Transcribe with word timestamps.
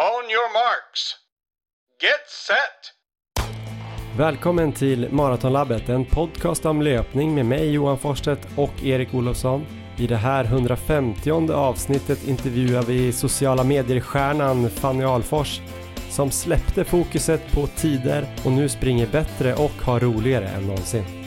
On 0.00 0.30
your 0.30 0.52
marks. 0.52 1.16
Get 2.02 2.28
set! 2.46 2.92
Välkommen 4.18 4.72
till 4.72 5.12
Maratonlabbet, 5.12 5.88
en 5.88 6.04
podcast 6.04 6.66
om 6.66 6.82
löpning 6.82 7.34
med 7.34 7.46
mig 7.46 7.70
Johan 7.70 7.98
Forsstedt 7.98 8.48
och 8.56 8.84
Erik 8.84 9.14
Olofsson. 9.14 9.66
I 9.98 10.06
det 10.06 10.16
här 10.16 10.44
150 10.44 11.52
avsnittet 11.52 12.28
intervjuar 12.28 12.82
vi 12.82 13.12
sociala 13.12 13.64
medier-stjärnan 13.64 14.70
Fanny 14.70 15.04
Alfors 15.04 15.60
som 16.10 16.30
släppte 16.30 16.84
fokuset 16.84 17.52
på 17.52 17.66
tider 17.66 18.26
och 18.44 18.52
nu 18.52 18.68
springer 18.68 19.06
bättre 19.06 19.54
och 19.54 19.82
har 19.82 20.00
roligare 20.00 20.48
än 20.48 20.66
någonsin. 20.66 21.19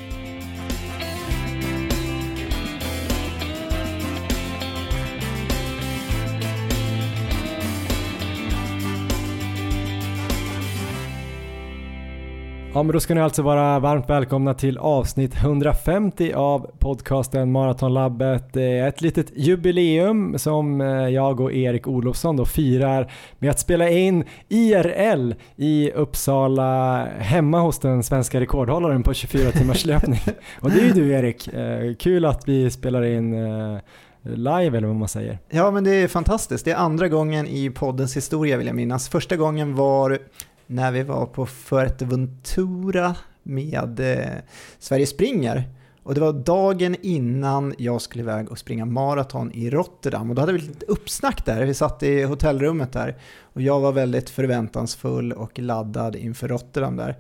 Ja, 12.75 12.83
men 12.83 12.93
då 12.93 12.99
ska 12.99 13.13
ni 13.13 13.21
alltså 13.21 13.41
vara 13.41 13.79
varmt 13.79 14.09
välkomna 14.09 14.53
till 14.53 14.77
avsnitt 14.77 15.35
150 15.35 16.33
av 16.33 16.71
podcasten 16.79 17.51
Maratonlabbet. 17.51 18.57
Ett 18.57 19.01
litet 19.01 19.37
jubileum 19.37 20.39
som 20.39 20.81
eh, 20.81 20.87
jag 20.87 21.39
och 21.39 21.53
Erik 21.53 21.87
Olofsson 21.87 22.37
då 22.37 22.45
firar 22.45 23.11
med 23.39 23.49
att 23.49 23.59
spela 23.59 23.89
in 23.89 24.23
IRL 24.49 25.33
i 25.55 25.91
Uppsala 25.91 27.05
hemma 27.05 27.59
hos 27.59 27.79
den 27.79 28.03
svenska 28.03 28.39
rekordhållaren 28.39 29.03
på 29.03 29.13
24 29.13 29.51
timmars 29.51 29.85
löpning. 29.85 30.19
Och 30.61 30.71
det 30.71 30.79
är 30.79 30.85
ju 30.85 30.91
du 30.91 31.11
Erik. 31.11 31.47
Eh, 31.47 31.95
kul 31.99 32.25
att 32.25 32.47
vi 32.47 32.71
spelar 32.71 33.03
in 33.03 33.33
eh, 33.33 33.79
live 34.23 34.77
eller 34.77 34.87
vad 34.87 34.95
man 34.95 35.07
säger. 35.07 35.39
Ja, 35.49 35.71
men 35.71 35.83
det 35.83 35.91
är 35.91 36.07
fantastiskt. 36.07 36.65
Det 36.65 36.71
är 36.71 36.75
andra 36.75 37.07
gången 37.07 37.47
i 37.47 37.69
poddens 37.69 38.17
historia 38.17 38.57
vill 38.57 38.67
jag 38.67 38.75
minnas. 38.75 39.09
Första 39.09 39.35
gången 39.35 39.75
var 39.75 40.19
när 40.67 40.91
vi 40.91 41.03
var 41.03 41.25
på 41.25 41.45
Fuerteventura 41.45 43.15
med 43.43 43.99
eh, 43.99 44.39
Sverige 44.79 45.07
springer. 45.07 45.69
Och 46.03 46.15
det 46.15 46.21
var 46.21 46.33
dagen 46.33 46.95
innan 47.01 47.73
jag 47.77 48.01
skulle 48.01 48.23
iväg 48.23 48.51
och 48.51 48.59
springa 48.59 48.85
maraton 48.85 49.51
i 49.51 49.69
Rotterdam. 49.69 50.29
Och 50.29 50.35
då 50.35 50.41
hade 50.41 50.53
vi 50.53 50.59
lite 50.59 50.85
uppsnack 50.85 51.45
där, 51.45 51.65
vi 51.65 51.73
satt 51.73 52.03
i 52.03 52.23
hotellrummet 52.23 52.91
där. 52.91 53.15
Och 53.41 53.61
jag 53.61 53.79
var 53.79 53.91
väldigt 53.91 54.29
förväntansfull 54.29 55.33
och 55.33 55.59
laddad 55.59 56.15
inför 56.15 56.47
Rotterdam 56.47 56.97
där. 56.97 57.17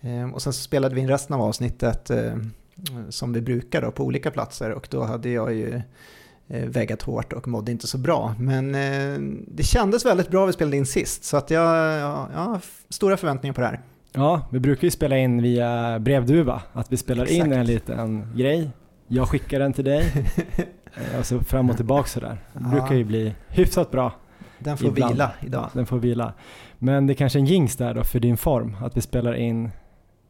Eh, 0.00 0.30
och 0.34 0.42
sen 0.42 0.52
så 0.52 0.62
spelade 0.62 0.94
vi 0.94 1.00
in 1.00 1.08
resten 1.08 1.36
av 1.36 1.42
avsnittet 1.42 2.10
eh, 2.10 2.34
som 3.08 3.32
vi 3.32 3.40
brukar 3.40 3.82
då, 3.82 3.90
på 3.90 4.04
olika 4.04 4.30
platser. 4.30 4.70
Och 4.70 4.88
då 4.90 5.02
hade 5.02 5.28
jag 5.28 5.54
ju 5.54 5.82
eh, 6.52 6.64
väggat 6.68 7.02
hårt 7.02 7.32
och 7.32 7.48
mådde 7.48 7.72
inte 7.72 7.86
så 7.86 7.98
bra. 7.98 8.34
Men 8.38 8.74
eh, 8.74 9.18
det 9.48 9.62
kändes 9.62 10.04
väldigt 10.06 10.30
bra 10.30 10.46
vi 10.46 10.52
spelade 10.52 10.76
in 10.76 10.86
sist, 10.86 11.24
så 11.24 11.36
att 11.36 11.50
jag, 11.50 11.76
jag, 12.00 12.28
jag 12.34 12.40
har 12.40 12.60
stora 12.88 13.16
förväntningar 13.16 13.54
på 13.54 13.60
det 13.60 13.66
här. 13.66 13.80
Ja, 14.12 14.48
vi 14.50 14.60
brukar 14.60 14.84
ju 14.84 14.90
spela 14.90 15.18
in 15.18 15.42
via 15.42 15.98
brevduva, 15.98 16.62
att 16.72 16.92
vi 16.92 16.96
spelar 16.96 17.24
Exakt. 17.24 17.46
in 17.46 17.52
en 17.52 17.66
liten 17.66 18.26
grej. 18.36 18.70
Jag 19.08 19.28
skickar 19.28 19.58
den 19.60 19.72
till 19.72 19.84
dig 19.84 20.12
och 21.18 21.26
så 21.26 21.40
fram 21.40 21.70
och 21.70 21.76
tillbaka 21.76 22.08
sådär. 22.08 22.38
Det 22.52 22.60
Ja. 22.64 22.68
brukar 22.70 22.94
ju 22.94 23.04
bli 23.04 23.34
hyfsat 23.48 23.90
bra. 23.90 24.12
Den 24.58 24.76
får 24.78 24.88
ibland. 24.88 25.12
vila 25.12 25.32
idag. 25.40 25.70
Den 25.72 25.86
får 25.86 25.98
vila. 25.98 26.32
Men 26.78 27.06
det 27.06 27.12
är 27.12 27.14
kanske 27.14 27.38
en 27.38 27.46
jinx 27.46 27.76
där 27.76 27.94
då 27.94 28.04
för 28.04 28.20
din 28.20 28.36
form, 28.36 28.76
att 28.84 28.96
vi 28.96 29.00
spelar 29.00 29.34
in 29.34 29.70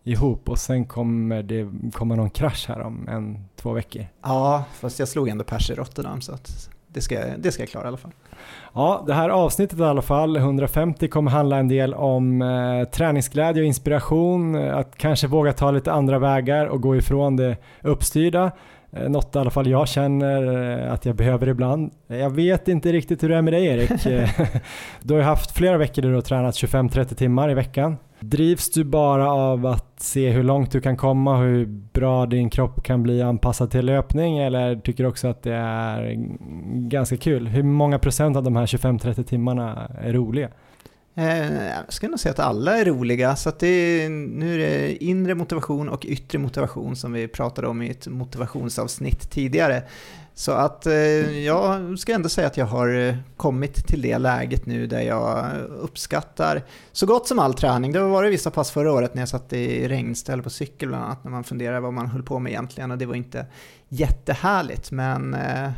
ihop 0.04 0.48
och 0.48 0.58
sen 0.58 0.84
kommer 0.84 1.42
det 1.42 1.70
komma 1.92 2.14
någon 2.14 2.30
krasch 2.30 2.64
här 2.68 2.80
om 2.80 3.08
en, 3.08 3.44
två 3.56 3.72
veckor. 3.72 4.06
Ja, 4.22 4.64
fast 4.74 4.98
jag 4.98 5.08
slog 5.08 5.28
ändå 5.28 5.44
pers 5.44 5.70
i 5.70 5.74
Rotterdam 5.74 6.20
så 6.20 6.32
att 6.32 6.70
det 6.88 7.00
ska, 7.00 7.20
det 7.38 7.52
ska 7.52 7.62
jag 7.62 7.70
klara 7.70 7.84
i 7.84 7.88
alla 7.88 7.96
fall. 7.96 8.12
Ja, 8.72 9.04
det 9.06 9.14
här 9.14 9.28
avsnittet 9.28 9.78
i 9.78 9.82
alla 9.82 10.02
fall, 10.02 10.36
150, 10.36 11.08
kommer 11.08 11.30
handla 11.30 11.56
en 11.56 11.68
del 11.68 11.94
om 11.94 12.42
eh, 12.42 12.84
träningsglädje 12.84 13.62
och 13.62 13.66
inspiration, 13.66 14.54
eh, 14.54 14.76
att 14.76 14.96
kanske 14.96 15.26
våga 15.26 15.52
ta 15.52 15.70
lite 15.70 15.92
andra 15.92 16.18
vägar 16.18 16.66
och 16.66 16.80
gå 16.80 16.96
ifrån 16.96 17.36
det 17.36 17.56
uppstyrda. 17.82 18.52
Eh, 18.92 19.08
något 19.08 19.36
i 19.36 19.38
alla 19.38 19.50
fall 19.50 19.66
jag 19.66 19.88
känner 19.88 20.70
eh, 20.82 20.92
att 20.92 21.06
jag 21.06 21.16
behöver 21.16 21.48
ibland. 21.48 21.92
Jag 22.06 22.30
vet 22.30 22.68
inte 22.68 22.92
riktigt 22.92 23.22
hur 23.22 23.28
det 23.28 23.36
är 23.36 23.42
med 23.42 23.52
dig 23.52 23.66
Erik. 23.66 24.06
Eh, 24.06 24.30
du 25.02 25.14
har 25.14 25.20
ju 25.20 25.26
haft 25.26 25.50
flera 25.50 25.78
veckor 25.78 26.02
där 26.02 26.08
du 26.08 26.14
har 26.14 26.22
tränat 26.22 26.54
25-30 26.54 27.14
timmar 27.14 27.50
i 27.50 27.54
veckan. 27.54 27.96
Drivs 28.22 28.70
du 28.70 28.84
bara 28.84 29.32
av 29.32 29.66
att 29.66 30.00
se 30.02 30.30
hur 30.30 30.42
långt 30.42 30.72
du 30.72 30.80
kan 30.80 30.96
komma, 30.96 31.38
hur 31.38 31.66
bra 31.66 32.26
din 32.26 32.50
kropp 32.50 32.82
kan 32.82 33.02
bli 33.02 33.22
anpassad 33.22 33.70
till 33.70 33.86
löpning 33.86 34.38
eller 34.38 34.76
tycker 34.76 35.04
du 35.04 35.10
också 35.10 35.28
att 35.28 35.42
det 35.42 35.54
är 35.54 36.14
ganska 36.88 37.16
kul? 37.16 37.48
Hur 37.48 37.62
många 37.62 37.98
procent 37.98 38.36
av 38.36 38.42
de 38.42 38.56
här 38.56 38.66
25-30 38.66 39.22
timmarna 39.22 39.90
är 40.00 40.12
roliga? 40.12 40.48
Eh, 41.14 41.66
jag 41.66 41.92
skulle 41.92 42.10
nog 42.10 42.20
säga 42.20 42.32
att 42.32 42.38
alla 42.38 42.78
är 42.78 42.84
roliga, 42.84 43.36
så 43.36 43.48
att 43.48 43.58
det 43.58 43.66
är, 43.66 44.08
nu 44.08 44.54
är 44.54 44.58
det 44.58 45.04
inre 45.04 45.34
motivation 45.34 45.88
och 45.88 46.04
yttre 46.04 46.38
motivation 46.38 46.96
som 46.96 47.12
vi 47.12 47.28
pratade 47.28 47.68
om 47.68 47.82
i 47.82 47.90
ett 47.90 48.06
motivationsavsnitt 48.06 49.30
tidigare. 49.30 49.82
Så 50.34 50.52
att 50.52 50.86
eh, 50.86 51.38
jag 51.44 51.98
ska 51.98 52.12
ändå 52.12 52.28
säga 52.28 52.46
att 52.46 52.56
jag 52.56 52.66
har 52.66 52.88
eh, 52.88 53.14
kommit 53.36 53.86
till 53.86 54.02
det 54.02 54.18
läget 54.18 54.66
nu 54.66 54.86
där 54.86 55.00
jag 55.00 55.46
uppskattar 55.68 56.62
så 56.92 57.06
gott 57.06 57.28
som 57.28 57.38
all 57.38 57.54
träning. 57.54 57.92
Det 57.92 57.98
har 57.98 58.08
varit 58.08 58.32
vissa 58.32 58.50
pass 58.50 58.70
förra 58.70 58.92
året 58.92 59.14
när 59.14 59.22
jag 59.22 59.28
satt 59.28 59.52
i 59.52 59.88
regnställ 59.88 60.42
på 60.42 60.50
cykel 60.50 60.88
bland 60.88 61.04
annat, 61.04 61.24
när 61.24 61.30
man 61.30 61.44
funderar 61.44 61.80
vad 61.80 61.92
man 61.92 62.06
höll 62.06 62.22
på 62.22 62.38
med 62.38 62.50
egentligen 62.50 62.90
och 62.90 62.98
det 62.98 63.06
var 63.06 63.14
inte 63.14 63.46
jättehärligt. 63.88 64.90
Men 64.90 65.34
eh, 65.34 65.70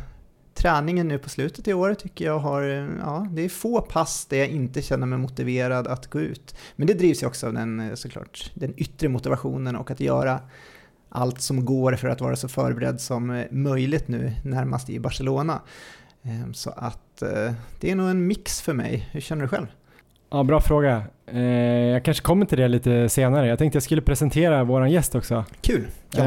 träningen 0.53 1.07
nu 1.07 1.17
på 1.17 1.29
slutet 1.29 1.67
i 1.67 1.73
år 1.73 1.93
tycker 1.93 2.25
jag 2.25 2.39
har, 2.39 2.63
eh, 2.63 2.87
ja, 2.99 3.27
det 3.31 3.45
är 3.45 3.49
få 3.49 3.81
pass 3.81 4.25
där 4.25 4.37
jag 4.37 4.47
inte 4.47 4.81
känner 4.81 5.07
mig 5.07 5.19
motiverad 5.19 5.87
att 5.87 6.07
gå 6.07 6.19
ut. 6.19 6.55
Men 6.75 6.87
det 6.87 6.93
drivs 6.93 7.23
ju 7.23 7.27
också 7.27 7.47
av 7.47 7.53
den, 7.53 7.79
eh, 7.79 7.95
såklart, 7.95 8.51
den 8.53 8.73
yttre 8.77 9.09
motivationen 9.09 9.75
och 9.75 9.91
att 9.91 9.99
göra 9.99 10.39
allt 11.15 11.41
som 11.41 11.65
går 11.65 11.93
för 11.93 12.07
att 12.07 12.21
vara 12.21 12.35
så 12.35 12.47
förberedd 12.47 13.01
som 13.01 13.29
eh, 13.31 13.45
möjligt 13.51 14.07
nu 14.07 14.31
närmast 14.43 14.89
i 14.89 14.99
Barcelona. 14.99 15.61
Eh, 16.23 16.51
Så 16.53 16.69
att 16.75 17.21
eh, 17.21 17.53
det 17.79 17.91
är 17.91 17.95
nog 17.95 18.09
en 18.09 18.27
mix 18.27 18.61
för 18.61 18.73
mig. 18.73 19.09
Hur 19.11 19.21
känner 19.21 19.41
du 19.41 19.47
själv? 19.47 19.67
Ja, 20.29 20.43
bra 20.43 20.61
fråga. 20.61 21.03
Eh, 21.27 21.39
jag 21.41 22.05
kanske 22.05 22.23
kommer 22.23 22.45
till 22.45 22.57
det 22.57 22.67
lite 22.67 23.09
senare. 23.09 23.47
Jag 23.47 23.57
tänkte 23.59 23.75
jag 23.75 23.83
skulle 23.83 24.01
presentera 24.01 24.63
våran 24.63 24.91
gäst 24.91 25.15
också. 25.15 25.45
Kul! 25.61 25.87
Eh, 26.17 26.23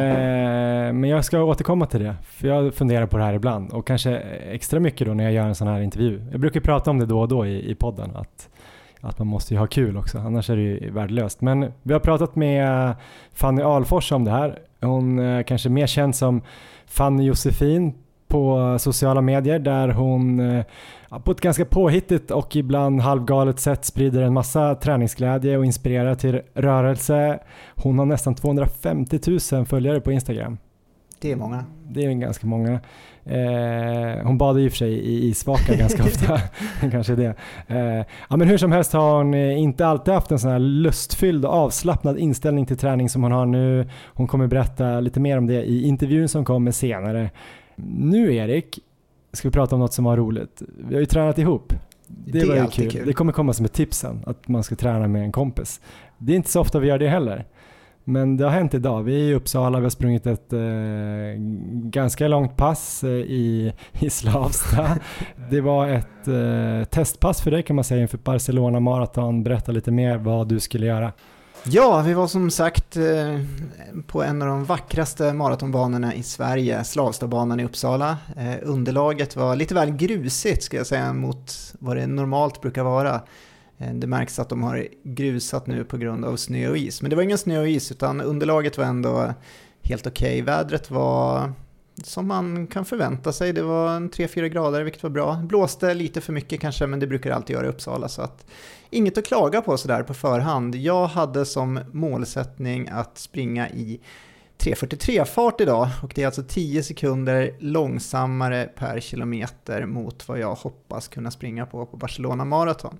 men 0.93 1.05
jag 1.05 1.25
ska 1.25 1.43
återkomma 1.43 1.87
till 1.87 2.01
det, 2.03 2.15
för 2.25 2.49
jag 2.49 2.75
funderar 2.75 3.07
på 3.07 3.17
det 3.17 3.25
här 3.25 3.35
ibland 3.35 3.73
och 3.73 3.87
kanske 3.87 4.17
extra 4.17 4.81
mycket 4.81 5.07
då 5.07 5.15
när 5.15 5.25
jag 5.25 5.33
gör 5.33 5.47
en 5.47 5.55
sån 5.55 5.69
här 5.69 5.81
intervju. 5.81 6.23
Jag 6.31 6.41
brukar 6.41 6.61
prata 6.61 6.91
om 6.91 6.99
det 6.99 7.07
då 7.07 7.21
och 7.21 7.29
då 7.29 7.47
i, 7.47 7.71
i 7.71 7.75
podden, 7.75 8.17
att, 8.17 8.49
att 9.01 9.19
man 9.19 9.27
måste 9.27 9.55
ju 9.55 9.61
ha 9.61 9.67
kul 9.67 9.97
också, 9.97 10.19
annars 10.19 10.51
är 10.51 10.57
det 10.57 10.63
ju 10.63 10.91
värdelöst. 10.91 11.41
Men 11.41 11.73
vi 11.83 11.93
har 11.93 12.01
pratat 12.01 12.37
med 12.37 12.95
Fanny 13.33 13.63
Alfors 13.63 14.13
om 14.13 14.25
det 14.25 14.31
här. 14.31 14.59
Hon 14.81 15.19
är 15.19 15.43
kanske 15.43 15.69
mer 15.69 15.87
känd 15.87 16.17
som 16.17 16.43
Fanny 16.87 17.25
Josefin 17.25 17.95
på 18.29 18.77
sociala 18.79 19.21
medier 19.21 19.59
där 19.59 19.89
hon 19.89 20.41
eh, 20.41 20.65
på 21.25 21.31
ett 21.31 21.41
ganska 21.41 21.65
påhittigt 21.65 22.31
och 22.31 22.57
ibland 22.57 23.01
halvgalet 23.01 23.61
sätt 23.61 23.85
sprider 23.85 24.23
en 24.23 24.35
massa 24.35 24.75
träningsglädje 24.75 25.59
och 25.59 25.65
inspirerar 25.65 26.15
till 26.15 26.41
rörelse. 26.55 27.39
Hon 27.75 27.99
har 27.99 28.07
nästan 28.07 28.35
250 28.35 29.21
000 29.53 29.67
följare 29.67 30.01
på 30.01 30.13
Instagram. 30.13 30.59
Det 31.21 31.33
är 31.33 31.37
många. 31.37 31.65
Det 31.89 32.05
är 32.05 32.13
ganska 32.13 32.47
många. 32.47 32.81
Eh, 33.25 34.27
hon 34.27 34.39
badar 34.39 34.67
och 34.67 34.73
för 34.73 34.77
sig 34.77 34.93
i 34.93 35.29
isvaka 35.29 35.75
ganska 35.75 36.05
ofta. 36.05 36.41
Kanske 36.91 37.15
det. 37.15 37.35
Eh, 37.67 38.05
ja, 38.31 38.37
men 38.37 38.49
hur 38.49 38.59
som 38.59 38.73
helst 38.73 38.93
har 38.93 39.17
hon 39.17 39.35
eh, 39.35 39.59
inte 39.59 39.87
alltid 39.87 40.15
haft 40.15 40.31
en 40.31 40.39
sån 40.39 40.51
här 40.51 40.59
lustfylld 40.59 41.45
och 41.45 41.53
avslappnad 41.53 42.19
inställning 42.19 42.67
till 42.67 42.77
träning 42.77 43.09
som 43.09 43.23
hon 43.23 43.33
har 43.33 43.47
nu. 43.47 43.89
Hon 44.07 44.27
kommer 44.27 44.47
berätta 44.47 45.01
lite 45.01 45.21
mer 45.21 45.39
om 45.39 45.47
det 45.47 45.65
i 45.65 45.83
intervjun 45.87 46.29
som 46.29 46.45
kommer 46.45 46.71
senare. 46.71 47.31
Nu 47.77 48.35
Erik, 48.35 48.79
ska 49.33 49.49
vi 49.49 49.53
prata 49.53 49.75
om 49.75 49.81
något 49.81 49.93
som 49.93 50.05
var 50.05 50.17
roligt. 50.17 50.63
Vi 50.89 50.95
har 50.95 51.01
ju 51.01 51.07
tränat 51.07 51.39
ihop. 51.39 51.73
Det, 52.07 52.41
Det 52.41 52.47
var 52.47 52.57
ju 52.57 52.67
kul. 52.67 52.91
kul. 52.91 53.07
Det 53.07 53.13
kommer 53.13 53.33
komma 53.33 53.53
som 53.53 53.65
ett 53.65 53.73
tips 53.73 53.99
sen, 53.99 54.23
att 54.27 54.49
man 54.49 54.63
ska 54.63 54.75
träna 54.75 55.09
med 55.09 55.23
en 55.23 55.33
kompis. 55.33 55.81
Det 56.19 56.33
är 56.33 56.37
inte 56.37 56.51
så 56.51 56.61
ofta 56.61 56.79
vi 56.79 56.89
gör 56.89 56.99
det 56.99 57.09
heller. 57.09 57.45
Men 58.09 58.37
det 58.37 58.45
har 58.45 58.51
hänt 58.51 58.75
idag. 58.75 59.03
Vi 59.03 59.15
är 59.15 59.31
i 59.31 59.35
Uppsala, 59.35 59.79
vi 59.79 59.85
har 59.85 59.91
sprungit 59.91 60.27
ett 60.27 60.53
eh, 60.53 60.61
ganska 61.73 62.29
långt 62.29 62.57
pass 62.57 63.05
eh, 63.05 63.11
i, 63.11 63.73
i 64.01 64.11
Slavsta. 64.11 64.99
Det 65.51 65.61
var 65.61 65.89
ett 65.89 66.29
eh, 66.29 66.89
testpass 66.91 67.41
för 67.41 67.51
dig 67.51 67.63
kan 67.63 67.77
man 67.77 67.85
säga 67.85 68.03
inför 68.03 68.19
Barcelona 68.19 68.81
Marathon. 68.81 69.43
Berätta 69.43 69.73
lite 69.73 69.91
mer 69.91 70.19
vad 70.19 70.49
du 70.49 70.61
skulle 70.61 70.87
göra. 70.87 71.13
Ja, 71.65 72.03
vi 72.07 72.15
var 72.15 72.27
som 72.27 72.51
sagt 72.51 72.97
eh, 72.97 73.41
på 74.07 74.23
en 74.23 74.43
av 74.43 74.49
de 74.49 74.65
vackraste 74.65 75.33
maratonbanorna 75.33 76.15
i 76.15 76.23
Sverige, 76.23 76.85
Slavstabanan 76.85 77.61
i 77.61 77.65
Uppsala. 77.65 78.17
Eh, 78.37 78.57
Underlaget 78.63 79.37
var 79.37 79.57
lite 79.57 79.75
väl 79.75 79.91
grusigt 79.91 80.63
ska 80.63 80.77
jag 80.77 80.87
säga 80.87 81.13
mot 81.13 81.55
vad 81.79 81.97
det 81.97 82.07
normalt 82.07 82.61
brukar 82.61 82.83
vara. 82.83 83.21
Eh, 83.79 83.95
det 83.95 84.07
märks 84.07 84.39
att 84.39 84.49
de 84.49 84.63
har 84.63 84.89
grusat 85.03 85.67
nu 85.67 85.85
på 85.85 85.97
grund 85.97 86.25
av 86.25 86.37
snö 86.37 86.69
och 86.69 86.77
is. 86.77 87.03
Men 87.03 87.11
det 87.11 87.17
var 87.17 87.23
ingen 87.23 87.39
snö 87.39 87.61
och 87.61 87.69
is 87.69 87.93
utan 87.93 88.21
underlaget 88.21 88.79
var 88.79 88.85
ändå 88.85 89.35
helt 89.83 90.07
okej. 90.07 90.43
Vädret 90.43 90.91
var 90.91 91.53
som 92.05 92.27
man 92.27 92.67
kan 92.67 92.85
förvänta 92.85 93.33
sig. 93.33 93.53
Det 93.53 93.63
var 93.63 94.01
3-4 94.01 94.47
grader, 94.47 94.83
vilket 94.83 95.03
var 95.03 95.11
bra. 95.11 95.35
Blåste 95.35 95.95
lite 95.95 96.21
för 96.21 96.33
mycket 96.33 96.61
kanske, 96.61 96.87
men 96.87 97.01
det 97.01 97.07
brukar 97.07 97.31
det 97.31 97.37
alltid 97.37 97.57
göra 97.57 97.67
i 97.67 97.69
Uppsala. 97.69 98.09
Så 98.09 98.23
att, 98.23 98.47
inget 98.91 99.19
att 99.19 99.27
klaga 99.27 99.63
på 99.63 99.77
sådär 99.77 100.03
på 100.03 100.15
förhand. 100.15 100.75
Jag 100.75 101.07
hade 101.07 101.45
som 101.45 101.81
målsättning 101.93 102.89
att 102.89 103.19
springa 103.19 103.69
i 103.69 104.01
3.43-fart 104.59 105.61
idag 105.61 105.89
och 106.03 106.13
det 106.15 106.23
är 106.23 106.27
alltså 106.27 106.43
10 106.43 106.83
sekunder 106.83 107.55
långsammare 107.59 108.65
per 108.77 109.01
kilometer 109.01 109.87
mot 109.87 110.29
vad 110.29 110.39
jag 110.39 110.55
hoppas 110.55 111.09
kunna 111.09 111.31
springa 111.31 111.67
på 111.67 111.87
på 111.87 111.97
Barcelona 111.97 112.45
Marathon. 112.45 112.99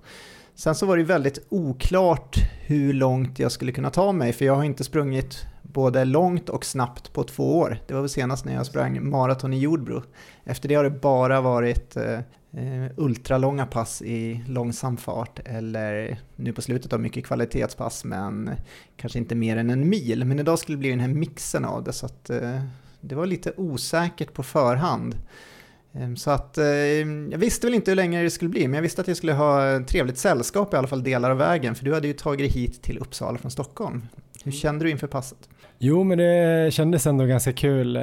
Sen 0.59 0.75
så 0.75 0.85
var 0.85 0.97
det 0.97 1.03
väldigt 1.03 1.45
oklart 1.49 2.35
hur 2.65 2.93
långt 2.93 3.39
jag 3.39 3.51
skulle 3.51 3.71
kunna 3.71 3.89
ta 3.89 4.11
mig 4.11 4.33
för 4.33 4.45
jag 4.45 4.55
har 4.55 4.63
inte 4.63 4.83
sprungit 4.83 5.45
både 5.61 6.05
långt 6.05 6.49
och 6.49 6.65
snabbt 6.65 7.13
på 7.13 7.23
två 7.23 7.57
år. 7.57 7.77
Det 7.87 7.93
var 7.93 8.01
väl 8.01 8.09
senast 8.09 8.45
när 8.45 8.53
jag 8.53 8.65
sprang 8.65 9.09
maraton 9.09 9.53
i 9.53 9.59
Jordbro. 9.59 10.03
Efter 10.43 10.69
det 10.69 10.75
har 10.75 10.83
det 10.83 10.89
bara 10.89 11.41
varit 11.41 11.97
eh, 11.97 12.19
ultralånga 12.97 13.65
pass 13.65 14.01
i 14.01 14.43
långsam 14.47 14.97
fart 14.97 15.39
eller 15.45 16.19
nu 16.35 16.53
på 16.53 16.61
slutet 16.61 16.93
av 16.93 16.99
mycket 16.99 17.25
kvalitetspass 17.25 18.05
men 18.05 18.51
kanske 18.97 19.19
inte 19.19 19.35
mer 19.35 19.57
än 19.57 19.69
en 19.69 19.89
mil. 19.89 20.25
Men 20.25 20.39
idag 20.39 20.59
skulle 20.59 20.75
det 20.75 20.79
bli 20.79 20.89
den 20.89 20.99
här 20.99 21.07
mixen 21.07 21.65
av 21.65 21.83
det 21.83 21.93
så 21.93 22.05
att 22.05 22.29
eh, 22.29 22.61
det 23.01 23.15
var 23.15 23.25
lite 23.25 23.53
osäkert 23.57 24.33
på 24.33 24.43
förhand. 24.43 25.15
Ehm, 25.93 26.15
så 26.15 26.31
att 26.31 26.57
ehm, 26.57 27.31
jag 27.31 27.39
visste 27.39 27.67
väl 27.67 27.73
inte 27.73 27.91
hur 27.91 27.95
länge 27.95 28.23
det 28.23 28.29
skulle 28.29 28.49
bli, 28.49 28.67
men 28.67 28.73
jag 28.73 28.81
visste 28.81 29.01
att 29.01 29.07
jag 29.07 29.17
skulle 29.17 29.33
ha 29.33 29.83
trevligt 29.87 30.17
sällskap 30.17 30.73
i 30.73 30.77
alla 30.77 30.87
fall 30.87 31.03
delar 31.03 31.31
av 31.31 31.37
vägen, 31.37 31.75
för 31.75 31.85
du 31.85 31.93
hade 31.93 32.07
ju 32.07 32.13
tagit 32.13 32.39
dig 32.39 32.61
hit 32.61 32.81
till 32.81 32.97
Uppsala 32.97 33.37
från 33.37 33.51
Stockholm. 33.51 34.01
Hur 34.43 34.51
kände 34.51 34.85
du 34.85 34.91
inför 34.91 35.07
passet? 35.07 35.49
Jo, 35.77 36.03
men 36.03 36.17
det 36.17 36.73
kändes 36.73 37.07
ändå 37.07 37.25
ganska 37.25 37.53
kul. 37.53 37.95
Eh, 37.95 38.01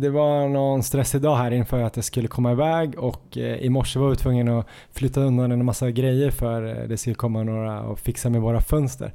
det 0.00 0.10
var 0.10 0.48
någon 0.48 0.82
stressig 0.82 1.20
dag 1.20 1.36
här 1.36 1.50
inför 1.50 1.82
att 1.82 1.96
jag 1.96 2.04
skulle 2.04 2.28
komma 2.28 2.52
iväg 2.52 2.98
och 2.98 3.38
eh, 3.38 3.56
i 3.56 3.68
morse 3.68 3.98
var 3.98 4.08
jag 4.08 4.18
tvungen 4.18 4.48
att 4.48 4.66
flytta 4.92 5.20
undan 5.20 5.52
en 5.52 5.64
massa 5.64 5.90
grejer 5.90 6.30
för 6.30 6.82
eh, 6.82 6.88
det 6.88 6.96
skulle 6.96 7.14
komma 7.14 7.42
några 7.42 7.82
och 7.82 7.98
fixa 7.98 8.30
med 8.30 8.40
våra 8.40 8.60
fönster. 8.60 9.12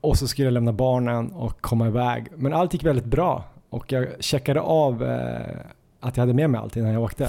Och 0.00 0.18
så 0.18 0.28
skulle 0.28 0.46
jag 0.46 0.52
lämna 0.52 0.72
barnen 0.72 1.32
och 1.32 1.60
komma 1.60 1.86
iväg. 1.86 2.26
Men 2.36 2.52
allt 2.52 2.72
gick 2.72 2.84
väldigt 2.84 3.04
bra 3.04 3.44
och 3.70 3.92
jag 3.92 4.06
checkade 4.20 4.60
av 4.60 5.02
att 6.02 6.16
jag 6.16 6.22
hade 6.22 6.34
med 6.34 6.50
mig 6.50 6.60
allt 6.60 6.76
innan 6.76 6.92
jag 6.92 7.02
åkte. 7.02 7.28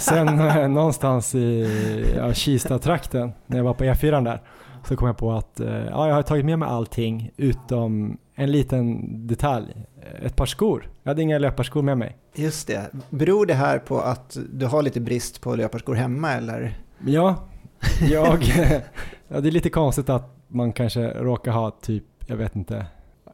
Sen 0.00 0.26
någonstans 0.74 1.34
i 1.34 1.68
ja, 2.16 2.32
Kista-trakten, 2.32 3.32
när 3.46 3.56
jag 3.56 3.64
var 3.64 3.74
på 3.74 3.84
E4 3.84 4.24
där, 4.24 4.42
så 4.84 4.96
kom 4.96 5.06
jag 5.06 5.16
på 5.16 5.32
att 5.32 5.60
ja, 5.90 6.08
jag 6.08 6.14
har 6.14 6.22
tagit 6.22 6.44
med 6.44 6.58
mig 6.58 6.68
allting 6.68 7.30
utom 7.36 8.18
en 8.34 8.52
liten 8.52 9.26
detalj. 9.26 9.86
Ett 10.22 10.36
par 10.36 10.46
skor. 10.46 10.90
Jag 11.02 11.10
hade 11.10 11.22
inga 11.22 11.38
löparskor 11.38 11.82
med 11.82 11.98
mig. 11.98 12.16
Just 12.34 12.66
det. 12.66 12.90
Beror 13.10 13.46
det 13.46 13.54
här 13.54 13.78
på 13.78 14.00
att 14.00 14.36
du 14.52 14.66
har 14.66 14.82
lite 14.82 15.00
brist 15.00 15.40
på 15.40 15.56
löparskor 15.56 15.94
hemma 15.94 16.32
eller? 16.32 16.78
Ja, 17.06 17.36
jag, 18.10 18.42
ja, 19.28 19.40
det 19.40 19.48
är 19.48 19.52
lite 19.52 19.70
konstigt 19.70 20.08
att 20.08 20.36
man 20.48 20.72
kanske 20.72 21.08
råkar 21.08 21.52
ha 21.52 21.70
typ, 21.70 22.04
jag 22.26 22.36
vet 22.36 22.56
inte, 22.56 22.86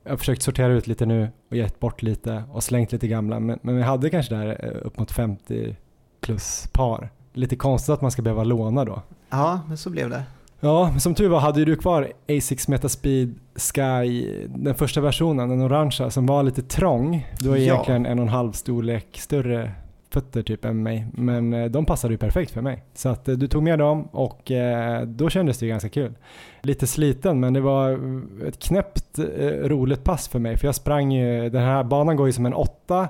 jag 0.05 0.11
har 0.13 0.17
försökt 0.17 0.43
sortera 0.43 0.73
ut 0.73 0.87
lite 0.87 1.07
nu 1.07 1.29
och 1.51 1.57
gett 1.57 1.81
bort 1.81 2.03
lite 2.03 2.45
och 2.53 2.65
slängt 2.65 2.93
lite 2.93 3.09
gamla 3.09 3.41
men, 3.41 3.59
men 3.63 3.77
jag 3.77 3.87
hade 3.87 4.11
kanske 4.11 4.35
där 4.35 4.65
eh, 4.65 4.87
upp 4.87 4.99
mot 4.99 5.11
50 5.11 5.77
plus 6.21 6.69
par. 6.73 7.11
Lite 7.33 7.57
konstigt 7.57 7.93
att 7.93 8.01
man 8.01 8.11
ska 8.11 8.23
behöva 8.23 8.45
låna 8.45 8.85
då. 8.85 9.03
Ja, 9.31 9.61
men 9.69 9.77
så 9.77 9.91
blev 9.91 10.11
det. 10.11 10.23
Ja, 10.61 10.89
men 10.91 11.01
som 11.01 11.15
tur 11.15 11.29
var 11.29 11.41
hade 11.41 11.65
du 11.65 11.77
kvar 11.77 12.13
Asics 12.29 12.69
Metaspeed 12.69 13.35
Sky, 13.57 14.47
den 14.49 14.75
första 14.75 15.01
versionen, 15.01 15.49
den 15.49 15.63
orangea, 15.63 16.11
som 16.11 16.27
var 16.27 16.43
lite 16.43 16.63
trång. 16.63 17.27
Du 17.41 17.49
har 17.49 17.57
ja. 17.57 17.63
egentligen 17.63 18.07
en 18.07 18.19
och 18.19 18.23
en 18.23 18.29
halv 18.29 18.53
storlek 18.53 19.07
större 19.13 19.73
fötter 20.11 20.43
typ 20.43 20.65
än 20.65 20.83
mig, 20.83 21.07
men 21.13 21.53
eh, 21.53 21.65
de 21.65 21.87
passade 21.87 22.15
ju 22.15 22.19
perfekt 22.19 22.51
för 22.51 22.61
mig. 22.61 22.85
Så 22.95 23.09
att 23.09 23.29
eh, 23.29 23.35
du 23.35 23.49
tog 23.49 23.63
med 23.63 23.79
dem 23.79 24.09
och 24.13 24.51
eh, 24.51 25.03
då 25.03 25.31
kändes 25.31 25.59
det 25.59 25.67
ju 25.67 25.71
ganska 25.71 25.89
kul. 25.89 26.15
Lite 26.63 26.87
sliten, 26.87 27.41
men 27.41 27.53
det 27.53 27.61
var 27.61 28.01
ett 28.47 28.59
knäppt 28.59 29.19
roligt 29.63 30.05
pass 30.05 30.29
för 30.29 30.39
mig, 30.39 30.57
för 30.57 30.69
jag 30.69 30.75
sprang 30.75 31.13
ju, 31.13 31.51
den 31.51 31.63
här 31.63 31.85
banan 31.85 32.17
går 32.17 32.27
ju 32.27 32.33
som 32.33 32.47
en 32.47 32.55
åtta, 32.55 33.09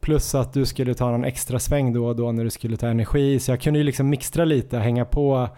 plus 0.00 0.34
att 0.34 0.52
du 0.52 0.66
skulle 0.66 0.94
ta 0.94 1.10
någon 1.10 1.24
extra 1.24 1.58
sväng 1.58 1.92
då 1.92 2.06
och 2.06 2.16
då 2.16 2.32
när 2.32 2.44
du 2.44 2.50
skulle 2.50 2.76
ta 2.76 2.88
energi, 2.88 3.38
så 3.38 3.52
jag 3.52 3.60
kunde 3.60 3.78
ju 3.78 3.84
liksom 3.84 4.08
mixtra 4.08 4.44
lite, 4.44 4.78
hänga 4.78 5.04
på 5.04 5.48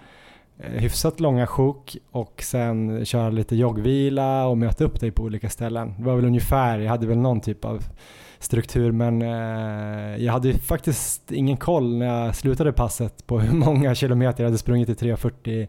hyfsat 0.57 1.21
långa 1.21 1.47
sjok 1.47 1.97
och 2.11 2.43
sen 2.43 3.05
köra 3.05 3.31
lite 3.31 3.57
joggvila 3.57 4.47
och 4.47 4.59
möta 4.59 4.85
upp 4.85 5.01
dig 5.01 5.11
på 5.11 5.23
olika 5.23 5.49
ställen. 5.49 5.95
Det 5.99 6.05
var 6.05 6.17
väl 6.17 6.25
ungefär, 6.25 6.79
jag 6.79 6.91
hade 6.91 7.07
väl 7.07 7.19
någon 7.19 7.41
typ 7.41 7.65
av 7.65 7.85
struktur 8.43 8.93
men 8.93 9.23
eh, 9.23 10.25
jag 10.25 10.33
hade 10.33 10.55
faktiskt 10.59 11.33
ingen 11.33 11.57
koll 11.57 11.97
när 11.97 12.07
jag 12.07 12.37
slutade 12.37 12.73
passet 12.73 13.27
på 13.27 13.41
hur 13.41 13.53
många 13.53 13.95
kilometer 13.95 14.43
jag 14.43 14.49
hade 14.49 14.59
sprungit 14.59 14.89
i 14.89 14.95
3.40 14.95 15.69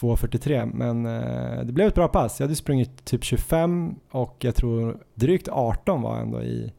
2.43 0.00 0.70
men 0.74 1.06
eh, 1.06 1.64
det 1.64 1.72
blev 1.72 1.88
ett 1.88 1.94
bra 1.94 2.08
pass. 2.08 2.40
Jag 2.40 2.46
hade 2.46 2.56
sprungit 2.56 3.04
typ 3.04 3.24
25 3.24 3.94
och 4.10 4.36
jag 4.40 4.54
tror 4.54 4.98
drygt 5.14 5.48
18 5.48 6.02
var 6.02 6.18
ändå 6.18 6.42
i, 6.42 6.72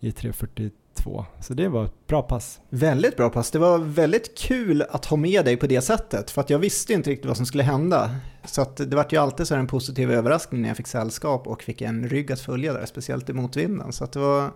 i 0.00 0.10
3.42 0.10 0.70
två. 0.94 1.24
Så 1.40 1.54
det 1.54 1.68
var 1.68 1.84
ett 1.84 2.06
bra 2.06 2.22
pass. 2.22 2.60
Väldigt 2.68 3.16
bra 3.16 3.30
pass. 3.30 3.50
Det 3.50 3.58
var 3.58 3.78
väldigt 3.78 4.38
kul 4.38 4.84
att 4.90 5.04
ha 5.04 5.16
med 5.16 5.44
dig 5.44 5.56
på 5.56 5.66
det 5.66 5.80
sättet, 5.80 6.30
för 6.30 6.40
att 6.40 6.50
jag 6.50 6.58
visste 6.58 6.92
inte 6.92 7.10
riktigt 7.10 7.26
vad 7.26 7.36
som 7.36 7.46
skulle 7.46 7.62
hända. 7.62 8.10
Så 8.44 8.62
att 8.62 8.76
det 8.76 8.96
var 8.96 9.06
ju 9.10 9.18
alltid 9.18 9.46
så 9.46 9.54
en 9.54 9.66
positiv 9.66 10.12
överraskning 10.12 10.62
när 10.62 10.68
jag 10.68 10.76
fick 10.76 10.86
sällskap 10.86 11.46
och 11.46 11.62
fick 11.62 11.82
en 11.82 12.08
rygg 12.08 12.32
att 12.32 12.40
följa 12.40 12.72
där, 12.72 12.86
speciellt 12.86 13.30
i 13.30 13.32
motvinden. 13.32 13.92
Så 13.92 14.04
att 14.04 14.12
det 14.12 14.18
var 14.18 14.50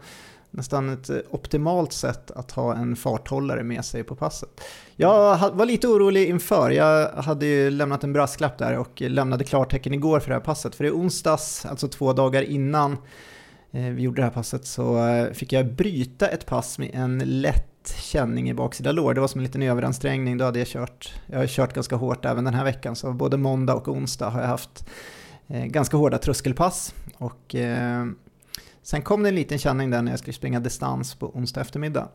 nästan 0.51 0.89
ett 0.89 1.11
optimalt 1.31 1.93
sätt 1.93 2.31
att 2.31 2.51
ha 2.51 2.75
en 2.75 2.97
farthållare 2.97 3.63
med 3.63 3.85
sig 3.85 4.05
på 4.05 4.15
passet. 4.15 4.61
Jag 4.97 5.39
var 5.53 5.67
lite 5.67 5.89
orolig 5.89 6.29
inför, 6.29 6.71
jag 6.71 7.09
hade 7.13 7.47
ju 7.47 7.71
lämnat 7.71 8.05
en 8.05 8.13
brasklapp 8.13 8.59
där 8.59 8.79
och 8.79 9.01
lämnade 9.01 9.45
klartecken 9.45 9.95
igår 9.95 10.21
för 10.21 10.29
det 10.29 10.35
här 10.35 10.41
passet, 10.41 10.75
för 10.75 10.85
det 10.85 10.91
är 10.91 10.95
onsdags, 10.95 11.67
alltså 11.67 11.89
två 11.89 12.13
dagar 12.13 12.43
innan 12.43 12.97
Eh, 13.73 13.91
vi 13.91 14.03
gjorde 14.03 14.21
det 14.23 14.25
här 14.25 14.33
passet 14.33 14.67
så 14.67 15.07
eh, 15.09 15.33
fick 15.33 15.53
jag 15.53 15.73
bryta 15.73 16.29
ett 16.29 16.47
pass 16.47 16.79
med 16.79 16.91
en 16.95 17.19
lätt 17.19 17.95
känning 18.01 18.51
i 18.51 18.55
baksida 18.55 18.93
lår. 18.93 19.15
Det 19.15 19.21
var 19.21 19.29
som 19.29 19.39
en 19.39 19.45
liten 19.45 19.63
överansträngning, 19.63 20.39
då 20.39 20.45
hade 20.45 20.59
jag 20.59 20.69
kört, 20.69 21.15
jag 21.27 21.39
har 21.39 21.47
kört 21.47 21.75
ganska 21.75 21.97
hårt 21.97 22.25
även 22.25 22.45
den 22.45 22.55
här 22.55 22.65
veckan, 22.65 22.97
så 22.97 23.13
både 23.13 23.37
måndag 23.37 23.75
och 23.75 23.89
onsdag 23.89 24.29
har 24.31 24.41
jag 24.41 24.49
haft 24.49 24.89
eh, 25.47 25.65
ganska 25.65 25.97
hårda 25.97 26.19
tröskelpass. 26.19 26.95
Och, 27.17 27.55
sen 28.83 29.03
kom 29.03 29.23
det 29.23 29.29
en 29.29 29.35
liten 29.35 29.59
känning 29.59 29.91
där 29.91 30.03
när 30.03 30.13
jag 30.13 30.19
skulle 30.19 30.35
springa 30.35 30.61
distans 30.61 31.15
på 31.15 31.37
onsdag 31.37 31.61
eftermiddag. 31.61 32.09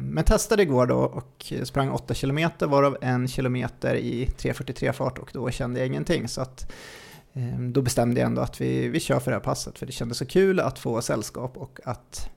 men 0.00 0.24
testade 0.24 0.62
igår 0.62 0.86
då 0.86 0.98
och 0.98 1.52
sprang 1.64 1.90
8 1.90 2.14
km, 2.14 2.50
varav 2.60 2.96
en 3.00 3.28
kilometer 3.28 3.94
i 3.94 4.26
3.43 4.26 4.92
fart 4.92 5.18
och 5.18 5.30
då 5.32 5.50
kände 5.50 5.80
jag 5.80 5.86
ingenting. 5.86 6.28
Så 6.28 6.40
att 6.40 6.72
Ehm, 7.34 7.72
då 7.72 7.82
bestämde 7.82 8.20
jag 8.20 8.26
ändå 8.26 8.42
att 8.42 8.60
vi, 8.60 8.88
vi 8.88 9.00
kör 9.00 9.20
för 9.20 9.30
det 9.30 9.36
här 9.36 9.44
passet 9.44 9.78
för 9.78 9.86
det 9.86 9.92
kändes 9.92 10.18
så 10.18 10.26
kul 10.26 10.60
att 10.60 10.78
få 10.78 11.02
sällskap 11.02 11.56
och 11.56 11.80
att 11.84 12.30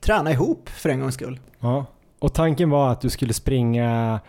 träna 0.00 0.32
ihop 0.32 0.68
för 0.68 0.88
en 0.88 1.00
gångs 1.00 1.14
skull. 1.14 1.40
Ja, 1.60 1.86
och 2.18 2.34
tanken 2.34 2.70
var 2.70 2.92
att 2.92 3.00
du 3.00 3.10
skulle 3.10 3.32
springa 3.32 4.20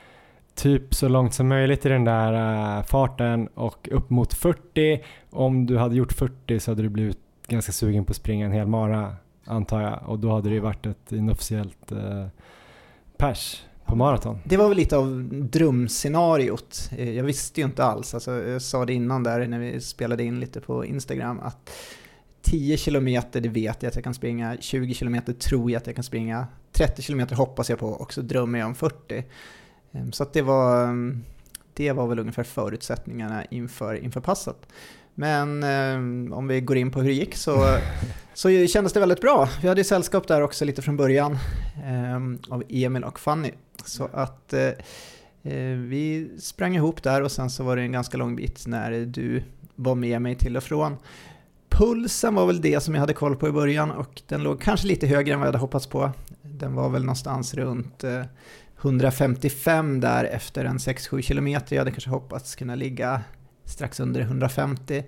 typ 0.56 0.94
så 0.94 1.08
långt 1.08 1.34
som 1.34 1.48
möjligt 1.48 1.86
i 1.86 1.90
den 1.90 2.04
där 2.04 2.34
eh, 2.78 2.84
farten 2.84 3.48
och 3.48 3.90
upp 3.92 4.10
mot 4.10 4.34
40. 4.34 5.04
Om 5.30 5.66
du 5.66 5.78
hade 5.78 5.96
gjort 5.96 6.14
40 6.14 6.60
så 6.60 6.72
hade 6.72 6.82
du 6.82 6.90
blivit 6.90 7.20
ganska 7.48 7.72
sugen 7.72 8.06
på 8.06 8.12
att 8.12 8.18
springa 8.18 8.46
en 8.46 8.52
hel 8.52 8.68
mara 8.68 9.16
antar 9.46 9.82
jag 9.82 10.00
och 10.06 10.20
då 10.20 10.32
hade 10.32 10.50
det 10.50 10.56
ju 10.56 10.62
varit 10.62 10.86
ett 10.86 11.12
inofficiellt 11.12 11.92
eh, 11.92 12.28
pers 13.18 13.64
på 13.86 13.96
maraton? 13.96 14.40
Det 14.44 14.58
var 14.58 14.68
väl 14.70 14.78
lite 14.78 14.98
av 14.98 15.30
drömscenariot. 15.32 16.90
Eh, 16.98 17.12
jag 17.12 17.24
visste 17.24 17.62
ju 17.62 17.66
inte 17.66 17.84
alls, 17.84 18.14
alltså, 18.14 18.32
jag 18.32 18.62
sa 18.62 18.86
det 18.86 18.94
innan 18.94 19.24
där 19.24 19.48
när 19.48 19.60
vi 19.60 19.82
spelade 19.82 20.24
in 20.24 20.40
lite 20.40 20.62
på 20.62 20.86
Instagram 20.86 21.40
att 21.40 21.72
10 22.42 22.78
kilometer 22.78 23.42
det 23.42 23.50
vet 23.50 23.84
jag 23.84 23.90
att 23.90 23.96
jag 23.96 24.04
kan 24.04 24.14
springa, 24.14 24.58
20 24.60 24.94
kilometer 24.94 25.34
tror 25.34 25.72
jag 25.72 25.80
att 25.80 25.88
jag 25.88 25.96
kan 25.96 26.04
springa, 26.04 26.48
30 26.72 27.02
kilometer 27.02 27.36
hoppas 27.36 27.70
jag 27.70 27.80
på 27.80 27.88
och 27.88 28.14
så 28.14 28.22
drömmer 28.22 28.60
jag 28.60 28.68
om 28.68 28.76
40. 28.76 29.26
Ehm, 29.92 30.12
så 30.12 30.24
att 30.24 30.34
det 30.34 30.42
var, 30.42 30.96
det 31.74 31.92
var 31.92 32.08
väl 32.08 32.20
ungefär 32.20 32.44
förutsättningarna 32.44 33.46
inför, 33.46 33.96
inför 33.96 34.22
passet. 34.22 34.68
Men 35.16 35.64
eh, 35.64 36.38
om 36.38 36.48
vi 36.48 36.62
går 36.62 36.78
in 36.78 36.92
på 36.92 37.00
hur 37.02 37.08
det 37.08 37.16
gick 37.16 37.36
så, 37.36 37.78
så 38.34 38.68
kändes 38.68 38.94
det 38.94 39.00
väldigt 39.00 39.22
bra. 39.22 39.50
Vi 39.62 39.68
hade 39.68 39.84
sällskap 39.84 40.28
där 40.28 40.42
också 40.42 40.66
lite 40.66 40.82
från 40.82 40.98
början 40.98 41.38
eh, 41.86 42.54
av 42.54 42.64
Emil 42.70 43.04
och 43.04 43.20
Fanny. 43.20 43.52
Så 43.86 44.10
att 44.14 44.54
eh, 44.54 44.70
eh, 45.44 45.78
vi 45.78 46.32
sprang 46.40 46.76
ihop 46.76 47.04
där 47.04 47.22
och 47.22 47.32
sen 47.32 47.50
så 47.50 47.64
var 47.64 47.76
det 47.76 47.82
en 47.82 47.92
ganska 47.92 48.18
lång 48.18 48.36
bit 48.36 48.68
när 48.68 48.92
du 48.92 49.44
var 49.76 49.96
med 49.96 50.22
mig 50.22 50.36
till 50.36 50.58
och 50.58 50.64
från. 50.64 50.98
Pulsen 51.70 52.36
var 52.36 52.48
väl 52.48 52.62
det 52.62 52.84
som 52.84 52.94
jag 52.94 53.02
hade 53.02 53.14
koll 53.14 53.36
på 53.36 53.48
i 53.48 53.52
början 53.52 53.92
och 53.92 54.22
den 54.28 54.44
låg 54.44 54.62
kanske 54.62 54.88
lite 54.88 55.08
högre 55.08 55.34
än 55.34 55.40
vad 55.40 55.48
jag 55.48 55.52
hade 55.52 55.62
hoppats 55.62 55.88
på. 55.88 56.12
Den 56.42 56.76
var 56.76 56.90
väl 56.90 57.02
någonstans 57.02 57.54
runt 57.54 58.04
155 58.82 59.96
eh, 59.96 60.00
där 60.00 60.24
efter 60.24 60.66
en 60.66 60.78
6-7 60.78 61.22
kilometer. 61.22 61.76
Jag 61.76 61.82
hade 61.82 61.92
kanske 61.92 62.10
hoppats 62.10 62.56
kunna 62.56 62.76
ligga 62.76 63.22
strax 63.66 64.00
under 64.00 64.22
150. 64.22 65.04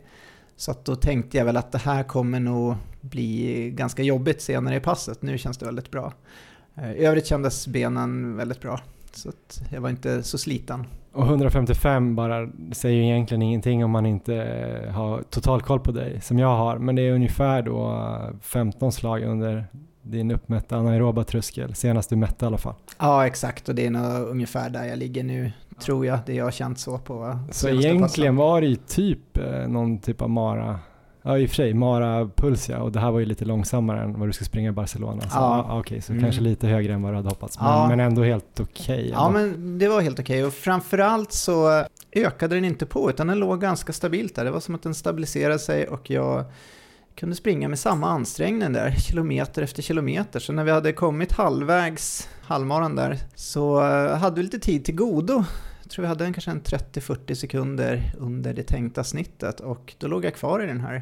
Så 0.56 0.72
att 0.72 0.86
då 0.86 0.96
tänkte 0.96 1.38
jag 1.38 1.46
väl 1.46 1.58
att 1.58 1.72
det 1.72 1.78
här 1.78 2.04
kommer 2.04 2.40
nog 2.40 2.76
bli 3.02 3.72
ganska 3.72 4.04
jobbigt 4.04 4.42
senare 4.42 4.76
i 4.76 4.80
passet. 4.80 5.22
Nu 5.22 5.38
känns 5.38 5.58
det 5.58 5.66
väldigt 5.66 5.92
bra. 5.92 6.14
Eh, 6.76 6.92
I 6.92 7.06
övrigt 7.06 7.26
kändes 7.26 7.68
benen 7.68 8.38
väldigt 8.38 8.62
bra. 8.62 8.80
Så 9.12 9.30
att 9.30 9.62
jag 9.72 9.82
var 9.82 9.90
inte 9.90 10.24
så 10.24 10.38
sliten. 10.38 10.88
Och 11.12 11.26
155 11.26 12.16
bara 12.16 12.50
säger 12.72 13.02
egentligen 13.02 13.42
ingenting 13.42 13.86
om 13.86 13.92
man 13.92 14.06
inte 14.06 14.36
eh, 14.36 14.92
har 14.92 15.22
total 15.22 15.62
koll 15.62 15.80
på 15.80 15.92
dig, 15.92 16.22
som 16.22 16.40
jag 16.40 16.58
har. 16.58 16.78
Men 16.78 16.96
det 16.96 17.02
är 17.02 17.12
ungefär 17.12 17.62
då 17.62 18.12
15 18.42 18.92
slag 18.92 19.24
under 19.24 19.68
din 20.12 20.32
uppmätta 20.32 20.78
anaeroba 20.78 21.24
tröskel, 21.24 21.76
senast 21.76 22.10
du 22.10 22.16
mätte 22.16 22.46
i 22.46 22.48
alla 22.48 22.58
fall. 22.58 22.76
Ja, 22.98 23.28
exakt. 23.28 23.70
Och 23.70 23.76
det 23.76 23.86
är 23.86 23.90
nog 23.90 24.28
ungefär 24.28 24.70
där 24.70 24.86
jag 24.86 25.00
ligger 25.00 25.24
nu, 25.24 25.52
tror 25.80 26.06
jag. 26.06 26.20
Det 26.26 26.34
jag 26.34 26.44
har 26.44 26.52
känt 26.52 26.80
så 26.80 26.98
på 26.98 27.40
Så 27.52 27.70
egentligen 27.70 28.02
passen. 28.02 28.36
var 28.36 28.62
det 28.62 28.68
ju 28.68 28.76
typ 28.76 29.38
eh, 29.38 29.68
någon 29.68 30.00
typ 30.00 30.22
av 30.22 30.30
mara 30.30 30.80
Ja 31.28 31.38
i 31.38 31.46
och 31.46 31.50
för 31.50 31.56
sig, 31.56 31.74
Mara 31.74 32.30
Puls 32.36 32.70
ja, 32.70 32.78
och 32.78 32.92
det 32.92 33.00
här 33.00 33.12
var 33.12 33.20
ju 33.20 33.26
lite 33.26 33.46
långsammare 33.46 34.02
än 34.02 34.20
vad 34.20 34.30
du 34.30 34.34
ska 34.34 34.46
springa 34.46 34.70
i 34.70 34.72
Barcelona. 34.72 35.22
Så, 35.22 35.28
ja. 35.32 35.66
Okej, 35.68 35.80
okay, 35.80 36.02
så 36.02 36.12
mm. 36.12 36.24
kanske 36.24 36.42
lite 36.42 36.68
högre 36.68 36.94
än 36.94 37.02
vad 37.02 37.12
du 37.12 37.16
hade 37.16 37.30
hoppats, 37.30 37.60
men, 37.60 37.68
ja. 37.68 37.88
men 37.88 38.00
ändå 38.00 38.24
helt 38.24 38.60
okej. 38.60 38.96
Okay, 38.96 39.10
ja, 39.10 39.30
men 39.30 39.78
det 39.80 39.88
var 39.88 40.02
helt 40.02 40.20
okej 40.20 40.38
okay. 40.38 40.48
och 40.48 40.54
framförallt 40.54 41.32
så 41.32 41.86
ökade 42.12 42.56
den 42.56 42.66
inte 42.66 42.86
på 42.86 43.10
utan 43.10 43.28
den 43.28 43.40
låg 43.40 43.62
ganska 43.62 43.94
stabilt 43.94 44.36
där. 44.36 44.46
Det 44.46 44.52
var 44.52 44.60
som 44.60 44.76
att 44.76 44.84
den 44.84 44.96
stabiliserade 44.96 45.60
sig 45.60 45.88
och 45.88 46.10
jag 46.10 46.46
kunde 47.18 47.36
springa 47.36 47.68
med 47.68 47.80
samma 47.80 48.10
ansträngning 48.10 48.74
där, 48.74 48.92
kilometer 48.92 49.62
efter 49.62 49.82
kilometer. 49.82 50.40
Så 50.40 50.54
när 50.54 50.64
vi 50.64 50.72
hade 50.72 50.94
kommit 50.94 51.32
halvvägs, 51.32 52.30
halvmaran 52.42 52.96
där, 52.96 53.18
så 53.36 53.82
eh, 53.82 54.18
hade 54.18 54.36
vi 54.36 54.44
lite 54.44 54.60
tid 54.60 54.86
till 54.86 54.96
godo 54.96 55.44
jag 55.88 55.92
tror 55.92 56.04
vi 56.04 56.08
hade 56.08 56.26
en, 56.26 56.34
kanske 56.34 56.52
en 56.52 56.62
30-40 56.62 57.34
sekunder 57.34 58.14
under 58.18 58.54
det 58.54 58.64
tänkta 58.64 59.04
snittet 59.04 59.60
och 59.60 59.96
då 59.98 60.08
låg 60.08 60.26
jag 60.26 60.36
kvar 60.36 60.64
i 60.64 60.66
den 60.66 60.80
här 60.80 61.02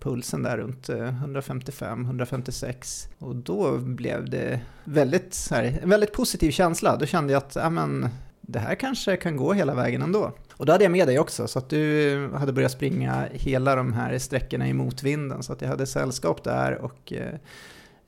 pulsen 0.00 0.42
där 0.42 0.56
runt 0.56 0.88
eh, 0.88 0.96
155-156 0.96 3.08
och 3.18 3.36
då 3.36 3.78
blev 3.78 4.30
det 4.30 4.60
väldigt, 4.84 5.48
här, 5.50 5.78
en 5.82 5.88
väldigt 5.88 6.12
positiv 6.12 6.50
känsla. 6.50 6.96
Då 6.96 7.06
kände 7.06 7.32
jag 7.32 7.40
att 7.40 7.56
ja, 7.56 7.70
men, 7.70 8.08
det 8.40 8.58
här 8.58 8.74
kanske 8.74 9.16
kan 9.16 9.36
gå 9.36 9.52
hela 9.52 9.74
vägen 9.74 10.02
ändå. 10.02 10.32
Och 10.58 10.66
då 10.66 10.72
hade 10.72 10.84
jag 10.84 10.92
med 10.92 11.08
dig 11.08 11.18
också, 11.18 11.48
så 11.48 11.58
att 11.58 11.68
du 11.68 12.30
hade 12.34 12.52
börjat 12.52 12.72
springa 12.72 13.28
hela 13.32 13.76
de 13.76 13.92
här 13.92 14.18
sträckorna 14.18 14.68
i 14.68 14.72
motvinden, 14.72 15.42
så 15.42 15.52
att 15.52 15.62
jag 15.62 15.68
hade 15.68 15.86
sällskap 15.86 16.44
där 16.44 16.78
och 16.78 17.12
eh, 17.12 17.34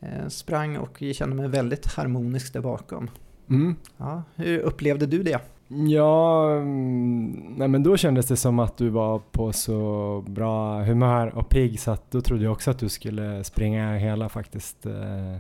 eh 0.01 0.29
sprang 0.29 0.77
och 0.77 1.03
kände 1.13 1.37
mig 1.37 1.49
väldigt 1.49 1.87
harmonisk 1.87 2.53
där 2.53 2.61
bakom. 2.61 3.11
Mm. 3.51 3.77
Ja, 3.97 4.23
hur 4.35 4.59
upplevde 4.59 5.07
du 5.07 5.23
det? 5.23 5.41
Ja, 5.69 6.51
mm, 6.53 7.31
nej 7.57 7.69
men 7.69 7.83
då 7.83 7.97
kändes 7.97 8.27
det 8.27 8.37
som 8.37 8.59
att 8.59 8.77
du 8.77 8.89
var 8.89 9.19
på 9.19 9.53
så 9.53 10.25
bra 10.29 10.83
humör 10.83 11.27
och 11.39 11.49
pigg 11.49 11.81
så 11.81 11.91
att 11.91 12.11
då 12.11 12.21
trodde 12.21 12.45
jag 12.45 12.53
också 12.53 12.71
att 12.71 12.79
du 12.79 12.89
skulle 12.89 13.45
springa 13.45 13.97
hela 13.97 14.29
faktiskt. 14.29 14.87
Eh, 14.87 15.37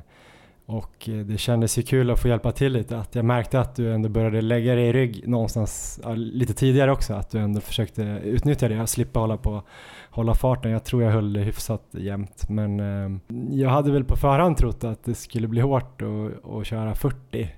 och 0.76 1.08
eh, 1.08 1.14
det 1.14 1.38
kändes 1.38 1.78
ju 1.78 1.82
kul 1.82 2.10
att 2.10 2.20
få 2.20 2.28
hjälpa 2.28 2.52
till 2.52 2.72
lite. 2.72 2.98
Att 2.98 3.14
jag 3.14 3.24
märkte 3.24 3.60
att 3.60 3.76
du 3.76 3.94
ändå 3.94 4.08
började 4.08 4.40
lägga 4.40 4.74
dig 4.74 4.88
i 4.88 4.92
rygg 4.92 5.28
någonstans 5.28 6.00
lite 6.14 6.54
tidigare 6.54 6.92
också. 6.92 7.14
Att 7.14 7.30
du 7.30 7.38
ändå 7.38 7.60
försökte 7.60 8.02
utnyttja 8.24 8.68
det 8.68 8.80
och 8.80 8.88
slippa 8.88 9.20
hålla 9.20 9.36
på 9.36 9.62
hålla 10.10 10.34
farten. 10.34 10.72
Jag 10.72 10.84
tror 10.84 11.02
jag 11.02 11.10
höll 11.10 11.32
det 11.32 11.40
hyfsat 11.40 11.82
jämnt. 11.90 12.48
Men 12.48 12.80
eh, 12.80 13.10
jag 13.50 13.70
hade 13.70 13.92
väl 13.92 14.04
på 14.04 14.16
förhand 14.16 14.56
trott 14.56 14.84
att 14.84 15.04
det 15.04 15.14
skulle 15.14 15.48
bli 15.48 15.60
hårt 15.60 16.02
att 16.02 16.66
köra 16.66 16.94
40 16.94 17.48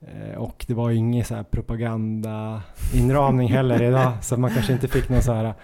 Eh, 0.00 0.38
och 0.38 0.64
det 0.68 0.74
var 0.74 0.90
ju 0.90 0.96
ingen 0.96 1.24
så 1.24 1.34
här 1.34 1.42
propagandainramning 1.42 3.48
heller 3.48 3.82
idag, 3.82 4.12
så 4.20 4.36
man 4.36 4.50
kanske 4.50 4.72
inte 4.72 4.88
fick 4.88 5.08
någon 5.08 5.22
så 5.22 5.32
här 5.32 5.54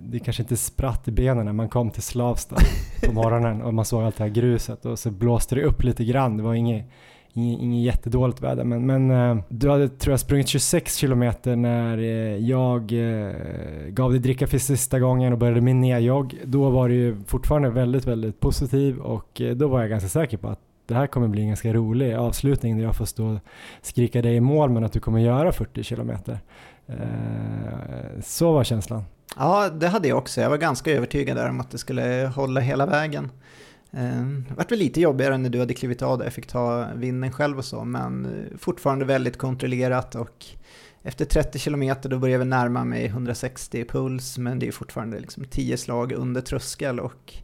det 0.00 0.18
kanske 0.18 0.42
inte 0.42 0.56
spratt 0.56 1.08
i 1.08 1.10
benen 1.10 1.44
när 1.44 1.52
man 1.52 1.68
kom 1.68 1.90
till 1.90 2.02
Slavstad 2.02 2.56
på 3.06 3.12
morgonen 3.12 3.62
och 3.62 3.74
man 3.74 3.84
såg 3.84 4.02
allt 4.02 4.16
det 4.16 4.24
här 4.24 4.30
gruset 4.30 4.86
och 4.86 4.98
så 4.98 5.10
blåste 5.10 5.54
det 5.54 5.62
upp 5.62 5.82
lite 5.82 6.04
grann. 6.04 6.36
Det 6.36 6.42
var 6.42 6.54
inget, 6.54 6.86
inget, 7.32 7.60
inget 7.60 7.84
jättedåligt 7.84 8.40
väder 8.40 8.64
men, 8.64 8.86
men 8.86 9.10
eh, 9.10 9.44
du 9.48 9.70
hade 9.70 9.88
tror 9.88 10.12
jag 10.12 10.20
sprungit 10.20 10.48
26 10.48 10.96
kilometer 10.96 11.56
när 11.56 11.98
jag 12.36 12.92
gav 13.88 14.10
dig 14.10 14.20
dricka 14.20 14.46
för 14.46 14.58
sista 14.58 14.98
gången 14.98 15.32
och 15.32 15.38
började 15.38 15.60
min 15.60 15.80
nedjogg. 15.80 16.38
Då 16.44 16.70
var 16.70 16.88
du 16.88 16.94
ju 16.94 17.16
fortfarande 17.26 17.70
väldigt, 17.70 18.06
väldigt 18.06 18.40
positiv 18.40 18.98
och 18.98 19.42
då 19.56 19.68
var 19.68 19.80
jag 19.80 19.90
ganska 19.90 20.08
säker 20.08 20.36
på 20.36 20.48
att 20.48 20.60
det 20.86 20.94
här 20.94 21.06
kommer 21.06 21.28
bli 21.28 21.42
en 21.42 21.48
ganska 21.48 21.72
rolig 21.72 22.14
avslutning 22.14 22.76
där 22.76 22.84
jag 22.84 22.96
får 22.96 23.04
stå 23.04 23.26
och 23.26 23.38
skrika 23.82 24.22
dig 24.22 24.36
i 24.36 24.40
mål 24.40 24.70
men 24.70 24.84
att 24.84 24.92
du 24.92 25.00
kommer 25.00 25.20
göra 25.20 25.52
40 25.52 25.82
kilometer. 25.82 26.38
Eh, 26.86 28.20
så 28.22 28.52
var 28.52 28.64
känslan. 28.64 29.04
Ja, 29.36 29.68
det 29.68 29.88
hade 29.88 30.08
jag 30.08 30.18
också. 30.18 30.40
Jag 30.40 30.50
var 30.50 30.58
ganska 30.58 30.90
övertygad 30.90 31.36
där 31.36 31.48
om 31.48 31.60
att 31.60 31.70
det 31.70 31.78
skulle 31.78 32.32
hålla 32.34 32.60
hela 32.60 32.86
vägen. 32.86 33.30
Ehm, 33.92 34.44
det 34.48 34.54
vart 34.54 34.72
väl 34.72 34.78
lite 34.78 35.00
jobbigare 35.00 35.38
när 35.38 35.50
du 35.50 35.58
hade 35.58 35.74
klivit 35.74 36.02
av 36.02 36.18
där 36.18 36.24
jag 36.24 36.32
fick 36.32 36.46
ta 36.46 36.88
vinden 36.94 37.32
själv 37.32 37.58
och 37.58 37.64
så, 37.64 37.84
men 37.84 38.26
eh, 38.26 38.58
fortfarande 38.58 39.04
väldigt 39.04 39.38
kontrollerat 39.38 40.14
och 40.14 40.46
efter 41.02 41.24
30 41.24 41.58
kilometer 41.58 42.08
då 42.08 42.18
börjar 42.18 42.38
vi 42.38 42.44
närma 42.44 42.84
mig 42.84 43.06
160 43.06 43.84
puls, 43.84 44.38
men 44.38 44.58
det 44.58 44.68
är 44.68 44.72
fortfarande 44.72 45.20
liksom 45.20 45.44
10 45.44 45.76
slag 45.76 46.12
under 46.12 46.40
tröskel 46.40 47.00
och 47.00 47.34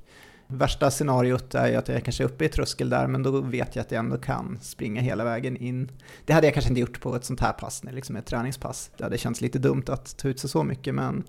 Värsta 0.51 0.91
scenariot 0.91 1.55
är 1.55 1.69
ju 1.69 1.75
att 1.75 1.89
jag 1.89 2.05
kanske 2.05 2.25
är 2.25 2.29
uppe 2.29 2.45
i 2.45 2.49
tröskel 2.49 2.91
där, 2.91 3.07
men 3.07 3.23
då 3.23 3.41
vet 3.41 3.77
jag 3.77 3.83
att 3.83 3.91
jag 3.91 3.99
ändå 3.99 4.19
kan 4.19 4.59
springa 4.63 5.01
hela 5.01 5.25
vägen 5.25 5.57
in. 5.57 5.91
Det 6.25 6.33
hade 6.33 6.47
jag 6.47 6.55
kanske 6.55 6.69
inte 6.69 6.81
gjort 6.81 7.01
på 7.01 7.17
ett 7.17 7.25
sånt 7.25 7.41
här 7.41 7.53
pass, 7.53 7.83
liksom 7.91 8.17
ett 8.17 8.27
träningspass. 8.27 8.91
Det 8.97 9.05
hade 9.05 9.19
känts 9.19 9.41
lite 9.41 9.59
dumt 9.59 9.85
att 9.87 10.17
ta 10.17 10.29
ut 10.29 10.41
sig 10.41 10.51
så 10.51 10.65
mycket, 10.65 10.95
men 10.95 11.25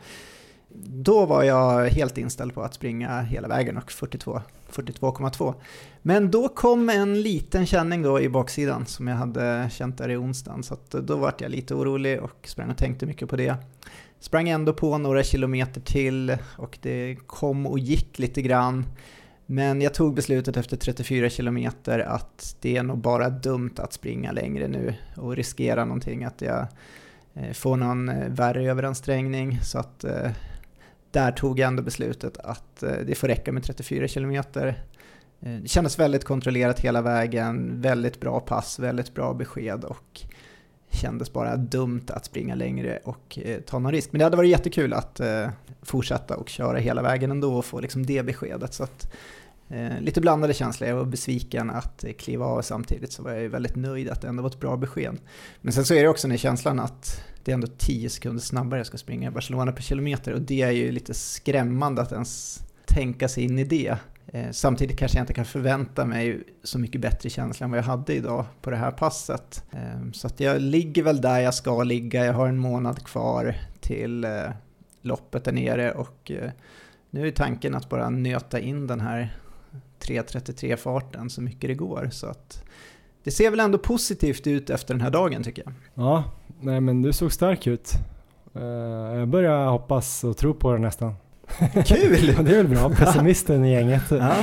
då 0.84 1.26
var 1.26 1.44
jag 1.44 1.90
helt 1.90 2.18
inställd 2.18 2.54
på 2.54 2.62
att 2.62 2.74
springa 2.74 3.22
hela 3.22 3.48
vägen 3.48 3.78
och 3.78 3.92
42, 3.92 4.42
42,2. 4.72 5.54
Men 6.02 6.32
då 6.32 6.48
kom 6.48 6.90
en 6.90 7.22
liten 7.22 7.66
känning 7.66 8.02
då 8.02 8.22
i 8.22 8.30
baksidan 8.30 8.86
som 8.86 9.08
jag 9.08 9.16
hade 9.16 9.70
känt 9.72 9.98
där 9.98 10.10
i 10.10 10.18
onsdagen, 10.18 10.64
så 10.64 10.78
då 10.90 11.16
vart 11.16 11.42
jag 11.42 11.52
lite 11.52 11.76
orolig 11.76 12.22
och 12.22 12.48
sprang 12.48 12.70
och 12.70 12.78
tänkte 12.78 13.06
mycket 13.06 13.30
på 13.30 13.36
det. 13.36 13.56
Sprang 14.20 14.50
ändå 14.50 14.74
på 14.74 14.98
några 14.98 15.24
kilometer 15.24 15.82
till 15.82 16.38
och 16.58 16.78
det 16.82 17.18
kom 17.28 17.68
och 17.68 17.80
gick 17.80 18.20
lite 18.20 18.42
grann. 18.42 18.86
Men 19.46 19.82
jag 19.82 19.94
tog 19.94 20.16
beslutet 20.16 20.58
efter 20.58 20.78
34 20.78 21.30
kilometer 21.30 22.00
att 22.00 22.56
det 22.62 22.78
är 22.78 22.84
nog 22.84 22.98
bara 22.98 23.30
dumt 23.30 23.74
att 23.78 23.94
springa 23.94 24.32
längre 24.32 24.68
nu 24.68 24.96
och 25.18 25.36
riskera 25.36 25.86
någonting, 25.86 26.24
att 26.24 26.42
jag 26.42 26.68
eh, 27.34 27.54
får 27.54 27.78
någon 27.78 28.10
eh, 28.10 28.28
värre 28.28 28.70
överansträngning. 28.70 29.60
Så 29.64 29.80
att 29.80 30.04
eh, 30.04 30.32
där 31.12 31.32
tog 31.32 31.60
jag 31.60 31.68
ändå 31.68 31.84
beslutet 31.84 32.38
att 32.38 32.84
eh, 32.84 32.92
det 33.06 33.16
får 33.16 33.28
räcka 33.28 33.52
med 33.52 33.64
34 33.64 34.08
kilometer. 34.08 34.84
Eh, 35.40 35.54
det 35.54 35.68
kändes 35.68 36.00
väldigt 36.00 36.24
kontrollerat 36.24 36.80
hela 36.80 37.02
vägen, 37.02 37.82
väldigt 37.82 38.20
bra 38.20 38.40
pass, 38.40 38.80
väldigt 38.80 39.14
bra 39.14 39.34
besked 39.34 39.84
och 39.84 40.22
kändes 40.92 41.34
bara 41.34 41.56
dumt 41.56 42.06
att 42.08 42.26
springa 42.26 42.56
längre 42.56 43.00
och 43.04 43.40
eh, 43.44 43.60
ta 43.60 43.80
någon 43.80 43.92
risk. 43.92 44.12
Men 44.12 44.20
det 44.20 44.26
hade 44.26 44.38
varit 44.38 44.52
jättekul 44.52 44.94
att 44.94 45.22
fortsätta 45.82 46.38
och 46.38 46.50
köra 46.50 46.78
hela 46.78 47.02
vägen 47.02 47.32
ändå 47.32 47.58
och 47.58 47.66
få 47.66 47.80
liksom 47.80 48.06
det 48.06 48.24
beskedet. 48.24 48.74
Så 48.74 48.84
att, 48.84 49.14
Eh, 49.70 50.02
lite 50.02 50.22
blandade 50.22 50.54
känslor, 50.54 50.90
jag 50.90 50.96
var 50.96 51.06
besviken 51.06 51.70
att 51.70 52.06
kliva 52.18 52.46
av 52.46 52.62
samtidigt 52.62 53.12
så 53.12 53.24
var 53.24 53.32
jag 53.32 53.50
väldigt 53.50 53.76
nöjd 53.76 54.10
att 54.10 54.22
det 54.22 54.28
ändå 54.28 54.44
var 54.44 54.50
ett 54.50 54.60
bra 54.60 54.78
besked. 54.78 55.18
Men 55.62 55.74
sen 55.74 55.86
så 55.86 55.94
är 55.94 56.04
det 56.04 56.10
också 56.10 56.28
den 56.28 56.38
känslan 56.38 56.80
att 56.80 57.24
det 57.44 57.52
är 57.52 57.54
ändå 57.54 57.68
10 57.78 58.10
sekunder 58.10 58.42
snabbare 58.42 58.80
jag 58.80 58.88
ska 58.88 58.98
springa 58.98 59.28
i 59.28 59.32
Barcelona 59.32 59.72
per 59.72 59.82
kilometer 59.82 60.34
och 60.34 60.42
det 60.42 60.62
är 60.62 60.72
ju 60.72 60.92
lite 60.92 61.14
skrämmande 61.14 62.02
att 62.02 62.12
ens 62.12 62.60
tänka 62.86 63.28
sig 63.28 63.44
in 63.44 63.60
i 63.60 63.64
det. 63.64 63.98
Eh, 64.28 64.52
samtidigt 64.52 64.98
kanske 64.98 65.18
jag 65.18 65.24
inte 65.24 65.34
kan 65.34 65.46
förvänta 65.46 66.06
mig 66.06 66.44
så 66.64 66.80
mycket 66.80 67.02
bättre 67.02 67.30
känsla 67.30 67.64
än 67.64 67.72
vad 67.72 67.78
jag 67.78 67.84
hade 67.84 68.14
idag 68.14 68.46
på 68.62 68.70
det 68.70 68.78
här 68.78 68.92
passet. 68.92 69.64
Eh, 69.72 70.12
så 70.14 70.28
att 70.28 70.40
jag 70.40 70.62
ligger 70.62 71.04
väl 71.04 71.22
där 71.22 71.40
jag 71.40 71.54
ska 71.54 71.84
ligga, 71.84 72.26
jag 72.26 72.34
har 72.34 72.48
en 72.48 72.58
månad 72.58 73.04
kvar 73.04 73.56
till 73.80 74.28
loppet 75.02 75.44
där 75.44 75.52
nere 75.52 75.92
och 75.92 76.32
nu 77.10 77.28
är 77.28 77.32
tanken 77.32 77.76
att 77.76 77.90
bara 77.90 78.10
nöta 78.10 78.60
in 78.60 78.88
den 78.88 79.02
här 79.02 79.36
3.33-farten 80.00 81.30
så 81.30 81.42
mycket 81.42 81.70
det 81.70 81.74
går. 81.74 82.10
Så 82.12 82.28
att 82.28 82.64
det 83.24 83.32
ser 83.32 83.50
väl 83.50 83.60
ändå 83.60 83.78
positivt 83.78 84.48
ut 84.48 84.70
efter 84.70 84.94
den 84.94 85.02
här 85.02 85.10
dagen 85.10 85.44
tycker 85.44 85.64
jag. 85.64 85.74
Ja, 85.94 86.24
nej 86.60 86.82
men 86.82 87.02
du 87.02 87.14
såg 87.14 87.34
stark 87.34 87.68
ut. 87.68 87.94
Jag 89.18 89.28
börjar 89.28 89.66
hoppas 89.66 90.24
och 90.24 90.38
tro 90.38 90.54
på 90.54 90.74
det 90.74 90.80
nästan. 90.80 91.14
Kul! 91.86 92.36
det 92.46 92.52
är 92.52 92.64
väl 92.64 92.68
bra, 92.68 92.90
pessimisten 92.90 93.66
i 93.66 93.72
gänget. 93.74 94.04
Ja, 94.12 94.36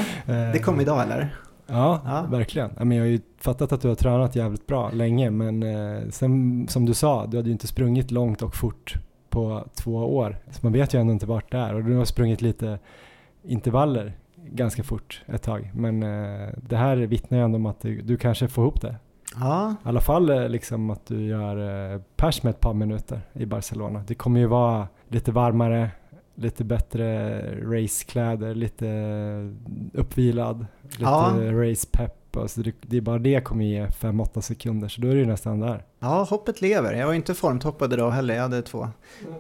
det 0.53 0.59
kom 0.59 0.81
idag 0.81 1.03
eller? 1.03 1.37
Ja, 1.67 2.01
ja. 2.05 2.27
verkligen. 2.31 2.71
Jag 2.77 2.87
har 2.87 3.07
ju 3.07 3.21
fattat 3.39 3.73
att 3.73 3.81
du 3.81 3.89
har 3.89 3.95
tränat 3.95 4.37
jävligt 4.37 4.67
bra 4.67 4.91
länge 4.91 5.31
men 5.31 5.63
eh, 5.63 6.09
sen 6.11 6.67
som 6.69 6.87
du 6.87 6.95
sa, 6.95 7.27
du 7.27 7.37
hade 7.37 7.49
ju 7.49 7.53
inte 7.53 7.67
sprungit 7.67 8.11
långt 8.11 8.43
och 8.43 8.57
fort 8.57 8.95
på 9.31 9.69
två 9.75 10.17
år. 10.17 10.39
Så 10.51 10.61
man 10.63 10.73
vet 10.73 10.95
ju 10.95 11.01
ändå 11.01 11.13
inte 11.13 11.27
vart 11.27 11.53
det 11.53 11.59
är 11.59 11.75
och 11.75 11.85
du 11.85 11.95
har 11.95 12.05
sprungit 12.05 12.43
lite 12.43 12.79
intervaller 13.43 14.13
ganska 14.51 14.83
fort 14.83 15.23
ett 15.27 15.43
tag. 15.43 15.71
Men 15.75 16.03
eh, 16.03 16.49
det 16.57 16.77
här 16.77 16.97
vittnar 16.97 17.39
ju 17.39 17.45
ändå 17.45 17.57
om 17.57 17.67
att 17.67 17.81
du, 17.81 18.03
du 18.03 18.17
kanske 18.17 18.49
får 18.49 18.65
ihop 18.65 18.81
det. 18.81 18.97
Ja. 19.41 19.75
I 19.85 19.89
alla 19.89 20.01
fall 20.01 20.31
eh, 20.31 20.49
liksom 20.49 20.91
att 20.91 21.07
du 21.07 21.27
gör 21.27 21.99
pers 22.17 22.43
med 22.43 22.51
ett 22.51 22.61
par 22.61 22.75
minuter 22.75 23.21
i 23.33 23.47
Barcelona. 23.47 24.05
Det 24.07 24.15
kommer 24.15 24.41
ju 24.41 24.47
vara 24.47 24.89
lite 25.09 25.33
varmare 25.33 25.91
lite 26.39 26.65
bättre 26.65 27.41
racekläder, 27.63 28.55
lite 28.55 28.87
uppvilad, 29.93 30.67
lite 30.83 31.03
Ja. 31.03 31.33
racepepp. 31.39 32.17
Alltså 32.41 32.61
det, 32.61 32.75
det 32.81 32.97
är 32.97 33.01
bara 33.01 33.19
det 33.19 33.45
kommer 33.45 33.65
ge 33.65 33.87
5-8 33.87 34.41
sekunder, 34.41 34.89
så 34.89 35.01
då 35.01 35.09
är 35.09 35.13
det 35.13 35.21
ju 35.21 35.27
nästan 35.27 35.61
där. 35.61 35.85
Ja, 35.99 36.27
hoppet 36.31 36.61
lever. 36.61 36.93
Jag 36.95 37.07
var 37.07 37.15
inte 37.15 37.35
formtoppad 37.35 37.93
idag 37.93 38.11
heller. 38.11 38.35
Jag 38.35 38.43
hade 38.43 38.63
två, 38.63 38.89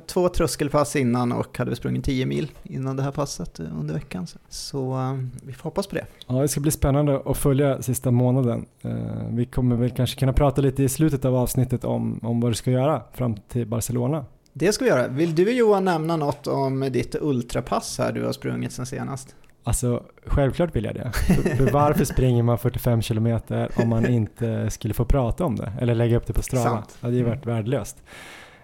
två 0.07 0.29
tröskelpass 0.29 0.97
innan 0.97 1.33
och 1.33 1.59
hade 1.59 1.76
sprungit 1.76 2.05
10 2.05 2.26
mil 2.26 2.50
innan 2.62 2.97
det 2.97 3.03
här 3.03 3.11
passet 3.11 3.61
under 3.61 3.95
veckan. 3.95 4.26
Så, 4.26 4.38
så 4.49 4.93
eh, 4.93 5.19
vi 5.47 5.53
får 5.53 5.65
hoppas 5.65 5.87
på 5.87 5.95
det. 5.95 6.07
Ja, 6.26 6.35
det 6.35 6.49
ska 6.49 6.61
bli 6.61 6.71
spännande 6.71 7.23
att 7.25 7.37
följa 7.37 7.83
sista 7.83 8.11
månaden. 8.11 8.67
Eh, 8.83 8.93
vi 9.31 9.47
kommer 9.47 9.76
väl 9.76 9.91
kanske 9.91 10.19
kunna 10.19 10.33
prata 10.33 10.61
lite 10.62 10.83
i 10.83 10.88
slutet 10.88 11.25
av 11.25 11.37
avsnittet 11.37 11.85
om, 11.85 12.21
om 12.23 12.41
vad 12.41 12.50
du 12.50 12.55
ska 12.55 12.71
göra 12.71 13.03
fram 13.12 13.37
till 13.49 13.67
Barcelona. 13.67 14.25
Det 14.53 14.73
ska 14.73 14.85
vi 14.85 14.91
göra. 14.91 15.09
Vill 15.09 15.35
du 15.35 15.53
Johan 15.53 15.85
nämna 15.85 16.17
något 16.17 16.47
om 16.47 16.81
ditt 16.81 17.17
ultrapass 17.21 17.99
här 17.99 18.12
du 18.12 18.25
har 18.25 18.33
sprungit 18.33 18.73
sen 18.73 18.87
senast? 18.87 19.35
Alltså, 19.66 20.02
självklart 20.26 20.76
vill 20.76 20.85
jag 20.85 20.94
det. 20.94 21.12
För, 21.12 21.56
för 21.56 21.73
varför 21.73 22.04
springer 22.14 22.42
man 22.42 22.58
45 22.58 23.02
kilometer 23.02 23.68
om 23.76 23.88
man 23.88 24.06
inte 24.06 24.70
skulle 24.70 24.94
få 24.94 25.04
prata 25.04 25.44
om 25.44 25.56
det? 25.56 25.73
Eller 25.80 25.94
lägga 25.94 26.16
upp 26.16 26.26
det 26.26 26.32
på 26.32 26.42
Strava? 26.42 26.64
Sant. 26.64 26.99
Det 27.00 27.06
hade 27.06 27.16
ju 27.16 27.23
varit 27.23 27.46
värdelöst. 27.46 28.02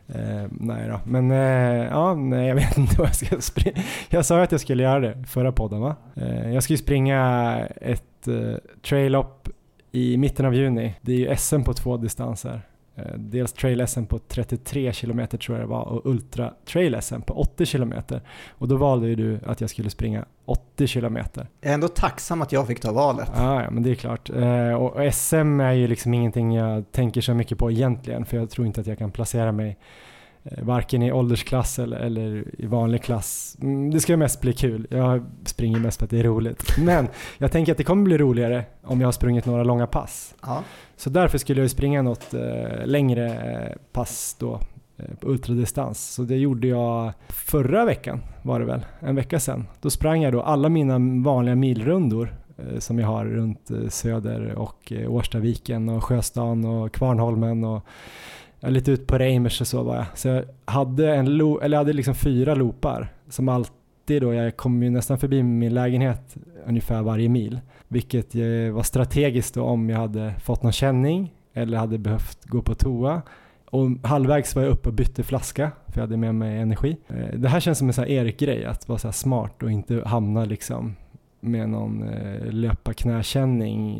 Eh, 0.09 0.47
nej 0.50 0.88
då, 0.88 1.00
men 1.04 1.30
eh, 1.30 1.87
ja, 1.90 2.14
nej, 2.14 2.49
jag 2.49 2.54
vet 2.54 2.78
inte 2.78 2.99
vad 2.99 3.09
jag 3.09 3.14
ska 3.14 3.40
springa. 3.40 3.82
Jag 4.09 4.25
sa 4.25 4.42
att 4.42 4.52
jag 4.52 4.61
skulle 4.61 4.82
göra 4.82 5.00
det 5.00 5.25
förra 5.26 5.52
podden 5.52 5.80
va? 5.80 5.97
Eh, 6.14 6.52
jag 6.52 6.62
ska 6.62 6.73
ju 6.73 6.78
springa 6.78 7.59
ett 7.80 8.28
eh, 8.28 8.54
trail-up 8.82 9.49
i 9.92 10.16
mitten 10.16 10.47
av 10.47 10.54
juni. 10.54 10.94
Det 11.00 11.12
är 11.12 11.16
ju 11.16 11.37
SM 11.37 11.62
på 11.62 11.75
två 11.75 11.97
distanser. 11.97 12.61
Eh, 12.97 13.05
dels 13.17 13.53
trail-SM 13.53 14.07
på 14.07 14.19
33 14.19 14.93
kilometer 14.93 15.39
tror 15.39 15.59
jag 15.59 15.69
det 15.69 15.71
var 15.71 15.83
och 15.83 16.07
ultra 16.07 16.55
trail-SM 16.67 17.21
på 17.21 17.35
80 17.35 17.67
kilometer. 17.67 18.21
Och 18.51 18.69
då 18.69 18.77
valde 18.77 19.09
ju 19.09 19.15
du 19.15 19.41
att 19.47 19.61
jag 19.61 19.71
skulle 19.71 19.91
springa 19.91 20.25
80 20.45 20.87
kilometer. 20.87 21.49
Jag 21.61 21.71
är 21.71 21.75
ändå 21.75 21.89
tacksam 21.89 22.43
att 22.43 22.53
jag 22.53 22.67
fick 22.67 22.81
ta 22.81 22.93
valet. 22.93 23.31
Ja, 23.37 23.63
ja, 23.63 23.71
men 23.71 23.83
det 23.83 23.91
är 23.91 23.95
klart. 23.95 24.31
Eh, 24.31 24.73
och 24.73 25.15
SM 25.15 25.61
är 25.61 25.73
ju 25.73 25.87
liksom 25.87 26.15
ingenting 26.15 26.55
jag 26.55 26.93
tänker 26.93 27.21
så 27.21 27.35
mycket 27.35 27.59
på 27.59 27.71
egentligen, 27.71 28.25
för 28.25 28.37
jag 28.37 28.51
tror 28.51 28.67
inte 28.67 28.81
att 28.81 28.87
jag 28.87 28.99
kan 28.99 29.11
placera 29.11 29.53
mig 29.53 29.79
varken 30.45 31.03
i 31.03 31.13
åldersklass 31.13 31.79
eller, 31.79 31.97
eller 31.97 32.45
i 32.59 32.67
vanlig 32.67 33.03
klass. 33.03 33.57
Mm, 33.63 33.91
det 33.91 34.01
ska 34.01 34.17
mest 34.17 34.41
bli 34.41 34.53
kul. 34.53 34.87
Jag 34.91 35.27
springer 35.45 35.79
mest 35.79 35.99
för 35.99 36.05
att 36.05 36.11
det 36.11 36.19
är 36.19 36.25
roligt. 36.25 36.77
Men 36.79 37.09
jag 37.39 37.53
tänker 37.53 37.73
att 37.73 37.79
det 37.79 37.85
kommer 37.85 38.03
bli 38.03 38.19
roligare 38.19 38.65
om 38.83 39.01
jag 39.01 39.07
har 39.07 39.13
sprungit 39.13 39.47
några 39.47 39.65
långa 39.65 39.87
pass. 39.87 40.35
Ja. 40.43 40.63
Så 40.97 41.11
därför 41.11 41.39
skulle 41.39 41.61
jag 41.61 41.71
springa 41.71 42.03
något 42.03 42.35
eh, 42.35 42.87
längre 42.87 43.27
eh, 43.27 43.77
pass 43.93 44.37
då 44.39 44.61
eh, 44.97 45.15
på 45.21 45.29
ultradistans. 45.29 46.15
Så 46.15 46.23
det 46.23 46.37
gjorde 46.37 46.67
jag 46.67 47.13
förra 47.29 47.85
veckan 47.85 48.21
var 48.43 48.61
det 48.61 48.67
väl, 48.67 48.87
en 49.01 49.17
vecka 49.17 49.41
sedan. 49.41 49.67
Då 49.81 49.91
sprang 49.91 50.23
jag 50.23 50.33
då 50.33 50.43
alla 50.43 50.69
mina 50.69 50.99
vanliga 51.25 51.55
milrundor 51.55 52.35
eh, 52.57 52.79
som 52.79 52.99
jag 52.99 53.07
har 53.07 53.25
runt 53.25 53.71
eh, 53.71 53.89
Söder 53.89 54.55
och 54.55 54.93
eh, 54.93 55.13
Årstaviken 55.13 55.89
och 55.89 56.05
Sjöstan 56.05 56.65
och 56.65 56.93
Kvarnholmen 56.93 57.65
och 57.65 57.87
ja, 58.62 58.69
lite 58.69 58.90
ut 58.90 59.07
på 59.07 59.19
Reimers 59.19 59.61
och 59.61 59.66
så 59.66 59.83
var 59.83 59.97
jag. 59.97 60.07
Så 60.14 60.28
jag 60.28 60.45
hade, 60.64 61.14
en 61.14 61.37
lo- 61.37 61.61
eller 61.61 61.76
jag 61.76 61.81
hade 61.81 61.92
liksom 61.92 62.14
fyra 62.14 62.54
loopar 62.54 63.12
som 63.28 63.49
alltid 63.49 64.23
då, 64.23 64.35
jag 64.35 64.57
kom 64.57 64.83
ju 64.83 64.90
nästan 64.90 65.19
förbi 65.19 65.42
min 65.42 65.75
lägenhet 65.75 66.37
ungefär 66.66 67.02
varje 67.02 67.28
mil. 67.28 67.61
Vilket 67.88 68.35
var 68.73 68.83
strategiskt 68.83 69.54
då 69.54 69.62
om 69.62 69.90
jag 69.90 69.99
hade 69.99 70.35
fått 70.40 70.62
någon 70.62 70.73
känning 70.73 71.33
eller 71.54 71.78
hade 71.78 71.99
behövt 71.99 72.45
gå 72.45 72.62
på 72.62 72.75
toa. 72.75 73.23
Och 73.73 73.90
halvvägs 74.02 74.54
var 74.54 74.62
jag 74.62 74.73
uppe 74.73 74.88
och 74.88 74.95
bytte 74.95 75.23
flaska 75.23 75.71
för 75.87 76.00
jag 76.00 76.07
hade 76.07 76.16
med 76.16 76.35
mig 76.35 76.59
energi. 76.59 76.97
Eh, 77.09 77.38
det 77.38 77.49
här 77.49 77.61
känns 77.61 77.78
som 77.78 77.88
en 77.88 77.95
sån 77.95 78.04
här 78.04 78.11
Erik-grej, 78.11 78.64
att 78.64 78.88
vara 78.88 78.99
så 78.99 79.09
här 79.09 79.12
smart 79.12 79.62
och 79.62 79.71
inte 79.71 80.02
hamna 80.07 80.45
liksom 80.45 80.97
med 81.40 81.69
någon 81.69 82.09
eh, 82.09 82.50
löpa 82.52 82.92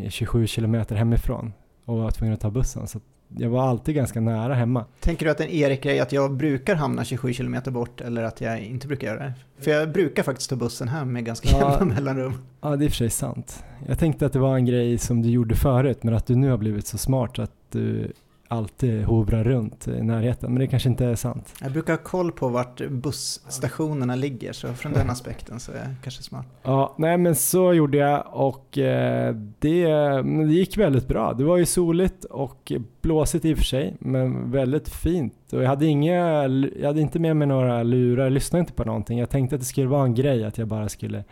27 0.09 0.47
kilometer 0.47 0.97
hemifrån 0.97 1.52
och 1.85 1.99
var 1.99 2.11
tvungen 2.11 2.35
att 2.35 2.40
ta 2.40 2.50
bussen. 2.50 2.87
Så 2.87 2.99
att 2.99 3.04
jag 3.39 3.51
var 3.51 3.62
alltid 3.69 3.95
ganska 3.95 4.21
nära 4.21 4.55
hemma. 4.55 4.85
Tänker 5.01 5.25
du 5.27 5.31
att 5.33 5.41
en 5.41 5.49
Erik-grej 5.49 6.01
att 6.01 6.12
jag 6.12 6.33
brukar 6.37 6.75
hamna 6.75 7.05
27 7.05 7.33
km 7.33 7.57
bort 7.67 8.01
eller 8.01 8.23
att 8.23 8.41
jag 8.41 8.61
inte 8.61 8.87
brukar 8.87 9.07
göra 9.07 9.19
det? 9.25 9.33
För 9.59 9.71
jag 9.71 9.93
brukar 9.93 10.23
faktiskt 10.23 10.51
ta 10.51 10.57
bussen 10.57 10.89
hem 10.89 11.12
med 11.12 11.25
ganska 11.25 11.49
Ja. 11.49 11.78
jämna 11.78 11.95
mellanrum. 11.95 12.33
Ja, 12.61 12.76
det 12.76 12.85
är 12.85 12.87
i 12.87 12.89
och 12.89 12.91
för 12.93 12.97
sig 12.97 13.11
sant. 13.11 13.65
Jag 13.89 13.99
tänkte 13.99 14.26
att 14.26 14.33
det 14.33 14.39
var 14.39 14.56
en 14.56 14.67
grej 14.67 14.99
som 14.99 15.23
du 15.23 15.30
gjorde 15.30 15.54
förut, 15.54 16.02
men 16.02 16.15
att 16.15 16.26
du 16.26 16.37
nu 16.37 16.50
har 16.50 16.56
blivit 16.59 16.87
så 16.87 16.99
smart 16.99 17.39
att 17.39 17.52
du 17.71 18.13
alltid 18.52 19.04
hovrar 19.04 19.45
runt 19.45 19.88
i 19.88 20.02
närheten. 20.02 20.52
Men 20.52 20.60
det 20.60 20.67
kanske 20.67 20.88
inte 20.88 21.06
är 21.06 21.15
sant. 21.15 21.54
Jag 21.60 21.73
brukar 21.73 21.93
ha 21.93 22.02
koll 22.02 22.32
på 22.32 22.49
vart 22.49 22.88
busstationerna 22.88 24.15
ligger, 24.15 24.52
så 24.52 24.69
från 24.69 24.93
den 24.93 25.10
aspekten 25.10 25.60
så 25.60 25.73
är 25.73 25.76
jag 25.76 25.95
kanske 26.02 26.23
smart. 26.23 26.47
Ja, 26.62 26.95
nej 26.99 27.19
men 27.19 27.34
så 27.34 27.73
gjorde 27.73 27.99
jag 27.99 28.26
och 28.30 28.78
eh, 28.78 29.34
det, 29.58 29.86
det 30.23 30.52
gick 30.52 30.76
väldigt 30.76 31.08
bra. 31.08 31.32
Det 31.32 31.45
var 31.45 31.56
ju 31.56 31.67
soligt 31.67 32.25
och 32.25 32.73
blåsigt 33.00 33.45
i 33.45 33.54
och 33.54 33.58
för 33.58 33.65
sig, 33.65 33.97
men 33.99 34.50
väldigt 34.50 34.88
fint. 34.88 35.52
Och 35.52 35.62
jag 35.62 35.69
hade, 35.69 35.86
inga, 35.86 36.47
jag 36.80 36.86
hade 36.86 37.00
inte 37.00 37.19
med 37.19 37.36
mig 37.36 37.49
några 37.49 37.82
lurar, 37.82 38.25
jag 38.25 38.32
lyssnade 38.32 38.60
inte 38.60 38.73
på 38.73 38.84
någonting. 38.84 39.19
Jag 39.19 39.30
tänkte 39.30 39.54
att 39.54 39.60
det 39.60 39.67
skulle 39.67 39.88
vara 39.88 40.04
en 40.04 40.15
grej, 40.15 40.45
att 40.45 40.58
jag 40.58 40.69
bara 40.69 40.88
skulle, 40.88 41.25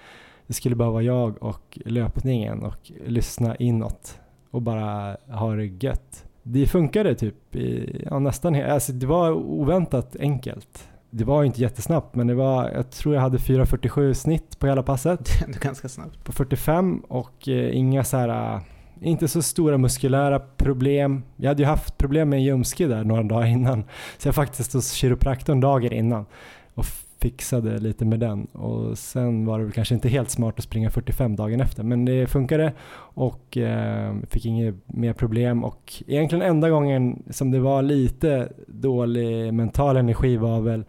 det 0.47 0.53
skulle 0.53 0.77
bara 0.77 0.91
vara 0.91 1.03
jag 1.03 1.43
och 1.43 1.79
löpningen 1.85 2.63
och 2.63 2.93
lyssna 3.07 3.57
inåt 3.57 4.19
och 4.51 4.63
bara 4.63 5.17
ha 5.29 5.55
det 5.55 5.67
gött. 5.67 6.25
Det 6.43 6.67
funkade 6.67 7.15
typ 7.15 7.57
i, 7.57 8.03
ja, 8.11 8.19
nästan, 8.19 8.55
he- 8.57 8.71
alltså 8.73 8.93
det 8.93 9.07
var 9.07 9.31
oväntat 9.33 10.17
enkelt. 10.21 10.89
Det 11.11 11.25
var 11.25 11.45
inte 11.45 11.61
jättesnabbt, 11.61 12.15
men 12.15 12.27
det 12.27 12.35
var, 12.35 12.71
jag 12.71 12.91
tror 12.91 13.15
jag 13.15 13.23
hade 13.23 13.39
4.47 13.39 14.13
snitt 14.15 14.59
på 14.59 14.67
hela 14.67 14.83
passet 14.83 15.25
Det 15.25 15.41
är 15.41 15.45
ändå 15.47 15.59
ganska 15.61 15.89
snabbt. 15.89 16.25
på 16.25 16.33
45 16.33 16.99
och 16.99 17.49
eh, 17.49 17.77
inga 17.77 18.05
så 18.05 18.17
här, 18.17 18.55
äh, 18.55 18.61
inte 19.03 19.29
så 19.29 19.43
stora 19.43 19.79
muskulära 19.79 20.39
problem. 20.39 21.23
Jag 21.37 21.49
hade 21.49 21.63
ju 21.63 21.67
haft 21.69 21.99
problem 21.99 22.29
med 22.29 22.37
en 22.37 22.43
ljumske 22.43 22.87
där 22.87 23.05
några 23.05 23.23
dagar 23.23 23.47
innan. 23.47 23.85
Så 24.19 24.29
jag 24.29 24.35
faktiskt 24.35 24.73
hos 24.73 24.93
kiropraktorn 24.93 25.61
dagen 25.61 25.93
innan 25.93 26.27
och 26.75 26.87
fixade 27.21 27.79
lite 27.79 28.05
med 28.05 28.21
den. 28.21 28.45
Och 28.45 28.99
sen 28.99 29.47
var 29.47 29.59
det 29.59 29.65
väl 29.65 29.73
kanske 29.73 29.95
inte 29.95 30.09
helt 30.09 30.31
smart 30.31 30.55
att 30.59 30.65
springa 30.65 30.91
45 30.91 31.37
dagen 31.37 31.61
efter. 31.61 31.83
Men 31.83 32.05
det 32.05 32.27
funkade 32.27 32.73
och 32.97 33.57
eh, 33.57 34.15
fick 34.31 34.47
inget 34.47 34.75
mer 34.87 35.13
problem. 35.13 35.65
Och 35.65 36.03
egentligen 36.07 36.43
enda 36.43 36.71
gången 36.71 37.23
som 37.31 37.51
det 37.51 37.61
var 37.61 37.83
lite 37.83 38.53
dålig 38.67 39.55
mental 39.55 39.97
energi 39.97 40.37
var 40.37 40.61
väl 40.61 40.85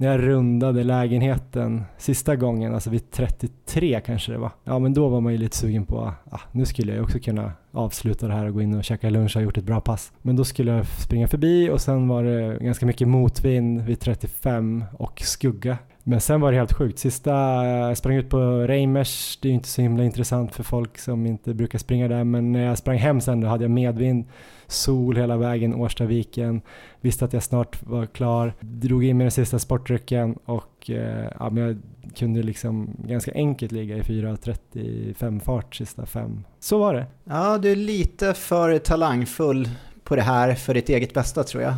när 0.00 0.08
jag 0.08 0.22
rundade 0.22 0.84
lägenheten 0.84 1.84
sista 1.98 2.36
gången, 2.36 2.74
alltså 2.74 2.90
vid 2.90 3.10
33 3.10 4.00
kanske 4.06 4.32
det 4.32 4.38
var. 4.38 4.50
Ja 4.64 4.78
men 4.78 4.94
då 4.94 5.08
var 5.08 5.20
man 5.20 5.32
ju 5.32 5.38
lite 5.38 5.56
sugen 5.56 5.86
på, 5.86 6.12
ah, 6.30 6.40
nu 6.52 6.64
skulle 6.64 6.92
jag 6.92 6.96
ju 6.96 7.02
också 7.04 7.18
kunna 7.18 7.52
avsluta 7.72 8.28
det 8.28 8.34
här 8.34 8.46
och 8.46 8.54
gå 8.54 8.62
in 8.62 8.74
och 8.74 8.84
käka 8.84 9.10
lunch 9.10 9.36
och 9.36 9.40
ha 9.40 9.44
gjort 9.44 9.58
ett 9.58 9.64
bra 9.64 9.80
pass. 9.80 10.12
Men 10.22 10.36
då 10.36 10.44
skulle 10.44 10.70
jag 10.72 10.86
springa 10.86 11.28
förbi 11.28 11.70
och 11.70 11.80
sen 11.80 12.08
var 12.08 12.24
det 12.24 12.58
ganska 12.60 12.86
mycket 12.86 13.08
motvind 13.08 13.80
vid 13.80 14.00
35 14.00 14.84
och 14.98 15.20
skugga. 15.20 15.78
Men 16.08 16.20
sen 16.20 16.40
var 16.40 16.52
det 16.52 16.58
helt 16.58 16.72
sjukt. 16.72 16.98
Sista, 16.98 17.30
jag 17.66 17.96
sprang 17.96 18.16
ut 18.16 18.28
på 18.28 18.38
Reimers, 18.40 19.38
det 19.42 19.48
är 19.48 19.50
ju 19.50 19.54
inte 19.54 19.68
så 19.68 19.82
himla 19.82 20.04
intressant 20.04 20.54
för 20.54 20.62
folk 20.62 20.98
som 20.98 21.26
inte 21.26 21.54
brukar 21.54 21.78
springa 21.78 22.08
där, 22.08 22.24
men 22.24 22.52
när 22.52 22.64
jag 22.64 22.78
sprang 22.78 22.98
hem 22.98 23.20
sen 23.20 23.40
då 23.40 23.48
hade 23.48 23.64
jag 23.64 23.70
medvind, 23.70 24.24
sol 24.66 25.16
hela 25.16 25.36
vägen, 25.36 25.74
Årstaviken, 25.74 26.60
visste 27.00 27.24
att 27.24 27.32
jag 27.32 27.42
snart 27.42 27.86
var 27.86 28.06
klar, 28.06 28.52
drog 28.60 29.04
in 29.04 29.16
med 29.16 29.24
den 29.24 29.30
sista 29.30 29.58
sportdrycken 29.58 30.38
och 30.44 30.90
eh, 30.90 31.32
ja, 31.38 31.50
men 31.50 31.64
jag 31.64 31.78
kunde 32.16 32.42
liksom 32.42 32.90
ganska 32.98 33.32
enkelt 33.34 33.72
ligga 33.72 33.96
i 33.96 34.02
4.35 34.02 35.40
fart 35.40 35.74
sista 35.74 36.06
fem. 36.06 36.44
Så 36.60 36.78
var 36.78 36.94
det. 36.94 37.06
Ja, 37.24 37.58
du 37.58 37.72
är 37.72 37.76
lite 37.76 38.34
för 38.34 38.78
talangfull 38.78 39.68
på 40.04 40.16
det 40.16 40.22
här 40.22 40.54
för 40.54 40.74
ditt 40.74 40.88
eget 40.88 41.14
bästa 41.14 41.44
tror 41.44 41.62
jag. 41.62 41.74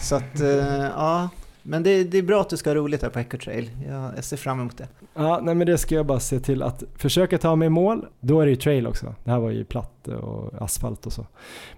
Så 0.00 0.16
att, 0.16 0.40
eh, 0.40 0.84
ja. 0.96 1.28
Men 1.62 1.82
det, 1.82 2.04
det 2.04 2.18
är 2.18 2.22
bra 2.22 2.40
att 2.40 2.50
du 2.50 2.56
ska 2.56 2.70
ha 2.70 2.74
roligt 2.74 3.02
här 3.02 3.10
på 3.10 3.18
Ecotrail. 3.18 3.70
Jag, 3.88 4.12
jag 4.16 4.24
ser 4.24 4.36
fram 4.36 4.60
emot 4.60 4.78
det. 4.78 4.88
Ja, 5.14 5.40
nej 5.42 5.54
men 5.54 5.66
det 5.66 5.78
ska 5.78 5.94
jag 5.94 6.06
bara 6.06 6.20
se 6.20 6.40
till 6.40 6.62
att 6.62 6.84
försöka 6.96 7.38
ta 7.38 7.56
mig 7.56 7.66
i 7.66 7.70
mål. 7.70 8.06
Då 8.20 8.40
är 8.40 8.44
det 8.44 8.50
ju 8.50 8.56
trail 8.56 8.86
också. 8.86 9.14
Det 9.24 9.30
här 9.30 9.38
var 9.38 9.50
ju 9.50 9.64
platt 9.64 10.08
och 10.08 10.62
asfalt 10.62 11.06
och 11.06 11.12
så. 11.12 11.26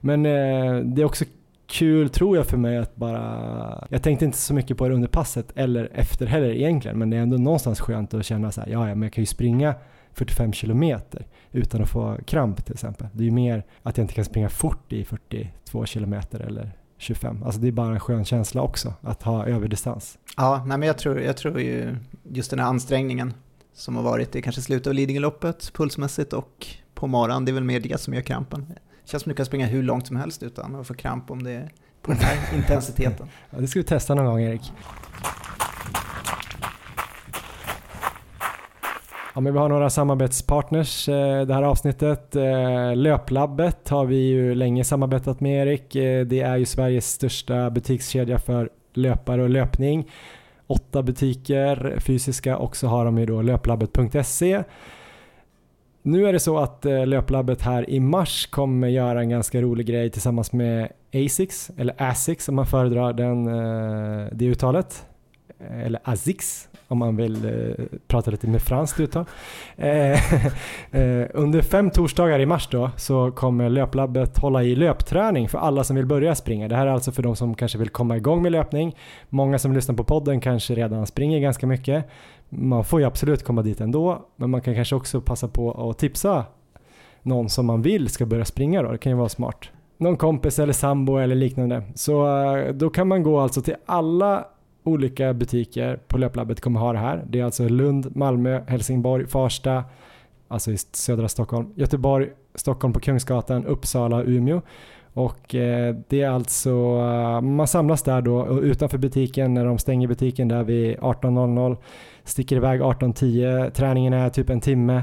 Men 0.00 0.26
eh, 0.26 0.76
det 0.76 1.02
är 1.02 1.04
också 1.04 1.24
kul 1.66 2.08
tror 2.08 2.36
jag 2.36 2.46
för 2.46 2.56
mig 2.56 2.78
att 2.78 2.96
bara, 2.96 3.86
jag 3.90 4.02
tänkte 4.02 4.24
inte 4.24 4.38
så 4.38 4.54
mycket 4.54 4.76
på 4.76 4.88
det 4.88 4.94
under 4.94 5.08
passet 5.08 5.52
eller 5.54 5.90
efter 5.94 6.26
heller 6.26 6.50
egentligen, 6.50 6.98
men 6.98 7.10
det 7.10 7.16
är 7.16 7.20
ändå 7.20 7.36
någonstans 7.36 7.80
skönt 7.80 8.14
att 8.14 8.24
känna 8.24 8.52
så 8.52 8.60
här, 8.60 8.68
ja, 8.68 8.88
ja 8.88 8.94
men 8.94 9.02
jag 9.02 9.12
kan 9.12 9.22
ju 9.22 9.26
springa 9.26 9.74
45 10.12 10.52
kilometer 10.52 11.26
utan 11.52 11.82
att 11.82 11.88
få 11.88 12.16
kramp 12.26 12.64
till 12.64 12.74
exempel. 12.74 13.06
Det 13.12 13.22
är 13.22 13.24
ju 13.24 13.30
mer 13.30 13.64
att 13.82 13.96
jag 13.96 14.04
inte 14.04 14.14
kan 14.14 14.24
springa 14.24 14.48
fort 14.48 14.92
i 14.92 15.04
42 15.04 15.84
kilometer 15.84 16.40
eller 16.40 16.72
25. 17.02 17.42
Alltså 17.42 17.60
det 17.60 17.68
är 17.68 17.72
bara 17.72 17.92
en 17.92 18.00
skön 18.00 18.24
känsla 18.24 18.62
också 18.62 18.94
att 19.00 19.22
ha 19.22 19.46
överdistans. 19.46 20.18
Ja, 20.36 20.64
nej 20.66 20.78
men 20.78 20.86
jag 20.86 20.98
tror, 20.98 21.20
jag 21.20 21.36
tror 21.36 21.60
ju 21.60 21.96
just 22.22 22.50
den 22.50 22.58
här 22.58 22.66
ansträngningen 22.66 23.34
som 23.74 23.96
har 23.96 24.02
varit 24.02 24.36
i 24.36 24.42
kanske 24.42 24.62
slutet 24.62 24.86
av 24.86 24.94
Lidingöloppet 24.94 25.72
pulsmässigt 25.72 26.32
och 26.32 26.66
på 26.94 27.06
morgonen, 27.06 27.44
det 27.44 27.50
är 27.50 27.54
väl 27.54 27.64
mer 27.64 27.80
det 27.80 28.00
som 28.00 28.14
gör 28.14 28.22
krampen. 28.22 28.66
Det 28.68 29.10
känns 29.10 29.22
som 29.22 29.30
du 29.30 29.36
kan 29.36 29.46
springa 29.46 29.66
hur 29.66 29.82
långt 29.82 30.06
som 30.06 30.16
helst 30.16 30.42
utan 30.42 30.74
att 30.74 30.86
få 30.86 30.94
kramp 30.94 31.30
om 31.30 31.42
det 31.42 31.50
är 31.50 31.72
på 32.02 32.12
den 32.12 32.20
här 32.20 32.54
intensiteten. 32.56 33.28
Ja, 33.50 33.58
det 33.60 33.66
ska 33.66 33.78
vi 33.78 33.84
testa 33.84 34.14
någon 34.14 34.26
gång 34.26 34.40
Erik. 34.40 34.72
Ja, 39.34 39.40
men 39.40 39.52
vi 39.52 39.58
har 39.58 39.68
några 39.68 39.90
samarbetspartners 39.90 41.08
eh, 41.08 41.46
det 41.46 41.54
här 41.54 41.62
avsnittet. 41.62 42.36
Eh, 42.36 42.96
Löplabbet 42.96 43.88
har 43.88 44.04
vi 44.04 44.16
ju 44.16 44.54
länge 44.54 44.84
samarbetat 44.84 45.40
med 45.40 45.66
Erik. 45.66 45.96
Eh, 45.96 46.26
det 46.26 46.40
är 46.40 46.56
ju 46.56 46.64
Sveriges 46.64 47.10
största 47.10 47.70
butikskedja 47.70 48.38
för 48.38 48.70
löpare 48.94 49.42
och 49.42 49.50
löpning. 49.50 50.10
Åtta 50.66 51.02
butiker 51.02 51.96
fysiska 52.00 52.56
och 52.56 52.76
så 52.76 52.86
har 52.86 53.04
de 53.04 53.18
ju 53.18 53.26
då 53.26 53.42
löplabbet.se. 53.42 54.62
Nu 56.02 56.26
är 56.26 56.32
det 56.32 56.40
så 56.40 56.58
att 56.58 56.86
eh, 56.86 57.06
Löplabbet 57.06 57.62
här 57.62 57.90
i 57.90 58.00
mars 58.00 58.46
kommer 58.46 58.88
göra 58.88 59.20
en 59.20 59.28
ganska 59.28 59.60
rolig 59.60 59.86
grej 59.86 60.10
tillsammans 60.10 60.52
med 60.52 60.88
Asics, 61.14 61.70
eller 61.76 61.94
Asics 62.02 62.48
om 62.48 62.54
man 62.54 62.66
föredrar 62.66 63.12
den, 63.12 63.46
eh, 63.46 64.26
det 64.32 64.44
uttalet. 64.44 65.06
Eh, 65.70 65.86
eller 65.86 66.00
Azix 66.04 66.68
om 66.92 66.98
man 66.98 67.16
vill 67.16 67.44
eh, 67.44 67.84
prata 68.06 68.30
lite 68.30 68.46
med 68.48 68.62
franskt 68.62 69.00
uttal. 69.00 69.24
Eh, 69.76 70.34
eh, 70.90 71.26
under 71.34 71.62
fem 71.62 71.90
torsdagar 71.90 72.38
i 72.38 72.46
mars 72.46 72.68
då 72.70 72.90
så 72.96 73.30
kommer 73.30 73.68
Löplabbet 73.68 74.38
hålla 74.38 74.62
i 74.62 74.74
löpträning 74.74 75.48
för 75.48 75.58
alla 75.58 75.84
som 75.84 75.96
vill 75.96 76.06
börja 76.06 76.34
springa. 76.34 76.68
Det 76.68 76.76
här 76.76 76.86
är 76.86 76.90
alltså 76.90 77.12
för 77.12 77.22
de 77.22 77.36
som 77.36 77.54
kanske 77.54 77.78
vill 77.78 77.88
komma 77.88 78.16
igång 78.16 78.42
med 78.42 78.52
löpning. 78.52 78.96
Många 79.28 79.58
som 79.58 79.72
lyssnar 79.72 79.94
på 79.94 80.04
podden 80.04 80.40
kanske 80.40 80.74
redan 80.74 81.06
springer 81.06 81.40
ganska 81.40 81.66
mycket. 81.66 82.04
Man 82.48 82.84
får 82.84 83.00
ju 83.00 83.06
absolut 83.06 83.44
komma 83.44 83.62
dit 83.62 83.80
ändå, 83.80 84.26
men 84.36 84.50
man 84.50 84.60
kan 84.60 84.74
kanske 84.74 84.96
också 84.96 85.20
passa 85.20 85.48
på 85.48 85.90
att 85.90 85.98
tipsa 85.98 86.44
någon 87.22 87.48
som 87.48 87.66
man 87.66 87.82
vill 87.82 88.08
ska 88.08 88.26
börja 88.26 88.44
springa 88.44 88.82
då. 88.82 88.92
Det 88.92 88.98
kan 88.98 89.12
ju 89.12 89.18
vara 89.18 89.28
smart. 89.28 89.70
Någon 89.98 90.16
kompis 90.16 90.58
eller 90.58 90.72
sambo 90.72 91.16
eller 91.16 91.34
liknande. 91.34 91.82
Så 91.94 92.42
eh, 92.56 92.74
då 92.74 92.90
kan 92.90 93.08
man 93.08 93.22
gå 93.22 93.40
alltså 93.40 93.62
till 93.62 93.74
alla 93.86 94.44
olika 94.84 95.34
butiker 95.34 95.96
på 96.08 96.18
Löplabbet 96.18 96.60
kommer 96.60 96.80
ha 96.80 96.92
det 96.92 96.98
här. 96.98 97.24
Det 97.28 97.40
är 97.40 97.44
alltså 97.44 97.68
Lund, 97.68 98.16
Malmö, 98.16 98.60
Helsingborg, 98.66 99.26
Farsta, 99.26 99.84
alltså 100.48 100.70
i 100.72 100.76
södra 100.76 101.28
Stockholm, 101.28 101.72
Göteborg, 101.74 102.28
Stockholm 102.54 102.92
på 102.92 103.00
Kungsgatan, 103.00 103.66
Uppsala, 103.66 104.22
Umeå. 104.22 104.60
Och 105.14 105.54
eh, 105.54 105.96
det 106.08 106.22
är 106.22 106.30
alltså, 106.30 106.70
eh, 106.70 107.40
man 107.40 107.66
samlas 107.66 108.02
där 108.02 108.22
då 108.22 108.60
utanför 108.60 108.98
butiken 108.98 109.54
när 109.54 109.64
de 109.64 109.78
stänger 109.78 110.08
butiken 110.08 110.48
där 110.48 110.62
vid 110.62 110.96
18.00, 110.98 111.76
sticker 112.24 112.56
iväg 112.56 112.80
18.10, 112.80 113.70
träningen 113.70 114.12
är 114.12 114.30
typ 114.30 114.50
en 114.50 114.60
timme. 114.60 115.02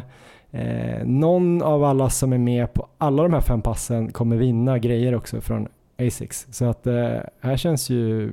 Eh, 0.51 1.05
någon 1.05 1.61
av 1.61 1.83
alla 1.83 2.09
som 2.09 2.33
är 2.33 2.37
med 2.37 2.73
på 2.73 2.87
alla 2.97 3.23
de 3.23 3.33
här 3.33 3.41
fem 3.41 3.61
passen 3.61 4.11
kommer 4.11 4.35
vinna 4.35 4.79
grejer 4.79 5.15
också 5.15 5.41
från 5.41 5.67
Asics. 5.99 6.47
Så 6.51 6.65
att 6.65 6.87
eh, 6.87 7.17
här 7.41 7.57
känns 7.57 7.89
ju 7.89 8.31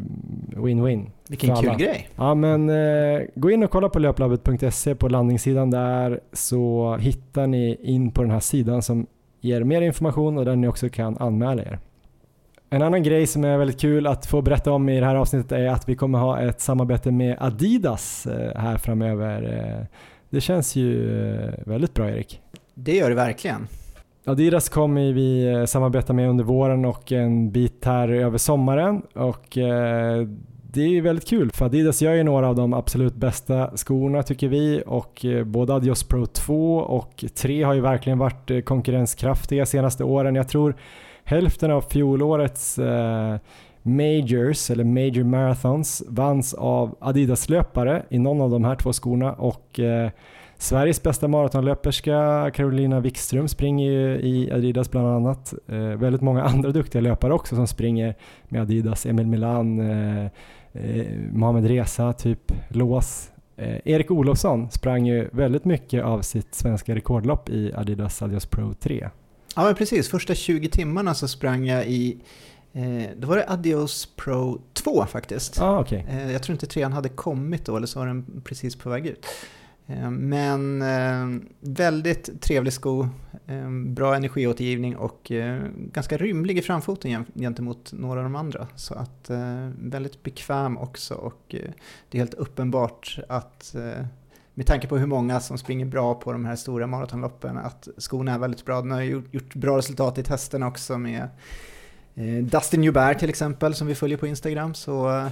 win-win. 0.57 1.11
Vilken 1.29 1.57
kul 1.57 1.77
grej. 1.77 2.09
Ja 2.17 2.35
men 2.35 2.71
eh, 2.71 3.23
gå 3.35 3.51
in 3.51 3.63
och 3.63 3.71
kolla 3.71 3.89
på 3.89 3.99
löplabbet.se 3.99 4.95
på 4.95 5.09
landningssidan 5.09 5.71
där 5.71 6.21
så 6.33 6.97
hittar 7.01 7.47
ni 7.47 7.77
in 7.83 8.11
på 8.11 8.23
den 8.23 8.31
här 8.31 8.41
sidan 8.41 8.83
som 8.83 9.07
ger 9.41 9.65
mer 9.65 9.83
information 9.83 10.39
och 10.39 10.45
där 10.45 10.57
ni 10.57 10.69
också 10.69 10.89
kan 10.89 11.17
anmäla 11.19 11.63
er. 11.63 11.79
En 12.71 12.83
annan 12.83 13.03
grej 13.03 13.27
som 13.27 13.45
är 13.45 13.59
väldigt 13.59 13.81
kul 13.81 14.07
att 14.07 14.27
få 14.27 14.43
berätta 14.43 14.73
om 14.73 14.89
i 14.89 15.01
det 15.01 15.07
här 15.07 15.15
avsnittet 15.15 15.53
är 15.53 15.67
att 15.67 15.89
vi 15.89 15.97
kommer 15.97 16.19
ha 16.19 16.41
ett 16.41 16.61
samarbete 16.61 17.11
med 17.11 17.37
Adidas 17.41 18.27
eh, 18.27 18.61
här 18.61 18.77
framöver. 18.77 19.43
Eh, 19.43 19.87
det 20.31 20.41
känns 20.41 20.77
ju 20.77 21.21
eh, 21.35 21.55
väldigt 21.67 21.95
bra 21.95 22.11
Erik. 22.11 22.41
Det 22.75 22.97
gör 22.97 23.09
det 23.09 23.17
verkligen. 23.17 23.69
Adidas 24.29 24.69
kommer 24.69 25.13
vi 25.13 25.53
eh, 25.53 25.65
samarbeta 25.65 26.13
med 26.13 26.31
under 26.31 26.45
våren 26.45 26.85
och 26.85 27.13
en 27.13 27.51
bit 27.51 27.85
här 27.85 28.09
över 28.09 28.39
sommaren. 28.39 29.03
Och 29.15 29.59
eh, 29.59 30.29
det 30.73 30.83
är 30.83 31.03
väldigt 31.03 31.29
kul 31.29 31.51
för 31.51 31.65
Adidas 31.65 32.03
gör 32.03 32.15
ju 32.15 32.23
några 32.23 32.49
av 32.49 32.55
de 32.55 32.75
absolut 32.75 33.15
bästa 33.15 33.71
skorna 33.77 34.23
tycker 34.23 34.49
vi. 34.49 34.83
Och 34.87 35.25
eh, 35.25 35.45
både 35.45 35.75
Adios 35.75 36.05
Pro 36.05 36.27
2 36.27 36.77
och 36.77 37.25
3 37.35 37.63
har 37.63 37.75
ju 37.75 37.81
verkligen 37.81 38.19
varit 38.19 38.51
eh, 38.51 38.61
konkurrenskraftiga 38.61 39.67
senaste 39.67 40.05
åren. 40.05 40.35
Jag 40.35 40.49
tror 40.49 40.77
hälften 41.25 41.71
av 41.71 41.81
fjolårets 41.81 42.79
Majors 43.83 44.71
eller 44.71 44.85
Major 44.85 45.25
Marathons 45.25 46.03
vanns 46.09 46.55
av 46.55 46.97
Adidas-löpare 47.01 48.03
i 48.09 48.19
någon 48.19 48.41
av 48.41 48.51
de 48.51 48.65
här 48.65 48.75
två 48.77 48.93
skorna. 48.93 49.33
Och 49.33 49.81
Sveriges 50.59 51.03
bästa 51.03 51.29
maratonlöperska 51.29 52.51
Carolina 52.55 53.01
Wikström 53.01 53.49
springer 53.49 53.91
ju 53.91 54.21
i 54.21 54.51
Adidas 54.53 54.91
bland 54.91 55.07
annat. 55.09 55.55
Eh, 55.67 55.77
väldigt 55.79 56.23
många 56.23 56.43
andra 56.45 56.71
duktiga 56.71 57.03
löpare 57.03 57.33
också 57.35 57.57
som 57.57 57.67
springer 57.67 58.15
med 58.49 58.63
Adidas. 58.63 59.07
Emil 59.07 59.27
Milan, 59.27 59.81
eh, 59.81 60.25
eh, 60.73 61.07
Mohamed 61.33 61.67
Reza, 61.67 62.13
typ 62.13 62.53
Lås. 62.69 63.31
Eh, 63.57 63.77
Erik 63.85 64.11
Olofsson 64.11 64.71
sprang 64.71 65.07
ju 65.07 65.29
väldigt 65.33 65.65
mycket 65.65 66.05
av 66.05 66.23
sitt 66.23 66.55
svenska 66.55 66.95
rekordlopp 66.95 67.49
i 67.49 67.73
Adidas 67.75 68.23
Adios 68.23 68.47
Pro 68.47 68.75
3. 68.75 69.09
Ja 69.57 69.65
men 69.65 69.75
precis, 69.75 70.11
första 70.11 70.35
20 70.35 70.69
timmarna 70.69 71.15
så 71.15 71.29
sprang 71.29 71.67
jag 71.67 71.87
i 71.87 72.19
eh, 72.73 73.11
då 73.17 73.29
var 73.29 73.37
det 73.37 73.49
Adios 73.49 74.09
Pro 74.17 74.61
2 74.73 75.07
faktiskt. 75.07 75.61
Ah, 75.61 75.81
okay. 75.81 76.03
Eh, 76.09 76.33
jag 76.33 76.43
tror 76.43 76.55
inte 76.55 76.67
trean 76.67 76.93
hade 76.93 77.09
kommit 77.09 77.67
då, 77.67 77.77
eller 77.77 77.87
så 77.87 77.99
var 77.99 78.07
den 78.07 78.43
precis 78.45 78.77
på 78.77 78.91
väg 78.91 79.07
ut. 79.07 79.27
Eh, 79.87 80.11
men 80.11 80.83
eh, 80.83 81.43
väldigt 81.61 82.43
trevlig 82.43 82.73
sko, 82.73 83.09
eh, 83.47 83.71
bra 83.71 84.15
energiåtergivning 84.15 84.97
och 84.97 85.33
ganska 85.93 86.17
rymlig 86.17 86.59
i 86.59 86.63
framfoten 86.63 87.27
gentemot 87.35 87.93
några 87.93 88.21
av 88.21 88.25
de 88.25 88.37
andra. 88.37 88.69
Så 88.77 88.95
att 88.95 89.31
väldigt 89.79 90.23
bekväm 90.23 90.79
också 90.79 91.15
och 91.15 91.43
det 92.11 92.19
är 92.19 92.19
helt 92.19 92.35
uppenbart 92.35 93.19
att 93.29 93.75
med 94.55 94.67
tanke 94.67 94.87
på 94.89 94.99
hur 94.99 95.07
många 95.07 95.41
som 95.41 95.59
springer 95.59 95.87
bra 95.87 96.15
på 96.15 96.33
de 96.33 96.45
här 96.45 96.57
stora 96.57 96.87
maratonloppen 96.87 97.59
att 97.59 97.89
skorna 97.99 98.35
är 98.35 98.39
väldigt 98.39 98.65
bra. 98.65 98.81
Den 98.81 98.91
har 98.91 99.03
gjort, 99.03 99.35
gjort 99.35 99.55
bra 99.55 99.79
resultat 99.79 100.19
i 100.19 100.23
testerna 100.23 100.69
också 100.69 100.99
med 100.99 101.29
Dustin 102.43 102.85
Joubert 102.85 103.19
till 103.19 103.29
exempel 103.29 103.75
som 103.75 103.87
vi 103.87 103.95
följer 103.95 104.19
på 104.19 104.27
Instagram. 104.27 104.75
Så 104.75 105.29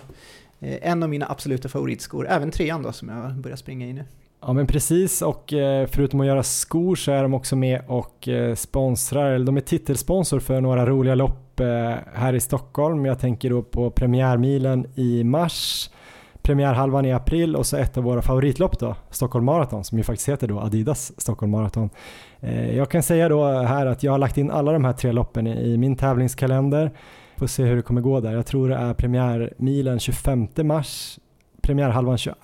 en 0.60 1.02
av 1.02 1.08
mina 1.08 1.30
absoluta 1.30 1.68
favoritskor, 1.68 2.28
även 2.28 2.50
trean 2.50 2.82
då 2.82 2.92
som 2.92 3.08
jag 3.08 3.34
börjar 3.34 3.56
springa 3.56 3.86
i 3.86 3.92
nu. 3.92 4.04
Ja 4.46 4.52
men 4.52 4.66
precis 4.66 5.22
och 5.22 5.52
eh, 5.52 5.86
förutom 5.86 6.20
att 6.20 6.26
göra 6.26 6.42
skor 6.42 6.96
så 6.96 7.12
är 7.12 7.22
de 7.22 7.34
också 7.34 7.56
med 7.56 7.82
och 7.86 8.28
eh, 8.28 8.54
sponsrar, 8.54 9.30
eller 9.30 9.46
de 9.46 9.56
är 9.56 9.60
titelsponsor 9.60 10.40
för 10.40 10.60
några 10.60 10.86
roliga 10.86 11.14
lopp 11.14 11.60
eh, 11.60 11.94
här 12.14 12.32
i 12.34 12.40
Stockholm. 12.40 13.04
Jag 13.04 13.18
tänker 13.18 13.50
då 13.50 13.62
på 13.62 13.90
premiärmilen 13.90 14.86
i 14.94 15.24
mars, 15.24 15.90
premiärhalvan 16.42 17.04
i 17.04 17.12
april 17.12 17.56
och 17.56 17.66
så 17.66 17.76
ett 17.76 17.98
av 17.98 18.04
våra 18.04 18.22
favoritlopp 18.22 18.78
då, 18.78 18.96
Stockholm 19.10 19.44
Marathon 19.44 19.84
som 19.84 19.98
ju 19.98 20.04
faktiskt 20.04 20.28
heter 20.28 20.48
då 20.48 20.60
Adidas 20.60 21.20
Stockholm 21.20 21.52
Marathon. 21.52 21.90
Jag 22.72 22.90
kan 22.90 23.02
säga 23.02 23.28
då 23.28 23.44
här 23.44 23.86
att 23.86 24.02
jag 24.02 24.12
har 24.12 24.18
lagt 24.18 24.38
in 24.38 24.50
alla 24.50 24.72
de 24.72 24.84
här 24.84 24.92
tre 24.92 25.12
loppen 25.12 25.46
i 25.46 25.76
min 25.76 25.96
tävlingskalender. 25.96 26.90
Får 27.36 27.46
se 27.46 27.64
hur 27.64 27.76
det 27.76 27.82
kommer 27.82 28.00
gå 28.00 28.20
där. 28.20 28.32
Jag 28.32 28.46
tror 28.46 28.68
det 28.68 28.74
är 28.76 28.94
premiärmilen 28.94 29.98
25 29.98 30.48
mars, 30.56 31.18
premiärhalvan 31.62 32.18
22 32.18 32.36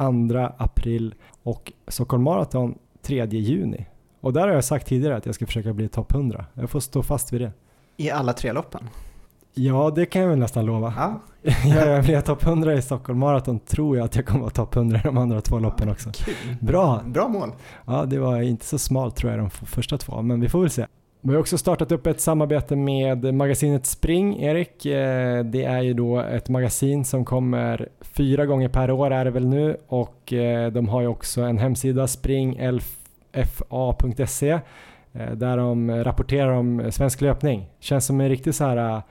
april 0.57 1.15
och 1.43 1.73
Stockholm 1.89 2.23
Marathon 2.23 2.79
3 3.03 3.27
juni. 3.27 3.87
Och 4.21 4.33
där 4.33 4.41
har 4.41 4.55
jag 4.55 4.65
sagt 4.65 4.87
tidigare 4.87 5.17
att 5.17 5.27
jag 5.27 5.35
ska 5.35 5.47
försöka 5.47 5.73
bli 5.73 5.89
topp 5.89 6.15
100. 6.15 6.45
Jag 6.55 6.71
får 6.71 6.81
stå 6.81 7.03
fast 7.03 7.33
vid 7.33 7.41
det. 7.41 7.53
I 7.97 8.11
alla 8.11 8.33
tre 8.33 8.53
loppen? 8.53 8.89
Ja, 9.55 9.93
det 9.95 10.07
kan 10.07 10.23
jag 10.23 10.29
väl 10.29 10.39
nästan 10.39 10.67
lova. 10.67 10.95
Ja. 10.97 11.21
jag 11.65 12.05
blir 12.05 12.21
topp 12.21 12.43
100 12.43 12.75
i 12.75 12.83
Stockholm 12.83 13.19
Marathon 13.19 13.59
tror 13.59 13.97
jag 13.97 14.05
att 14.05 14.17
jag 14.17 14.27
kommer 14.27 14.41
vara 14.41 14.51
topp 14.51 14.77
100 14.77 14.99
i 14.99 15.03
de 15.05 15.19
andra 15.19 15.41
två 15.41 15.59
loppen 15.59 15.89
också. 15.89 16.11
Kul. 16.15 16.35
Bra! 16.61 17.03
Bra 17.07 17.29
mål! 17.29 17.53
Ja, 17.87 18.05
det 18.05 18.19
var 18.19 18.41
inte 18.41 18.67
så 18.67 18.79
smalt 18.79 19.17
tror 19.17 19.33
jag 19.33 19.41
de 19.41 19.51
första 19.51 19.99
två, 19.99 20.23
men 20.23 20.41
vi 20.41 20.49
får 20.49 20.61
väl 20.61 20.71
se. 20.71 20.87
Vi 21.23 21.33
har 21.33 21.41
också 21.41 21.59
startat 21.59 21.93
upp 21.93 22.07
ett 22.07 22.21
samarbete 22.21 22.77
med 22.77 23.35
magasinet 23.35 23.87
Spring, 23.87 24.43
Erik. 24.43 24.87
Eh, 24.87 25.45
det 25.45 25.65
är 25.65 25.83
ju 25.83 25.95
då 25.95 26.21
ett 26.21 26.49
magasin 26.49 27.05
som 27.05 27.25
kommer 27.25 27.89
fyra 28.01 28.47
gånger 28.47 28.69
per 28.69 28.91
år 28.91 29.11
är 29.11 29.25
det 29.25 29.31
väl 29.31 29.47
nu 29.47 29.77
och 29.87 30.33
eh, 30.33 30.73
de 30.73 30.89
har 30.89 31.01
ju 31.01 31.07
också 31.07 31.43
en 31.43 31.59
hemsida 31.59 32.07
springfa.se 32.07 34.51
eh, 35.13 35.33
där 35.33 35.57
de 35.57 36.05
rapporterar 36.05 36.53
om 36.53 36.91
svensk 36.91 37.21
löpning. 37.21 37.67
Känns 37.81 38.07
som 38.07 38.21
en 38.21 38.29
riktigt 38.29 38.57
så 38.57 38.65
här 38.65 39.03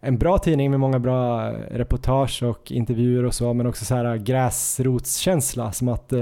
en 0.00 0.18
bra 0.18 0.38
tidning 0.38 0.70
med 0.70 0.80
många 0.80 0.98
bra 0.98 1.50
reportage 1.70 2.42
och 2.42 2.72
intervjuer 2.72 3.24
och 3.24 3.34
så 3.34 3.54
men 3.54 3.66
också 3.66 3.84
så 3.84 3.94
här 3.94 4.16
gräsrotskänsla 4.16 5.72
som 5.72 5.88
att 5.88 6.12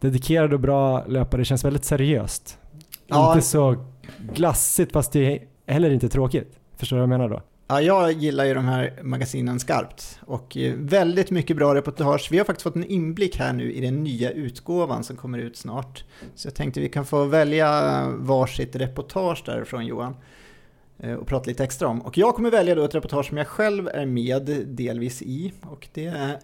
dedikerade 0.00 0.54
och 0.54 0.60
bra 0.60 1.04
löpare 1.06 1.44
känns 1.44 1.64
väldigt 1.64 1.84
seriöst. 1.84 2.58
Ja. 3.06 3.34
Inte 3.34 3.46
så 3.46 3.76
glassigt 4.32 4.92
fast 4.92 5.12
det 5.12 5.32
är 5.32 5.42
heller 5.66 5.90
inte 5.90 6.08
tråkigt. 6.08 6.58
Förstår 6.76 6.96
du 6.96 7.00
vad 7.00 7.12
jag 7.12 7.18
menar 7.18 7.28
då? 7.28 7.42
Ja, 7.66 7.80
jag 7.80 8.12
gillar 8.12 8.44
ju 8.44 8.54
de 8.54 8.64
här 8.64 8.98
magasinen 9.02 9.60
skarpt 9.60 10.18
och 10.26 10.56
eh, 10.56 10.74
väldigt 10.76 11.30
mycket 11.30 11.56
bra 11.56 11.74
reportage. 11.74 12.28
Vi 12.30 12.38
har 12.38 12.44
faktiskt 12.44 12.62
fått 12.62 12.76
en 12.76 12.84
inblick 12.84 13.38
här 13.38 13.52
nu 13.52 13.72
i 13.72 13.80
den 13.80 14.04
nya 14.04 14.30
utgåvan 14.30 15.04
som 15.04 15.16
kommer 15.16 15.38
ut 15.38 15.56
snart. 15.56 16.04
Så 16.34 16.48
jag 16.48 16.54
tänkte 16.54 16.80
vi 16.80 16.88
kan 16.88 17.04
få 17.04 17.24
välja 17.24 18.08
varsitt 18.08 18.76
reportage 18.76 19.42
därifrån 19.46 19.86
Johan 19.86 20.16
eh, 20.98 21.14
och 21.14 21.26
prata 21.26 21.48
lite 21.48 21.64
extra 21.64 21.88
om. 21.88 22.00
Och 22.00 22.18
jag 22.18 22.34
kommer 22.34 22.50
välja 22.50 22.74
då 22.74 22.84
ett 22.84 22.94
reportage 22.94 23.26
som 23.26 23.38
jag 23.38 23.46
själv 23.46 23.88
är 23.88 24.06
med 24.06 24.66
delvis 24.66 25.22
i 25.22 25.52
och 25.62 25.88
det 25.94 26.06
är 26.06 26.38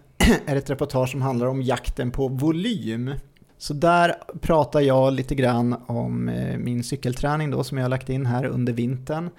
ett 0.57 0.69
reportage 0.69 1.09
som 1.09 1.21
handlar 1.21 1.47
om 1.47 1.61
jakten 1.61 2.11
på 2.11 2.27
volym 2.27 3.13
så 3.61 3.73
där 3.73 4.15
pratar 4.41 4.79
jag 4.81 5.13
lite 5.13 5.35
grann 5.35 5.75
om 5.87 6.29
eh, 6.29 6.57
min 6.57 6.83
cykelträning 6.83 7.51
då 7.51 7.63
som 7.63 7.77
jag 7.77 7.85
har 7.85 7.89
lagt 7.89 8.09
in 8.09 8.25
här 8.25 8.45
under 8.45 8.73
vintern 8.73 9.29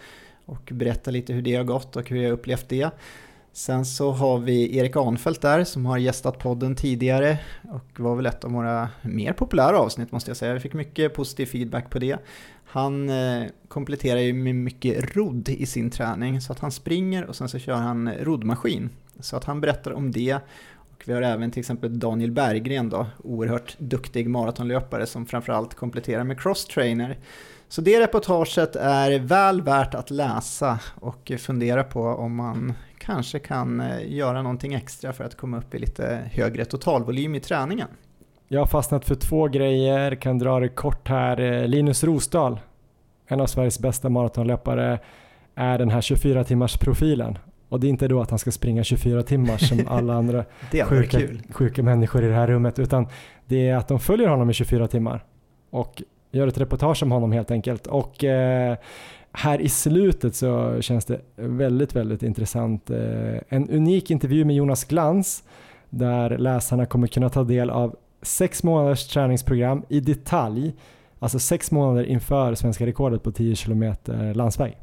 och 0.46 0.68
berättar 0.72 1.12
lite 1.12 1.32
hur 1.32 1.42
det 1.42 1.54
har 1.54 1.64
gått 1.64 1.96
och 1.96 2.10
hur 2.10 2.22
jag 2.22 2.32
upplevt 2.32 2.68
det. 2.68 2.90
Sen 3.52 3.84
så 3.84 4.10
har 4.10 4.38
vi 4.38 4.76
Erik 4.76 4.96
Anfält 4.96 5.40
där 5.40 5.64
som 5.64 5.86
har 5.86 5.98
gästat 5.98 6.38
podden 6.38 6.74
tidigare 6.74 7.38
och 7.72 8.00
var 8.00 8.16
väl 8.16 8.26
ett 8.26 8.44
av 8.44 8.52
våra 8.52 8.88
mer 9.02 9.32
populära 9.32 9.78
avsnitt 9.78 10.12
måste 10.12 10.30
jag 10.30 10.36
säga. 10.36 10.54
Vi 10.54 10.60
fick 10.60 10.74
mycket 10.74 11.14
positiv 11.14 11.46
feedback 11.46 11.90
på 11.90 11.98
det. 11.98 12.18
Han 12.64 13.10
eh, 13.10 13.42
kompletterar 13.68 14.20
ju 14.20 14.32
med 14.32 14.54
mycket 14.54 15.16
rodd 15.16 15.48
i 15.48 15.66
sin 15.66 15.90
träning 15.90 16.40
så 16.40 16.52
att 16.52 16.58
han 16.58 16.72
springer 16.72 17.24
och 17.24 17.36
sen 17.36 17.48
så 17.48 17.58
kör 17.58 17.74
han 17.74 18.14
roddmaskin. 18.20 18.90
Så 19.20 19.36
att 19.36 19.44
han 19.44 19.60
berättar 19.60 19.92
om 19.92 20.12
det. 20.12 20.38
Och 21.02 21.08
vi 21.08 21.12
har 21.12 21.22
även 21.22 21.50
till 21.50 21.60
exempel 21.60 21.98
Daniel 21.98 22.30
Berggren 22.30 22.88
då, 22.88 23.06
oerhört 23.24 23.78
duktig 23.78 24.30
maratonlöpare 24.30 25.06
som 25.06 25.26
framförallt 25.26 25.74
kompletterar 25.74 26.24
med 26.24 26.40
crosstrainer. 26.40 27.18
Så 27.68 27.80
det 27.80 28.00
reportaget 28.00 28.76
är 28.76 29.18
väl 29.18 29.62
värt 29.62 29.94
att 29.94 30.10
läsa 30.10 30.78
och 30.94 31.32
fundera 31.38 31.84
på 31.84 32.02
om 32.02 32.36
man 32.36 32.72
kanske 32.98 33.38
kan 33.38 33.80
eh, 33.80 34.12
göra 34.12 34.42
någonting 34.42 34.74
extra 34.74 35.12
för 35.12 35.24
att 35.24 35.36
komma 35.36 35.58
upp 35.58 35.74
i 35.74 35.78
lite 35.78 36.20
högre 36.32 36.64
totalvolym 36.64 37.34
i 37.34 37.40
träningen. 37.40 37.88
Jag 38.48 38.60
har 38.60 38.66
fastnat 38.66 39.04
för 39.04 39.14
två 39.14 39.48
grejer, 39.48 40.14
kan 40.14 40.38
dra 40.38 40.60
det 40.60 40.68
kort 40.68 41.08
här. 41.08 41.40
Eh, 41.40 41.68
Linus 41.68 42.04
Rosdahl, 42.04 42.60
en 43.26 43.40
av 43.40 43.46
Sveriges 43.46 43.78
bästa 43.78 44.08
maratonlöpare, 44.08 44.98
är 45.54 45.78
den 45.78 45.90
här 45.90 46.00
24 46.00 46.44
timmars 46.44 46.76
profilen. 46.76 47.38
Och 47.72 47.80
det 47.80 47.86
är 47.86 47.88
inte 47.88 48.08
då 48.08 48.20
att 48.20 48.30
han 48.30 48.38
ska 48.38 48.50
springa 48.50 48.84
24 48.84 49.22
timmar 49.22 49.56
som 49.56 49.84
alla 49.88 50.14
andra 50.14 50.44
sjuka, 50.84 51.20
sjuka 51.50 51.82
människor 51.82 52.24
i 52.24 52.28
det 52.28 52.34
här 52.34 52.46
rummet, 52.46 52.78
utan 52.78 53.06
det 53.46 53.68
är 53.68 53.76
att 53.76 53.88
de 53.88 54.00
följer 54.00 54.28
honom 54.28 54.50
i 54.50 54.52
24 54.52 54.88
timmar 54.88 55.24
och 55.70 56.02
gör 56.30 56.46
ett 56.46 56.58
reportage 56.58 57.02
om 57.02 57.12
honom 57.12 57.32
helt 57.32 57.50
enkelt. 57.50 57.86
Och 57.86 58.24
eh, 58.24 58.76
här 59.32 59.60
i 59.60 59.68
slutet 59.68 60.34
så 60.34 60.80
känns 60.80 61.04
det 61.04 61.20
väldigt, 61.36 61.96
väldigt 61.96 62.22
intressant. 62.22 62.90
Eh, 62.90 63.38
en 63.48 63.70
unik 63.70 64.10
intervju 64.10 64.44
med 64.44 64.56
Jonas 64.56 64.84
Glans 64.84 65.44
där 65.90 66.38
läsarna 66.38 66.86
kommer 66.86 67.06
kunna 67.06 67.28
ta 67.28 67.44
del 67.44 67.70
av 67.70 67.96
sex 68.22 68.62
månaders 68.62 69.06
träningsprogram 69.06 69.82
i 69.88 70.00
detalj, 70.00 70.74
alltså 71.18 71.38
sex 71.38 71.70
månader 71.70 72.04
inför 72.04 72.54
svenska 72.54 72.86
rekordet 72.86 73.22
på 73.22 73.32
10 73.32 73.56
km 73.56 73.94
landsväg. 74.34 74.76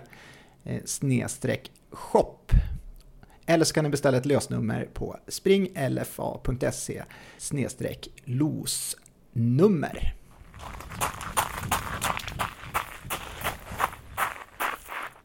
Eh, 0.63 0.81
snedstreck 0.85 1.71
shop. 1.91 2.51
Eller 3.45 3.65
så 3.65 3.73
kan 3.73 3.83
ni 3.83 3.89
beställa 3.89 4.17
ett 4.17 4.25
lösnummer 4.25 4.89
på 4.93 5.17
springlfa.se 5.27 7.03
snedstreck 7.37 8.07
losnummer. 8.25 10.15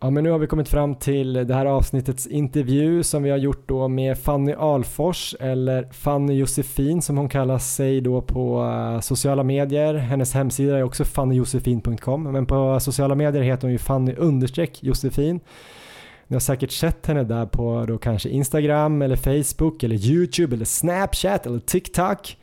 Ja, 0.01 0.11
men 0.11 0.25
nu 0.25 0.31
har 0.31 0.39
vi 0.39 0.47
kommit 0.47 0.69
fram 0.69 0.95
till 0.95 1.33
det 1.33 1.55
här 1.55 1.67
avsnittets 1.67 2.27
intervju 2.27 3.03
som 3.03 3.23
vi 3.23 3.31
har 3.31 3.37
gjort 3.37 3.69
då 3.69 3.89
med 3.89 4.19
Fanny 4.19 4.53
Alfors 4.53 5.35
eller 5.41 5.89
Fanny 5.93 6.35
Josefin 6.35 7.03
som 7.03 7.19
hon 7.19 7.29
kallar 7.29 7.59
sig 7.59 8.01
då 8.01 8.23
på 8.23 8.65
eh, 8.65 9.01
sociala 9.01 9.43
medier. 9.43 9.95
Hennes 9.95 10.35
hemsida 10.35 10.79
är 10.79 10.83
också 10.83 11.05
fannyjosefin.com 11.05 12.23
men 12.23 12.47
på 12.47 12.81
sociala 12.81 13.15
medier 13.15 13.43
heter 13.43 13.63
hon 13.63 13.73
ju 13.73 13.79
Fanny 13.79 14.15
understreck 14.15 14.83
Josefin. 14.83 15.41
Ni 16.27 16.35
har 16.35 16.41
säkert 16.41 16.73
sett 16.73 17.07
henne 17.07 17.25
där 17.25 17.47
på 17.47 17.85
då 17.89 17.99
kanske 17.99 18.29
Instagram 18.29 19.03
eller 19.03 19.17
Facebook 19.17 19.83
eller 19.83 19.97
YouTube 19.97 20.57
eller 20.57 20.65
Snapchat 20.65 21.47
eller 21.47 21.59
TikTok. 21.59 22.37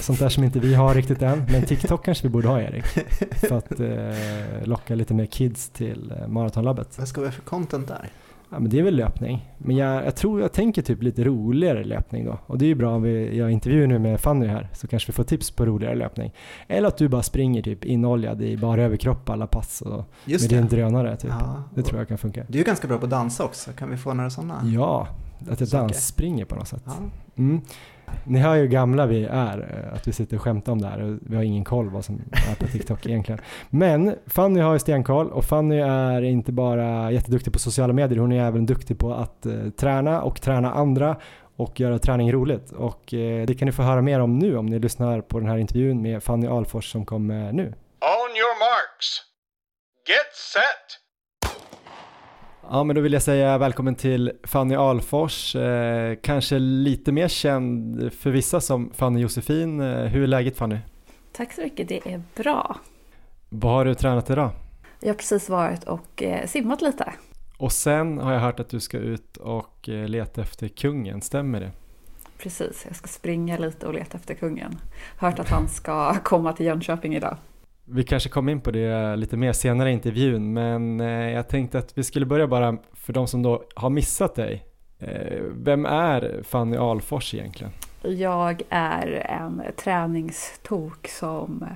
Sånt 0.00 0.18
där 0.18 0.28
som 0.28 0.44
inte 0.44 0.58
vi 0.58 0.74
har 0.74 0.94
riktigt 0.94 1.22
än, 1.22 1.44
men 1.52 1.62
TikTok 1.62 2.04
kanske 2.04 2.22
vi 2.22 2.28
borde 2.28 2.48
ha 2.48 2.60
Erik. 2.60 2.84
För 3.34 3.58
att 3.58 3.80
eh, 3.80 4.66
locka 4.66 4.94
lite 4.94 5.14
mer 5.14 5.26
kids 5.26 5.68
till 5.68 6.14
eh, 6.20 6.28
Maratonlabbet. 6.28 6.98
Vad 6.98 7.08
ska 7.08 7.20
vi 7.20 7.26
ha 7.26 7.32
för 7.32 7.42
content 7.42 7.88
där? 7.88 8.10
Ja 8.50 8.60
men 8.60 8.70
det 8.70 8.78
är 8.78 8.82
väl 8.82 8.96
löpning. 8.96 9.50
Men 9.58 9.76
jag, 9.76 10.06
jag, 10.06 10.16
tror 10.16 10.40
jag 10.40 10.52
tänker 10.52 10.82
typ 10.82 11.02
lite 11.02 11.24
roligare 11.24 11.84
löpning 11.84 12.24
då. 12.24 12.38
Och 12.46 12.58
det 12.58 12.64
är 12.64 12.66
ju 12.66 12.74
bra 12.74 12.94
om 12.94 13.02
vi 13.02 13.36
gör 13.36 13.48
intervjuer 13.48 13.86
nu 13.86 13.98
med 13.98 14.20
Fanny 14.20 14.46
här 14.46 14.68
så 14.72 14.86
kanske 14.86 15.12
vi 15.12 15.12
får 15.12 15.24
tips 15.24 15.50
på 15.50 15.66
roligare 15.66 15.94
löpning. 15.94 16.32
Eller 16.68 16.88
att 16.88 16.96
du 16.96 17.08
bara 17.08 17.22
springer 17.22 17.62
typ 17.62 17.84
inoljad 17.84 18.42
i 18.42 18.56
bara 18.56 18.82
överkropp 18.82 19.30
alla 19.30 19.46
pass 19.46 19.80
och 19.80 20.04
Just 20.24 20.50
med 20.50 20.58
det. 20.58 20.62
din 20.62 20.68
drönare 20.68 21.16
typ. 21.16 21.30
Ja, 21.30 21.62
det 21.74 21.82
tror 21.82 22.00
jag 22.00 22.08
kan 22.08 22.18
funka. 22.18 22.44
Du 22.48 22.60
är 22.60 22.64
ganska 22.64 22.88
bra 22.88 22.98
på 22.98 23.04
att 23.04 23.10
dansa 23.10 23.44
också, 23.44 23.72
kan 23.72 23.90
vi 23.90 23.96
få 23.96 24.14
några 24.14 24.30
sådana? 24.30 24.60
Ja, 24.64 25.08
att 25.50 25.60
jag 25.60 25.68
dansspringer 25.68 26.44
på 26.44 26.54
något 26.54 26.68
sätt. 26.68 26.82
Ja. 26.84 26.92
Mm. 27.36 27.60
Ni 28.24 28.38
hör 28.38 28.54
ju 28.54 28.60
hur 28.60 28.68
gamla 28.68 29.06
vi 29.06 29.24
är, 29.24 29.58
eh, 29.58 29.94
att 29.94 30.08
vi 30.08 30.12
sitter 30.12 30.36
och 30.36 30.42
skämtar 30.42 30.72
om 30.72 30.80
det 30.80 30.88
här 30.88 31.02
och 31.02 31.18
vi 31.22 31.36
har 31.36 31.42
ingen 31.42 31.64
koll 31.64 31.90
vad 31.90 32.04
som 32.04 32.22
är 32.32 32.54
på 32.54 32.66
TikTok 32.66 33.06
egentligen. 33.06 33.40
Men 33.70 34.16
Fanny 34.26 34.60
har 34.60 34.72
ju 34.72 34.78
stenkoll 34.78 35.30
och 35.30 35.44
Fanny 35.44 35.78
är 35.78 36.22
inte 36.22 36.52
bara 36.52 37.12
jätteduktig 37.12 37.52
på 37.52 37.58
sociala 37.58 37.92
medier, 37.92 38.18
hon 38.18 38.32
är 38.32 38.44
även 38.44 38.66
duktig 38.66 38.98
på 38.98 39.14
att 39.14 39.46
uh, 39.46 39.70
träna 39.70 40.22
och 40.22 40.40
träna 40.40 40.72
andra 40.72 41.16
och 41.56 41.80
göra 41.80 41.98
träning 41.98 42.32
roligt. 42.32 42.72
Och 42.72 43.12
uh, 43.12 43.46
det 43.46 43.58
kan 43.58 43.66
ni 43.66 43.72
få 43.72 43.82
höra 43.82 44.02
mer 44.02 44.20
om 44.20 44.38
nu 44.38 44.56
om 44.56 44.66
ni 44.66 44.78
lyssnar 44.78 45.20
på 45.20 45.38
den 45.40 45.48
här 45.48 45.56
intervjun 45.56 46.02
med 46.02 46.22
Fanny 46.22 46.46
Alfors 46.46 46.92
som 46.92 47.06
kommer 47.06 47.52
nu. 47.52 47.64
On 48.00 48.30
your 48.36 48.58
marks. 48.58 49.08
Get 50.08 50.30
set! 50.52 51.03
Ja, 52.70 52.84
men 52.84 52.96
då 52.96 53.02
vill 53.02 53.12
jag 53.12 53.22
säga 53.22 53.58
välkommen 53.58 53.94
till 53.94 54.32
Fanny 54.44 54.74
Alfors, 54.74 55.56
eh, 55.56 56.16
kanske 56.22 56.58
lite 56.58 57.12
mer 57.12 57.28
känd 57.28 58.12
för 58.12 58.30
vissa 58.30 58.60
som 58.60 58.90
Fanny 58.94 59.20
Josefin. 59.20 59.80
Eh, 59.80 60.04
hur 60.04 60.22
är 60.22 60.26
läget 60.26 60.56
Fanny? 60.56 60.78
Tack 61.32 61.52
så 61.52 61.60
mycket, 61.60 61.88
det 61.88 62.06
är 62.12 62.22
bra. 62.36 62.76
Vad 63.48 63.72
har 63.72 63.84
du 63.84 63.94
tränat 63.94 64.30
idag? 64.30 64.50
Jag 65.00 65.08
har 65.08 65.14
precis 65.14 65.48
varit 65.48 65.84
och 65.84 66.22
eh, 66.22 66.46
simmat 66.46 66.82
lite. 66.82 67.12
Och 67.58 67.72
sen 67.72 68.18
har 68.18 68.32
jag 68.32 68.40
hört 68.40 68.60
att 68.60 68.68
du 68.68 68.80
ska 68.80 68.98
ut 68.98 69.36
och 69.36 69.88
eh, 69.88 70.08
leta 70.08 70.42
efter 70.42 70.68
kungen, 70.68 71.20
stämmer 71.20 71.60
det? 71.60 71.70
Precis, 72.38 72.84
jag 72.86 72.96
ska 72.96 73.08
springa 73.08 73.58
lite 73.58 73.86
och 73.86 73.94
leta 73.94 74.18
efter 74.18 74.34
kungen. 74.34 74.78
Hört 75.18 75.38
att 75.38 75.48
han 75.48 75.68
ska 75.68 76.14
komma 76.14 76.52
till 76.52 76.66
Jönköping 76.66 77.14
idag. 77.16 77.36
Vi 77.86 78.04
kanske 78.04 78.28
kommer 78.28 78.52
in 78.52 78.60
på 78.60 78.70
det 78.70 79.16
lite 79.16 79.36
mer 79.36 79.52
senare 79.52 79.90
i 79.90 79.92
intervjun, 79.92 80.52
men 80.52 81.00
eh, 81.00 81.30
jag 81.30 81.48
tänkte 81.48 81.78
att 81.78 81.98
vi 81.98 82.04
skulle 82.04 82.26
börja 82.26 82.46
bara 82.46 82.76
för 82.92 83.12
de 83.12 83.26
som 83.26 83.42
då 83.42 83.64
har 83.74 83.90
missat 83.90 84.34
dig. 84.34 84.64
Eh, 84.98 85.42
vem 85.52 85.86
är 85.86 86.42
Fanny 86.44 86.76
Alfors 86.76 87.34
egentligen? 87.34 87.72
Jag 88.02 88.62
är 88.68 89.06
en 89.40 89.62
träningstok 89.76 91.08
som 91.08 91.66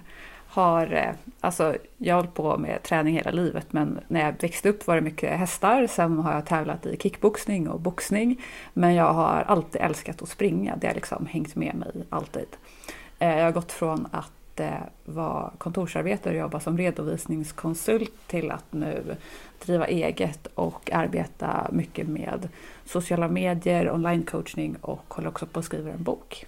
har, 0.47 0.93
eh, 0.93 1.15
alltså 1.41 1.77
jag 1.97 2.15
har 2.15 2.23
hållit 2.23 2.35
på 2.35 2.59
med 2.59 2.83
träning 2.83 3.15
hela 3.15 3.31
livet 3.31 3.67
men 3.73 4.01
när 4.09 4.21
jag 4.21 4.35
växte 4.41 4.69
upp 4.69 4.87
var 4.87 4.95
det 4.95 5.01
mycket 5.01 5.39
hästar, 5.39 5.87
sen 5.87 6.19
har 6.19 6.35
jag 6.35 6.47
tävlat 6.47 6.87
i 6.87 6.97
kickboxning 6.97 7.69
och 7.69 7.81
boxning. 7.81 8.41
Men 8.73 8.95
jag 8.95 9.13
har 9.13 9.45
alltid 9.47 9.81
älskat 9.81 10.23
att 10.23 10.29
springa, 10.29 10.77
det 10.77 10.87
har 10.87 10.95
liksom 10.95 11.27
hängt 11.27 11.57
med 11.57 11.75
mig 11.75 12.07
alltid. 12.11 12.49
Jag 13.19 13.45
har 13.45 13.53
gått 13.53 13.73
från 13.73 14.07
att 14.11 14.33
vara 15.05 15.53
kontorsarbetare 15.59 16.35
och 16.35 16.41
jobba 16.41 16.61
som 16.61 16.79
redovisningskonsult 16.79 18.13
till 18.27 18.51
att 18.51 18.73
nu 18.73 19.17
driva 19.67 19.87
eget 19.87 20.47
och 20.55 20.93
arbeta 20.93 21.69
mycket 21.73 22.09
med 22.09 22.49
sociala 22.85 23.29
medier, 23.29 23.91
onlinecoachning 23.91 24.77
och 24.81 25.15
håller 25.15 25.29
också 25.29 25.47
på 25.47 25.59
att 25.59 25.65
skriva 25.65 25.91
en 25.91 26.03
bok. 26.03 26.47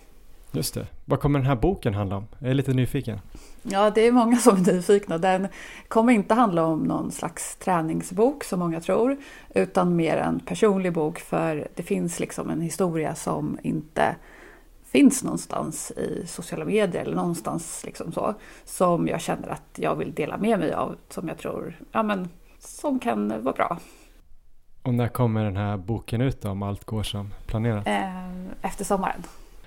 Just 0.52 0.74
det. 0.74 0.86
Vad 1.04 1.20
kommer 1.20 1.38
den 1.38 1.46
här 1.46 1.56
boken 1.56 1.94
handla 1.94 2.16
om? 2.16 2.26
Jag 2.38 2.50
är 2.50 2.54
lite 2.54 2.72
nyfiken. 2.72 3.18
Ja, 3.62 3.90
det 3.90 4.06
är 4.06 4.12
många 4.12 4.36
som 4.36 4.56
är 4.56 4.72
nyfikna. 4.72 5.18
Den 5.18 5.48
kommer 5.88 6.12
inte 6.12 6.34
handla 6.34 6.64
om 6.64 6.78
någon 6.78 7.12
slags 7.12 7.56
träningsbok 7.56 8.44
som 8.44 8.60
många 8.60 8.80
tror, 8.80 9.16
utan 9.54 9.96
mer 9.96 10.16
en 10.16 10.40
personlig 10.40 10.92
bok 10.92 11.18
för 11.18 11.68
det 11.74 11.82
finns 11.82 12.20
liksom 12.20 12.50
en 12.50 12.60
historia 12.60 13.14
som 13.14 13.58
inte 13.62 14.16
finns 14.92 15.24
någonstans 15.24 15.90
i 15.90 16.26
sociala 16.26 16.64
medier 16.64 17.02
eller 17.02 17.16
någonstans 17.16 17.82
liksom 17.84 18.12
så, 18.12 18.34
som 18.64 19.08
jag 19.08 19.20
känner 19.20 19.48
att 19.48 19.78
jag 19.78 19.96
vill 19.96 20.14
dela 20.14 20.36
med 20.36 20.58
mig 20.58 20.72
av, 20.72 20.96
som 21.08 21.28
jag 21.28 21.38
tror 21.38 21.74
ja, 21.92 22.02
men, 22.02 22.28
som 22.58 22.98
kan 22.98 23.42
vara 23.42 23.54
bra. 23.54 23.78
Och 24.82 24.94
när 24.94 25.08
kommer 25.08 25.44
den 25.44 25.56
här 25.56 25.76
boken 25.76 26.20
ut 26.20 26.42
då, 26.42 26.48
om 26.48 26.62
allt 26.62 26.84
går 26.84 27.02
som 27.02 27.30
planerat? 27.46 27.86
Eh, 27.86 28.44
efter 28.62 28.84
sommaren. 28.84 29.22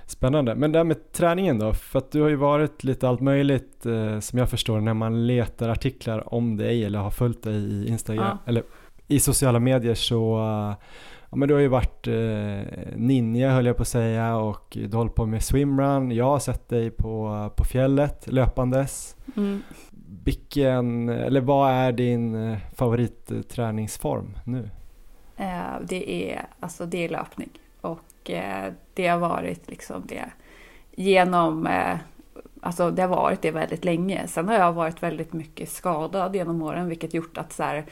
Spännande. 0.05 0.55
Men 0.55 0.71
det 0.71 0.79
här 0.79 0.83
med 0.83 1.11
träningen 1.11 1.59
då? 1.59 1.73
För 1.73 1.99
att 1.99 2.11
du 2.11 2.21
har 2.21 2.29
ju 2.29 2.35
varit 2.35 2.83
lite 2.83 3.09
allt 3.09 3.21
möjligt 3.21 3.85
eh, 3.85 4.19
som 4.19 4.39
jag 4.39 4.49
förstår 4.49 4.81
när 4.81 4.93
man 4.93 5.27
letar 5.27 5.69
artiklar 5.69 6.33
om 6.33 6.57
dig 6.57 6.85
eller 6.85 6.99
har 6.99 7.11
följt 7.11 7.43
dig 7.43 7.55
i 7.55 7.87
Instagram 7.87 8.25
ja. 8.25 8.37
eller 8.45 8.63
i 9.07 9.19
sociala 9.19 9.59
medier 9.59 9.95
så 9.95 10.37
uh, 10.37 10.73
ja, 11.33 11.37
men 11.37 11.47
du 11.47 11.53
har 11.53 11.61
ju 11.61 11.67
varit 11.67 12.07
eh, 12.07 12.93
ninja 12.95 13.51
höll 13.51 13.65
jag 13.65 13.77
på 13.77 13.81
att 13.81 13.87
säga 13.87 14.35
och 14.35 14.67
du 14.71 14.89
har 14.89 14.97
hållit 14.97 15.15
på 15.15 15.25
med 15.25 15.43
swimrun. 15.43 16.11
Jag 16.11 16.25
har 16.25 16.39
sett 16.39 16.69
dig 16.69 16.91
på, 16.91 17.49
på 17.55 17.63
fjället 17.63 18.27
löpandes. 18.27 19.15
Mm. 19.37 19.61
Vilken, 20.23 21.09
eller 21.09 21.41
vad 21.41 21.71
är 21.71 21.91
din 21.91 22.35
eh, 22.35 22.57
favoritträningsform 22.75 24.37
nu? 24.45 24.69
Eh, 25.37 25.79
det, 25.81 26.31
är, 26.31 26.45
alltså 26.59 26.85
det 26.85 27.05
är 27.05 27.09
löpning 27.09 27.49
och 27.81 28.29
eh, 28.31 28.73
det 28.93 29.07
har 29.07 29.17
varit 29.17 29.69
liksom 29.69 30.03
det 30.07 30.25
genom 30.91 31.67
eh, 31.67 31.97
Alltså 32.61 32.91
det 32.91 33.01
har 33.01 33.09
varit 33.09 33.41
det 33.41 33.51
väldigt 33.51 33.85
länge. 33.85 34.27
Sen 34.27 34.47
har 34.47 34.55
jag 34.55 34.73
varit 34.73 35.03
väldigt 35.03 35.33
mycket 35.33 35.69
skadad 35.69 36.35
genom 36.35 36.61
åren 36.61 36.89
vilket 36.89 37.13
gjort 37.13 37.37
att 37.37 37.53
så 37.53 37.63
här, 37.63 37.85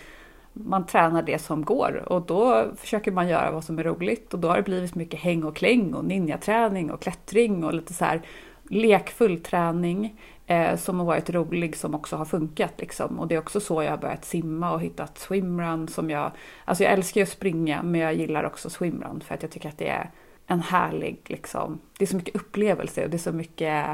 man 0.54 0.86
tränar 0.86 1.22
det 1.22 1.40
som 1.40 1.66
går 1.66 2.04
och 2.06 2.22
då 2.22 2.72
försöker 2.78 3.12
man 3.12 3.28
göra 3.28 3.52
vad 3.52 3.64
som 3.64 3.80
är 3.80 3.84
roligt 3.84 4.34
och 4.34 4.40
då 4.40 4.48
har 4.48 4.58
det 4.58 4.64
blivit 4.64 4.96
mycket 4.96 5.20
häng 5.20 5.44
och 5.44 5.56
kläng 5.56 5.94
och 5.94 6.06
ninjaträning 6.06 6.92
och 6.92 7.02
klättring 7.02 7.64
och 7.64 7.74
lite 7.74 7.94
så 7.94 8.06
här 8.06 8.22
lekfull 8.70 9.42
träning 9.42 10.22
eh, 10.46 10.78
som 10.78 11.00
har 11.00 11.06
varit 11.06 11.30
rolig 11.30 11.76
som 11.76 11.96
också 11.96 12.16
har 12.16 12.26
funkat 12.26 12.74
liksom. 12.78 13.20
Och 13.20 13.28
det 13.28 13.36
är 13.36 13.40
också 13.40 13.60
så 13.60 13.84
jag 13.84 13.92
har 13.92 13.98
börjat 13.98 14.26
simma 14.26 14.72
och 14.72 14.82
hittat 14.82 15.18
swimrun 15.18 15.88
som 15.88 16.10
jag, 16.10 16.32
alltså 16.66 16.84
jag 16.84 16.94
älskar 16.94 17.22
ju 17.22 17.24
att 17.24 17.30
springa 17.30 17.84
men 17.84 18.02
jag 18.02 18.14
gillar 18.14 18.44
också 18.44 18.70
swimrun 18.70 19.22
för 19.22 19.36
att 19.36 19.42
jag 19.42 19.52
tycker 19.52 19.70
att 19.70 19.78
det 19.78 19.90
är 19.90 20.12
en 20.48 20.62
härlig 20.62 21.20
liksom, 21.26 21.80
det 21.98 22.06
är 22.06 22.08
så 22.08 22.16
mycket 22.16 22.36
upplevelse 22.36 23.04
och 23.04 23.10
det 23.10 23.18
är 23.18 23.20
så 23.20 23.32
mycket, 23.32 23.86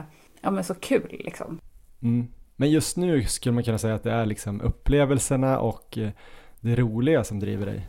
ja 0.41 0.51
men 0.51 0.63
så 0.63 0.73
kul 0.75 1.21
liksom. 1.25 1.59
Mm. 2.01 2.27
Men 2.55 2.71
just 2.71 2.97
nu 2.97 3.23
skulle 3.23 3.53
man 3.53 3.63
kunna 3.63 3.77
säga 3.77 3.95
att 3.95 4.03
det 4.03 4.11
är 4.11 4.25
liksom 4.25 4.61
upplevelserna 4.61 5.59
och 5.59 5.97
eh, 5.97 6.09
det 6.61 6.75
roliga 6.75 7.23
som 7.23 7.39
driver 7.39 7.65
dig? 7.65 7.87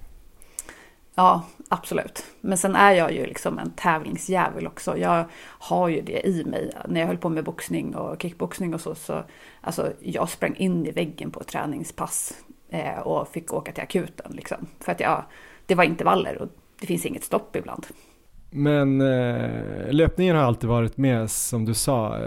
Ja, 1.14 1.44
absolut. 1.68 2.24
Men 2.40 2.58
sen 2.58 2.76
är 2.76 2.92
jag 2.92 3.12
ju 3.12 3.26
liksom 3.26 3.58
en 3.58 3.70
tävlingsjävel 3.70 4.66
också. 4.66 4.98
Jag 4.98 5.24
har 5.42 5.88
ju 5.88 6.00
det 6.00 6.26
i 6.26 6.44
mig. 6.44 6.72
När 6.88 7.00
jag 7.00 7.06
höll 7.06 7.16
på 7.16 7.28
med 7.28 7.44
boxning 7.44 7.94
och 7.94 8.22
kickboxning 8.22 8.74
och 8.74 8.80
så, 8.80 8.94
så 8.94 9.24
alltså, 9.60 9.92
jag 10.00 10.28
sprang 10.28 10.56
in 10.56 10.86
i 10.86 10.90
väggen 10.90 11.30
på 11.30 11.44
träningspass 11.44 12.32
eh, 12.68 12.98
och 12.98 13.28
fick 13.28 13.52
åka 13.52 13.72
till 13.72 13.82
akuten. 13.82 14.32
Liksom. 14.32 14.66
För 14.80 14.92
att 14.92 15.00
jag, 15.00 15.24
det 15.66 15.74
var 15.74 15.84
intervaller 15.84 16.42
och 16.42 16.48
det 16.80 16.86
finns 16.86 17.06
inget 17.06 17.24
stopp 17.24 17.56
ibland. 17.56 17.86
Men 18.50 19.00
eh, 19.00 19.92
löpningen 19.92 20.36
har 20.36 20.42
alltid 20.42 20.68
varit 20.68 20.96
med 20.96 21.30
som 21.30 21.64
du 21.64 21.74
sa. 21.74 22.18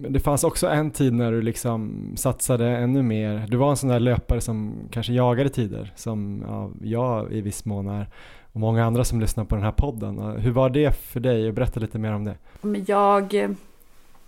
Men 0.00 0.12
det 0.12 0.20
fanns 0.20 0.44
också 0.44 0.68
en 0.68 0.90
tid 0.90 1.12
när 1.12 1.32
du 1.32 1.42
liksom 1.42 2.10
satsade 2.16 2.68
ännu 2.68 3.02
mer. 3.02 3.46
Du 3.48 3.56
var 3.56 3.70
en 3.70 3.76
sån 3.76 3.88
där 3.88 4.00
löpare 4.00 4.40
som 4.40 4.74
kanske 4.90 5.12
jagade 5.12 5.48
tider 5.48 5.92
som 5.96 6.44
ja, 6.48 6.70
jag 6.82 7.32
i 7.32 7.40
viss 7.40 7.64
mån 7.64 7.88
är 7.88 8.06
och 8.52 8.60
många 8.60 8.84
andra 8.84 9.04
som 9.04 9.20
lyssnar 9.20 9.44
på 9.44 9.54
den 9.54 9.64
här 9.64 9.72
podden. 9.72 10.18
Hur 10.18 10.50
var 10.50 10.70
det 10.70 10.96
för 10.96 11.20
dig? 11.20 11.52
Berätta 11.52 11.80
lite 11.80 11.98
mer 11.98 12.12
om 12.12 12.24
det. 12.24 12.34
Mm, 12.62 12.84
jag 12.88 13.34
eh, 13.34 13.50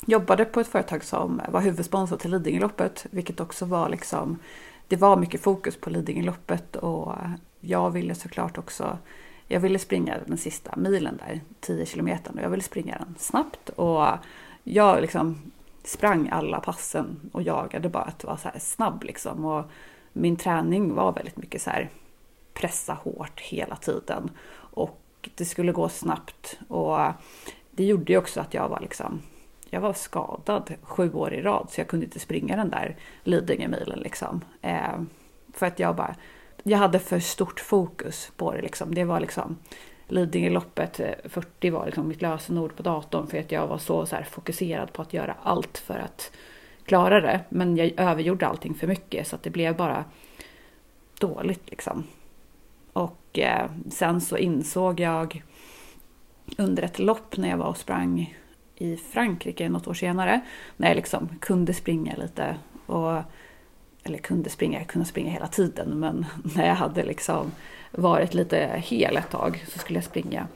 jobbade 0.07 0.45
på 0.45 0.61
ett 0.61 0.69
företag 0.69 1.05
som 1.05 1.41
var 1.49 1.61
huvudsponsor 1.61 2.17
till 2.17 2.31
Lidingöloppet, 2.31 3.07
vilket 3.11 3.41
också 3.41 3.65
var 3.65 3.89
liksom, 3.89 4.39
det 4.89 4.97
var 4.97 5.17
mycket 5.17 5.41
fokus 5.41 5.77
på 5.81 5.91
Lidingöloppet 5.91 6.77
och 6.77 7.13
eh, 7.13 7.31
jag 7.61 7.91
ville 7.91 8.15
såklart 8.15 8.59
också 8.59 8.99
jag 9.49 9.61
ville 9.61 9.79
springa 9.79 10.17
den 10.27 10.39
sista 10.39 10.77
milen 10.77 11.17
där, 11.27 11.41
10 11.61 11.87
kilometer, 11.87 12.33
och 12.37 12.43
jag 12.43 12.51
ville 12.51 12.63
springa 12.63 12.99
den 12.99 13.15
snabbt. 13.19 13.69
Och 13.69 14.07
jag 14.65 15.01
liksom 15.01 15.53
sprang 15.85 16.29
alla 16.29 16.61
passen 16.61 17.31
och 17.33 17.43
jagade 17.43 17.89
bara 17.89 18.03
att 18.03 18.25
vara 18.25 18.37
så 18.37 18.49
här 18.49 18.59
snabb 18.59 19.03
liksom. 19.03 19.45
Och 19.45 19.65
min 20.13 20.37
träning 20.37 20.95
var 20.95 21.13
väldigt 21.13 21.37
mycket 21.37 21.63
så 21.63 21.71
här 21.71 21.91
pressa 22.55 22.95
hårt 22.95 23.41
hela 23.41 23.77
tiden. 23.77 24.31
Och 24.55 25.29
det 25.35 25.45
skulle 25.45 25.73
gå 25.73 25.89
snabbt. 25.89 26.59
Och 26.69 26.99
det 27.71 27.85
gjorde 27.85 28.13
ju 28.13 28.19
också 28.19 28.41
att 28.41 28.55
jag 28.55 28.69
var 28.69 28.81
liksom 28.81 29.23
jag 29.71 29.81
var 29.81 29.93
skadad 29.93 30.75
sju 30.83 31.13
år 31.13 31.35
i 31.35 31.43
rad 31.43 31.69
så 31.71 31.81
jag 31.81 31.89
kunde 31.89 32.07
inte 32.07 32.19
springa 32.19 32.57
den 32.57 32.71
där 32.71 32.97
Lidingö-milen 33.25 33.99
liksom. 33.99 34.45
Eh, 34.63 35.01
för 35.53 35.67
att 35.67 35.79
jag 35.79 35.97
bara, 35.97 36.15
jag 36.63 36.79
hade 36.79 36.99
för 36.99 37.21
stort 37.21 37.61
fokus 37.61 38.33
på 38.37 38.53
det 38.53 38.63
liksom. 38.63 38.95
Det 38.95 39.05
var 39.05 39.21
liksom 39.21 39.59
Lidingöloppet 40.09 41.01
eh, 41.01 41.15
40 41.25 41.71
var 41.71 41.87
liksom 41.87 42.09
mitt 42.09 42.23
lösenord 42.23 42.77
på 42.77 42.83
datorn 42.83 43.27
för 43.27 43.39
att 43.39 43.53
jag 43.53 43.67
var 43.67 43.79
så, 43.79 44.07
så 44.07 44.17
fokuserad 44.31 44.93
på 44.93 45.03
att 45.03 45.13
göra 45.13 45.37
allt 45.43 45.79
för 45.79 45.99
att 45.99 46.33
klara 46.85 47.21
det. 47.21 47.41
Men 47.49 47.77
jag 47.77 47.93
övergjorde 47.97 48.47
allting 48.47 48.75
för 48.75 48.87
mycket 48.87 49.27
så 49.27 49.37
att 49.37 49.43
det 49.43 49.51
blev 49.51 49.77
bara 49.77 50.05
dåligt 51.19 51.71
liksom. 51.71 52.05
Och 52.93 53.39
eh, 53.39 53.71
sen 53.91 54.21
så 54.21 54.37
insåg 54.37 55.01
jag 55.01 55.43
under 56.59 56.83
ett 56.83 56.99
lopp 56.99 57.37
när 57.37 57.49
jag 57.49 57.57
var 57.57 57.67
och 57.67 57.77
sprang 57.77 58.37
i 58.77 58.97
Frankrike 58.97 59.69
något 59.69 59.87
år 59.87 59.95
senare, 59.95 60.41
när 60.77 60.89
jag 60.89 60.97
liksom 60.97 61.29
kunde 61.41 61.75
springa 61.75 62.17
lite 62.17 62.57
och 62.87 63.23
eller 64.03 64.19
kunde 64.19 64.51
springa, 64.51 64.79
jag 64.79 64.89
kunde 64.89 65.09
springa 65.09 65.31
hela 65.31 65.47
tiden, 65.47 66.01
men 66.01 66.27
när 66.57 66.67
jag 66.67 66.75
hade 66.75 67.03
liksom 67.03 67.53
varit 67.91 68.35
lite 68.35 68.83
hel 68.85 69.17
ett 69.17 69.31
tag 69.31 69.65
så 69.69 69.79
skulle 69.79 69.97
jag 69.97 70.05
springa 70.05 70.47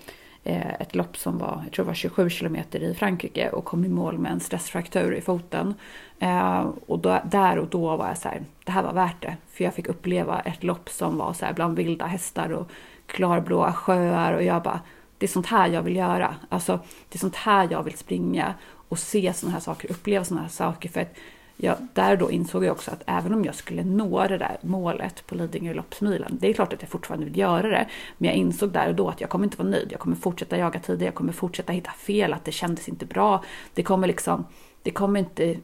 eh, 0.45 0.81
ett 0.81 0.95
lopp 0.95 1.16
som 1.16 1.38
var, 1.38 1.61
jag 1.64 1.73
tror 1.73 1.85
det 1.85 1.87
var 1.87 1.95
27 1.95 2.31
kilometer 2.31 2.81
i 2.83 2.95
Frankrike 2.95 3.51
och 3.51 3.64
kom 3.64 3.85
i 3.85 3.88
mål 3.88 4.18
med 4.18 4.33
en 4.33 4.40
stressfraktur 4.40 5.14
i 5.14 5.21
foten. 5.21 5.75
Eh, 6.18 6.71
och 6.87 6.99
då, 6.99 7.21
där 7.31 7.59
och 7.59 7.68
då 7.68 7.97
var 7.97 8.09
jag 8.09 8.18
så 8.18 8.29
här, 8.29 8.42
det 8.64 8.73
här 8.73 8.83
var 8.83 8.92
värt 8.92 9.23
det. 9.23 9.37
För 9.51 9.64
jag 9.64 9.75
fick 9.75 9.88
uppleva 9.88 10.40
ett 10.40 10.64
lopp 10.64 10.88
som 10.88 11.18
var 11.18 11.33
så 11.33 11.45
här 11.45 11.53
bland 11.53 11.77
vilda 11.77 12.07
hästar 12.07 12.53
och 12.53 12.71
klarblåa 13.07 13.73
sjöar 13.73 14.33
och 14.33 14.42
jag 14.42 14.62
bara, 14.62 14.81
det 15.18 15.27
är 15.27 15.29
sånt 15.29 15.47
här 15.47 15.68
jag 15.68 15.83
vill 15.83 15.97
göra. 15.97 16.35
Alltså, 16.49 16.81
det 17.09 17.16
är 17.16 17.18
sånt 17.18 17.37
här 17.37 17.68
jag 17.71 17.83
vill 17.83 17.99
springa 17.99 18.55
och 18.88 18.99
se 18.99 19.33
såna 19.33 19.53
här 19.53 19.61
saker, 19.61 19.90
uppleva 19.90 20.25
såna 20.25 20.40
här 20.40 20.49
saker. 20.49 20.88
För 20.88 21.01
att 21.01 21.14
jag, 21.62 21.77
där 21.94 22.16
då 22.16 22.31
insåg 22.31 22.64
jag 22.64 22.72
också 22.72 22.90
att 22.90 23.03
även 23.07 23.35
om 23.35 23.44
jag 23.44 23.55
skulle 23.55 23.85
nå 23.85 24.27
det 24.27 24.38
där 24.38 24.59
målet 24.62 25.27
på 25.27 25.35
Lidingö 25.35 25.75
loppsmilen, 25.75 26.38
det 26.40 26.48
är 26.48 26.53
klart 26.53 26.72
att 26.72 26.83
jag 26.83 26.90
fortfarande 26.90 27.27
vill 27.27 27.38
göra 27.38 27.68
det, 27.68 27.87
men 28.18 28.29
jag 28.29 28.37
insåg 28.37 28.70
där 28.70 28.88
och 28.88 28.94
då 28.94 29.09
att 29.09 29.20
jag 29.20 29.31
kommer 29.31 29.44
inte 29.44 29.59
vara 29.59 29.68
nöjd. 29.68 29.88
Jag 29.92 30.01
kommer 30.01 30.16
fortsätta 30.16 30.59
jaga 30.59 30.81
tider, 30.81 31.07
jag 31.07 31.14
kommer 31.14 31.33
fortsätta 31.33 31.72
hitta 31.72 31.90
fel, 31.90 32.33
att 32.33 32.44
det 32.44 32.53
kändes 32.53 32.88
inte 32.88 33.07
bra. 33.07 33.44
Det 33.75 33.83
kommer 33.83 34.07
liksom, 34.07 34.46
det 34.83 34.90
kommer 34.90 35.20
inte 35.20 35.57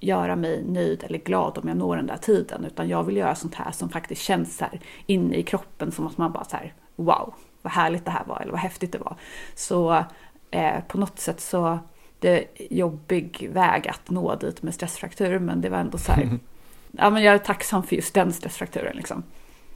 göra 0.00 0.36
mig 0.36 0.64
nöjd 0.64 1.04
eller 1.04 1.18
glad 1.18 1.58
om 1.58 1.68
jag 1.68 1.76
når 1.76 1.96
den 1.96 2.06
där 2.06 2.16
tiden, 2.16 2.64
utan 2.64 2.88
jag 2.88 3.04
vill 3.04 3.16
göra 3.16 3.34
sånt 3.34 3.54
här 3.54 3.70
som 3.70 3.88
faktiskt 3.88 4.22
känns 4.22 4.56
så 4.56 4.64
här 4.64 4.80
inne 5.06 5.36
i 5.36 5.42
kroppen 5.42 5.92
som 5.92 6.06
att 6.06 6.18
man 6.18 6.32
bara 6.32 6.44
så 6.44 6.56
här, 6.56 6.74
wow, 6.96 7.34
vad 7.62 7.72
härligt 7.72 8.04
det 8.04 8.10
här 8.10 8.24
var 8.24 8.40
eller 8.40 8.52
vad 8.52 8.60
häftigt 8.60 8.92
det 8.92 8.98
var. 8.98 9.16
Så 9.54 10.04
eh, 10.50 10.80
på 10.88 10.98
något 10.98 11.18
sätt 11.18 11.40
så 11.40 11.78
jättejobbig 12.24 13.50
väg 13.52 13.88
att 13.88 14.10
nå 14.10 14.34
dit 14.34 14.62
med 14.62 14.74
stressfraktur, 14.74 15.38
men 15.38 15.60
det 15.60 15.68
var 15.68 15.78
ändå 15.78 15.98
så 15.98 16.12
här, 16.12 16.38
ja 16.92 17.10
men 17.10 17.22
jag 17.22 17.34
är 17.34 17.38
tacksam 17.38 17.82
för 17.82 17.96
just 17.96 18.14
den 18.14 18.32
stressfrakturen 18.32 18.96
liksom. 18.96 19.22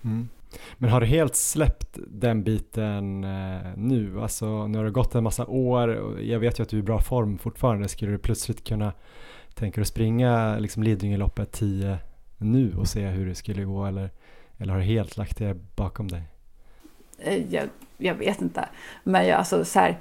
Mm. 0.05 0.29
Men 0.77 0.91
har 0.91 1.01
du 1.01 1.07
helt 1.07 1.37
släppt 1.37 1.99
den 2.09 2.43
biten 2.43 3.25
eh, 3.25 3.77
nu? 3.77 4.21
Alltså 4.21 4.67
nu 4.67 4.79
har 4.79 4.85
det 4.85 4.91
gått 4.91 5.15
en 5.15 5.25
massa 5.25 5.47
år 5.47 5.89
och 5.89 6.23
jag 6.23 6.39
vet 6.39 6.59
ju 6.59 6.63
att 6.63 6.69
du 6.69 6.77
är 6.77 6.81
i 6.81 6.83
bra 6.83 7.01
form 7.01 7.39
fortfarande. 7.39 7.89
Skulle 7.89 8.13
du 8.13 8.19
plötsligt 8.19 8.65
kunna 8.65 8.93
tänka 9.55 9.81
dig 9.81 9.87
springa 9.87 10.59
liksom 10.59 10.83
Lidingöloppet 10.83 11.53
10 11.53 11.99
nu 12.39 12.75
och 12.77 12.89
se 12.89 13.07
hur 13.07 13.27
det 13.27 13.35
skulle 13.35 13.65
gå 13.65 13.87
eller, 13.87 14.11
eller 14.59 14.73
har 14.73 14.81
du 14.81 14.87
helt 14.87 15.17
lagt 15.17 15.39
det 15.39 15.55
bakom 15.77 16.09
dig? 16.09 16.23
Eh, 17.19 17.55
jag, 17.55 17.69
jag 17.99 18.15
vet 18.15 18.41
inte. 18.41 18.69
Men 19.05 19.27
jag, 19.27 19.39
alltså 19.39 19.65
så 19.65 19.79
här, 19.79 19.99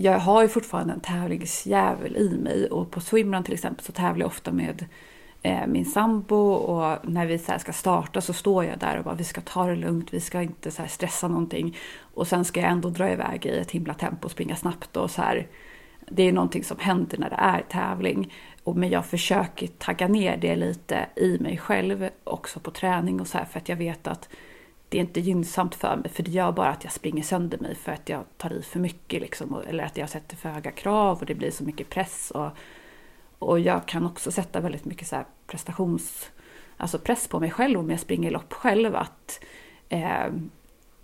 jag 0.00 0.18
har 0.18 0.42
ju 0.42 0.48
fortfarande 0.48 0.92
en 0.92 1.00
tävlingsjävel 1.00 2.16
i 2.16 2.38
mig 2.38 2.66
och 2.66 2.90
på 2.90 3.00
swimrun 3.00 3.44
till 3.44 3.54
exempel 3.54 3.84
så 3.84 3.92
tävlar 3.92 4.20
jag 4.20 4.26
ofta 4.26 4.52
med 4.52 4.86
eh, 5.42 5.66
min 5.66 5.84
sambo 5.84 6.36
och 6.52 7.08
när 7.08 7.26
vi 7.26 7.38
så 7.38 7.52
ska 7.58 7.72
starta 7.72 8.20
så 8.20 8.32
står 8.32 8.64
jag 8.64 8.78
där 8.78 8.98
och 8.98 9.04
bara 9.04 9.14
vi 9.14 9.24
ska 9.24 9.40
ta 9.40 9.66
det 9.66 9.76
lugnt, 9.76 10.14
vi 10.14 10.20
ska 10.20 10.42
inte 10.42 10.70
så 10.70 10.82
stressa 10.88 11.28
någonting 11.28 11.76
och 12.14 12.28
sen 12.28 12.44
ska 12.44 12.60
jag 12.60 12.70
ändå 12.70 12.90
dra 12.90 13.10
iväg 13.10 13.46
i 13.46 13.58
ett 13.58 13.70
himla 13.70 13.94
tempo 13.94 14.24
och 14.24 14.30
springa 14.30 14.56
snabbt 14.56 14.96
och 14.96 15.10
så 15.10 15.22
här. 15.22 15.46
Det 16.10 16.22
är 16.22 16.32
någonting 16.32 16.64
som 16.64 16.78
händer 16.80 17.18
när 17.18 17.30
det 17.30 17.36
är 17.38 17.62
tävling 17.62 18.34
och 18.64 18.76
men 18.76 18.90
jag 18.90 19.06
försöker 19.06 19.66
tagga 19.66 20.08
ner 20.08 20.36
det 20.36 20.56
lite 20.56 21.06
i 21.16 21.38
mig 21.38 21.58
själv 21.58 22.08
också 22.24 22.60
på 22.60 22.70
träning 22.70 23.20
och 23.20 23.26
så 23.26 23.38
här 23.38 23.44
för 23.44 23.58
att 23.58 23.68
jag 23.68 23.76
vet 23.76 24.06
att 24.06 24.28
det 24.88 24.98
är 24.98 25.00
inte 25.00 25.20
gynnsamt 25.20 25.74
för 25.74 25.96
mig 25.96 26.10
för 26.10 26.22
det 26.22 26.30
gör 26.30 26.52
bara 26.52 26.68
att 26.68 26.84
jag 26.84 26.92
springer 26.92 27.22
sönder 27.22 27.58
mig 27.58 27.74
för 27.74 27.92
att 27.92 28.08
jag 28.08 28.24
tar 28.36 28.52
i 28.52 28.62
för 28.62 28.80
mycket 28.80 29.20
liksom, 29.20 29.62
eller 29.68 29.84
att 29.84 29.96
jag 29.96 30.08
sätter 30.08 30.36
för 30.36 30.48
höga 30.48 30.70
krav 30.70 31.18
och 31.18 31.26
det 31.26 31.34
blir 31.34 31.50
så 31.50 31.64
mycket 31.64 31.90
press. 31.90 32.30
Och, 32.30 32.50
och 33.38 33.60
jag 33.60 33.86
kan 33.86 34.06
också 34.06 34.30
sätta 34.30 34.60
väldigt 34.60 34.84
mycket 34.84 35.08
så 35.08 35.24
prestations, 35.46 36.30
alltså 36.76 36.98
press 36.98 37.28
på 37.28 37.40
mig 37.40 37.50
själv 37.50 37.80
om 37.80 37.90
jag 37.90 38.00
springer 38.00 38.30
lopp 38.30 38.52
själv. 38.52 38.96
Att 38.96 39.44
eh, 39.88 40.26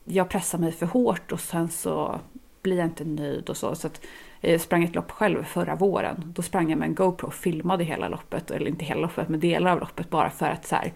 jag 0.04 0.28
pressar 0.28 0.58
mig 0.58 0.72
för 0.72 0.86
hårt 0.86 1.32
och 1.32 1.40
sen 1.40 1.68
så 1.68 2.20
blir 2.62 2.76
jag 2.76 2.86
inte 2.86 3.04
nöjd 3.04 3.50
och 3.50 3.56
så. 3.56 3.74
så 3.74 3.86
att 3.86 4.00
Jag 4.40 4.60
sprang 4.60 4.84
ett 4.84 4.94
lopp 4.94 5.10
själv 5.10 5.44
förra 5.44 5.74
våren. 5.74 6.32
Då 6.36 6.42
sprang 6.42 6.70
jag 6.70 6.78
med 6.78 6.88
en 6.88 6.94
GoPro 6.94 7.26
och 7.26 7.34
filmade 7.34 7.84
hela 7.84 8.08
loppet, 8.08 8.50
eller 8.50 8.68
inte 8.68 8.84
hela 8.84 9.00
loppet, 9.00 9.28
men 9.28 9.40
delar 9.40 9.70
av 9.70 9.80
loppet 9.80 10.10
bara 10.10 10.30
för 10.30 10.46
att 10.46 10.66
så 10.66 10.74
här, 10.76 10.92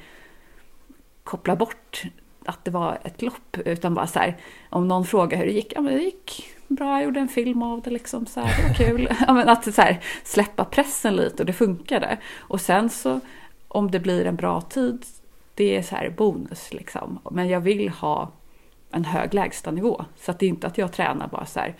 koppla 1.24 1.56
bort 1.56 2.04
att 2.48 2.64
det 2.64 2.70
var 2.70 2.98
ett 3.04 3.22
lopp. 3.22 3.58
Utan 3.64 3.94
bara 3.94 4.06
så 4.06 4.18
här, 4.18 4.36
om 4.70 4.88
någon 4.88 5.06
frågar 5.06 5.38
hur 5.38 5.46
det 5.46 5.52
gick, 5.52 5.72
ja 5.76 5.80
men 5.80 5.94
det 5.94 6.02
gick 6.02 6.48
bra, 6.68 6.96
jag 6.96 7.04
gjorde 7.04 7.20
en 7.20 7.28
film 7.28 7.62
av 7.62 7.82
det 7.82 7.90
liksom, 7.90 8.26
så 8.26 8.40
här, 8.40 8.56
det 8.56 8.68
var 8.68 8.74
kul. 8.74 9.08
ja, 9.26 9.32
men 9.32 9.48
att 9.48 9.74
så 9.74 9.82
här, 9.82 10.00
släppa 10.24 10.64
pressen 10.64 11.16
lite 11.16 11.42
och 11.42 11.46
det 11.46 11.52
funkade. 11.52 12.18
Och 12.36 12.60
sen 12.60 12.90
så 12.90 13.20
om 13.68 13.90
det 13.90 14.00
blir 14.00 14.26
en 14.26 14.36
bra 14.36 14.60
tid, 14.60 15.04
det 15.54 15.76
är 15.76 15.82
så 15.82 15.96
här 15.96 16.10
bonus 16.10 16.72
liksom. 16.72 17.18
Men 17.30 17.48
jag 17.48 17.60
vill 17.60 17.88
ha 17.88 18.32
en 18.90 19.04
hög 19.04 19.34
lägstanivå. 19.34 20.04
Så 20.16 20.30
att 20.30 20.38
det 20.38 20.46
är 20.46 20.48
inte 20.48 20.66
att 20.66 20.78
jag 20.78 20.92
tränar 20.92 21.28
bara 21.28 21.46
så 21.46 21.60
här, 21.60 21.74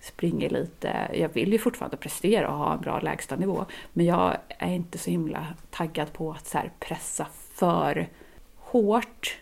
springer 0.00 0.50
lite. 0.50 1.10
Jag 1.14 1.28
vill 1.28 1.52
ju 1.52 1.58
fortfarande 1.58 1.96
prestera 1.96 2.48
och 2.48 2.58
ha 2.58 2.74
en 2.74 2.80
bra 2.80 3.00
lägstanivå. 3.00 3.64
Men 3.92 4.06
jag 4.06 4.36
är 4.48 4.72
inte 4.72 4.98
så 4.98 5.10
himla 5.10 5.46
taggad 5.70 6.12
på 6.12 6.32
att 6.32 6.46
så 6.46 6.58
pressa 6.80 7.26
för 7.54 8.08
hårt. 8.56 9.36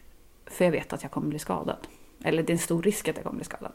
För 0.51 0.64
jag 0.64 0.72
vet 0.72 0.92
att 0.92 1.03
jag 1.03 1.12
kommer 1.12 1.28
bli 1.28 1.38
skadad. 1.38 1.86
Eller 2.24 2.42
det 2.42 2.51
är 2.51 2.55
en 2.55 2.59
stor 2.59 2.82
risk 2.82 3.09
att 3.09 3.16
jag 3.16 3.24
kommer 3.24 3.36
bli 3.36 3.44
skadad. 3.44 3.72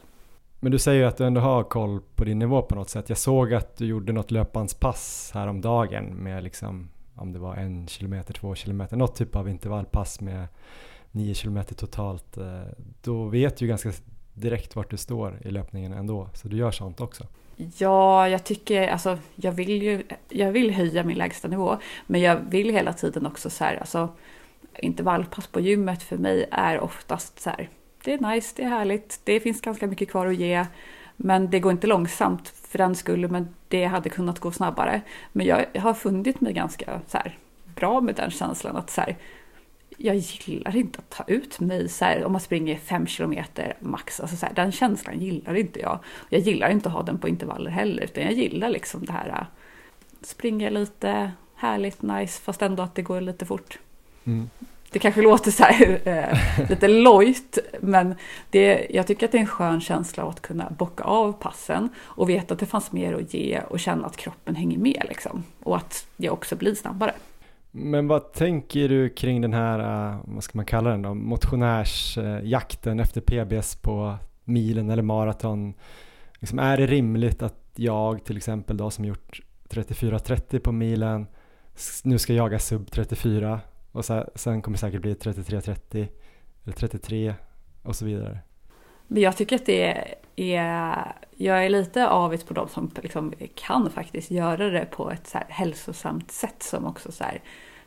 Men 0.60 0.72
du 0.72 0.78
säger 0.78 1.00
ju 1.00 1.06
att 1.06 1.16
du 1.16 1.24
ändå 1.24 1.40
har 1.40 1.62
koll 1.62 2.00
på 2.14 2.24
din 2.24 2.38
nivå 2.38 2.62
på 2.62 2.74
något 2.74 2.90
sätt. 2.90 3.08
Jag 3.08 3.18
såg 3.18 3.54
att 3.54 3.76
du 3.76 3.86
gjorde 3.86 4.12
något 4.12 4.30
löpbandspass 4.30 5.30
häromdagen 5.34 6.04
med 6.04 6.44
liksom 6.44 6.88
om 7.14 7.32
det 7.32 7.38
var 7.38 7.56
en 7.56 7.88
kilometer, 7.88 8.34
två 8.34 8.54
kilometer, 8.54 8.96
något 8.96 9.16
typ 9.16 9.36
av 9.36 9.48
intervallpass 9.48 10.20
med 10.20 10.46
nio 11.10 11.34
kilometer 11.34 11.74
totalt. 11.74 12.36
Eh, 12.36 12.60
då 13.02 13.24
vet 13.24 13.56
du 13.56 13.66
ganska 13.66 13.92
direkt 14.34 14.76
vart 14.76 14.90
du 14.90 14.96
står 14.96 15.38
i 15.44 15.50
löpningen 15.50 15.92
ändå, 15.92 16.28
så 16.34 16.48
du 16.48 16.56
gör 16.56 16.70
sånt 16.70 17.00
också. 17.00 17.26
Ja, 17.78 18.28
jag 18.28 18.44
tycker, 18.44 18.88
alltså 18.88 19.18
jag 19.34 19.52
vill 19.52 19.82
ju, 19.82 20.02
jag 20.28 20.52
vill 20.52 20.70
höja 20.70 21.04
min 21.04 21.18
lägsta 21.18 21.48
nivå, 21.48 21.76
men 22.06 22.20
jag 22.20 22.36
vill 22.36 22.70
hela 22.70 22.92
tiden 22.92 23.26
också 23.26 23.50
så 23.50 23.64
här, 23.64 23.76
alltså 23.76 24.08
intervallpass 24.78 25.46
på 25.46 25.60
gymmet 25.60 26.02
för 26.02 26.16
mig 26.16 26.48
är 26.50 26.80
oftast 26.80 27.40
så 27.40 27.50
här, 27.50 27.68
det 28.04 28.12
är 28.12 28.34
nice, 28.34 28.52
det 28.56 28.62
är 28.62 28.68
härligt, 28.68 29.20
det 29.24 29.40
finns 29.40 29.60
ganska 29.60 29.86
mycket 29.86 30.10
kvar 30.10 30.26
att 30.26 30.36
ge, 30.36 30.66
men 31.16 31.50
det 31.50 31.60
går 31.60 31.72
inte 31.72 31.86
långsamt 31.86 32.48
för 32.48 32.78
den 32.78 32.94
skull, 32.94 33.28
men 33.28 33.54
det 33.68 33.84
hade 33.84 34.08
kunnat 34.08 34.38
gå 34.38 34.50
snabbare. 34.50 35.00
Men 35.32 35.46
jag 35.46 35.66
har 35.78 35.94
funnit 35.94 36.40
mig 36.40 36.52
ganska 36.52 37.00
så 37.06 37.18
här, 37.18 37.38
bra 37.74 38.00
med 38.00 38.14
den 38.14 38.30
känslan 38.30 38.76
att 38.76 38.90
så 38.90 39.00
här, 39.00 39.16
jag 39.96 40.16
gillar 40.16 40.76
inte 40.76 40.98
att 40.98 41.10
ta 41.10 41.24
ut 41.26 41.60
mig 41.60 41.88
så 41.88 42.04
här, 42.04 42.24
om 42.24 42.32
man 42.32 42.40
springer 42.40 42.76
fem 42.76 43.06
kilometer 43.06 43.76
max. 43.80 44.20
Alltså 44.20 44.36
så 44.36 44.46
här, 44.46 44.54
den 44.54 44.72
känslan 44.72 45.20
gillar 45.20 45.54
inte 45.54 45.80
jag. 45.80 45.98
Jag 46.28 46.40
gillar 46.40 46.70
inte 46.70 46.88
att 46.88 46.94
ha 46.94 47.02
den 47.02 47.18
på 47.18 47.28
intervaller 47.28 47.70
heller, 47.70 48.02
utan 48.02 48.22
jag 48.22 48.32
gillar 48.32 48.68
liksom 48.68 49.04
det 49.04 49.12
här 49.12 49.28
äh, 49.28 49.46
springa 50.22 50.70
lite 50.70 51.32
härligt, 51.54 52.02
nice, 52.02 52.42
fast 52.42 52.62
ändå 52.62 52.82
att 52.82 52.94
det 52.94 53.02
går 53.02 53.20
lite 53.20 53.46
fort. 53.46 53.78
Mm. 54.24 54.50
Det 54.94 54.98
kanske 54.98 55.22
låter 55.22 55.50
så 55.50 55.62
här, 55.62 56.00
äh, 56.04 56.68
lite 56.70 56.88
lojt, 56.88 57.58
men 57.80 58.14
det, 58.50 58.86
jag 58.90 59.06
tycker 59.06 59.26
att 59.26 59.32
det 59.32 59.38
är 59.38 59.40
en 59.40 59.46
skön 59.46 59.80
känsla 59.80 60.22
att 60.22 60.42
kunna 60.42 60.70
bocka 60.78 61.04
av 61.04 61.32
passen 61.32 61.88
och 61.98 62.28
veta 62.28 62.54
att 62.54 62.60
det 62.60 62.66
fanns 62.66 62.92
mer 62.92 63.14
att 63.14 63.34
ge 63.34 63.60
och 63.68 63.80
känna 63.80 64.06
att 64.06 64.16
kroppen 64.16 64.56
hänger 64.56 64.78
med 64.78 65.02
liksom. 65.08 65.44
Och 65.62 65.76
att 65.76 66.06
jag 66.16 66.32
också 66.32 66.56
blir 66.56 66.74
snabbare. 66.74 67.12
Men 67.70 68.08
vad 68.08 68.32
tänker 68.32 68.88
du 68.88 69.08
kring 69.08 69.40
den 69.40 69.52
här, 69.52 70.10
uh, 70.10 70.20
vad 70.24 70.44
ska 70.44 70.58
man 70.58 70.66
kalla 70.66 70.90
den 70.90 71.02
då, 71.02 71.14
motionärsjakten 71.14 73.00
efter 73.00 73.20
PBS 73.20 73.76
på 73.76 74.16
milen 74.44 74.90
eller 74.90 75.02
maraton? 75.02 75.74
Liksom, 76.40 76.58
är 76.58 76.76
det 76.76 76.86
rimligt 76.86 77.42
att 77.42 77.72
jag 77.76 78.24
till 78.24 78.36
exempel 78.36 78.76
då 78.76 78.90
som 78.90 79.04
gjort 79.04 79.40
34.30 79.68 80.58
på 80.58 80.72
milen 80.72 81.26
nu 82.04 82.18
ska 82.18 82.32
jaga 82.32 82.58
sub 82.58 82.90
34 82.90 83.60
och 83.94 84.04
så, 84.04 84.24
sen 84.34 84.62
kommer 84.62 84.76
det 84.76 84.80
säkert 84.80 85.00
bli 85.00 85.14
33-30, 85.14 86.06
eller 86.64 86.74
33 86.76 87.34
och 87.82 87.96
så 87.96 88.04
vidare? 88.04 88.38
Men 89.06 89.22
jag 89.22 89.36
tycker 89.36 89.56
att 89.56 89.66
det 89.66 90.06
är, 90.36 91.12
jag 91.36 91.64
är 91.64 91.68
lite 91.68 92.08
avigt 92.08 92.48
på 92.48 92.54
de 92.54 92.68
som 92.68 92.90
liksom 93.02 93.32
kan 93.54 93.90
faktiskt 93.90 94.30
göra 94.30 94.70
det 94.70 94.84
på 94.90 95.10
ett 95.10 95.26
så 95.26 95.38
här 95.38 95.46
hälsosamt 95.48 96.30
sätt 96.30 96.62
som 96.62 96.86
också 96.86 97.12
så 97.12 97.24
här, 97.24 97.42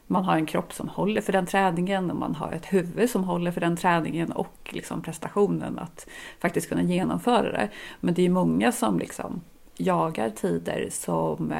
man 0.07 0.23
har 0.25 0.35
en 0.35 0.45
kropp 0.45 0.73
som 0.73 0.89
håller 0.89 1.21
för 1.21 1.33
den 1.33 1.45
träningen 1.45 2.11
och 2.11 2.17
man 2.17 2.35
har 2.35 2.51
ett 2.51 2.73
huvud 2.73 3.09
som 3.09 3.23
håller 3.23 3.51
för 3.51 3.61
den 3.61 3.77
träningen 3.77 4.31
och 4.31 4.69
liksom 4.73 5.01
prestationen 5.01 5.79
att 5.79 6.07
faktiskt 6.39 6.69
kunna 6.69 6.83
genomföra 6.83 7.51
det. 7.51 7.69
Men 7.99 8.13
det 8.13 8.25
är 8.25 8.29
många 8.29 8.71
som 8.71 8.99
liksom 8.99 9.41
jagar 9.77 10.29
tider 10.29 10.87
som 10.91 11.53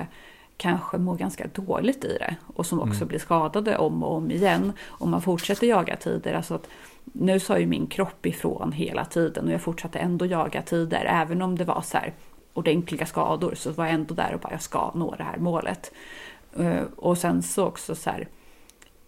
kanske 0.58 0.98
mår 0.98 1.16
ganska 1.16 1.48
dåligt 1.48 2.06
i 2.06 2.18
det 2.18 2.36
och 2.56 2.66
som 2.66 2.80
också 2.80 2.96
mm. 2.96 3.08
blir 3.08 3.20
skadade 3.20 3.78
om 3.78 4.04
och 4.04 4.16
om 4.16 4.32
igen 4.32 4.74
om 4.88 5.12
man 5.12 5.22
fortsätter 5.22 5.68
jaga 5.68 5.96
tider. 5.96 6.34
Alltså 6.34 6.54
att 6.56 6.68
nu 7.04 7.40
sa 7.40 7.60
ju 7.60 7.66
min 7.66 7.88
kropp 7.88 8.26
ifrån 8.26 8.72
hela 8.72 9.06
tiden 9.06 9.46
och 9.46 9.52
jag 9.52 9.62
fortsatte 9.62 10.00
ändå 10.00 10.26
jaga 10.26 10.62
tider 10.62 11.06
även 11.06 11.42
om 11.42 11.58
det 11.58 11.64
var 11.64 11.82
så 11.82 11.98
här 11.98 12.14
ordentliga 12.54 13.06
skador 13.06 13.54
så 13.56 13.72
var 13.72 13.86
jag 13.86 13.94
ändå 13.94 14.14
där 14.14 14.34
och 14.34 14.40
bara 14.40 14.52
jag 14.52 14.62
ska 14.62 14.92
nå 14.96 15.16
det 15.18 15.24
här 15.24 15.38
målet. 15.38 15.92
Eh, 16.60 16.84
och 16.96 17.18
sen 17.18 17.44
så 17.44 17.66
också 17.66 17.96
så 17.96 18.10
här 18.10 18.28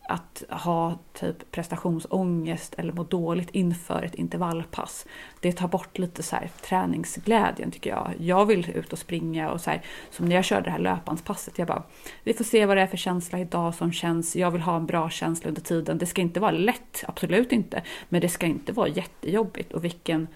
att 0.10 0.44
ha 0.50 0.98
typ 1.14 1.52
prestationsångest 1.52 2.74
eller 2.78 2.94
må 2.94 3.04
dåligt 3.04 3.50
inför 3.50 4.04
ett 4.04 4.16
intervallpass. 4.16 5.06
Det 5.40 5.52
tar 5.52 5.68
bort 5.68 5.98
lite 5.98 6.24
så 6.24 6.36
här 6.36 6.52
träningsglädjen 6.62 7.72
tycker 7.72 7.90
jag. 7.90 8.14
Jag 8.20 8.46
vill 8.46 8.70
ut 8.76 8.94
och 8.94 9.00
springa 9.00 9.52
och 9.52 9.62
så 9.62 9.70
här, 9.70 9.82
som 10.12 10.26
när 10.26 10.36
jag 10.36 10.46
körde 10.46 10.64
det 10.64 10.72
här 10.72 10.80
löpbandspasset. 10.80 11.58
Jag 11.58 11.68
bara, 11.68 11.84
vi 12.24 12.34
får 12.34 12.44
se 12.44 12.66
vad 12.66 12.78
det 12.78 12.82
är 12.82 12.88
för 12.88 12.98
känsla 12.98 13.40
idag 13.40 13.76
som 13.76 13.92
känns. 13.92 14.36
Jag 14.36 14.52
vill 14.52 14.62
ha 14.62 14.76
en 14.76 14.86
bra 14.86 15.10
känsla 15.10 15.48
under 15.48 15.62
tiden. 15.62 15.98
Det 15.98 16.06
ska 16.06 16.22
inte 16.22 16.40
vara 16.40 16.52
lätt, 16.52 17.04
absolut 17.08 17.52
inte. 17.52 17.84
Men 18.10 18.22
det 18.22 18.30
ska 18.30 18.46
inte 18.46 18.72
vara 18.72 18.88
jättejobbigt 18.88 19.74
och 19.74 19.84
vilken 19.84 20.28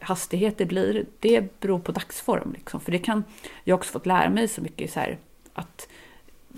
hastighet 0.00 0.58
det 0.58 0.66
blir, 0.66 1.06
det 1.20 1.60
beror 1.60 1.78
på 1.78 1.92
dagsform. 1.92 2.52
Liksom. 2.52 2.80
För 2.80 2.92
det 2.92 2.98
kan, 2.98 3.24
jag 3.64 3.74
har 3.74 3.78
också 3.78 3.92
fått 3.92 4.06
lära 4.06 4.30
mig 4.30 4.48
så 4.48 4.62
mycket 4.62 4.92
så 4.92 5.00
här, 5.00 5.18
att 5.54 5.88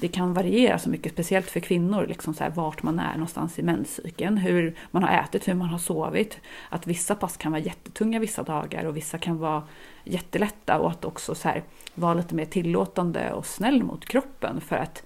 det 0.01 0.09
kan 0.09 0.35
variera 0.35 0.79
så 0.79 0.91
mycket, 0.91 1.13
speciellt 1.13 1.51
för 1.51 1.61
kvinnor, 1.61 2.07
liksom 2.07 2.35
så 2.35 2.45
här, 2.45 2.51
vart 2.51 2.83
man 2.83 2.99
är 2.99 3.13
någonstans 3.13 3.59
i 3.59 3.63
menscykeln, 3.63 4.39
hur 4.39 4.75
man 4.91 5.03
har 5.03 5.25
ätit, 5.25 5.49
hur 5.49 5.55
man 5.55 5.69
har 5.69 5.79
sovit. 5.79 6.41
Att 6.69 6.87
vissa 6.87 7.15
pass 7.15 7.37
kan 7.37 7.53
vara 7.53 7.63
jättetunga 7.63 8.19
vissa 8.19 8.43
dagar 8.43 8.85
och 8.85 8.97
vissa 8.97 9.19
kan 9.19 9.39
vara 9.39 9.63
jättelätta 10.05 10.79
och 10.79 10.91
att 10.91 11.05
också 11.05 11.35
så 11.35 11.49
här, 11.49 11.63
vara 11.95 12.15
lite 12.15 12.35
mer 12.35 12.45
tillåtande 12.45 13.33
och 13.33 13.47
snäll 13.47 13.83
mot 13.83 14.05
kroppen 14.05 14.61
för 14.61 14.77
att 14.77 15.03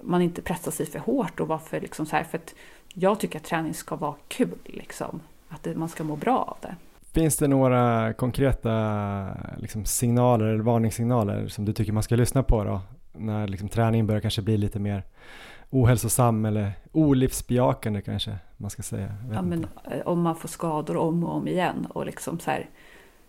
man 0.00 0.22
inte 0.22 0.42
pressar 0.42 0.70
sig 0.70 0.86
för 0.86 0.98
hårt 0.98 1.40
och 1.40 1.48
varför 1.48 1.80
liksom 1.80 2.06
så 2.06 2.16
här, 2.16 2.24
för 2.24 2.38
att 2.38 2.54
jag 2.94 3.20
tycker 3.20 3.38
att 3.38 3.44
träning 3.44 3.74
ska 3.74 3.96
vara 3.96 4.14
kul 4.28 4.58
liksom, 4.64 5.20
att 5.48 5.62
det, 5.62 5.74
man 5.74 5.88
ska 5.88 6.04
må 6.04 6.16
bra 6.16 6.38
av 6.38 6.56
det. 6.60 6.74
Finns 7.12 7.36
det 7.36 7.48
några 7.48 8.12
konkreta 8.12 9.26
liksom, 9.56 9.84
signaler 9.84 10.46
eller 10.46 10.62
varningssignaler 10.62 11.48
som 11.48 11.64
du 11.64 11.72
tycker 11.72 11.92
man 11.92 12.02
ska 12.02 12.16
lyssna 12.16 12.42
på 12.42 12.64
då? 12.64 12.80
När 13.18 13.48
liksom 13.48 13.68
träningen 13.68 14.06
börjar 14.06 14.20
kanske 14.20 14.42
bli 14.42 14.56
lite 14.56 14.78
mer 14.78 15.02
ohälsosam 15.70 16.44
eller 16.44 16.72
olivsbejakande 16.92 18.00
kanske 18.00 18.38
man 18.56 18.70
ska 18.70 18.82
säga. 18.82 19.14
Ja, 19.32 19.42
men 19.42 19.66
eh, 19.90 20.00
om 20.04 20.22
man 20.22 20.36
får 20.36 20.48
skador 20.48 20.96
om 20.96 21.24
och 21.24 21.36
om 21.36 21.48
igen 21.48 21.86
och 21.90 22.06
liksom 22.06 22.40
så 22.40 22.50
här, 22.50 22.68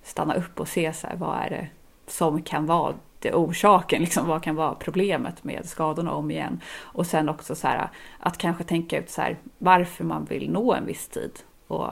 stanna 0.03 0.33
upp 0.33 0.59
och 0.59 0.67
se 0.67 0.93
så 0.93 1.07
här, 1.07 1.15
vad 1.15 1.37
är 1.37 1.49
det 1.49 1.67
som 2.07 2.41
kan 2.41 2.65
vara 2.65 2.93
det 3.19 3.33
orsaken, 3.33 4.01
liksom, 4.01 4.27
vad 4.27 4.43
kan 4.43 4.55
vara 4.55 4.75
problemet 4.75 5.43
med 5.43 5.65
skadorna 5.65 6.11
om 6.11 6.31
igen. 6.31 6.61
Och 6.77 7.07
sen 7.07 7.29
också 7.29 7.55
så 7.55 7.67
här, 7.67 7.89
att 8.19 8.37
kanske 8.37 8.63
tänka 8.63 8.99
ut 8.99 9.09
så 9.09 9.21
här, 9.21 9.37
varför 9.57 10.03
man 10.03 10.25
vill 10.25 10.51
nå 10.51 10.73
en 10.73 10.85
viss 10.85 11.07
tid 11.07 11.31
och, 11.67 11.89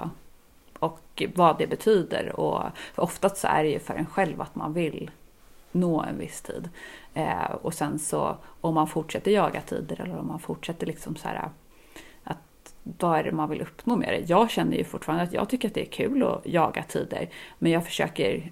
och 0.79 1.23
vad 1.35 1.57
det 1.57 1.67
betyder. 1.67 2.39
Och 2.39 2.63
oftast 2.95 3.37
så 3.37 3.47
är 3.47 3.63
det 3.63 3.69
ju 3.69 3.79
för 3.79 3.93
en 3.93 4.05
själv 4.05 4.41
att 4.41 4.55
man 4.55 4.73
vill 4.73 5.11
nå 5.79 6.01
en 6.01 6.17
viss 6.17 6.41
tid. 6.41 6.69
Eh, 7.13 7.51
och 7.61 7.73
sen 7.73 7.99
så 7.99 8.37
om 8.61 8.73
man 8.73 8.87
fortsätter 8.87 9.31
jaga 9.31 9.61
tider 9.61 10.01
eller 10.01 10.19
om 10.19 10.27
man 10.27 10.39
fortsätter 10.39 10.87
liksom 10.87 11.15
så 11.15 11.27
här 11.27 11.35
att 12.23 12.37
vad 12.83 13.19
är 13.19 13.23
det 13.23 13.31
man 13.31 13.49
vill 13.49 13.61
uppnå 13.61 13.95
med 13.95 14.09
det? 14.09 14.29
Jag 14.29 14.49
känner 14.49 14.77
ju 14.77 14.83
fortfarande 14.83 15.23
att 15.23 15.33
jag 15.33 15.49
tycker 15.49 15.67
att 15.67 15.73
det 15.73 15.81
är 15.81 15.91
kul 15.91 16.23
att 16.23 16.41
jaga 16.45 16.83
tider 16.83 17.29
men 17.59 17.71
jag 17.71 17.85
försöker 17.85 18.51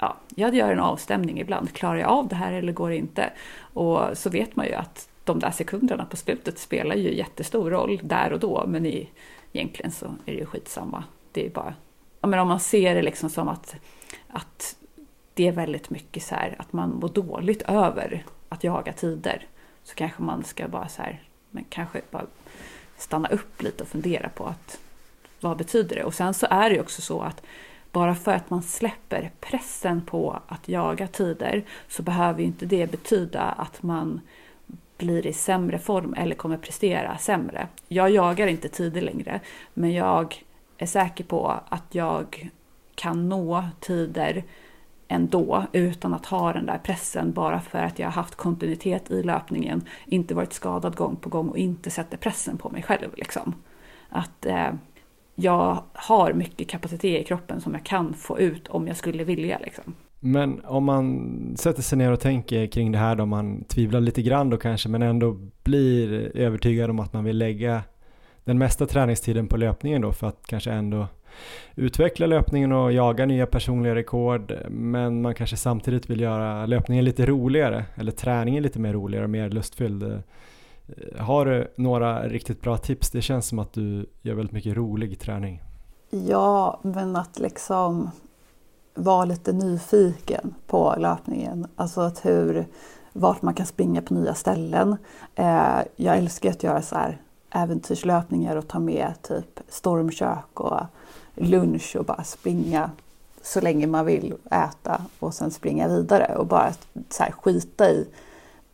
Ja, 0.00 0.16
jag 0.34 0.54
gör 0.54 0.72
en 0.72 0.80
avstämning 0.80 1.40
ibland. 1.40 1.72
Klarar 1.72 1.96
jag 1.96 2.10
av 2.10 2.28
det 2.28 2.34
här 2.34 2.52
eller 2.52 2.72
går 2.72 2.90
det 2.90 2.96
inte? 2.96 3.32
Och 3.58 4.00
så 4.18 4.30
vet 4.30 4.56
man 4.56 4.66
ju 4.66 4.74
att 4.74 5.08
de 5.24 5.38
där 5.38 5.50
sekunderna 5.50 6.04
på 6.04 6.16
slutet 6.16 6.58
spelar 6.58 6.94
ju 6.94 7.14
jättestor 7.14 7.70
roll 7.70 8.00
där 8.02 8.32
och 8.32 8.40
då 8.40 8.64
men 8.66 8.86
i, 8.86 9.08
egentligen 9.52 9.92
så 9.92 10.06
är 10.06 10.32
det 10.32 10.38
ju 10.38 10.46
skitsamma. 10.46 11.04
Det 11.32 11.46
är 11.46 11.50
bara, 11.50 11.74
ja, 12.20 12.28
men 12.28 12.40
om 12.40 12.48
man 12.48 12.60
ser 12.60 12.94
det 12.94 13.02
liksom 13.02 13.30
som 13.30 13.48
att, 13.48 13.76
att 14.28 14.76
det 15.34 15.48
är 15.48 15.52
väldigt 15.52 15.90
mycket 15.90 16.22
så 16.22 16.34
här 16.34 16.56
att 16.58 16.72
man 16.72 16.90
mår 16.90 17.08
dåligt 17.08 17.62
över 17.62 18.24
att 18.48 18.64
jaga 18.64 18.92
tider. 18.92 19.46
Så 19.84 19.94
kanske 19.94 20.22
man 20.22 20.44
ska 20.44 20.68
bara 20.68 20.88
så 20.88 21.02
här, 21.02 21.22
men 21.50 21.64
kanske 21.68 22.00
bara 22.10 22.26
stanna 22.96 23.28
upp 23.28 23.62
lite 23.62 23.82
och 23.82 23.88
fundera 23.88 24.28
på 24.28 24.46
att 24.46 24.78
vad 25.40 25.56
betyder 25.56 25.96
det? 25.96 26.04
Och 26.04 26.14
sen 26.14 26.34
så 26.34 26.46
är 26.50 26.70
det 26.70 26.74
ju 26.74 26.80
också 26.80 27.02
så 27.02 27.20
att 27.20 27.42
bara 27.92 28.14
för 28.14 28.32
att 28.32 28.50
man 28.50 28.62
släpper 28.62 29.30
pressen 29.40 30.02
på 30.02 30.40
att 30.48 30.68
jaga 30.68 31.06
tider 31.06 31.64
så 31.88 32.02
behöver 32.02 32.40
ju 32.40 32.46
inte 32.46 32.66
det 32.66 32.90
betyda 32.90 33.40
att 33.42 33.82
man 33.82 34.20
blir 34.98 35.26
i 35.26 35.32
sämre 35.32 35.78
form 35.78 36.14
eller 36.14 36.34
kommer 36.34 36.56
prestera 36.56 37.18
sämre. 37.18 37.68
Jag 37.88 38.10
jagar 38.10 38.46
inte 38.46 38.68
tider 38.68 39.00
längre, 39.00 39.40
men 39.74 39.92
jag 39.92 40.44
är 40.78 40.86
säker 40.86 41.24
på 41.24 41.60
att 41.68 41.94
jag 41.94 42.50
kan 42.94 43.28
nå 43.28 43.64
tider 43.80 44.44
ändå 45.12 45.64
utan 45.72 46.14
att 46.14 46.26
ha 46.26 46.52
den 46.52 46.66
där 46.66 46.78
pressen 46.78 47.32
bara 47.32 47.60
för 47.60 47.78
att 47.78 47.98
jag 47.98 48.06
har 48.06 48.12
haft 48.12 48.34
kontinuitet 48.34 49.10
i 49.10 49.22
löpningen, 49.22 49.82
inte 50.06 50.34
varit 50.34 50.52
skadad 50.52 50.96
gång 50.96 51.16
på 51.16 51.28
gång 51.28 51.48
och 51.48 51.58
inte 51.58 51.90
sätter 51.90 52.16
pressen 52.16 52.58
på 52.58 52.70
mig 52.70 52.82
själv. 52.82 53.08
Liksom. 53.16 53.54
Att 54.08 54.46
eh, 54.46 54.68
jag 55.34 55.82
har 55.92 56.32
mycket 56.32 56.68
kapacitet 56.68 57.20
i 57.20 57.24
kroppen 57.24 57.60
som 57.60 57.72
jag 57.72 57.84
kan 57.84 58.14
få 58.14 58.38
ut 58.38 58.68
om 58.68 58.86
jag 58.86 58.96
skulle 58.96 59.24
vilja. 59.24 59.58
Liksom. 59.58 59.94
Men 60.20 60.64
om 60.64 60.84
man 60.84 61.56
sätter 61.56 61.82
sig 61.82 61.98
ner 61.98 62.12
och 62.12 62.20
tänker 62.20 62.66
kring 62.66 62.92
det 62.92 62.98
här 62.98 63.16
då, 63.16 63.26
man 63.26 63.64
tvivlar 63.64 64.00
lite 64.00 64.22
grann 64.22 64.50
då 64.50 64.56
kanske, 64.56 64.88
men 64.88 65.02
ändå 65.02 65.36
blir 65.62 66.36
övertygad 66.36 66.90
om 66.90 67.00
att 67.00 67.12
man 67.12 67.24
vill 67.24 67.38
lägga 67.38 67.82
den 68.44 68.58
mesta 68.58 68.86
träningstiden 68.86 69.46
på 69.46 69.56
löpningen 69.56 70.02
då 70.02 70.12
för 70.12 70.26
att 70.26 70.46
kanske 70.46 70.72
ändå 70.72 71.06
utveckla 71.74 72.26
löpningen 72.26 72.72
och 72.72 72.92
jaga 72.92 73.26
nya 73.26 73.46
personliga 73.46 73.94
rekord 73.94 74.52
men 74.68 75.22
man 75.22 75.34
kanske 75.34 75.56
samtidigt 75.56 76.10
vill 76.10 76.20
göra 76.20 76.66
löpningen 76.66 77.04
lite 77.04 77.26
roligare 77.26 77.84
eller 77.94 78.12
träningen 78.12 78.62
lite 78.62 78.78
mer 78.78 78.92
roligare 78.92 79.24
och 79.24 79.30
mer 79.30 79.50
lustfylld. 79.50 80.02
Eh, 80.02 80.18
har 81.18 81.46
du 81.46 81.72
några 81.76 82.28
riktigt 82.28 82.60
bra 82.60 82.76
tips? 82.76 83.10
Det 83.10 83.22
känns 83.22 83.48
som 83.48 83.58
att 83.58 83.72
du 83.72 84.06
gör 84.22 84.34
väldigt 84.34 84.52
mycket 84.52 84.76
rolig 84.76 85.18
träning. 85.18 85.62
Ja, 86.10 86.80
men 86.82 87.16
att 87.16 87.38
liksom 87.38 88.10
vara 88.94 89.24
lite 89.24 89.52
nyfiken 89.52 90.54
på 90.66 90.94
löpningen. 90.98 91.66
Alltså 91.76 92.00
att 92.00 92.24
hur, 92.24 92.66
vart 93.12 93.42
man 93.42 93.54
kan 93.54 93.66
springa 93.66 94.02
på 94.02 94.14
nya 94.14 94.34
ställen. 94.34 94.96
Eh, 95.34 95.78
jag 95.96 96.18
älskar 96.18 96.50
att 96.50 96.62
göra 96.62 96.82
så 96.82 96.94
här 96.94 97.20
äventyrslöpningar 97.50 98.56
och 98.56 98.68
ta 98.68 98.78
med 98.78 99.14
typ 99.22 99.60
stormkök 99.68 100.60
och 100.60 100.80
lunch 101.34 101.96
och 101.98 102.04
bara 102.04 102.24
springa 102.24 102.90
så 103.42 103.60
länge 103.60 103.86
man 103.86 104.06
vill 104.06 104.34
äta 104.50 105.02
och 105.18 105.34
sen 105.34 105.50
springa 105.50 105.88
vidare 105.88 106.36
och 106.36 106.46
bara 106.46 106.72
så 107.10 107.22
här 107.22 107.32
skita 107.32 107.90
i 107.90 108.06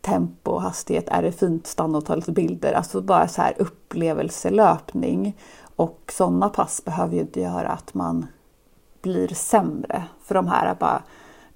tempo, 0.01 0.51
och 0.51 0.63
hastighet, 0.63 1.09
är 1.09 1.23
det 1.23 1.33
fint, 1.33 1.67
stanna 1.67 1.99
och 1.99 2.05
ta 2.05 2.15
lite 2.15 2.33
bilder. 2.33 2.73
Alltså 2.73 3.01
bara 3.01 3.29
så 3.29 3.43
här 3.43 3.55
upplevelselöpning. 3.59 5.37
Och 5.77 6.13
sådana 6.17 6.49
pass 6.49 6.85
behöver 6.85 7.15
ju 7.15 7.21
inte 7.21 7.41
göra 7.41 7.69
att 7.69 7.95
man 7.95 8.27
blir 9.03 9.29
sämre. 9.29 10.05
För 10.23 10.35
de 10.35 10.47
här 10.47 10.75
bara 10.75 11.03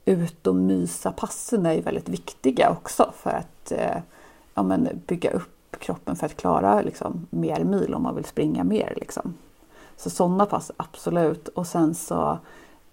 ut 0.05 0.47
och 0.47 0.55
mysa 0.55 1.13
passen 1.13 1.67
är 1.67 1.73
ju 1.73 1.81
väldigt 1.81 2.09
viktiga 2.09 2.71
också 2.71 3.13
för 3.17 3.31
att 3.31 3.73
eh, 3.73 3.97
ja, 4.55 4.63
men 4.63 4.89
bygga 5.07 5.31
upp 5.31 5.77
kroppen 5.79 6.17
för 6.17 6.27
att 6.27 6.37
klara 6.37 6.81
liksom, 6.81 7.27
mer 7.31 7.65
mil 7.65 7.95
om 7.95 8.03
man 8.03 8.15
vill 8.15 8.25
springa 8.25 8.65
mer. 8.65 8.93
Liksom. 8.97 9.35
Så 9.97 10.11
sådana 10.11 10.47
pass, 10.47 10.71
absolut. 10.77 11.49
Och 11.49 11.67
sen 11.67 11.95
så, 11.95 12.39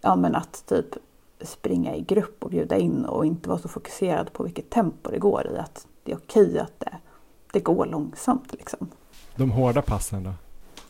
ja 0.02 0.16
men 0.16 0.36
att 0.36 0.64
typ 0.66 0.86
springa 1.42 1.96
i 1.96 2.02
grupp 2.02 2.44
och 2.44 2.50
bjuda 2.50 2.78
in 2.78 3.06
och 3.06 3.26
inte 3.26 3.50
vara 3.50 3.60
så 3.60 3.68
fokuserad 3.68 4.34
på 4.34 4.44
vilket 4.44 4.70
tempo 4.70 5.12
det 5.12 5.20
går 5.20 5.48
i. 5.48 5.58
Att 5.58 5.88
det 6.04 6.12
är 6.12 6.18
okej 6.18 6.60
att 6.60 6.80
det, 6.80 6.98
det 7.52 7.60
går 7.60 7.86
långsamt 7.86 8.54
liksom. 8.54 8.90
De 9.36 9.52
hårda 9.52 9.82
passen 9.82 10.24
då? 10.24 10.34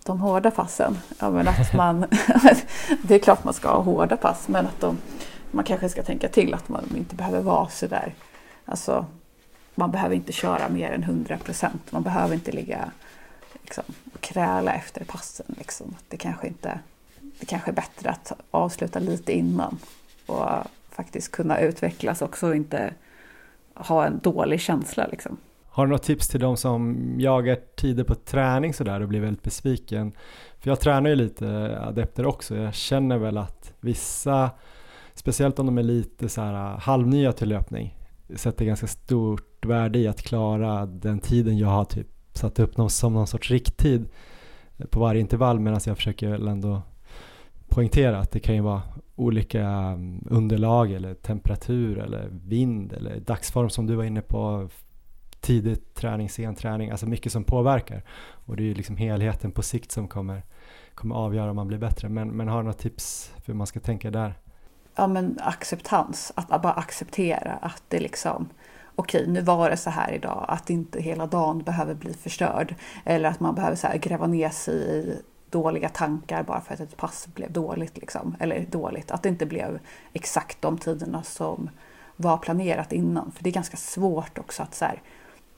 De 0.05 0.19
hårda 0.19 0.51
passen? 0.51 0.97
Ja 1.19 1.29
men 1.29 1.47
att 1.47 1.73
man, 1.73 1.99
det 3.03 3.15
är 3.15 3.19
klart 3.19 3.43
man 3.43 3.53
ska 3.53 3.69
ha 3.69 3.81
hårda 3.81 4.17
pass 4.17 4.47
men 4.47 4.65
att 4.65 4.79
de, 4.79 4.97
man 5.51 5.63
kanske 5.63 5.89
ska 5.89 6.03
tänka 6.03 6.27
till 6.27 6.53
att 6.53 6.69
man 6.69 6.83
inte 6.95 7.15
behöver 7.15 7.41
vara 7.41 7.69
så 7.69 7.87
där. 7.87 8.15
Alltså, 8.65 9.05
man 9.75 9.91
behöver 9.91 10.15
inte 10.15 10.31
köra 10.31 10.69
mer 10.69 10.91
än 10.91 11.03
100 11.03 11.37
procent. 11.37 11.91
Man 11.91 12.03
behöver 12.03 12.33
inte 12.33 12.51
ligga 12.51 12.91
liksom, 13.69 13.93
kräla 14.19 14.73
efter 14.73 15.05
passen. 15.05 15.45
Liksom. 15.57 15.95
Det, 16.07 16.17
kanske 16.17 16.47
inte, 16.47 16.79
det 17.39 17.45
kanske 17.45 17.71
är 17.71 17.75
bättre 17.75 18.09
att 18.09 18.31
avsluta 18.51 18.99
lite 18.99 19.33
innan 19.33 19.77
och 20.25 20.47
faktiskt 20.89 21.31
kunna 21.31 21.59
utvecklas 21.59 22.21
också 22.21 22.47
och 22.47 22.55
inte 22.55 22.93
ha 23.73 24.05
en 24.05 24.19
dålig 24.19 24.61
känsla. 24.61 25.07
Liksom. 25.11 25.37
Har 25.65 25.85
du 25.85 25.91
något 25.91 26.03
tips 26.03 26.27
till 26.27 26.39
de 26.39 26.57
som 26.57 27.13
jagar 27.17 27.57
tider 27.75 28.03
på 28.03 28.15
träning 28.15 28.73
sådär 28.73 29.01
och 29.01 29.07
blir 29.07 29.19
väldigt 29.19 29.43
besviken? 29.43 30.11
För 30.59 30.69
jag 30.69 30.79
tränar 30.79 31.09
ju 31.09 31.15
lite 31.15 31.79
adepter 31.81 32.25
också. 32.25 32.55
Jag 32.55 32.73
känner 32.73 33.17
väl 33.17 33.37
att 33.37 33.73
vissa, 33.79 34.51
speciellt 35.13 35.59
om 35.59 35.65
de 35.65 35.77
är 35.77 35.83
lite 35.83 36.29
så 36.29 36.41
här 36.41 36.77
halvnya 36.77 37.33
till 37.33 37.49
löpning, 37.49 37.97
sätter 38.35 38.65
ganska 38.65 38.87
stort 38.87 39.65
värde 39.65 39.99
i 39.99 40.07
att 40.07 40.21
klara 40.21 40.85
den 40.85 41.19
tiden 41.19 41.57
jag 41.57 41.67
har 41.67 41.85
typ 41.85 42.18
satt 42.39 42.59
upp 42.59 42.77
någon, 42.77 42.89
som 42.89 43.13
någon 43.13 43.27
sorts 43.27 43.51
rikttid 43.51 44.09
på 44.89 44.99
varje 44.99 45.21
intervall 45.21 45.59
medan 45.59 45.79
jag 45.85 45.97
försöker 45.97 46.47
ändå 46.47 46.81
poängtera 47.67 48.19
att 48.19 48.31
det 48.31 48.39
kan 48.39 48.55
ju 48.55 48.61
vara 48.61 48.81
olika 49.15 49.61
mm, 49.67 50.27
underlag 50.29 50.91
eller 50.91 51.13
temperatur 51.13 51.97
eller 51.99 52.27
vind 52.31 52.93
eller 52.93 53.19
dagsform 53.19 53.69
som 53.69 53.87
du 53.87 53.95
var 53.95 54.03
inne 54.03 54.21
på 54.21 54.69
tidig 55.39 55.93
träning, 55.93 56.29
sen 56.29 56.55
träning, 56.55 56.91
alltså 56.91 57.05
mycket 57.05 57.31
som 57.31 57.43
påverkar 57.43 58.03
och 58.45 58.55
det 58.55 58.63
är 58.63 58.67
ju 58.67 58.73
liksom 58.73 58.97
helheten 58.97 59.51
på 59.51 59.61
sikt 59.61 59.91
som 59.91 60.07
kommer, 60.07 60.43
kommer 60.95 61.15
avgöra 61.15 61.49
om 61.49 61.55
man 61.55 61.67
blir 61.67 61.77
bättre 61.77 62.09
men, 62.09 62.29
men 62.29 62.47
har 62.47 62.57
du 62.57 62.63
några 62.63 62.73
tips 62.73 63.31
för 63.35 63.47
hur 63.47 63.57
man 63.57 63.67
ska 63.67 63.79
tänka 63.79 64.11
där? 64.11 64.33
Ja 64.95 65.07
men 65.07 65.37
acceptans, 65.41 66.31
att 66.35 66.61
bara 66.61 66.73
acceptera 66.73 67.51
att 67.51 67.83
det 67.87 67.99
liksom 67.99 68.49
okej, 68.99 69.27
nu 69.27 69.41
var 69.41 69.69
det 69.69 69.77
så 69.77 69.89
här 69.89 70.11
idag, 70.11 70.45
att 70.47 70.69
inte 70.69 71.01
hela 71.01 71.27
dagen 71.27 71.59
behöver 71.59 71.93
bli 71.93 72.13
förstörd. 72.13 72.75
Eller 73.05 73.29
att 73.29 73.39
man 73.39 73.55
behöver 73.55 73.75
så 73.75 73.87
gräva 73.95 74.27
ner 74.27 74.49
sig 74.49 74.75
i 74.75 75.21
dåliga 75.49 75.89
tankar 75.89 76.43
bara 76.43 76.61
för 76.61 76.73
att 76.73 76.79
ett 76.79 76.97
pass 76.97 77.27
blev 77.33 77.51
dåligt. 77.51 77.97
Liksom. 77.97 78.35
Eller 78.39 78.65
dåligt, 78.69 79.11
att 79.11 79.23
det 79.23 79.29
inte 79.29 79.45
blev 79.45 79.79
exakt 80.13 80.61
de 80.61 80.77
tiderna 80.77 81.23
som 81.23 81.69
var 82.15 82.37
planerat 82.37 82.93
innan. 82.93 83.31
För 83.31 83.43
det 83.43 83.49
är 83.49 83.53
ganska 83.53 83.77
svårt 83.77 84.37
också 84.37 84.63
att 84.63 84.75
så 84.75 84.85
här, 84.85 85.01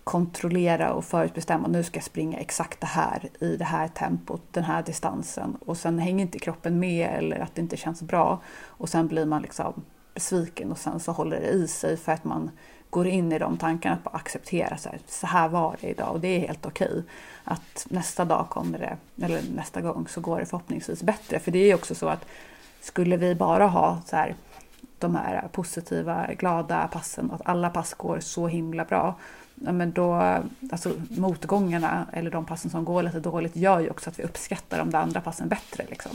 kontrollera 0.03 0.93
och 0.93 1.05
förutbestämma. 1.05 1.67
Nu 1.67 1.83
ska 1.83 1.97
jag 1.97 2.03
springa 2.03 2.37
exakt 2.37 2.81
det 2.81 2.87
här 2.87 3.29
i 3.39 3.57
det 3.57 3.65
här 3.65 3.87
tempot, 3.87 4.41
den 4.51 4.63
här 4.63 4.83
distansen. 4.83 5.57
Och 5.65 5.77
sen 5.77 5.99
hänger 5.99 6.21
inte 6.21 6.39
kroppen 6.39 6.79
med 6.79 7.09
eller 7.17 7.39
att 7.39 7.55
det 7.55 7.61
inte 7.61 7.77
känns 7.77 8.01
bra. 8.01 8.41
Och 8.65 8.89
sen 8.89 9.07
blir 9.07 9.25
man 9.25 9.41
liksom 9.41 9.83
besviken 10.13 10.71
och 10.71 10.77
sen 10.77 10.99
så 10.99 11.11
håller 11.11 11.39
det 11.39 11.47
i 11.47 11.67
sig 11.67 11.97
för 11.97 12.11
att 12.11 12.23
man 12.23 12.51
går 12.91 13.07
in 13.07 13.31
i 13.31 13.39
de 13.39 13.57
tankarna, 13.57 13.95
att 13.95 14.03
bara 14.03 14.15
acceptera 14.15 14.77
så 14.77 14.89
här, 14.89 14.99
så 15.07 15.27
här 15.27 15.49
var 15.49 15.77
det 15.81 15.87
idag 15.87 16.11
och 16.11 16.19
det 16.19 16.27
är 16.27 16.39
helt 16.39 16.65
okej. 16.65 17.03
Att 17.43 17.87
nästa 17.89 18.25
dag 18.25 18.49
kommer 18.49 18.79
det, 18.79 19.25
eller 19.25 19.41
nästa 19.55 19.81
gång 19.81 20.07
så 20.07 20.21
går 20.21 20.39
det 20.39 20.45
förhoppningsvis 20.45 21.03
bättre. 21.03 21.39
För 21.39 21.51
det 21.51 21.59
är 21.59 21.67
ju 21.67 21.73
också 21.73 21.95
så 21.95 22.07
att 22.07 22.25
skulle 22.81 23.17
vi 23.17 23.35
bara 23.35 23.67
ha 23.67 24.01
så 24.05 24.15
här, 24.15 24.35
de 24.99 25.15
här 25.15 25.47
positiva, 25.51 26.27
glada 26.33 26.87
passen, 26.87 27.29
och 27.29 27.35
att 27.35 27.47
alla 27.47 27.69
pass 27.69 27.93
går 27.93 28.19
så 28.19 28.47
himla 28.47 28.85
bra, 28.85 29.15
ja, 29.55 29.71
men 29.71 29.91
då, 29.91 30.37
alltså 30.71 30.91
motgångarna 31.09 32.07
eller 32.13 32.31
de 32.31 32.45
passen 32.45 32.71
som 32.71 32.85
går 32.85 33.03
lite 33.03 33.19
dåligt 33.19 33.55
gör 33.55 33.79
ju 33.79 33.89
också 33.89 34.09
att 34.09 34.19
vi 34.19 34.23
uppskattar 34.23 34.77
de 34.77 34.89
där 34.89 34.99
andra 34.99 35.21
passen 35.21 35.49
bättre. 35.49 35.85
Liksom. 35.89 36.11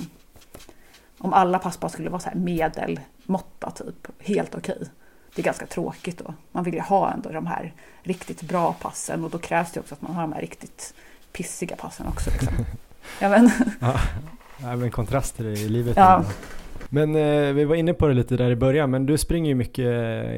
Om 1.18 1.32
alla 1.32 1.58
pass 1.58 1.80
bara 1.80 1.88
skulle 1.88 2.10
vara 2.10 2.20
så 2.20 2.28
här 2.28 2.36
medelmåtta, 2.36 3.70
typ, 3.70 4.08
helt 4.18 4.54
okej 4.54 4.88
det 5.36 5.42
är 5.42 5.44
ganska 5.44 5.66
tråkigt 5.66 6.18
då. 6.18 6.34
Man 6.52 6.64
vill 6.64 6.74
ju 6.74 6.80
ha 6.80 7.12
ändå 7.12 7.30
de 7.30 7.46
här 7.46 7.72
riktigt 8.02 8.42
bra 8.42 8.72
passen 8.72 9.24
och 9.24 9.30
då 9.30 9.38
krävs 9.38 9.72
det 9.72 9.80
också 9.80 9.94
att 9.94 10.02
man 10.02 10.14
har 10.14 10.22
de 10.22 10.32
här 10.32 10.40
riktigt 10.40 10.94
pissiga 11.32 11.76
passen 11.76 12.06
också. 12.06 12.30
Liksom. 12.30 12.54
ja, 13.20 13.28
men. 13.28 13.50
ja, 13.80 14.00
även 14.72 14.90
kontraster 14.90 15.44
i 15.44 15.68
livet. 15.68 15.96
Ja. 15.96 16.24
Men 16.88 17.16
eh, 17.16 17.52
vi 17.52 17.64
var 17.64 17.74
inne 17.74 17.94
på 17.94 18.06
det 18.06 18.14
lite 18.14 18.36
där 18.36 18.50
i 18.50 18.56
början, 18.56 18.90
men 18.90 19.06
du 19.06 19.18
springer 19.18 19.48
ju 19.48 19.54
mycket 19.54 19.86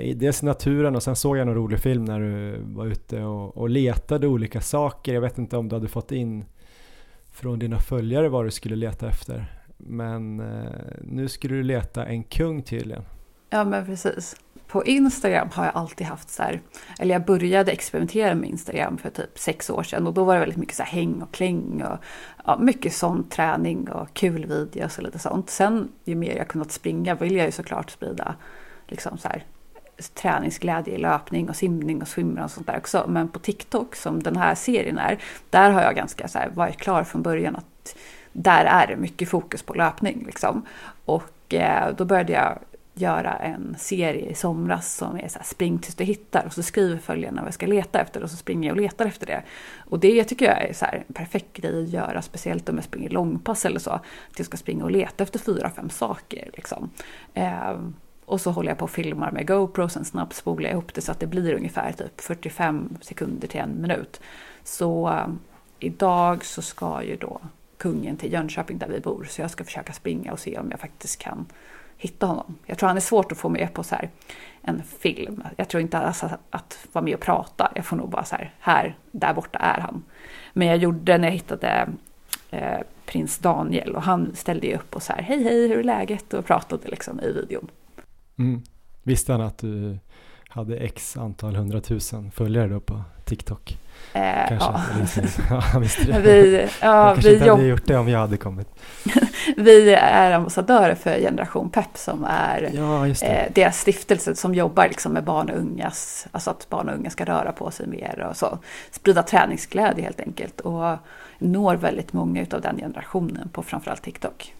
i 0.02 0.14
dels 0.16 0.42
i 0.42 0.46
naturen 0.46 0.96
och 0.96 1.02
sen 1.02 1.16
såg 1.16 1.36
jag 1.36 1.48
en 1.48 1.54
rolig 1.54 1.80
film 1.80 2.04
när 2.04 2.20
du 2.20 2.60
var 2.62 2.86
ute 2.86 3.22
och, 3.22 3.56
och 3.56 3.68
letade 3.70 4.26
olika 4.26 4.60
saker. 4.60 5.14
Jag 5.14 5.20
vet 5.20 5.38
inte 5.38 5.56
om 5.56 5.68
du 5.68 5.76
hade 5.76 5.88
fått 5.88 6.12
in 6.12 6.44
från 7.32 7.58
dina 7.58 7.78
följare 7.78 8.28
vad 8.28 8.44
du 8.44 8.50
skulle 8.50 8.76
leta 8.76 9.08
efter. 9.08 9.44
Men 9.76 10.40
eh, 10.40 10.70
nu 11.00 11.28
skulle 11.28 11.54
du 11.54 11.62
leta 11.62 12.06
en 12.06 12.22
kung 12.22 12.62
tydligen. 12.62 13.02
Ja 13.50 13.64
men 13.64 13.86
precis 13.86 14.36
på 14.68 14.84
Instagram 14.84 15.48
har 15.52 15.64
jag 15.64 15.76
alltid 15.76 16.06
haft 16.06 16.30
så 16.30 16.42
här, 16.42 16.60
eller 16.98 17.14
jag 17.14 17.24
började 17.24 17.72
experimentera 17.72 18.34
med 18.34 18.48
Instagram 18.48 18.98
för 18.98 19.10
typ 19.10 19.38
sex 19.38 19.70
år 19.70 19.82
sedan 19.82 20.06
och 20.06 20.14
då 20.14 20.24
var 20.24 20.34
det 20.34 20.40
väldigt 20.40 20.58
mycket 20.58 20.76
så 20.76 20.82
här 20.82 20.90
häng 20.90 21.22
och 21.22 21.32
kläng 21.34 21.82
och 21.82 21.98
ja, 22.44 22.58
mycket 22.58 22.92
sån 22.92 23.28
träning 23.28 23.90
och 23.90 24.14
kul 24.14 24.46
videos 24.46 24.98
och 24.98 25.04
lite 25.04 25.18
sånt. 25.18 25.50
Sen 25.50 25.88
ju 26.04 26.14
mer 26.14 26.36
jag 26.36 26.48
kunnat 26.48 26.72
springa 26.72 27.14
vill 27.14 27.36
jag 27.36 27.46
ju 27.46 27.52
såklart 27.52 27.90
sprida 27.90 28.34
liksom 28.86 29.18
så 29.18 29.28
här, 29.28 29.44
träningsglädje 30.14 30.94
i 30.94 30.98
löpning 30.98 31.48
och 31.48 31.56
simning 31.56 32.02
och 32.02 32.08
swimrun 32.08 32.44
och 32.44 32.50
sånt 32.50 32.66
där 32.66 32.76
också. 32.76 33.04
Men 33.08 33.28
på 33.28 33.38
TikTok 33.38 33.96
som 33.96 34.22
den 34.22 34.36
här 34.36 34.54
serien 34.54 34.98
är, 34.98 35.18
där 35.50 35.70
har 35.70 35.82
jag 35.82 35.94
ganska 35.94 36.28
så 36.28 36.38
här, 36.38 36.48
varit 36.48 36.76
klar 36.76 37.04
från 37.04 37.22
början 37.22 37.56
att 37.56 37.96
där 38.32 38.64
är 38.64 38.86
det 38.86 38.96
mycket 38.96 39.28
fokus 39.28 39.62
på 39.62 39.74
löpning 39.74 40.22
liksom. 40.26 40.66
Och 41.04 41.32
Och 41.48 41.54
eh, 41.54 41.94
då 41.96 42.04
började 42.04 42.32
jag 42.32 42.58
göra 43.00 43.32
en 43.32 43.76
serie 43.78 44.30
i 44.30 44.34
somras 44.34 44.94
som 44.94 45.16
är 45.16 45.28
så 45.28 45.38
här, 45.38 45.46
spring 45.46 45.78
tills 45.78 45.94
du 45.94 46.04
hittar 46.04 46.46
och 46.46 46.52
så 46.52 46.62
skriver 46.62 46.98
följarna 46.98 47.40
vad 47.40 47.46
jag 47.46 47.54
ska 47.54 47.66
leta 47.66 48.00
efter 48.00 48.22
och 48.22 48.30
så 48.30 48.36
springer 48.36 48.68
jag 48.68 48.76
och 48.76 48.82
letar 48.82 49.06
efter 49.06 49.26
det. 49.26 49.42
Och 49.78 49.98
det 49.98 50.24
tycker 50.24 50.46
jag 50.46 50.62
är 50.62 50.72
så 50.72 50.84
här, 50.84 51.04
en 51.08 51.14
perfekt 51.14 51.52
grej 51.52 51.82
att 51.82 51.88
göra, 51.88 52.22
speciellt 52.22 52.68
om 52.68 52.74
jag 52.74 52.84
springer 52.84 53.10
långpass 53.10 53.64
eller 53.64 53.80
så. 53.80 53.90
Att 53.90 54.02
jag 54.36 54.46
ska 54.46 54.56
springa 54.56 54.84
och 54.84 54.90
leta 54.90 55.22
efter 55.22 55.38
fyra, 55.38 55.70
fem 55.70 55.90
saker. 55.90 56.50
Liksom. 56.54 56.90
Eh, 57.34 57.78
och 58.24 58.40
så 58.40 58.50
håller 58.50 58.68
jag 58.68 58.78
på 58.78 58.84
och 58.84 58.90
filmar 58.90 59.30
med 59.30 59.46
GoPro, 59.46 59.88
sen 59.88 60.04
snabbspolar 60.04 60.64
jag 60.64 60.72
ihop 60.72 60.94
det 60.94 61.00
så 61.00 61.12
att 61.12 61.20
det 61.20 61.26
blir 61.26 61.54
ungefär 61.54 61.92
typ 61.92 62.20
45 62.20 62.96
sekunder 63.00 63.48
till 63.48 63.60
en 63.60 63.80
minut. 63.80 64.20
Så 64.64 65.08
eh, 65.08 65.28
idag 65.78 66.44
så 66.44 66.62
ska 66.62 67.02
ju 67.02 67.16
då 67.16 67.40
kungen 67.76 68.16
till 68.16 68.32
Jönköping 68.32 68.78
där 68.78 68.88
vi 68.88 69.00
bor, 69.00 69.26
så 69.30 69.40
jag 69.40 69.50
ska 69.50 69.64
försöka 69.64 69.92
springa 69.92 70.32
och 70.32 70.40
se 70.40 70.58
om 70.58 70.70
jag 70.70 70.80
faktiskt 70.80 71.18
kan 71.18 71.46
hitta 71.98 72.26
honom. 72.26 72.58
Jag 72.66 72.78
tror 72.78 72.86
han 72.86 72.96
är 72.96 73.00
svårt 73.00 73.32
att 73.32 73.38
få 73.38 73.48
med 73.48 73.74
på 73.74 73.82
så 73.82 73.94
här 73.94 74.10
en 74.62 74.82
film. 74.82 75.44
Jag 75.56 75.68
tror 75.68 75.80
inte 75.80 75.98
att 75.98 76.24
att 76.50 76.86
vara 76.92 77.04
med 77.04 77.14
och 77.14 77.20
prata. 77.20 77.72
Jag 77.74 77.84
får 77.86 77.96
nog 77.96 78.10
bara 78.10 78.24
så 78.24 78.36
här, 78.36 78.54
här, 78.58 78.96
där 79.10 79.34
borta 79.34 79.58
är 79.58 79.80
han. 79.80 80.02
Men 80.52 80.68
jag 80.68 80.76
gjorde 80.76 81.18
när 81.18 81.28
jag 81.28 81.32
hittade 81.32 81.88
eh, 82.50 82.78
prins 83.06 83.38
Daniel 83.38 83.96
och 83.96 84.02
han 84.02 84.34
ställde 84.34 84.66
ju 84.66 84.74
upp 84.74 84.96
och 84.96 85.02
så 85.02 85.12
här, 85.12 85.22
hej 85.22 85.42
hej, 85.42 85.68
hur 85.68 85.78
är 85.78 85.82
läget? 85.82 86.34
Och 86.34 86.46
pratade 86.46 86.88
liksom 86.88 87.20
i 87.20 87.32
videon. 87.32 87.70
Mm. 88.38 88.62
Visste 89.02 89.32
han 89.32 89.40
att 89.40 89.58
du 89.58 89.98
hade 90.48 90.76
x 90.76 91.16
antal 91.16 91.56
hundratusen 91.56 92.30
följare 92.30 92.68
då 92.68 92.80
på 92.80 93.02
TikTok? 93.24 93.78
Eh, 94.12 94.48
Kanske. 94.48 94.68
ja. 94.68 94.82
ja, 95.50 95.60
han 95.60 95.82
visste 95.82 96.04
det. 96.04 96.20
Vi, 96.22 96.68
ja, 96.80 96.86
jag 96.86 97.14
kanske 97.14 97.28
vi, 97.28 97.34
inte 97.36 97.50
hade 97.50 97.66
gjort 97.66 97.86
det 97.86 97.96
om 97.96 98.08
jag 98.08 98.18
hade 98.18 98.36
kommit. 98.36 98.68
vi 99.56 99.94
är 99.94 100.32
ambassadörer 100.32 100.94
för 100.94 101.20
Generation 101.20 101.70
Pep 101.70 101.96
som 101.96 102.24
är 102.24 102.70
Ja, 102.74 103.06
eh, 103.06 103.52
deras 103.54 103.80
stiftelse 103.80 104.34
som 104.34 104.54
jobbar 104.54 104.88
liksom 104.88 105.12
med 105.12 105.24
barn 105.24 105.50
och 105.50 105.58
ungas, 105.58 106.26
alltså 106.32 106.50
att 106.50 106.68
barn 106.68 106.88
och 106.88 106.94
unga 106.94 107.10
ska 107.10 107.24
röra 107.24 107.52
på 107.52 107.70
sig 107.70 107.86
mer 107.86 108.26
och 108.30 108.36
så. 108.36 108.58
Sprida 108.90 109.22
träningsglädje 109.22 110.04
helt 110.04 110.20
enkelt 110.20 110.60
och 110.60 110.96
når 111.38 111.74
väldigt 111.74 112.12
många 112.12 112.46
av 112.52 112.60
den 112.60 112.76
generationen 112.76 113.48
på 113.48 113.62
framförallt 113.62 114.02
TikTok. 114.02 114.54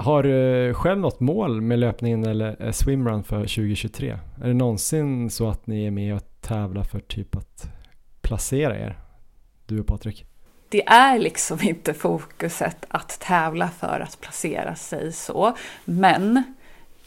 Har 0.00 0.22
du 0.22 0.74
själv 0.74 0.98
något 0.98 1.20
mål 1.20 1.60
med 1.60 1.78
löpningen 1.78 2.24
eller 2.24 2.62
eh, 2.62 2.72
swimrun 2.72 3.22
för 3.22 3.38
2023? 3.38 4.18
Är 4.42 4.48
det 4.48 4.54
någonsin 4.54 5.30
så 5.30 5.48
att 5.48 5.66
ni 5.66 5.86
är 5.86 5.90
med 5.90 6.14
och 6.14 6.22
tävlar 6.40 6.84
för 6.84 7.00
typ 7.00 7.36
att 7.36 7.70
placera 8.22 8.78
er? 8.78 8.98
Du 9.66 9.80
och 9.80 9.86
Patrik? 9.86 10.26
det 10.70 10.86
är 10.86 11.18
liksom 11.18 11.58
inte 11.62 11.94
fokuset 11.94 12.84
att 12.88 13.20
tävla 13.20 13.68
för 13.68 14.00
att 14.00 14.20
placera 14.20 14.74
sig 14.74 15.12
så. 15.12 15.56
Men 15.84 16.42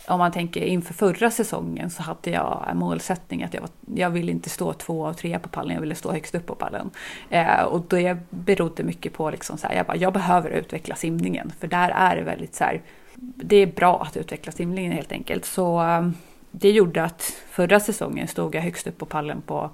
om 0.08 0.20
man 0.20 0.32
tänker 0.32 0.62
inför 0.62 0.94
förra 0.94 1.32
säsongen 1.32 1.90
så 1.90 2.04
hade 2.04 2.30
jag 2.30 2.66
en 2.70 2.78
målsättning 2.78 3.44
att 3.44 3.54
jag, 3.54 3.62
var, 3.62 3.70
jag 3.96 4.10
ville 4.10 4.32
inte 4.32 4.50
stå 4.50 4.74
två 4.74 5.02
och 5.02 5.18
tre 5.18 5.40
på 5.40 5.50
pallen, 5.50 5.74
jag 5.74 5.82
ville 5.82 5.96
stå 5.96 6.12
högst 6.12 6.36
upp 6.36 6.46
på 6.46 6.56
pallen. 6.56 6.90
Eh, 7.30 7.62
och 7.62 7.82
det 7.90 8.18
berodde 8.30 8.84
mycket 8.84 9.14
på 9.14 9.30
liksom 9.30 9.58
så 9.58 9.68
här, 9.68 9.76
jag, 9.76 9.86
bara, 9.86 9.98
jag 9.98 10.14
behöver 10.14 10.50
utveckla 10.50 10.96
simningen 10.96 11.52
för 11.60 11.68
där 11.68 11.90
är 11.90 12.16
det 12.16 12.22
väldigt 12.22 12.56
så 12.56 12.64
här, 12.64 12.82
det 13.16 13.56
är 13.56 13.68
bra 13.68 14.02
att 14.02 14.18
utveckla 14.18 14.52
simningen 14.52 14.92
helt 14.92 15.12
enkelt. 15.12 15.46
Så 15.46 15.82
eh, 15.82 16.10
det 16.52 16.72
gjorde 16.72 17.04
att 17.04 17.22
förra 17.50 17.80
säsongen 17.80 18.28
stod 18.28 18.56
jag 18.56 18.62
högst 18.62 18.88
upp 18.88 18.98
på 18.98 19.06
pallen 19.06 19.42
på 19.42 19.70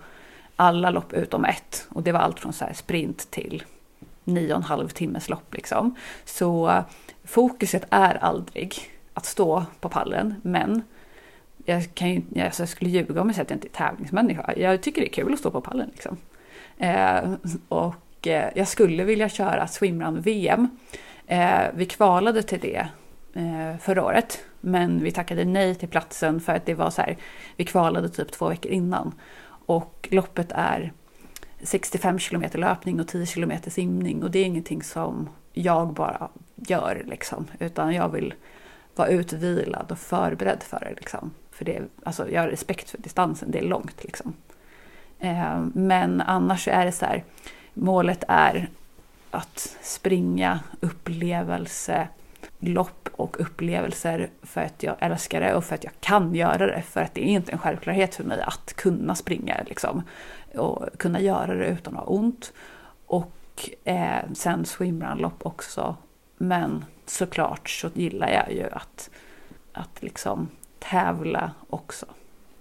alla 0.56 0.90
lopp 0.90 1.14
utom 1.14 1.46
ett. 1.46 1.88
Och 1.90 2.04
det 2.04 2.12
var 2.12 2.20
allt 2.20 2.40
från 2.40 2.54
så 2.54 2.66
sprint 2.74 3.32
till 3.32 3.64
nio 4.24 4.54
och 4.54 4.58
en 4.58 4.64
halv 4.64 4.88
timmes 4.88 5.30
lopp 5.30 5.54
liksom. 5.54 5.96
Så 6.26 6.84
fokuset 7.24 7.86
är 7.90 8.16
aldrig 8.16 8.99
att 9.20 9.26
stå 9.26 9.66
på 9.80 9.90
pallen, 9.90 10.36
men 10.42 10.84
jag, 11.66 11.96
kan 11.96 12.10
ju, 12.10 12.22
alltså 12.42 12.62
jag 12.62 12.70
skulle 12.70 12.90
ljuga 12.90 13.22
om 13.22 13.28
jag 13.28 13.36
säger 13.36 13.46
att 13.46 13.50
jag 13.50 13.58
inte 13.58 13.68
är 13.68 13.90
tävlingsmänniska. 13.90 14.54
Jag 14.58 14.82
tycker 14.82 15.02
det 15.02 15.08
är 15.08 15.14
kul 15.14 15.34
att 15.34 15.40
stå 15.40 15.52
på 15.52 15.62
pallen 15.62 15.90
liksom. 15.94 16.18
Eh, 16.78 17.34
och 17.70 18.28
eh, 18.28 18.50
jag 18.56 18.68
skulle 18.68 19.04
vilja 19.04 19.30
köra 19.30 19.68
swimrun-VM. 19.68 20.70
Eh, 21.28 21.62
vi 21.74 21.86
kvalade 21.86 22.44
till 22.44 22.60
det 22.60 22.88
eh, 23.34 23.78
förra 23.80 24.04
året, 24.04 24.40
men 24.62 25.04
vi 25.04 25.12
tackade 25.12 25.46
nej 25.46 25.76
till 25.76 25.90
platsen 25.90 26.40
för 26.42 26.54
att 26.54 26.66
det 26.66 26.74
var 26.74 26.90
så 26.90 27.02
här, 27.02 27.18
vi 27.56 27.66
kvalade 27.66 28.10
typ 28.10 28.32
två 28.32 28.50
veckor 28.50 28.72
innan. 28.72 29.14
Och 29.66 30.08
loppet 30.12 30.52
är 30.52 30.92
65 31.62 32.20
kilometer 32.20 32.60
löpning 32.60 33.00
och 33.00 33.08
10 33.08 33.26
kilometer 33.26 33.72
simning 33.72 34.24
och 34.24 34.32
det 34.32 34.40
är 34.40 34.46
ingenting 34.46 34.84
som 34.84 35.30
jag 35.54 35.94
bara 35.94 36.30
gör 36.56 37.04
liksom, 37.08 37.48
utan 37.60 37.94
jag 37.94 38.10
vill 38.10 38.34
vara 39.00 39.10
utvilad 39.10 39.92
och 39.92 40.00
förberedd 40.00 40.64
för 40.64 40.80
det 40.80 40.94
liksom. 40.98 41.32
För 41.52 41.66
det, 41.66 41.82
alltså 42.04 42.32
jag 42.32 42.42
har 42.42 42.48
respekt 42.48 42.90
för 42.90 42.98
distansen, 42.98 43.52
det 43.52 43.60
är 43.60 43.64
långt 43.64 44.04
liksom. 44.04 44.34
Eh, 45.20 45.62
men 45.74 46.22
annars 46.22 46.68
är 46.68 46.86
det 46.86 46.92
så 46.92 47.06
här, 47.06 47.24
målet 47.74 48.24
är 48.28 48.70
att 49.32 49.78
springa 49.82 50.60
upplevelse, 50.80 52.08
lopp 52.60 53.10
och 53.12 53.42
upplevelser 53.42 54.30
för 54.42 54.62
att 54.62 54.84
jag 54.84 54.96
älskar 55.00 55.42
det 55.42 55.54
och 55.56 55.64
för 55.64 55.76
att 55.76 55.84
jag 55.84 55.94
kan 56.00 56.36
göra 56.36 56.68
det. 56.68 56.82
För 56.82 57.02
att 57.02 57.14
det 57.14 57.24
är 57.24 57.32
inte 57.32 57.52
en 57.52 57.58
självklarhet 57.58 58.16
för 58.16 58.24
mig 58.24 58.42
att 58.42 58.74
kunna 58.74 59.16
springa 59.16 59.64
liksom, 59.66 60.04
och 60.56 60.86
kunna 60.98 61.20
göra 61.22 61.56
det 61.56 61.66
utan 61.66 61.98
att 61.98 62.06
ha 62.06 62.14
ont. 62.14 62.54
Och 63.06 63.70
eh, 63.84 64.32
sen 64.34 64.66
swimrunlopp 64.66 65.46
också. 65.46 65.96
Men 66.38 66.86
såklart 67.10 67.70
så 67.70 67.90
gillar 67.94 68.30
jag 68.30 68.54
ju 68.54 68.70
att, 68.72 69.10
att 69.74 70.04
liksom 70.04 70.48
tävla 70.80 71.52
också. 71.70 72.06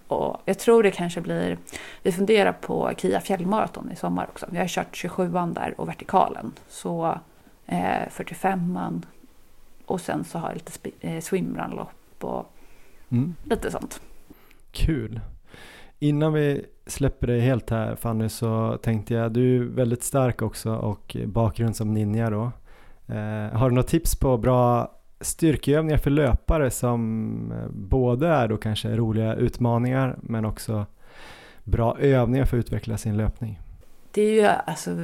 Och 0.07 0.41
jag 0.45 0.59
tror 0.59 0.83
det 0.83 0.91
kanske 0.91 1.21
blir, 1.21 1.57
vi 2.03 2.11
funderar 2.11 2.51
på 2.51 2.91
Kia 2.97 3.21
fjällmaraton 3.21 3.91
i 3.91 3.95
sommar 3.95 4.27
också. 4.29 4.45
Vi 4.49 4.57
har 4.57 4.67
kört 4.67 4.95
27an 4.95 5.53
där 5.53 5.73
och 5.77 5.87
vertikalen. 5.87 6.51
Så 6.67 7.19
eh, 7.65 8.07
45an 8.09 9.01
och 9.85 10.01
sen 10.01 10.23
så 10.23 10.37
har 10.37 10.47
jag 10.47 10.55
lite 10.55 10.91
eh, 11.07 11.21
swimrunlopp 11.21 12.23
och 12.23 12.53
mm. 13.09 13.35
lite 13.43 13.71
sånt. 13.71 14.01
Kul. 14.71 15.19
Innan 15.99 16.33
vi 16.33 16.65
släpper 16.85 17.27
dig 17.27 17.39
helt 17.39 17.69
här 17.69 17.95
Fanny 17.95 18.29
så 18.29 18.77
tänkte 18.81 19.13
jag, 19.13 19.31
du 19.31 19.55
är 19.57 19.63
väldigt 19.63 20.03
stark 20.03 20.41
också 20.41 20.75
och 20.75 21.17
bakgrund 21.25 21.75
som 21.75 21.93
ninja 21.93 22.29
då. 22.29 22.51
Eh, 23.09 23.57
har 23.57 23.69
du 23.69 23.75
några 23.75 23.87
tips 23.87 24.15
på 24.15 24.37
bra 24.37 24.91
styrkeövningar 25.21 25.97
för 25.97 26.09
löpare 26.09 26.71
som 26.71 27.51
eh, 27.51 27.69
både 27.69 28.27
är 28.27 28.47
då 28.47 28.57
kanske 28.57 28.95
roliga 28.95 29.35
utmaningar 29.35 30.17
men 30.21 30.45
också 30.45 30.85
bra 31.63 31.97
övningar 31.99 32.45
för 32.45 32.57
att 32.57 32.65
utveckla 32.65 32.97
sin 32.97 33.17
löpning? 33.17 33.59
Det 34.11 34.21
är 34.21 34.31
ju 34.31 34.45
alltså 34.45 34.97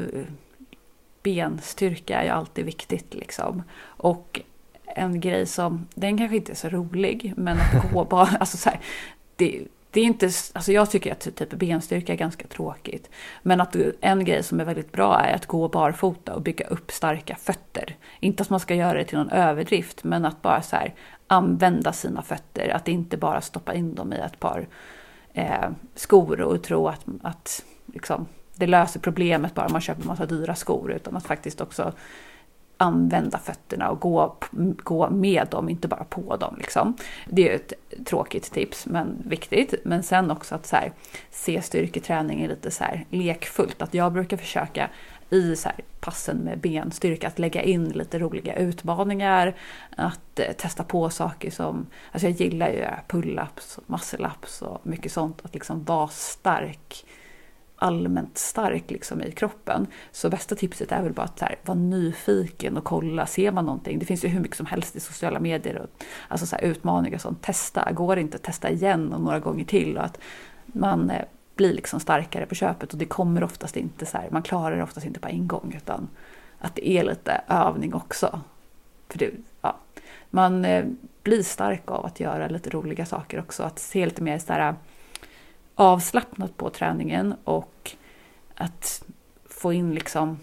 benstyrka 1.24 2.20
är 2.20 2.24
ju 2.24 2.30
alltid 2.30 2.66
viktigt 2.66 3.14
liksom. 3.14 3.64
Och 3.84 4.42
en 4.86 5.20
grej 5.20 5.46
som, 5.46 5.88
den 5.96 6.18
kanske 6.18 6.36
inte 6.38 6.52
är 6.52 6.56
så 6.56 6.70
rolig, 6.70 7.34
men 7.38 7.58
att 7.58 7.92
gå 7.92 8.04
bara, 8.10 8.28
alltså 8.28 8.58
så 8.58 8.70
här, 8.70 8.80
det, 9.36 9.62
det 9.96 10.02
är 10.02 10.06
inte, 10.06 10.26
alltså 10.26 10.72
jag 10.72 10.92
tycker 10.92 11.12
att 11.12 11.36
typ 11.36 11.50
benstyrka 11.54 12.14
är 12.14 12.18
ganska 12.18 12.48
tråkigt. 12.48 13.10
Men 13.44 13.62
att 13.62 13.76
en 14.02 14.26
grej 14.26 14.44
som 14.44 14.60
är 14.60 14.66
väldigt 14.66 14.92
bra 14.92 15.20
är 15.20 15.36
att 15.36 15.46
gå 15.46 15.68
barfota 15.68 16.34
och 16.34 16.42
bygga 16.42 16.68
upp 16.68 16.92
starka 16.92 17.36
fötter. 17.36 17.96
Inte 18.20 18.44
att 18.44 18.50
man 18.50 18.60
ska 18.60 18.76
göra 18.76 18.98
det 18.98 19.04
till 19.04 19.18
någon 19.18 19.30
överdrift, 19.30 20.04
men 20.04 20.26
att 20.26 20.42
bara 20.42 20.62
så 20.62 20.76
här, 20.76 20.94
använda 21.28 21.94
sina 21.94 22.22
fötter. 22.22 22.70
Att 22.70 22.88
inte 22.88 23.18
bara 23.18 23.42
stoppa 23.42 23.74
in 23.74 23.96
dem 23.96 24.14
i 24.14 24.16
ett 24.16 24.40
par 24.40 24.68
eh, 25.34 25.70
skor 25.96 26.42
och 26.42 26.64
tro 26.64 26.88
att, 26.88 27.06
att 27.22 27.66
liksom, 27.94 28.28
det 28.56 28.68
löser 28.68 29.00
problemet 29.00 29.54
bara 29.54 29.70
man 29.70 29.82
köper 29.82 30.02
en 30.02 30.08
massa 30.08 30.26
dyra 30.26 30.56
skor. 30.56 30.92
Utan 30.92 31.18
att 31.18 31.26
faktiskt 31.26 31.62
också 31.62 31.94
använda 32.78 33.38
fötterna 33.38 33.90
och 33.90 34.00
gå, 34.00 34.36
gå 34.84 35.10
med 35.10 35.48
dem, 35.52 35.70
inte 35.70 35.88
bara 35.88 36.04
på 36.04 36.36
dem. 36.36 36.56
Liksom. 36.58 36.98
Det 37.30 37.50
är 37.50 37.56
ett 37.56 37.74
tråkigt 38.06 38.52
tips, 38.52 38.86
men 38.86 39.24
viktigt. 39.26 39.74
Men 39.84 40.04
sen 40.04 40.32
också 40.32 40.56
att 40.56 40.66
så 40.66 40.76
här, 40.76 40.94
se 41.32 41.62
styrketräning 41.62 42.48
lite 42.48 42.72
så 42.72 42.84
här, 42.84 43.06
lekfullt. 43.10 43.82
Att 43.82 43.94
jag 43.94 44.14
brukar 44.14 44.38
försöka 44.38 44.90
i 45.30 45.56
så 45.56 45.70
här, 45.70 45.78
passen 46.00 46.38
med 46.38 46.60
benstyrka 46.60 47.28
att 47.28 47.40
lägga 47.40 47.62
in 47.62 47.90
lite 47.90 48.20
roliga 48.20 48.56
utmaningar. 48.56 49.56
Att 49.98 50.40
eh, 50.40 50.52
testa 50.52 50.84
på 50.84 51.10
saker 51.10 51.52
som, 51.52 51.88
alltså 52.12 52.28
jag 52.28 52.42
gillar 52.42 52.70
ju 52.70 52.86
pull-ups, 53.08 53.80
muscle-ups 53.88 54.64
och 54.64 54.88
mycket 54.88 55.12
sånt. 55.12 55.42
Att 55.46 55.54
liksom 55.54 55.84
vara 55.84 56.08
stark 56.08 57.06
allmänt 57.76 58.38
stark 58.38 58.92
liksom 58.92 59.22
i 59.22 59.32
kroppen. 59.32 59.88
Så 60.12 60.30
bästa 60.30 60.56
tipset 60.56 60.92
är 60.92 61.02
väl 61.02 61.14
bara 61.14 61.24
att 61.26 61.40
här, 61.40 61.56
vara 61.66 61.78
nyfiken 61.78 62.78
och 62.78 62.84
kolla, 62.84 63.26
ser 63.26 63.52
man 63.52 63.66
någonting? 63.66 64.00
Det 64.00 64.06
finns 64.06 64.26
ju 64.26 64.28
hur 64.28 64.40
mycket 64.40 64.58
som 64.58 64.66
helst 64.66 64.96
i 64.96 65.00
sociala 65.00 65.40
medier, 65.40 65.78
och, 65.78 66.04
alltså 66.28 66.46
så 66.46 66.56
här, 66.56 66.64
utmaningar 66.64 67.18
och 67.18 67.22
sånt. 67.22 67.42
Testa, 67.42 67.92
går 67.92 68.16
det 68.16 68.22
inte, 68.22 68.38
testa 68.38 68.70
igen 68.70 69.14
och 69.14 69.22
några 69.22 69.40
gånger 69.40 69.66
till. 69.66 69.98
Och 69.98 70.04
att 70.04 70.20
man 70.66 71.10
eh, 71.10 71.22
blir 71.56 71.74
liksom 71.74 72.00
starkare 72.00 72.46
på 72.46 72.56
köpet 72.56 72.94
och 72.94 73.00
det 73.00 73.06
kommer 73.06 73.44
oftast 73.44 73.78
inte 73.78 74.06
så 74.06 74.18
här, 74.18 74.28
man 74.32 74.44
klarar 74.44 74.78
det 74.78 74.84
oftast 74.84 75.06
inte 75.06 75.20
på 75.20 75.28
en 75.28 75.48
gång 75.48 75.74
utan 75.78 76.08
att 76.60 76.76
det 76.76 76.90
är 76.90 77.04
lite 77.04 77.42
övning 77.48 77.94
också. 77.94 78.42
För 79.10 79.20
det, 79.20 79.32
ja, 79.62 79.78
man, 80.30 80.66
eh, 80.66 80.86
blir 81.24 81.44
stark 81.44 81.92
av 81.92 82.06
att 82.06 82.20
göra 82.20 82.48
lite 82.48 82.70
roliga 82.70 83.06
saker 83.06 83.40
också. 83.40 83.64
Att 83.64 83.80
se 83.80 84.06
lite 84.06 84.24
mer 84.24 84.40
så 84.40 84.54
här 84.54 84.76
avslappnat 85.76 86.58
på 86.58 86.70
träningen 86.70 87.36
och 87.44 87.92
att 88.56 89.04
få 89.46 89.74
in 89.74 89.94
liksom 89.94 90.40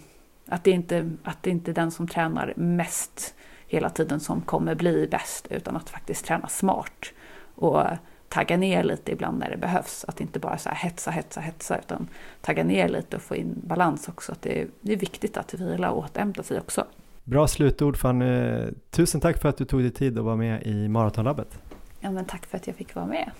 att 0.47 0.63
det 0.63 0.71
inte 0.71 1.11
att 1.23 1.43
det 1.43 1.49
inte 1.49 1.71
är 1.71 1.75
den 1.75 1.91
som 1.91 2.07
tränar 2.07 2.53
mest 2.55 3.35
hela 3.67 3.89
tiden 3.89 4.19
som 4.19 4.41
kommer 4.41 4.75
bli 4.75 5.07
bäst 5.11 5.47
utan 5.49 5.75
att 5.75 5.89
faktiskt 5.89 6.25
träna 6.25 6.47
smart 6.47 7.13
och 7.55 7.83
tagga 8.29 8.57
ner 8.57 8.83
lite 8.83 9.11
ibland 9.11 9.39
när 9.39 9.49
det 9.49 9.57
behövs. 9.57 10.05
Att 10.07 10.21
inte 10.21 10.39
bara 10.39 10.57
så 10.57 10.69
här 10.69 10.75
hetsa, 10.75 11.11
hetsa, 11.11 11.41
hetsa 11.41 11.77
utan 11.77 12.07
tagga 12.41 12.63
ner 12.63 12.87
lite 12.87 13.15
och 13.15 13.21
få 13.21 13.35
in 13.35 13.61
balans 13.63 14.07
också. 14.07 14.31
Att 14.31 14.41
det, 14.41 14.61
är, 14.61 14.67
det 14.81 14.93
är 14.93 14.97
viktigt 14.97 15.37
att 15.37 15.53
vila 15.53 15.91
och 15.91 16.03
återhämta 16.03 16.43
sig 16.43 16.59
också. 16.59 16.85
Bra 17.23 17.47
slutord 17.47 17.97
Fanny. 17.97 18.71
Tusen 18.89 19.21
tack 19.21 19.41
för 19.41 19.49
att 19.49 19.57
du 19.57 19.65
tog 19.65 19.81
dig 19.81 19.91
tid 19.91 20.17
att 20.17 20.25
vara 20.25 20.35
med 20.35 20.63
i 20.63 20.87
Maratonlabbet. 20.87 21.59
Ja, 21.99 22.11
men 22.11 22.25
tack 22.25 22.45
för 22.45 22.57
att 22.57 22.67
jag 22.67 22.75
fick 22.75 22.95
vara 22.95 23.05
med. 23.05 23.31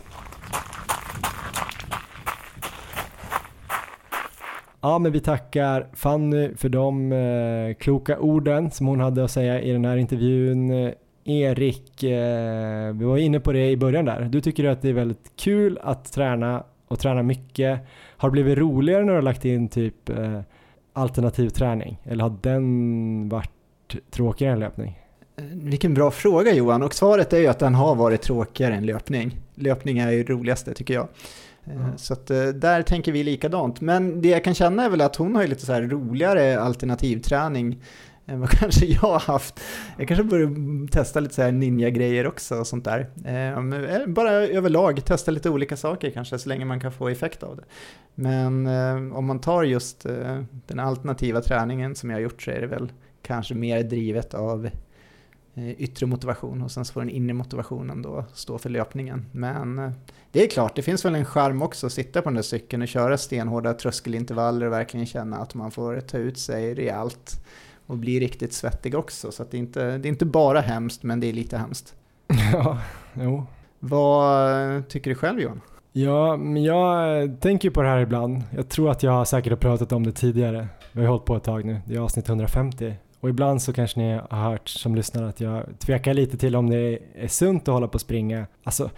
Ja, 4.86 5.00
men 5.00 5.12
vi 5.12 5.20
tackar 5.20 5.88
Fanny 5.94 6.56
för 6.56 6.70
de 6.70 7.12
eh, 7.12 7.74
kloka 7.74 8.20
orden 8.20 8.72
som 8.72 8.88
hon 8.88 9.00
hade 9.00 9.24
att 9.24 9.32
säga 9.32 9.62
i 9.62 9.72
den 9.72 9.86
här 9.86 9.98
intervjun. 9.98 10.72
Erik, 11.24 12.04
eh, 12.04 12.94
vi 12.94 13.06
var 13.06 13.18
inne 13.18 13.40
på 13.40 13.52
det 13.52 13.70
i 13.70 13.78
början 13.78 14.06
där. 14.06 14.22
Du 14.22 14.42
tycker 14.42 14.66
att 14.66 14.82
det 14.82 14.90
är 14.90 14.94
väldigt 14.94 15.32
kul 15.36 15.80
att 15.84 16.14
träna 16.14 16.64
och 16.88 17.00
träna 17.00 17.24
mycket. 17.24 17.80
Har 18.18 18.30
det 18.30 18.32
blivit 18.32 18.58
roligare 18.58 19.04
när 19.04 19.10
du 19.10 19.16
har 19.16 19.22
lagt 19.22 19.46
in 19.46 19.68
typ 19.70 20.10
eh, 20.10 20.40
alternativ 20.94 21.50
träning? 21.50 22.00
Eller 22.04 22.24
har 22.24 22.38
den 22.42 23.30
varit 23.30 23.52
tråkigare 24.12 24.54
än 24.54 24.60
löpning? 24.60 25.00
Eh, 25.36 25.44
vilken 25.46 25.94
bra 25.94 26.12
fråga 26.12 26.54
Johan, 26.54 26.84
och 26.84 26.94
svaret 26.94 27.34
är 27.34 27.40
ju 27.40 27.48
att 27.48 27.60
den 27.60 27.76
har 27.76 27.96
varit 27.96 28.22
tråkigare 28.22 28.76
än 28.76 28.86
löpning. 28.86 29.40
Löpning 29.56 29.98
är 29.98 30.12
ju 30.12 30.24
det 30.24 30.34
roligaste 30.34 30.74
tycker 30.74 30.94
jag. 30.94 31.08
Mm. 31.68 31.97
Så 31.97 32.14
att, 32.14 32.32
eh, 32.32 32.43
där 32.45 32.82
tänker 32.82 33.11
vi 33.11 33.24
likadant. 33.24 33.82
Men 33.82 34.22
det 34.22 34.30
jag 34.30 34.43
kan 34.43 34.53
känna 34.53 34.86
är 34.86 34.89
väl 34.89 35.01
att 35.01 35.16
hon 35.16 35.36
har 35.36 35.47
lite 35.47 35.66
så 35.66 35.74
här 35.74 35.82
roligare 35.82 36.59
alternativträning 36.59 37.82
än 38.26 38.39
vad 38.39 38.49
kanske 38.59 38.86
jag 38.86 38.99
har 38.99 39.20
haft. 39.20 39.59
Jag 39.97 40.07
kanske 40.07 40.24
börjar 40.24 40.88
testa 40.88 41.20
lite 41.20 41.36
så 41.36 41.41
här 41.41 41.51
ninja-grejer 41.51 42.28
också 42.28 42.55
och 42.55 42.68
sånt 42.68 42.86
där. 42.86 43.09
Eh, 43.26 44.07
bara 44.07 44.32
överlag 44.32 45.05
testa 45.05 45.32
lite 45.32 45.49
olika 45.49 45.78
saker 45.78 46.09
kanske 46.09 46.39
så 46.39 46.49
länge 46.49 46.66
man 46.66 46.80
kan 46.80 46.91
få 46.91 47.09
effekt 47.09 47.43
av 47.43 47.55
det. 47.55 47.64
Men 48.16 48.68
om 49.11 49.26
man 49.26 49.39
tar 49.39 49.64
just 49.64 50.05
den 50.68 50.80
alternativa 50.80 51.41
träningen 51.41 51.95
som 51.95 52.09
jag 52.09 52.18
har 52.18 52.22
gjort 52.22 52.41
så 52.41 52.51
är 52.51 52.61
det 52.61 52.68
väl 52.68 52.91
kanske 53.22 53.55
mer 53.55 53.84
drivet 53.84 54.34
av 54.34 54.70
yttre 55.55 56.05
motivation 56.05 56.61
och 56.61 56.72
sen 56.72 56.86
så 56.86 56.93
får 56.93 57.01
den 57.01 57.09
inre 57.09 57.34
motivationen 57.34 58.01
då 58.01 58.26
stå 58.34 58.57
för 58.57 58.70
löpningen. 58.70 59.26
Men 59.32 59.93
det 60.34 60.44
är 60.44 60.48
klart, 60.48 60.76
det 60.76 60.82
finns 60.82 61.06
väl 61.06 61.16
en 61.16 61.26
charm 61.26 61.62
också 61.62 61.88
att 61.88 61.94
sitta 61.94 62.22
på 62.22 62.30
den 62.30 62.36
där 62.36 62.42
cykeln 62.42 62.82
och 62.82 62.88
köra 62.88 63.18
stenhårda 63.18 63.74
tröskelintervaller 63.74 64.66
och 64.66 64.72
verkligen 64.72 65.06
känna 65.06 65.38
att 65.38 65.56
man 65.56 65.72
får 65.72 66.00
ta 66.00 66.18
ut 66.18 66.38
sig 66.38 66.74
rejält 66.74 67.46
och 67.88 67.98
bli 67.98 68.20
riktigt 68.20 68.54
svettig 68.54 68.96
också. 68.96 69.32
Så 69.32 69.44
det, 69.52 69.58
är 69.58 69.60
inte, 69.60 69.98
det 69.98 70.08
är 70.08 70.10
inte 70.10 70.26
bara 70.26 70.62
hemskt, 70.62 71.04
men 71.04 71.20
det 71.20 71.28
är 71.28 71.34
lite 71.34 71.58
hemskt. 71.58 71.96
Ja, 72.54 72.80
jo. 73.14 73.46
Vad 73.80 74.88
tycker 74.90 75.10
du 75.10 75.16
själv 75.16 75.40
Johan? 75.40 75.62
Ja, 75.92 76.38
men 76.38 76.64
jag 76.64 77.42
tänker 77.42 77.70
på 77.70 77.82
det 77.82 77.88
här 77.88 78.00
ibland. 78.00 78.44
Jag 78.56 78.70
tror 78.70 78.92
att 78.92 79.04
jag 79.04 79.28
säkert 79.28 79.52
har 79.52 79.58
pratat 79.58 79.92
om 79.92 80.06
det 80.06 80.12
tidigare. 80.12 80.68
Vi 80.92 81.02
har 81.02 81.08
hållit 81.08 81.26
på 81.26 81.36
ett 81.36 81.44
tag 81.44 81.66
nu, 81.66 81.82
det 81.86 81.96
är 81.96 82.00
avsnitt 82.00 82.30
150. 82.30 82.94
Och 83.20 83.30
ibland 83.30 83.62
så 83.62 83.74
kanske 83.74 84.00
ni 84.00 84.20
har 84.30 84.50
hört 84.50 84.70
som 84.70 84.96
lyssnar 84.96 85.24
att 85.24 85.42
jag 85.42 85.66
tvekar 85.80 86.14
lite 86.14 86.38
till 86.38 86.56
om 86.56 86.70
det 86.70 87.00
är 87.16 87.28
sunt 87.28 87.68
att 87.68 87.74
hålla 87.74 87.88
på 87.88 87.94
och 87.94 88.02
springa. 88.02 88.48
Alltså, 88.64 88.90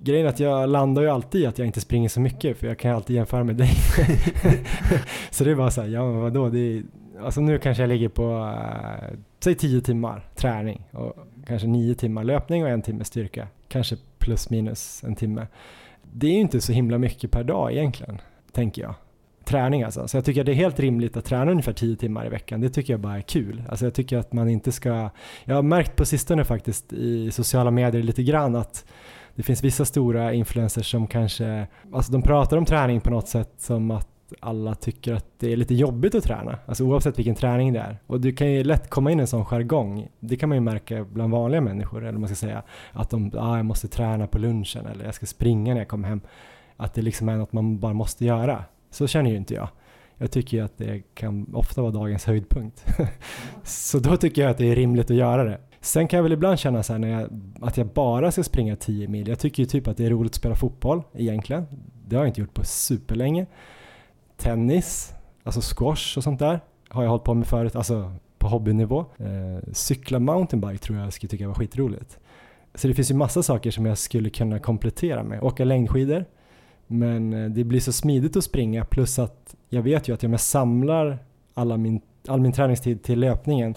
grejen 0.00 0.26
är 0.26 0.30
att 0.30 0.40
jag 0.40 0.68
landar 0.68 1.02
ju 1.02 1.08
alltid 1.08 1.40
i 1.40 1.46
att 1.46 1.58
jag 1.58 1.66
inte 1.66 1.80
springer 1.80 2.08
så 2.08 2.20
mycket 2.20 2.58
för 2.58 2.66
jag 2.66 2.78
kan 2.78 2.90
ju 2.90 2.96
alltid 2.96 3.16
jämföra 3.16 3.44
med 3.44 3.56
dig. 3.56 3.70
så 5.30 5.44
det 5.44 5.50
är 5.50 5.54
bara 5.54 5.70
så 5.70 5.80
här, 5.80 5.88
ja 5.88 6.04
men 6.04 6.20
vadå, 6.20 6.48
det 6.48 6.58
är, 6.58 6.82
alltså 7.22 7.40
nu 7.40 7.58
kanske 7.58 7.82
jag 7.82 7.88
ligger 7.88 8.08
på, 8.08 8.54
äh, 9.02 9.16
säg 9.40 9.54
10 9.54 9.80
timmar 9.80 10.28
träning 10.34 10.86
och 10.90 11.16
kanske 11.46 11.68
9 11.68 11.94
timmar 11.94 12.24
löpning 12.24 12.64
och 12.64 12.70
en 12.70 12.82
timme 12.82 13.04
styrka. 13.04 13.48
Kanske 13.68 13.96
plus 14.18 14.50
minus 14.50 15.04
en 15.04 15.14
timme. 15.14 15.46
Det 16.12 16.26
är 16.26 16.32
ju 16.32 16.40
inte 16.40 16.60
så 16.60 16.72
himla 16.72 16.98
mycket 16.98 17.30
per 17.30 17.44
dag 17.44 17.72
egentligen, 17.72 18.20
tänker 18.52 18.82
jag. 18.82 18.94
Träning 19.50 19.82
alltså. 19.82 20.08
Så 20.08 20.16
jag 20.16 20.24
tycker 20.24 20.40
att 20.40 20.46
det 20.46 20.52
är 20.52 20.56
helt 20.56 20.80
rimligt 20.80 21.16
att 21.16 21.24
träna 21.24 21.50
ungefär 21.50 21.72
10 21.72 21.96
timmar 21.96 22.26
i 22.26 22.28
veckan. 22.28 22.60
Det 22.60 22.68
tycker 22.68 22.92
jag 22.92 23.00
bara 23.00 23.16
är 23.16 23.22
kul. 23.22 23.62
Alltså 23.68 23.86
jag 23.86 23.94
tycker 23.94 24.18
att 24.18 24.32
man 24.32 24.48
inte 24.48 24.72
ska, 24.72 25.10
jag 25.44 25.54
har 25.54 25.62
märkt 25.62 25.96
på 25.96 26.04
sistone 26.04 26.44
faktiskt 26.44 26.92
i 26.92 27.30
sociala 27.30 27.70
medier 27.70 28.02
lite 28.02 28.22
grann 28.22 28.56
att 28.56 28.84
det 29.34 29.42
finns 29.42 29.64
vissa 29.64 29.84
stora 29.84 30.32
influencers 30.32 30.90
som 30.90 31.06
kanske, 31.06 31.66
alltså 31.92 32.12
de 32.12 32.22
pratar 32.22 32.56
om 32.56 32.64
träning 32.64 33.00
på 33.00 33.10
något 33.10 33.28
sätt 33.28 33.52
som 33.58 33.90
att 33.90 34.08
alla 34.40 34.74
tycker 34.74 35.14
att 35.14 35.26
det 35.38 35.52
är 35.52 35.56
lite 35.56 35.74
jobbigt 35.74 36.14
att 36.14 36.24
träna, 36.24 36.58
alltså 36.66 36.84
oavsett 36.84 37.18
vilken 37.18 37.34
träning 37.34 37.72
det 37.72 37.80
är. 37.80 37.98
Och 38.06 38.20
du 38.20 38.32
kan 38.32 38.52
ju 38.52 38.64
lätt 38.64 38.90
komma 38.90 39.10
in 39.10 39.18
i 39.18 39.20
en 39.20 39.26
sån 39.26 39.44
jargong, 39.44 40.08
det 40.20 40.36
kan 40.36 40.48
man 40.48 40.56
ju 40.56 40.62
märka 40.62 41.04
bland 41.04 41.32
vanliga 41.32 41.60
människor, 41.60 42.06
eller 42.06 42.18
man 42.18 42.28
ska 42.28 42.36
säga, 42.36 42.62
att 42.92 43.10
de, 43.10 43.32
ah, 43.38 43.56
jag 43.56 43.66
måste 43.66 43.88
träna 43.88 44.26
på 44.26 44.38
lunchen 44.38 44.86
eller 44.86 45.04
jag 45.04 45.14
ska 45.14 45.26
springa 45.26 45.74
när 45.74 45.80
jag 45.80 45.88
kommer 45.88 46.08
hem. 46.08 46.20
Att 46.76 46.94
det 46.94 47.02
liksom 47.02 47.28
är 47.28 47.36
något 47.36 47.52
man 47.52 47.78
bara 47.78 47.92
måste 47.92 48.24
göra. 48.24 48.64
Så 48.90 49.06
känner 49.06 49.30
ju 49.30 49.36
inte 49.36 49.54
jag. 49.54 49.68
Jag 50.18 50.30
tycker 50.30 50.56
ju 50.56 50.64
att 50.64 50.78
det 50.78 51.02
kan 51.14 51.54
ofta 51.54 51.82
vara 51.82 51.92
dagens 51.92 52.24
höjdpunkt. 52.24 52.86
så 53.62 53.98
då 53.98 54.16
tycker 54.16 54.42
jag 54.42 54.50
att 54.50 54.58
det 54.58 54.66
är 54.66 54.76
rimligt 54.76 55.10
att 55.10 55.16
göra 55.16 55.44
det. 55.44 55.58
Sen 55.80 56.08
kan 56.08 56.16
jag 56.16 56.22
väl 56.22 56.32
ibland 56.32 56.58
känna 56.58 56.82
så 56.82 56.98
när 56.98 57.08
jag, 57.08 57.28
att 57.60 57.76
jag 57.76 57.86
bara 57.86 58.32
ska 58.32 58.42
springa 58.42 58.76
10 58.76 59.08
mil. 59.08 59.28
Jag 59.28 59.38
tycker 59.38 59.62
ju 59.62 59.66
typ 59.66 59.88
att 59.88 59.96
det 59.96 60.06
är 60.06 60.10
roligt 60.10 60.30
att 60.30 60.36
spela 60.36 60.54
fotboll 60.54 61.02
egentligen. 61.14 61.66
Det 62.06 62.16
har 62.16 62.22
jag 62.22 62.28
inte 62.28 62.40
gjort 62.40 62.54
på 62.54 62.64
superlänge. 62.64 63.46
Tennis, 64.36 65.14
alltså 65.42 65.60
squash 65.76 66.16
och 66.18 66.24
sånt 66.24 66.38
där 66.38 66.60
har 66.88 67.02
jag 67.02 67.10
hållit 67.10 67.24
på 67.24 67.34
med 67.34 67.46
förut, 67.46 67.76
alltså 67.76 68.12
på 68.38 68.48
hobbynivå. 68.48 69.00
Eh, 69.18 69.72
cykla 69.72 70.18
mountainbike 70.18 70.78
tror 70.78 70.98
jag 70.98 71.12
skulle 71.12 71.30
tycka 71.30 71.48
var 71.48 71.54
skitroligt. 71.54 72.18
Så 72.74 72.88
det 72.88 72.94
finns 72.94 73.10
ju 73.10 73.14
massa 73.14 73.42
saker 73.42 73.70
som 73.70 73.86
jag 73.86 73.98
skulle 73.98 74.30
kunna 74.30 74.58
komplettera 74.58 75.22
med. 75.22 75.42
Åka 75.42 75.64
längdskidor, 75.64 76.24
men 76.90 77.32
eh, 77.32 77.50
det 77.50 77.64
blir 77.64 77.80
så 77.80 77.92
smidigt 77.92 78.36
att 78.36 78.44
springa 78.44 78.84
plus 78.84 79.18
att 79.18 79.54
jag 79.68 79.82
vet 79.82 80.08
ju 80.08 80.14
att 80.14 80.24
om 80.24 80.30
jag 80.30 80.40
samlar 80.40 81.18
alla 81.54 81.76
min, 81.76 82.00
all 82.28 82.40
min 82.40 82.52
träningstid 82.52 83.02
till 83.02 83.20
löpningen 83.20 83.74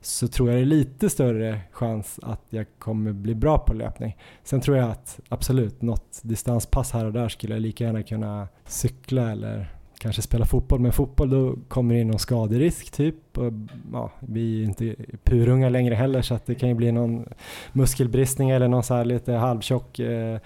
så 0.00 0.28
tror 0.28 0.48
jag 0.48 0.58
det 0.58 0.62
är 0.62 0.66
lite 0.66 1.10
större 1.10 1.60
chans 1.70 2.20
att 2.22 2.42
jag 2.50 2.66
kommer 2.78 3.12
bli 3.12 3.34
bra 3.34 3.58
på 3.58 3.74
löpning. 3.74 4.16
Sen 4.44 4.60
tror 4.60 4.76
jag 4.76 4.90
att 4.90 5.20
absolut, 5.28 5.82
något 5.82 6.20
distanspass 6.22 6.92
här 6.92 7.04
och 7.04 7.12
där 7.12 7.28
skulle 7.28 7.54
jag 7.54 7.62
lika 7.62 7.84
gärna 7.84 8.02
kunna 8.02 8.48
cykla 8.66 9.30
eller 9.30 9.74
kanske 9.98 10.22
spela 10.22 10.46
fotboll. 10.46 10.80
Men 10.80 10.92
fotboll 10.92 11.30
då 11.30 11.56
kommer 11.68 11.94
det 11.94 12.00
in 12.00 12.08
någon 12.08 12.18
skaderisk 12.18 12.90
typ. 12.90 13.38
Och, 13.38 13.52
ja, 13.92 14.10
vi 14.20 14.40
är 14.40 14.58
ju 14.58 14.64
inte 14.64 14.94
purunga 15.24 15.68
längre 15.68 15.94
heller 15.94 16.22
så 16.22 16.34
att 16.34 16.46
det 16.46 16.54
kan 16.54 16.68
ju 16.68 16.74
bli 16.74 16.92
någon 16.92 17.28
muskelbristning 17.72 18.50
eller 18.50 18.68
någon 18.68 18.82
så 18.82 18.94
här 18.94 19.04
lite 19.04 19.32
halvtjock 19.32 19.98
eh, 19.98 20.38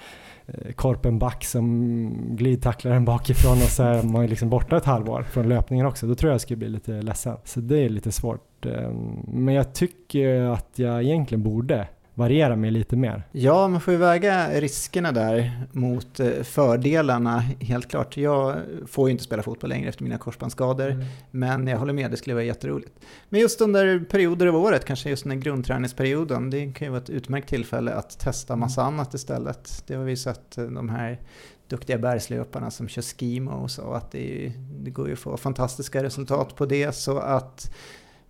Eh, 0.47 0.73
korpen 0.73 1.19
back 1.19 1.45
som 1.45 2.37
glidtacklar 2.37 2.93
en 2.93 3.05
bakifrån 3.05 3.53
och 3.53 3.59
så 3.59 3.83
är 3.83 4.03
man 4.03 4.27
liksom 4.27 4.51
borta 4.51 4.77
ett 4.77 4.85
halvår 4.85 5.23
från 5.23 5.49
löpningen 5.49 5.87
också. 5.87 6.07
Då 6.07 6.15
tror 6.15 6.31
jag 6.31 6.35
jag 6.35 6.41
skulle 6.41 6.57
bli 6.57 6.69
lite 6.69 7.03
ledsen. 7.03 7.37
Så 7.45 7.61
det 7.61 7.79
är 7.79 7.89
lite 7.89 8.13
svårt. 8.13 8.67
Eh, 8.67 8.91
men 9.27 9.55
jag 9.55 9.75
tycker 9.75 10.41
att 10.41 10.79
jag 10.79 11.03
egentligen 11.03 11.43
borde 11.43 11.89
variera 12.15 12.57
mig 12.57 12.71
lite 12.71 12.97
mer. 12.97 13.23
Ja, 13.33 13.69
man 13.69 13.81
får 13.81 13.93
ju 13.93 13.99
väga 13.99 14.61
riskerna 14.61 15.13
där 15.13 15.67
mot 15.73 16.21
eh, 16.21 16.43
fördelarna, 16.43 17.39
helt 17.61 17.91
klart. 17.91 18.17
Jag 18.17 18.57
får 18.87 19.09
ju 19.09 19.13
inte 19.13 19.25
spela 19.25 19.43
fotboll 19.43 19.71
längre 19.71 19.89
efter 19.89 20.03
mina 20.03 20.19
korsbandsskador, 20.19 20.91
mm. 20.91 21.07
men 21.31 21.67
jag 21.67 21.79
håller 21.79 21.93
med, 21.93 22.11
det 22.11 22.17
skulle 22.17 22.35
vara 22.35 22.45
jätteroligt. 22.45 22.93
Men 23.29 23.41
just 23.41 23.61
under 23.61 23.99
perioder 23.99 24.47
av 24.47 24.57
året, 24.57 24.85
kanske 24.85 25.11
just 25.11 25.23
den 25.23 25.33
här 25.33 25.39
grundträningsperioden, 25.39 26.51
det 26.51 26.73
kan 26.73 26.87
ju 26.87 26.91
vara 26.91 27.03
ett 27.03 27.11
utmärkt 27.11 27.49
tillfälle 27.49 27.93
att 27.93 28.19
testa 28.19 28.57
massa 28.57 28.83
mm. 28.83 28.95
annat 28.95 29.15
istället. 29.15 29.85
Det 29.87 29.95
har 29.95 30.05
vi 30.05 30.17
sett 30.17 30.59
eh, 30.59 30.65
de 30.65 30.89
här 30.89 31.21
duktiga 31.69 31.99
bergslöparna 31.99 32.71
som 32.71 32.89
kör 32.89 33.03
skimo 33.03 33.51
och 33.51 33.71
så, 33.71 33.93
att 33.93 34.13
det, 34.13 34.53
det 34.59 34.91
går 34.91 35.07
ju 35.07 35.13
att 35.13 35.19
få 35.19 35.37
fantastiska 35.37 36.03
resultat 36.03 36.57
på 36.57 36.67
det, 36.67 36.93
så 36.95 37.19
att 37.19 37.71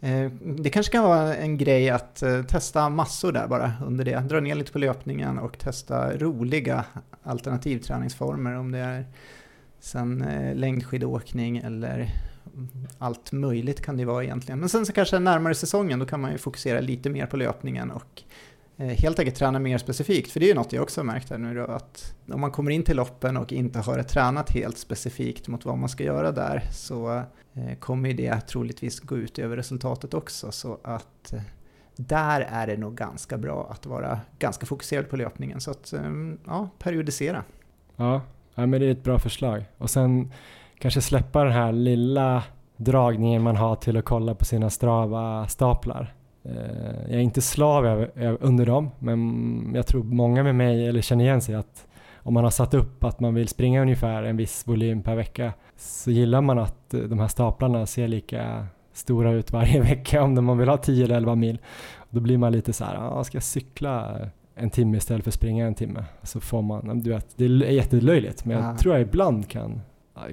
Eh, 0.05 0.31
det 0.41 0.71
kanske 0.71 0.93
kan 0.93 1.05
vara 1.05 1.37
en 1.37 1.59
grej 1.59 1.91
att 1.91 2.23
eh, 2.23 2.43
testa 2.43 2.89
massor 2.89 3.33
där 3.33 3.47
bara 3.47 3.73
under 3.87 4.05
det. 4.05 4.21
Dra 4.21 4.41
ner 4.41 4.55
lite 4.55 4.73
på 4.73 4.79
löpningen 4.79 5.39
och 5.39 5.59
testa 5.59 6.17
roliga 6.17 6.85
alternativträningsformer 7.23 8.59
om 8.59 8.73
det 8.73 8.79
är 8.79 9.07
sen 9.81 10.23
eh, 10.23 10.55
längdskidåkning 10.55 11.59
eller 11.59 12.11
allt 12.99 13.33
möjligt 13.33 13.83
kan 13.83 13.97
det 13.97 14.05
vara 14.05 14.25
egentligen. 14.25 14.61
Men 14.61 14.69
sen 14.69 14.87
så 14.87 14.93
kanske 14.93 15.19
närmare 15.19 15.55
säsongen 15.55 15.99
då 15.99 16.07
kan 16.07 16.21
man 16.21 16.33
ju 16.33 16.39
fokusera 16.39 16.81
lite 16.81 17.11
mer 17.11 17.27
på 17.27 17.37
löpningen 17.37 17.91
och 17.91 18.23
Eh, 18.77 18.87
helt 18.87 19.19
enkelt 19.19 19.37
träna 19.37 19.59
mer 19.59 19.79
specifikt. 19.79 20.33
För 20.33 20.41
det 20.41 20.47
är 20.47 20.49
ju 20.49 20.55
något 20.55 20.73
jag 20.73 20.83
också 20.83 21.01
har 21.01 21.07
märkt 21.07 21.31
här 21.31 21.39
nu 21.39 21.55
då 21.55 21.65
att 21.65 22.15
om 22.33 22.41
man 22.41 22.51
kommer 22.51 22.71
in 22.71 22.83
till 22.83 22.97
loppen 22.97 23.37
och 23.37 23.53
inte 23.53 23.79
har 23.79 24.03
tränat 24.03 24.51
helt 24.51 24.79
specifikt 24.79 25.49
mot 25.49 25.65
vad 25.65 25.79
man 25.79 25.89
ska 25.89 26.05
göra 26.05 26.33
där 26.33 26.63
så 26.73 27.23
eh, 27.55 27.75
kommer 27.79 28.09
ju 28.09 28.15
det 28.15 28.41
troligtvis 28.41 29.01
gå 29.01 29.17
ut 29.17 29.39
över 29.39 29.57
resultatet 29.57 30.15
också. 30.15 30.53
Så 30.53 30.79
att 30.83 31.33
eh, 31.33 31.41
där 31.97 32.41
är 32.41 32.67
det 32.67 32.77
nog 32.77 32.95
ganska 32.95 33.39
bra 33.39 33.69
att 33.71 33.87
vara 33.87 34.21
ganska 34.39 34.67
fokuserad 34.67 35.09
på 35.09 35.17
löpningen. 35.17 35.61
Så 35.61 35.71
att, 35.71 35.95
ja, 36.47 36.69
periodisera. 36.79 37.45
Ja 38.55 38.67
men 38.67 38.81
det 38.81 38.87
är 38.87 38.91
ett 38.91 39.03
bra 39.03 39.19
förslag. 39.19 39.65
Och 39.79 39.91
sen 39.91 40.33
kanske 40.79 41.01
släppa 41.01 41.45
den 41.45 41.53
här 41.53 41.73
lilla 41.73 42.43
dragningen 42.77 43.43
man 43.43 43.57
har 43.57 43.77
till 43.77 43.97
att 43.97 44.05
kolla 44.05 44.35
på 44.35 44.45
sina 44.45 44.69
Strava-staplar. 44.71 46.15
Eh, 46.45 47.01
jag 47.07 47.15
är 47.15 47.19
inte 47.19 47.43
slav 47.43 48.07
under 48.41 48.67
dem, 48.67 48.91
men 48.99 49.73
jag 49.75 49.87
tror 49.87 50.03
många 50.05 50.43
med 50.43 50.55
mig 50.55 50.89
eller 50.89 51.01
känner 51.01 51.25
igen 51.25 51.41
sig 51.41 51.55
att 51.55 51.87
om 52.17 52.35
man 52.35 52.45
har 52.45 52.51
satt 52.51 52.75
upp 52.75 53.05
att 53.05 53.21
man 53.21 53.35
vill 53.35 53.49
springa 53.49 53.83
ungefär 53.83 54.23
en 54.23 54.37
viss 54.37 54.67
volym 54.67 55.03
per 55.03 55.17
vecka 55.17 55.53
så 55.77 56.11
gillar 56.11 56.41
man 56.41 56.59
att 56.59 56.91
de 56.91 57.19
här 57.19 57.29
staplarna 57.29 57.87
ser 57.87 58.09
lika 58.09 58.67
stora 58.93 59.33
ut 59.33 59.53
varje 59.53 59.81
vecka 59.83 60.23
om 60.23 60.45
man 60.45 60.59
vill 60.59 60.69
ha 60.69 60.77
10 60.77 61.05
eller 61.05 61.17
11 61.17 61.35
mil. 61.35 61.59
Då 62.11 62.21
blir 62.21 62.39
man 62.39 62.53
lite 62.53 62.73
så 62.73 62.85
här, 62.85 62.97
ah, 62.97 63.25
ska 63.25 63.37
jag 63.37 63.43
cykla 63.43 64.21
en 64.55 64.71
timme 64.71 64.97
istället 64.97 65.25
för 65.25 65.31
springa 65.31 65.67
en 65.67 65.75
timme? 65.75 66.05
Så 66.23 66.41
får 66.41 66.63
man, 66.63 67.01
du 67.01 67.11
vet, 67.11 67.27
det 67.37 67.45
är 67.45 67.49
jättelöjligt 67.49 68.45
men 68.45 68.57
jag 68.57 68.67
ja. 68.67 68.79
tror 68.79 68.95
jag 68.95 69.03
ibland 69.03 69.49
kan, 69.49 69.81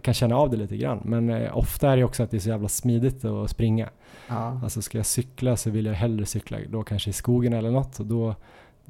kan 0.01 0.13
känna 0.13 0.35
av 0.35 0.49
det 0.49 0.57
lite 0.57 0.77
grann. 0.77 1.01
Men 1.05 1.29
eh, 1.29 1.57
ofta 1.57 1.91
är 1.91 1.97
det 1.97 2.03
också 2.03 2.23
att 2.23 2.31
det 2.31 2.37
är 2.37 2.41
så 2.41 2.49
jävla 2.49 2.67
smidigt 2.67 3.25
att 3.25 3.49
springa. 3.49 3.89
Ja. 4.27 4.59
Alltså 4.63 4.81
ska 4.81 4.97
jag 4.97 5.05
cykla 5.05 5.57
så 5.57 5.69
vill 5.69 5.85
jag 5.85 5.93
hellre 5.93 6.25
cykla 6.25 6.57
då 6.69 6.83
kanske 6.83 7.09
i 7.09 7.13
skogen 7.13 7.53
eller 7.53 7.71
något 7.71 7.99
och 7.99 8.05
då 8.05 8.35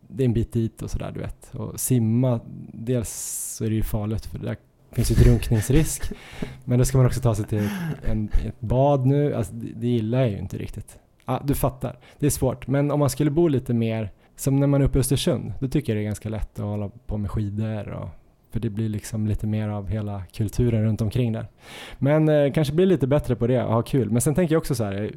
det 0.07 0.23
är 0.23 0.25
en 0.25 0.33
bit 0.33 0.53
dit 0.53 0.81
och 0.81 0.89
sådär 0.89 1.11
du 1.13 1.19
vet. 1.19 1.55
Och 1.55 1.79
simma, 1.79 2.39
dels 2.73 3.09
så 3.57 3.65
är 3.65 3.69
det 3.69 3.75
ju 3.75 3.83
farligt 3.83 4.25
för 4.25 4.39
där 4.39 4.57
finns 4.91 5.11
ju 5.11 5.15
drunkningsrisk. 5.15 6.11
men 6.65 6.79
då 6.79 6.85
ska 6.85 6.97
man 6.97 7.07
också 7.07 7.21
ta 7.21 7.35
sig 7.35 7.45
till 7.45 7.69
en, 8.03 8.29
ett 8.45 8.59
bad 8.59 9.05
nu, 9.05 9.35
alltså 9.35 9.53
det, 9.53 9.67
det 9.75 9.87
gillar 9.87 10.19
jag 10.19 10.29
ju 10.29 10.37
inte 10.37 10.57
riktigt. 10.57 10.99
Ah, 11.25 11.39
du 11.43 11.55
fattar. 11.55 11.99
Det 12.19 12.25
är 12.25 12.29
svårt. 12.29 12.67
Men 12.67 12.91
om 12.91 12.99
man 12.99 13.09
skulle 13.09 13.31
bo 13.31 13.47
lite 13.47 13.73
mer, 13.73 14.11
som 14.35 14.59
när 14.59 14.67
man 14.67 14.81
är 14.81 14.85
uppe 14.85 14.97
i 14.97 14.99
Östersund, 14.99 15.53
då 15.59 15.67
tycker 15.67 15.93
jag 15.93 15.97
det 15.97 16.03
är 16.03 16.05
ganska 16.05 16.29
lätt 16.29 16.59
att 16.59 16.65
hålla 16.65 16.89
på 17.05 17.17
med 17.17 17.31
skidor 17.31 17.89
och 17.89 18.09
för 18.52 18.60
det 18.60 18.70
blir 18.70 18.89
liksom 18.89 19.28
lite 19.28 19.47
mer 19.47 19.70
av 19.70 19.88
hela 19.88 20.24
kulturen 20.34 20.84
runt 20.84 21.02
omkring 21.02 21.32
där. 21.32 21.47
Men 21.99 22.30
eh, 22.30 22.52
kanske 22.52 22.74
blir 22.74 22.86
lite 22.86 23.08
bättre 23.08 23.36
på 23.36 23.47
det 23.47 23.64
och 23.64 23.74
ha 23.74 23.82
kul. 23.82 24.12
Men 24.12 24.22
sen 24.22 24.36
tänker 24.36 24.56
jag 24.56 24.60
också 24.60 24.76
så 24.76 24.84
här, 24.84 25.12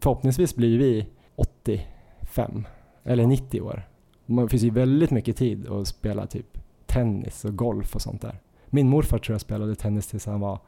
förhoppningsvis 0.00 0.56
blir 0.56 0.78
vi 0.78 1.06
85 1.36 2.66
eller 3.04 3.26
90 3.26 3.60
år. 3.60 3.88
Det 4.26 4.48
finns 4.48 4.62
ju 4.62 4.70
väldigt 4.70 5.10
mycket 5.10 5.36
tid 5.36 5.68
att 5.68 5.88
spela 5.88 6.26
typ 6.26 6.58
tennis 6.86 7.44
och 7.44 7.56
golf 7.56 7.94
och 7.94 8.02
sånt 8.02 8.22
där. 8.22 8.38
Min 8.66 8.88
morfar 8.88 9.18
tror 9.18 9.34
jag 9.34 9.40
spelade 9.40 9.74
tennis 9.74 10.06
tills 10.06 10.26
han 10.26 10.40
var 10.40 10.58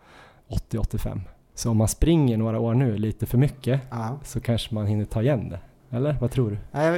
80-85. 0.48 1.20
Så 1.54 1.70
om 1.70 1.76
man 1.76 1.88
springer 1.88 2.36
några 2.36 2.60
år 2.60 2.74
nu 2.74 2.98
lite 2.98 3.26
för 3.26 3.38
mycket 3.38 3.92
Aha. 3.92 4.18
så 4.24 4.40
kanske 4.40 4.74
man 4.74 4.86
hinner 4.86 5.04
ta 5.04 5.22
igen 5.22 5.48
det. 5.48 5.60
Eller 5.96 6.16
vad 6.20 6.30
tror 6.30 6.50
du? 6.50 6.80
Jag 6.80 6.92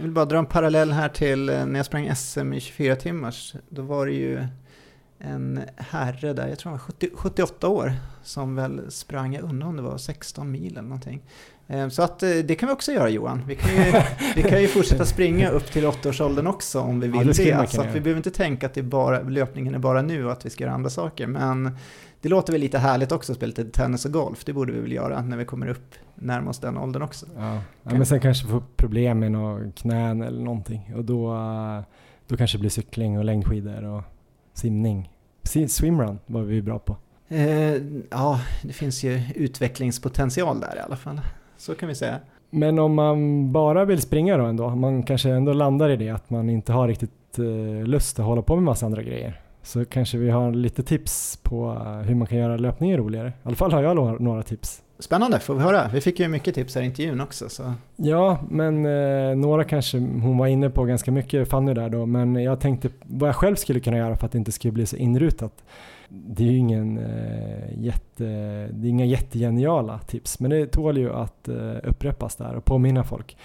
vill 0.00 0.10
bara 0.10 0.24
dra 0.24 0.38
en 0.38 0.46
parallell 0.46 0.92
här 0.92 1.08
till 1.08 1.48
eh, 1.48 1.66
när 1.66 1.78
jag 1.78 1.86
sprang 1.86 2.14
SM 2.14 2.52
i 2.52 2.60
24 2.60 2.96
timmars. 2.96 3.54
Då 3.68 3.82
var 3.82 4.06
det 4.06 4.12
ju 4.12 4.46
en 5.18 5.60
herre 5.76 6.32
där, 6.32 6.48
jag 6.48 6.58
tror 6.58 6.70
han 6.70 6.78
var 6.78 6.84
70, 6.84 7.10
78 7.14 7.68
år, 7.68 7.92
som 8.22 8.54
väl 8.56 8.90
sprang, 8.90 9.34
jag 9.34 9.44
undrar 9.44 9.68
om 9.68 9.76
det 9.76 9.82
var 9.82 9.98
16 9.98 10.50
mil 10.50 10.72
eller 10.72 10.82
någonting. 10.82 11.22
Eh, 11.68 11.88
så 11.88 12.02
att 12.02 12.22
eh, 12.22 12.30
det 12.30 12.54
kan 12.54 12.66
vi 12.66 12.74
också 12.74 12.92
göra 12.92 13.08
Johan. 13.08 13.42
Vi 13.46 13.54
kan 13.54 13.70
ju, 13.70 13.92
vi 14.36 14.42
kan 14.42 14.62
ju 14.62 14.68
fortsätta 14.68 15.04
springa 15.04 15.48
upp 15.48 15.72
till 15.72 15.86
åttaårsåldern 15.86 16.46
också 16.46 16.80
om 16.80 17.00
vi 17.00 17.08
vill 17.08 17.26
ja, 17.26 17.32
det. 17.32 17.60
det. 17.60 17.66
Så 17.66 17.80
att 17.80 17.94
vi 17.94 18.00
behöver 18.00 18.16
inte 18.16 18.30
tänka 18.30 18.66
att 18.66 18.74
det 18.74 18.82
bara, 18.82 19.20
löpningen 19.20 19.74
är 19.74 19.78
bara 19.78 20.02
nu 20.02 20.26
och 20.26 20.32
att 20.32 20.46
vi 20.46 20.50
ska 20.50 20.64
göra 20.64 20.74
andra 20.74 20.90
saker. 20.90 21.26
Men 21.26 21.76
det 22.20 22.28
låter 22.28 22.52
väl 22.52 22.60
lite 22.60 22.78
härligt 22.78 23.12
också 23.12 23.32
att 23.32 23.36
spela 23.36 23.48
lite 23.48 23.64
tennis 23.64 24.04
och 24.04 24.12
golf. 24.12 24.44
Det 24.44 24.52
borde 24.52 24.72
vi 24.72 24.80
väl 24.80 24.92
göra 24.92 25.22
när 25.22 25.36
vi 25.36 25.44
kommer 25.44 25.68
upp 25.68 25.94
närmare 26.14 26.50
oss 26.50 26.58
den 26.58 26.78
åldern 26.78 27.02
också. 27.02 27.26
Ja, 27.36 27.54
ja 27.82 27.90
men 27.94 28.06
sen 28.06 28.20
kanske 28.20 28.46
få 28.46 28.62
problem 28.76 29.18
med 29.18 29.32
några 29.32 29.70
knän 29.70 30.22
eller 30.22 30.44
någonting. 30.44 30.92
Och 30.96 31.04
då, 31.04 31.38
då 32.28 32.36
kanske 32.36 32.56
det 32.56 32.60
blir 32.60 32.70
cykling 32.70 33.18
och 33.18 33.24
längdskidor 33.24 33.84
och 33.84 34.02
simning. 34.52 35.10
Swimrun 35.68 36.18
var 36.26 36.42
vi 36.42 36.62
bra 36.62 36.78
på. 36.78 36.96
Eh, 37.28 37.74
ja, 38.10 38.40
det 38.62 38.72
finns 38.72 39.04
ju 39.04 39.22
utvecklingspotential 39.34 40.60
där 40.60 40.76
i 40.76 40.80
alla 40.80 40.96
fall. 40.96 41.20
Så 41.64 41.74
kan 41.74 41.88
vi 41.88 41.94
säga. 41.94 42.18
Men 42.50 42.78
om 42.78 42.94
man 42.94 43.52
bara 43.52 43.84
vill 43.84 44.00
springa 44.00 44.36
då 44.36 44.44
ändå, 44.44 44.68
man 44.70 45.02
kanske 45.02 45.30
ändå 45.30 45.52
landar 45.52 45.90
i 45.90 45.96
det 45.96 46.10
att 46.10 46.30
man 46.30 46.50
inte 46.50 46.72
har 46.72 46.88
riktigt 46.88 47.38
eh, 47.38 47.86
lust 47.86 48.18
att 48.18 48.24
hålla 48.24 48.42
på 48.42 48.54
med 48.54 48.64
massa 48.64 48.86
andra 48.86 49.02
grejer. 49.02 49.40
Så 49.62 49.84
kanske 49.84 50.18
vi 50.18 50.30
har 50.30 50.52
lite 50.52 50.82
tips 50.82 51.38
på 51.42 51.70
hur 52.04 52.14
man 52.14 52.26
kan 52.26 52.38
göra 52.38 52.56
löpningen 52.56 52.96
roligare. 52.96 53.28
I 53.28 53.32
alla 53.42 53.56
fall 53.56 53.72
har 53.72 53.82
jag 53.82 54.20
några 54.20 54.42
tips. 54.42 54.82
Spännande, 54.98 55.40
får 55.40 55.54
vi 55.54 55.60
höra. 55.60 55.88
Vi 55.92 56.00
fick 56.00 56.20
ju 56.20 56.28
mycket 56.28 56.54
tips 56.54 56.74
här 56.74 56.82
i 56.82 56.84
intervjun 56.84 57.20
också. 57.20 57.48
Så. 57.48 57.72
Ja, 57.96 58.38
men 58.50 58.86
eh, 58.86 59.36
några 59.36 59.64
kanske 59.64 59.98
hon 59.98 60.38
var 60.38 60.46
inne 60.46 60.70
på 60.70 60.84
ganska 60.84 61.10
mycket, 61.10 61.48
Fanny 61.48 61.74
där 61.74 61.88
då, 61.88 62.06
men 62.06 62.34
jag 62.34 62.60
tänkte 62.60 62.88
vad 63.02 63.28
jag 63.28 63.36
själv 63.36 63.56
skulle 63.56 63.80
kunna 63.80 63.96
göra 63.96 64.16
för 64.16 64.26
att 64.26 64.32
det 64.32 64.38
inte 64.38 64.52
skulle 64.52 64.72
bli 64.72 64.86
så 64.86 64.96
inrutat. 64.96 65.64
Det 66.08 66.42
är 66.42 66.50
ju 66.50 66.58
ingen, 66.58 66.98
eh, 66.98 67.82
jätte, 67.82 68.24
det 68.72 68.86
är 68.86 68.90
inga 68.90 69.04
jättegeniala 69.04 69.98
tips, 69.98 70.40
men 70.40 70.50
det 70.50 70.66
tål 70.66 70.98
ju 70.98 71.12
att 71.12 71.48
eh, 71.48 71.76
upprepas 71.82 72.36
där 72.36 72.54
och 72.54 72.64
påminna 72.64 73.04
folk. 73.04 73.36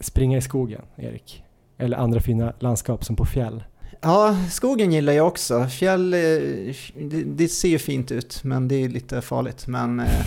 Springa 0.00 0.38
i 0.38 0.40
skogen, 0.40 0.82
Erik. 0.96 1.44
Eller 1.78 1.96
andra 1.96 2.20
fina 2.20 2.52
landskap 2.58 3.04
som 3.04 3.16
på 3.16 3.24
fjäll. 3.24 3.64
Ja, 4.00 4.36
skogen 4.50 4.92
gillar 4.92 5.12
jag 5.12 5.26
också. 5.26 5.66
Fjäll, 5.66 6.14
eh, 6.14 6.20
det, 6.94 7.22
det 7.24 7.48
ser 7.48 7.68
ju 7.68 7.78
fint 7.78 8.12
ut, 8.12 8.40
men 8.44 8.68
det 8.68 8.74
är 8.74 8.88
lite 8.88 9.22
farligt. 9.22 9.66
Men, 9.66 10.00
eh, 10.00 10.26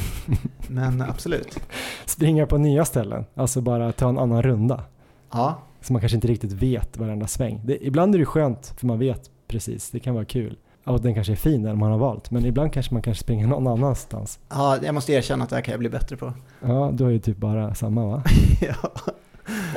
men 0.68 1.02
absolut. 1.10 1.60
Springa 2.06 2.46
på 2.46 2.58
nya 2.58 2.86
ställen, 2.86 3.26
alltså 3.36 3.62
bara 3.62 3.92
ta 3.92 4.10
en 4.10 4.18
annan 4.18 4.42
runda. 4.42 4.84
Ja. 5.32 5.62
Så 5.82 5.94
man 5.94 6.00
kanske 6.00 6.16
inte 6.16 6.28
riktigt 6.28 6.52
vet 6.52 6.98
varenda 6.98 7.28
sväng. 7.28 7.62
Det, 7.66 7.86
ibland 7.86 8.16
är 8.16 8.20
det 8.20 8.26
skönt, 8.26 8.74
för 8.78 8.88
man 8.88 9.00
vet 9.00 9.30
precis, 9.48 9.92
det 9.92 10.00
kan 10.00 10.14
vara 10.14 10.26
kul. 10.26 10.58
Och 10.88 11.02
den 11.02 11.14
kanske 11.14 11.34
är 11.34 11.38
fin 11.38 11.64
den 11.64 11.78
man 11.78 11.92
har 11.92 11.98
valt, 11.98 12.32
men 12.32 12.46
ibland 12.46 12.74
kanske 12.74 12.94
man 12.94 13.02
kanske 13.02 13.24
springer 13.24 13.48
någon 13.48 13.68
annanstans. 13.68 14.40
Ja, 14.50 14.78
jag 14.84 14.96
måste 14.96 15.14
erkänna 15.14 15.44
att 15.44 15.50
det 15.50 15.56
här 15.56 15.64
kan 15.64 15.72
jag 15.72 15.80
bli 15.80 15.90
bättre 15.90 16.18
på. 16.18 16.34
Ja, 16.62 16.92
du 16.94 17.04
har 17.04 17.12
ju 17.12 17.20
typ 17.20 17.38
bara 17.38 17.74
samma 17.74 18.06
va? 18.06 18.24
ja. 18.62 18.92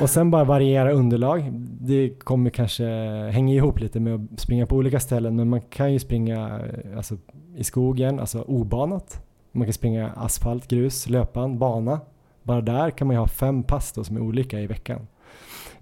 Och 0.01 0.09
sen 0.09 0.31
bara 0.31 0.43
variera 0.43 0.91
underlag. 0.91 1.49
Det 1.79 2.09
kommer 2.09 2.49
kanske 2.49 2.85
hänga 3.31 3.53
ihop 3.53 3.79
lite 3.79 3.99
med 3.99 4.29
att 4.33 4.39
springa 4.39 4.65
på 4.65 4.75
olika 4.75 4.99
ställen, 4.99 5.35
men 5.35 5.49
man 5.49 5.61
kan 5.61 5.93
ju 5.93 5.99
springa 5.99 6.61
alltså, 6.97 7.17
i 7.55 7.63
skogen, 7.63 8.19
alltså 8.19 8.41
obanat. 8.41 9.21
Man 9.51 9.67
kan 9.67 9.73
springa 9.73 10.11
asfalt, 10.15 10.67
grus, 10.67 11.09
löpan, 11.09 11.59
bana. 11.59 11.99
Bara 12.43 12.61
där 12.61 12.89
kan 12.89 13.07
man 13.07 13.15
ju 13.15 13.19
ha 13.19 13.27
fem 13.27 13.63
pass 13.63 13.91
då 13.91 14.03
som 14.03 14.15
är 14.15 14.21
olika 14.21 14.59
i 14.59 14.67
veckan. 14.67 15.07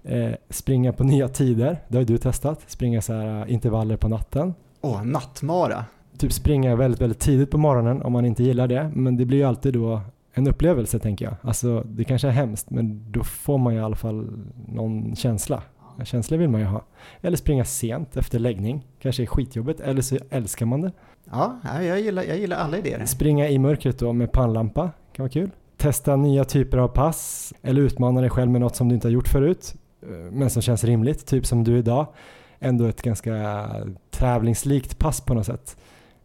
Eh, 0.02 0.30
springa 0.50 0.92
på 0.92 1.04
nya 1.04 1.28
tider, 1.28 1.78
det 1.88 1.96
har 1.96 2.00
ju 2.00 2.06
du 2.06 2.18
testat. 2.18 2.64
Springa 2.66 3.02
så 3.02 3.12
här 3.12 3.40
eh, 3.40 3.52
intervaller 3.52 3.96
på 3.96 4.08
natten. 4.08 4.54
Åh, 4.80 4.96
oh, 4.96 5.04
nattmara. 5.04 5.84
Typ 6.18 6.32
springa 6.32 6.76
väldigt, 6.76 7.00
väldigt 7.00 7.18
tidigt 7.18 7.50
på 7.50 7.58
morgonen 7.58 8.02
om 8.02 8.12
man 8.12 8.24
inte 8.24 8.42
gillar 8.42 8.68
det. 8.68 8.90
Men 8.94 9.16
det 9.16 9.24
blir 9.24 9.38
ju 9.38 9.44
alltid 9.44 9.72
då 9.74 10.00
en 10.32 10.48
upplevelse 10.48 10.98
tänker 10.98 11.24
jag. 11.24 11.34
Alltså 11.42 11.82
det 11.86 12.04
kanske 12.04 12.28
är 12.28 12.32
hemskt 12.32 12.70
men 12.70 13.12
då 13.12 13.24
får 13.24 13.58
man 13.58 13.74
ju 13.74 13.80
i 13.80 13.82
alla 13.82 13.96
fall 13.96 14.28
någon 14.68 15.16
känsla. 15.16 15.62
En 15.98 16.04
känsla 16.04 16.36
vill 16.36 16.48
man 16.48 16.60
ju 16.60 16.66
ha. 16.66 16.84
Eller 17.20 17.36
springa 17.36 17.64
sent 17.64 18.16
efter 18.16 18.38
läggning. 18.38 18.86
Kanske 19.02 19.22
är 19.22 19.26
skitjobbigt 19.26 19.80
eller 19.80 20.02
så 20.02 20.18
älskar 20.30 20.66
man 20.66 20.80
det. 20.80 20.92
Ja, 21.30 21.58
jag 21.82 22.00
gillar, 22.00 22.22
jag 22.22 22.38
gillar 22.38 22.56
alla 22.56 22.78
idéer. 22.78 23.04
Springa 23.06 23.48
i 23.48 23.58
mörkret 23.58 23.98
då 23.98 24.12
med 24.12 24.32
pannlampa 24.32 24.90
kan 25.12 25.22
vara 25.22 25.32
kul. 25.32 25.50
Testa 25.76 26.16
nya 26.16 26.44
typer 26.44 26.78
av 26.78 26.88
pass 26.88 27.52
eller 27.62 27.82
utmana 27.82 28.20
dig 28.20 28.30
själv 28.30 28.50
med 28.50 28.60
något 28.60 28.76
som 28.76 28.88
du 28.88 28.94
inte 28.94 29.08
har 29.08 29.12
gjort 29.12 29.28
förut 29.28 29.74
eh, 30.02 30.08
men 30.32 30.50
som 30.50 30.62
känns 30.62 30.84
rimligt, 30.84 31.26
typ 31.26 31.46
som 31.46 31.64
du 31.64 31.78
idag. 31.78 32.06
Ändå 32.58 32.84
ett 32.86 33.02
ganska 33.02 33.66
tävlingslikt 34.20 34.98
pass 34.98 35.20
på 35.20 35.34
något 35.34 35.46
sätt. 35.46 35.76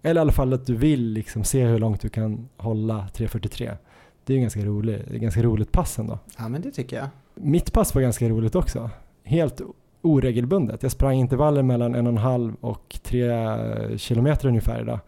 Eller 0.02 0.20
i 0.20 0.22
alla 0.22 0.32
fall 0.32 0.54
att 0.54 0.66
du 0.66 0.76
vill 0.76 1.10
liksom 1.10 1.44
se 1.44 1.66
hur 1.66 1.80
långt 1.80 2.02
du 2.02 2.10
kan 2.10 2.50
hålla 2.58 3.08
3.43. 3.14 3.78
Det 4.26 4.34
är 4.34 4.36
ju 4.36 4.42
ganska, 4.42 4.66
rolig, 4.66 5.22
ganska 5.22 5.44
roligt 5.44 5.72
pass 5.72 6.00
ändå. 6.00 6.20
Ja 6.38 6.50
men 6.50 6.62
det 6.62 6.72
tycker 6.72 6.98
jag. 6.98 7.08
Mitt 7.36 7.74
pass 7.74 7.96
var 7.96 8.02
ganska 8.02 8.30
roligt 8.30 8.56
också. 8.56 8.90
Helt 9.24 9.62
oregelbundet. 10.02 10.84
Jag 10.84 10.92
sprang 10.92 11.16
intervaller 11.16 11.64
mellan 11.64 11.96
en 11.96 12.08
och 12.08 12.12
en 12.14 12.18
halv 12.18 12.56
och 12.62 13.00
tre 13.04 13.98
kilometer 13.98 14.48
ungefär 14.48 14.82
idag. 14.82 15.00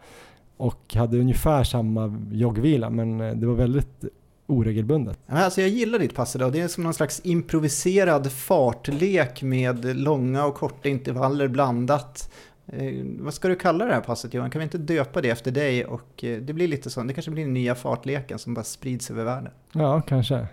Och 0.56 0.94
hade 0.94 1.18
ungefär 1.18 1.64
samma 1.64 2.16
joggvila 2.32 2.90
men 2.90 3.18
det 3.40 3.46
var 3.46 3.54
väldigt 3.54 4.04
oregelbundet. 4.46 5.18
Alltså 5.26 5.60
jag 5.60 5.70
gillar 5.70 5.98
ditt 5.98 6.14
pass 6.14 6.36
idag. 6.36 6.52
Det 6.52 6.60
är 6.60 6.68
som 6.68 6.84
någon 6.84 6.94
slags 6.94 7.20
improviserad 7.24 8.32
fartlek 8.32 9.42
med 9.42 9.96
långa 9.96 10.44
och 10.46 10.54
korta 10.54 10.88
intervaller 10.88 11.48
blandat. 11.48 12.30
Eh, 12.72 13.04
vad 13.18 13.34
ska 13.34 13.48
du 13.48 13.56
kalla 13.56 13.84
det 13.84 13.94
här 13.94 14.00
passet 14.00 14.34
Johan? 14.34 14.50
Kan 14.50 14.58
vi 14.58 14.64
inte 14.64 14.78
döpa 14.78 15.20
det 15.20 15.30
efter 15.30 15.50
dig? 15.50 15.84
Och 15.84 16.24
eh, 16.24 16.38
det 16.40 16.52
blir 16.52 16.68
lite 16.68 16.90
så, 16.90 17.02
det 17.02 17.14
kanske 17.14 17.30
blir 17.30 17.44
den 17.44 17.54
nya 17.54 17.74
fartleken 17.74 18.38
som 18.38 18.54
bara 18.54 18.64
sprids 18.64 19.10
över 19.10 19.24
världen. 19.24 19.52
Ja, 19.72 20.00
kanske. 20.00 20.36
Eh, 20.36 20.46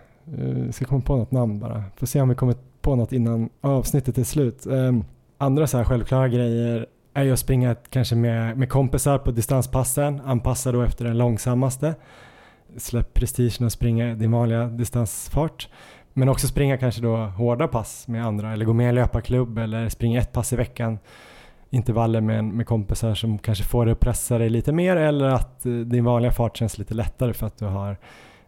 vi 0.47 0.71
ska 0.71 0.85
komma 0.85 1.01
på 1.01 1.15
något 1.15 1.31
namn 1.31 1.59
bara. 1.59 1.83
Får 1.95 2.07
se 2.07 2.21
om 2.21 2.29
vi 2.29 2.35
kommer 2.35 2.55
på 2.81 2.95
något 2.95 3.11
innan 3.11 3.49
avsnittet 3.61 4.17
är 4.17 4.23
slut. 4.23 4.65
Ehm, 4.65 5.03
andra 5.37 5.67
så 5.67 5.77
här 5.77 5.83
självklara 5.83 6.27
grejer 6.27 6.85
är 7.13 7.23
ju 7.23 7.33
att 7.33 7.39
springa 7.39 7.75
kanske 7.75 8.15
med, 8.15 8.57
med 8.57 8.69
kompisar 8.69 9.17
på 9.17 9.31
distanspassen, 9.31 10.21
anpassa 10.25 10.71
då 10.71 10.81
efter 10.81 11.05
den 11.05 11.17
långsammaste. 11.17 11.95
Släpp 12.77 13.13
prestigen 13.13 13.65
och 13.65 13.71
springa 13.71 14.15
din 14.15 14.31
vanliga 14.31 14.65
distansfart. 14.65 15.69
Men 16.13 16.29
också 16.29 16.47
springa 16.47 16.77
kanske 16.77 17.01
då 17.01 17.15
hårda 17.15 17.67
pass 17.67 18.07
med 18.07 18.25
andra 18.25 18.53
eller 18.53 18.65
gå 18.65 18.73
med 18.73 18.85
i 18.85 18.89
en 18.89 18.95
löparklubb 18.95 19.57
eller 19.57 19.89
springa 19.89 20.19
ett 20.19 20.31
pass 20.31 20.53
i 20.53 20.55
veckan 20.55 20.99
intervaller 21.75 22.21
med, 22.21 22.43
med 22.43 22.67
kompisar 22.67 23.13
som 23.13 23.37
kanske 23.37 23.63
får 23.63 23.85
dig 23.85 23.91
att 23.91 23.99
pressa 23.99 24.37
dig 24.37 24.49
lite 24.49 24.71
mer 24.71 24.95
eller 24.95 25.25
att 25.25 25.65
eh, 25.65 25.71
din 25.71 26.03
vanliga 26.03 26.31
fart 26.31 26.57
känns 26.57 26.77
lite 26.77 26.93
lättare 26.93 27.33
för 27.33 27.47
att 27.47 27.57
du 27.57 27.65
har 27.65 27.97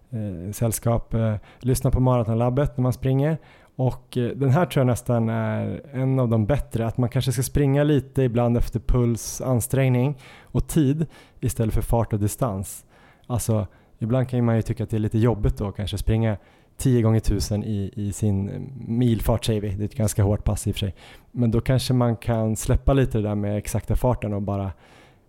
eh, 0.10 0.52
sällskap. 0.52 1.14
Eh, 1.14 1.36
lyssna 1.60 1.92
på 1.92 2.00
Maratonlabbet 2.00 2.78
när 2.78 2.84
man 2.84 2.94
springer 2.94 3.38
och 3.76 4.18
eh, 4.18 4.30
den 4.30 4.50
här 4.50 4.66
tror 4.66 4.82
jag 4.82 4.88
nästan 4.88 5.30
är 5.30 5.82
en 5.94 6.20
av 6.20 6.30
de 6.30 6.46
bättre, 6.46 6.88
att 6.88 6.98
man 6.98 7.10
kanske 7.10 7.32
ska 7.32 7.44
springa 7.44 7.84
lite 7.84 8.24
ibland 8.24 8.58
efter 8.58 8.80
puls, 8.80 9.42
ansträngning 9.42 10.18
och 10.42 10.68
tid 10.68 11.06
istället 11.40 11.74
för 11.74 11.82
fart 11.82 12.14
och 12.14 12.20
distans. 12.20 12.86
Alltså 13.28 13.68
ibland 14.00 14.30
kan 14.30 14.46
man 14.46 14.56
ju 14.56 14.62
tycka 14.62 14.84
att 14.84 14.90
det 14.90 14.98
är 14.98 15.00
lite 15.00 15.18
jobbigt 15.18 15.58
då 15.58 15.72
kanske 15.72 15.98
springa 15.98 16.38
10 16.78 17.02
gånger 17.02 17.18
1000 17.18 17.64
i, 17.64 17.92
i 17.96 18.14
sin 18.14 18.70
milfart 18.88 19.46
säger 19.46 19.62
vi, 19.62 19.70
det 19.70 19.84
är 19.84 19.86
ett 19.86 19.96
ganska 19.96 20.24
hårt 20.24 20.44
pass 20.44 20.68
i 20.68 20.72
och 20.72 20.76
för 20.76 20.80
sig. 20.80 20.96
Men 21.32 21.52
då 21.52 21.62
kanske 21.62 21.94
man 21.94 22.16
kan 22.16 22.56
släppa 22.56 22.94
lite 22.94 23.18
det 23.18 23.28
där 23.28 23.36
med 23.36 23.58
exakta 23.58 23.96
farten 23.96 24.34
och 24.34 24.42
bara 24.42 24.72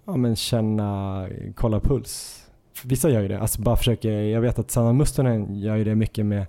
ja, 0.06 0.16
men 0.16 0.36
känna, 0.36 1.28
kolla 1.54 1.80
puls. 1.80 2.44
Vissa 2.84 3.10
gör 3.10 3.20
ju 3.20 3.28
det, 3.28 3.40
alltså 3.40 3.62
bara 3.62 3.76
försöker, 3.76 4.10
jag 4.10 4.40
vet 4.40 4.58
att 4.58 4.70
Sanna 4.70 4.92
Mustonen 4.92 5.54
gör 5.54 5.76
ju 5.76 5.84
det 5.84 5.94
mycket 5.94 6.26
med, 6.26 6.46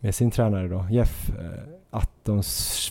med 0.00 0.14
sin 0.14 0.30
tränare 0.30 0.68
då, 0.68 0.86
Jeff, 0.90 1.30
eh, 1.30 1.72
att 1.90 2.10
de 2.22 2.42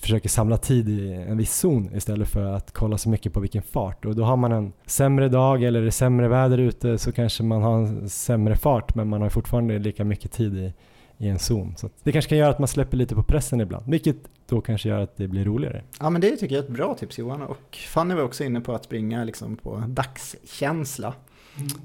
försöker 0.02 0.30
samla 0.30 0.58
tid 0.58 0.90
i 0.90 1.14
en 1.14 1.38
viss 1.38 1.56
zon 1.56 1.96
istället 1.96 2.28
för 2.28 2.46
att 2.46 2.72
kolla 2.72 2.98
så 2.98 3.10
mycket 3.10 3.34
på 3.34 3.40
vilken 3.40 3.62
fart. 3.62 4.06
Och 4.06 4.16
då 4.16 4.24
har 4.24 4.38
man 4.38 4.52
en 4.52 4.74
sämre 4.86 5.30
dag 5.30 5.64
eller 5.64 5.82
det 5.82 5.88
är 5.88 5.92
sämre 5.92 6.28
väder 6.28 6.58
ute 6.58 6.98
så 6.98 7.12
kanske 7.12 7.44
man 7.44 7.62
har 7.62 7.78
en 7.78 8.10
sämre 8.10 8.56
fart 8.56 8.96
men 8.96 9.08
man 9.08 9.22
har 9.22 9.30
fortfarande 9.30 9.80
lika 9.80 10.04
mycket 10.04 10.32
tid 10.32 10.58
i, 10.58 10.74
i 11.18 11.28
en 11.28 11.39
zon. 11.39 11.74
Så 11.78 11.89
det 12.03 12.11
kanske 12.11 12.30
kan 12.30 12.38
göra 12.38 12.49
att 12.49 12.59
man 12.59 12.68
släpper 12.68 12.97
lite 12.97 13.16
på 13.16 13.24
pressen 13.24 13.61
ibland, 13.61 13.86
vilket 13.88 14.18
då 14.47 14.61
kanske 14.61 14.89
gör 14.89 14.99
att 14.99 15.18
det 15.18 15.28
blir 15.28 15.45
roligare. 15.45 15.84
Ja 15.99 16.09
men 16.09 16.22
det 16.22 16.36
tycker 16.36 16.55
jag 16.55 16.63
är 16.63 16.68
ett 16.68 16.76
bra 16.76 16.93
tips 16.93 17.18
Johan 17.18 17.41
och 17.41 17.78
Fanny 17.88 18.16
var 18.16 18.24
också 18.24 18.43
inne 18.43 18.61
på 18.61 18.74
att 18.76 18.84
springa 18.84 19.24
liksom 19.24 19.55
på 19.55 19.84
dagskänsla. 19.88 21.13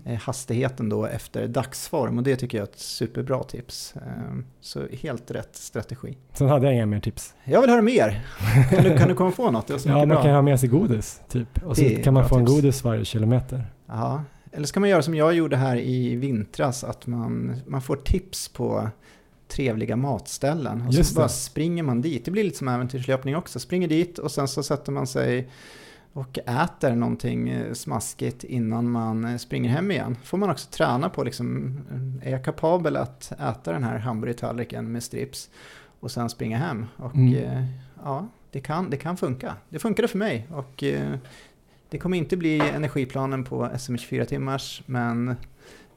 Mm. 0.04 0.18
Hastigheten 0.20 0.88
då 0.88 1.06
efter 1.06 1.48
dagsform 1.48 2.18
och 2.18 2.24
det 2.24 2.36
tycker 2.36 2.58
jag 2.58 2.62
är 2.68 2.70
ett 2.72 2.78
superbra 2.78 3.44
tips. 3.44 3.94
Ehm, 3.96 4.44
så 4.60 4.86
helt 5.02 5.30
rätt 5.30 5.56
strategi. 5.56 6.16
Sen 6.32 6.48
hade 6.48 6.66
jag 6.66 6.74
inga 6.74 6.86
mer 6.86 7.00
tips. 7.00 7.34
Jag 7.44 7.60
vill 7.60 7.70
höra 7.70 7.82
mer. 7.82 8.26
Kan 8.70 8.84
du, 8.84 8.98
kan 8.98 9.08
du 9.08 9.14
komma 9.14 9.30
på 9.30 9.50
något? 9.50 9.66
Det 9.66 9.86
ja, 9.86 9.96
man 9.96 10.08
bra. 10.08 10.22
kan 10.22 10.34
ha 10.34 10.42
med 10.42 10.60
sig 10.60 10.68
godis 10.68 11.22
typ. 11.28 11.62
Och 11.64 11.76
så 11.76 11.84
kan 12.04 12.14
man 12.14 12.28
få 12.28 12.36
en 12.38 12.44
godis 12.44 12.84
varje 12.84 13.04
kilometer. 13.04 13.66
Ja, 13.86 14.24
eller 14.52 14.66
så 14.66 14.72
kan 14.72 14.80
man 14.80 14.90
göra 14.90 15.02
som 15.02 15.14
jag 15.14 15.34
gjorde 15.34 15.56
här 15.56 15.76
i 15.76 16.16
vintras, 16.16 16.84
att 16.84 17.06
man, 17.06 17.56
man 17.66 17.82
får 17.82 17.96
tips 17.96 18.48
på 18.48 18.88
trevliga 19.50 19.96
matställen. 19.96 20.86
Och 20.86 20.94
så 20.94 21.14
bara 21.14 21.28
springer 21.28 21.82
man 21.82 22.00
dit. 22.00 22.24
Det 22.24 22.30
blir 22.30 22.44
lite 22.44 22.58
som 22.58 22.68
äventyrslöpning 22.68 23.36
också. 23.36 23.60
Springer 23.60 23.88
dit 23.88 24.18
och 24.18 24.30
sen 24.30 24.48
så 24.48 24.62
sätter 24.62 24.92
man 24.92 25.06
sig 25.06 25.48
och 26.12 26.38
äter 26.38 26.94
någonting 26.94 27.48
eh, 27.48 27.72
smaskigt 27.72 28.44
innan 28.44 28.90
man 28.90 29.24
eh, 29.24 29.36
springer 29.36 29.70
hem 29.70 29.90
igen. 29.90 30.16
Får 30.24 30.38
man 30.38 30.50
också 30.50 30.70
träna 30.70 31.08
på 31.08 31.24
liksom, 31.24 31.78
eh, 32.22 32.28
är 32.28 32.32
jag 32.32 32.44
kapabel 32.44 32.96
att 32.96 33.32
äta 33.32 33.72
den 33.72 33.84
här 33.84 33.98
hamburgertallriken 33.98 34.92
med 34.92 35.02
strips 35.02 35.50
och 36.00 36.10
sen 36.10 36.30
springa 36.30 36.58
hem? 36.58 36.86
Och 36.96 37.14
mm. 37.14 37.64
ja, 38.04 38.28
det 38.50 38.60
kan, 38.60 38.90
det 38.90 38.96
kan 38.96 39.16
funka. 39.16 39.56
Det 39.68 39.78
funkade 39.78 40.08
för 40.08 40.18
mig 40.18 40.48
och 40.50 40.84
det 41.90 41.98
kommer 41.98 42.16
inte 42.16 42.36
bli 42.36 42.60
energiplanen 42.60 43.44
på 43.44 43.70
SM 43.78 43.96
24 43.96 44.24
timmars 44.24 44.82
men 44.86 45.36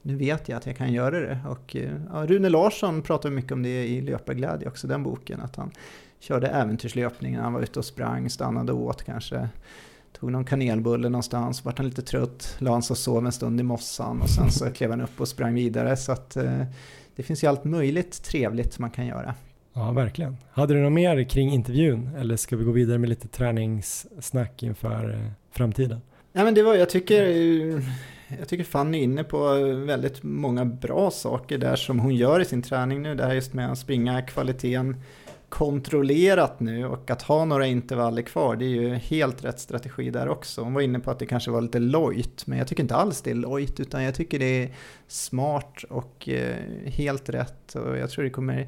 nu 0.04 0.16
vet 0.16 0.50
jag 0.50 0.58
att 0.58 0.66
jag 0.66 0.78
kan 0.78 0.94
göra 0.94 1.20
det. 1.20 1.40
Och, 1.50 1.76
eh, 1.76 1.92
ja, 2.14 2.26
Rune 2.26 2.50
Larsson 2.50 3.02
pratar 3.02 3.30
mycket 3.30 3.52
om 3.52 3.64
det 3.64 3.88
i 3.88 4.02
Löparglädje 4.02 4.68
också, 4.68 4.88
den 4.88 5.04
boken. 5.04 5.42
Att 5.42 5.56
han 5.56 5.72
körde 6.20 6.48
äventyrslöpning 6.48 7.36
när 7.36 7.42
han 7.42 7.54
var 7.54 7.62
ute 7.62 7.80
och 7.80 7.86
sprang, 7.86 8.30
stannade 8.30 8.72
och 8.72 8.82
åt 8.82 9.04
kanske. 9.04 9.50
Tog 10.20 10.32
någon 10.32 10.46
kanelbulle 10.46 11.10
någonstans, 11.10 11.66
vart 11.66 11.78
han 11.78 11.88
lite 11.88 12.02
trött, 12.02 12.56
la 12.60 12.72
han 12.72 12.84
sig 12.84 12.94
och 12.94 12.98
sov 12.98 13.26
en 13.26 13.32
stund 13.32 13.60
i 13.60 13.64
mossan 13.64 14.22
och 14.22 14.30
sen 14.30 14.52
så 14.52 14.72
klev 14.72 14.90
han 14.90 15.02
upp 15.02 15.22
och 15.22 15.28
sprang 15.28 15.54
vidare. 15.54 15.98
Så 15.98 16.12
att 16.12 16.36
eh, 16.36 16.64
det 17.16 17.24
finns 17.24 17.44
ju 17.44 17.48
allt 17.48 17.64
möjligt 17.64 18.24
trevligt 18.24 18.80
man 18.80 18.92
kan 18.92 19.06
göra. 19.06 19.36
Ja, 19.74 19.92
verkligen. 19.92 20.38
Hade 20.52 20.74
du 20.74 20.80
något 20.80 20.94
mer 20.94 21.24
kring 21.24 21.52
intervjun 21.52 22.10
eller 22.18 22.36
ska 22.36 22.56
vi 22.56 22.64
gå 22.64 22.72
vidare 22.72 22.98
med 22.98 23.10
lite 23.10 23.28
träningssnack 23.28 24.64
inför 24.64 25.14
eh, 25.14 25.32
framtiden? 25.52 26.02
Ja, 26.34 26.44
men 26.44 26.54
det 26.54 26.64
var, 26.64 26.76
jag 26.76 26.90
tycker 26.90 27.24
jag 28.40 28.48
tycker 28.48 28.64
Fanny 28.64 29.00
är 29.00 29.04
inne 29.04 29.24
på 29.24 29.54
väldigt 29.86 30.24
många 30.24 30.66
bra 30.66 31.12
saker 31.12 31.58
där 31.58 31.76
som 31.76 32.00
hon 32.00 32.16
gör 32.16 32.40
i 32.40 32.46
sin 32.46 32.62
träning 32.62 33.02
nu. 33.02 33.16
Det 33.16 33.26
här 33.26 33.34
just 33.34 33.54
med 33.54 33.72
att 33.72 33.78
springa 33.78 34.22
kvaliteten 34.22 34.96
kontrollerat 35.54 36.60
nu 36.60 36.86
och 36.86 37.12
att 37.12 37.22
ha 37.22 37.46
några 37.46 37.66
intervaller 37.66 38.22
kvar, 38.22 38.56
det 38.56 38.66
är 38.66 38.70
ju 38.70 38.96
helt 38.96 39.44
rätt 39.44 39.60
strategi 39.60 40.10
där 40.10 40.30
också. 40.30 40.62
Hon 40.62 40.74
var 40.74 40.82
inne 40.82 41.00
på 41.00 41.12
att 41.12 41.20
det 41.20 41.26
kanske 41.26 41.52
var 41.52 41.62
lite 41.62 41.80
lojt, 41.80 42.48
men 42.48 42.58
jag 42.58 42.68
tycker 42.68 42.84
inte 42.84 42.96
alls 42.96 43.22
det 43.22 43.32
är 43.32 43.36
lojt, 43.36 43.80
utan 43.80 44.04
jag 44.04 44.16
tycker 44.16 44.40
det 44.40 44.64
är 44.64 44.74
smart 45.08 45.84
och 45.90 46.30
eh, 46.30 46.56
helt 46.86 47.30
rätt. 47.30 47.76
Och 47.76 47.98
jag 47.98 48.10
tror 48.10 48.24
det 48.24 48.30
kommer 48.30 48.68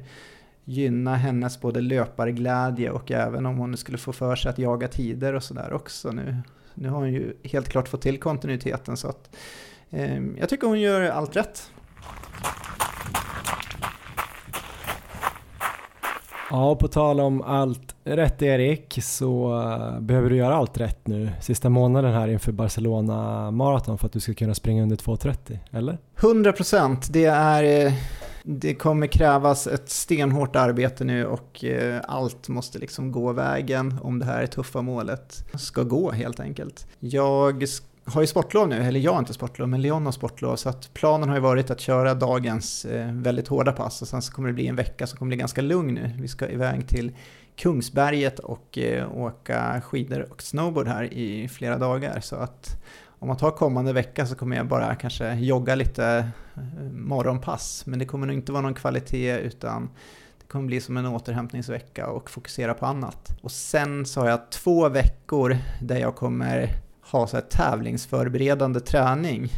gynna 0.64 1.16
hennes 1.16 1.60
både 1.60 1.80
löparglädje 1.80 2.90
och 2.90 3.10
även 3.10 3.46
om 3.46 3.56
hon 3.56 3.76
skulle 3.76 3.98
få 3.98 4.12
för 4.12 4.36
sig 4.36 4.50
att 4.50 4.58
jaga 4.58 4.88
tider 4.88 5.34
och 5.34 5.42
sådär 5.42 5.72
också 5.72 6.10
nu. 6.10 6.36
Nu 6.78 6.88
har 6.88 6.98
hon 6.98 7.12
ju 7.12 7.36
helt 7.44 7.68
klart 7.68 7.88
fått 7.88 8.02
till 8.02 8.20
kontinuiteten 8.20 8.96
så 8.96 9.08
att 9.08 9.36
eh, 9.90 10.22
jag 10.38 10.48
tycker 10.48 10.66
hon 10.66 10.80
gör 10.80 11.10
allt 11.10 11.36
rätt. 11.36 11.70
Ja, 16.50 16.70
och 16.70 16.78
på 16.78 16.88
tal 16.88 17.20
om 17.20 17.42
allt 17.42 17.94
rätt 18.04 18.42
Erik 18.42 18.98
så 19.02 19.54
uh, 19.54 20.00
behöver 20.00 20.30
du 20.30 20.36
göra 20.36 20.54
allt 20.54 20.78
rätt 20.78 21.06
nu 21.06 21.30
sista 21.40 21.68
månaden 21.68 22.12
här 22.12 22.28
inför 22.28 22.52
Barcelona 22.52 23.50
Marathon 23.50 23.98
för 23.98 24.06
att 24.06 24.12
du 24.12 24.20
ska 24.20 24.34
kunna 24.34 24.54
springa 24.54 24.82
under 24.82 24.96
2.30, 24.96 25.58
eller? 25.70 25.98
100 26.20 26.52
procent. 26.52 27.12
Det 27.12 27.24
är... 27.24 27.92
Det 28.48 28.74
kommer 28.74 29.06
krävas 29.06 29.66
ett 29.66 29.90
stenhårt 29.90 30.56
arbete 30.56 31.04
nu 31.04 31.26
och 31.26 31.64
eh, 31.64 32.00
allt 32.08 32.48
måste 32.48 32.78
liksom 32.78 33.12
gå 33.12 33.32
vägen 33.32 33.98
om 34.02 34.18
det 34.18 34.24
här 34.24 34.46
tuffa 34.46 34.82
målet 34.82 35.44
ska 35.54 35.82
gå 35.82 36.10
helt 36.10 36.40
enkelt. 36.40 36.86
Jag 37.00 37.66
har 38.04 38.20
ju 38.20 38.26
sportlov 38.26 38.68
nu, 38.68 38.76
eller 38.76 39.00
jag 39.00 39.12
har 39.12 39.18
inte 39.18 39.32
sportlov, 39.32 39.68
men 39.68 39.82
Leon 39.82 40.04
har 40.04 40.12
sportlov. 40.12 40.56
Så 40.56 40.68
att 40.68 40.94
planen 40.94 41.28
har 41.28 41.36
ju 41.36 41.42
varit 41.42 41.70
att 41.70 41.80
köra 41.80 42.14
dagens 42.14 42.84
eh, 42.84 43.12
väldigt 43.12 43.48
hårda 43.48 43.72
pass 43.72 44.02
och 44.02 44.08
sen 44.08 44.22
så 44.22 44.32
kommer 44.32 44.48
det 44.48 44.54
bli 44.54 44.66
en 44.66 44.76
vecka 44.76 45.06
som 45.06 45.18
kommer 45.18 45.28
bli 45.28 45.36
ganska 45.36 45.62
lugn 45.62 45.94
nu. 45.94 46.10
Vi 46.18 46.28
ska 46.28 46.48
iväg 46.48 46.88
till 46.88 47.12
Kungsberget 47.56 48.38
och 48.38 48.78
eh, 48.78 49.16
åka 49.16 49.80
skidor 49.80 50.26
och 50.30 50.42
snowboard 50.42 50.88
här 50.88 51.14
i 51.14 51.48
flera 51.48 51.78
dagar. 51.78 52.20
Så 52.20 52.36
att 52.36 52.82
om 53.18 53.28
man 53.28 53.36
tar 53.36 53.50
kommande 53.50 53.92
vecka 53.92 54.26
så 54.26 54.34
kommer 54.34 54.56
jag 54.56 54.66
bara 54.66 54.94
kanske 54.94 55.34
jogga 55.34 55.74
lite 55.74 56.28
eh, 56.56 56.62
morgonpass. 56.92 57.86
Men 57.86 57.98
det 57.98 58.04
kommer 58.04 58.26
nog 58.26 58.36
inte 58.36 58.52
vara 58.52 58.62
någon 58.62 58.74
kvalitet 58.74 59.38
utan 59.38 59.90
det 60.40 60.46
kommer 60.46 60.66
bli 60.66 60.80
som 60.80 60.96
en 60.96 61.06
återhämtningsvecka 61.06 62.06
och 62.06 62.30
fokusera 62.30 62.74
på 62.74 62.86
annat. 62.86 63.38
Och 63.42 63.52
sen 63.52 64.06
så 64.06 64.20
har 64.20 64.28
jag 64.28 64.50
två 64.50 64.88
veckor 64.88 65.56
där 65.82 65.96
jag 65.96 66.16
kommer 66.16 66.68
ha 67.10 67.26
så 67.26 67.36
här 67.36 67.44
tävlingsförberedande 67.44 68.80
träning. 68.80 69.48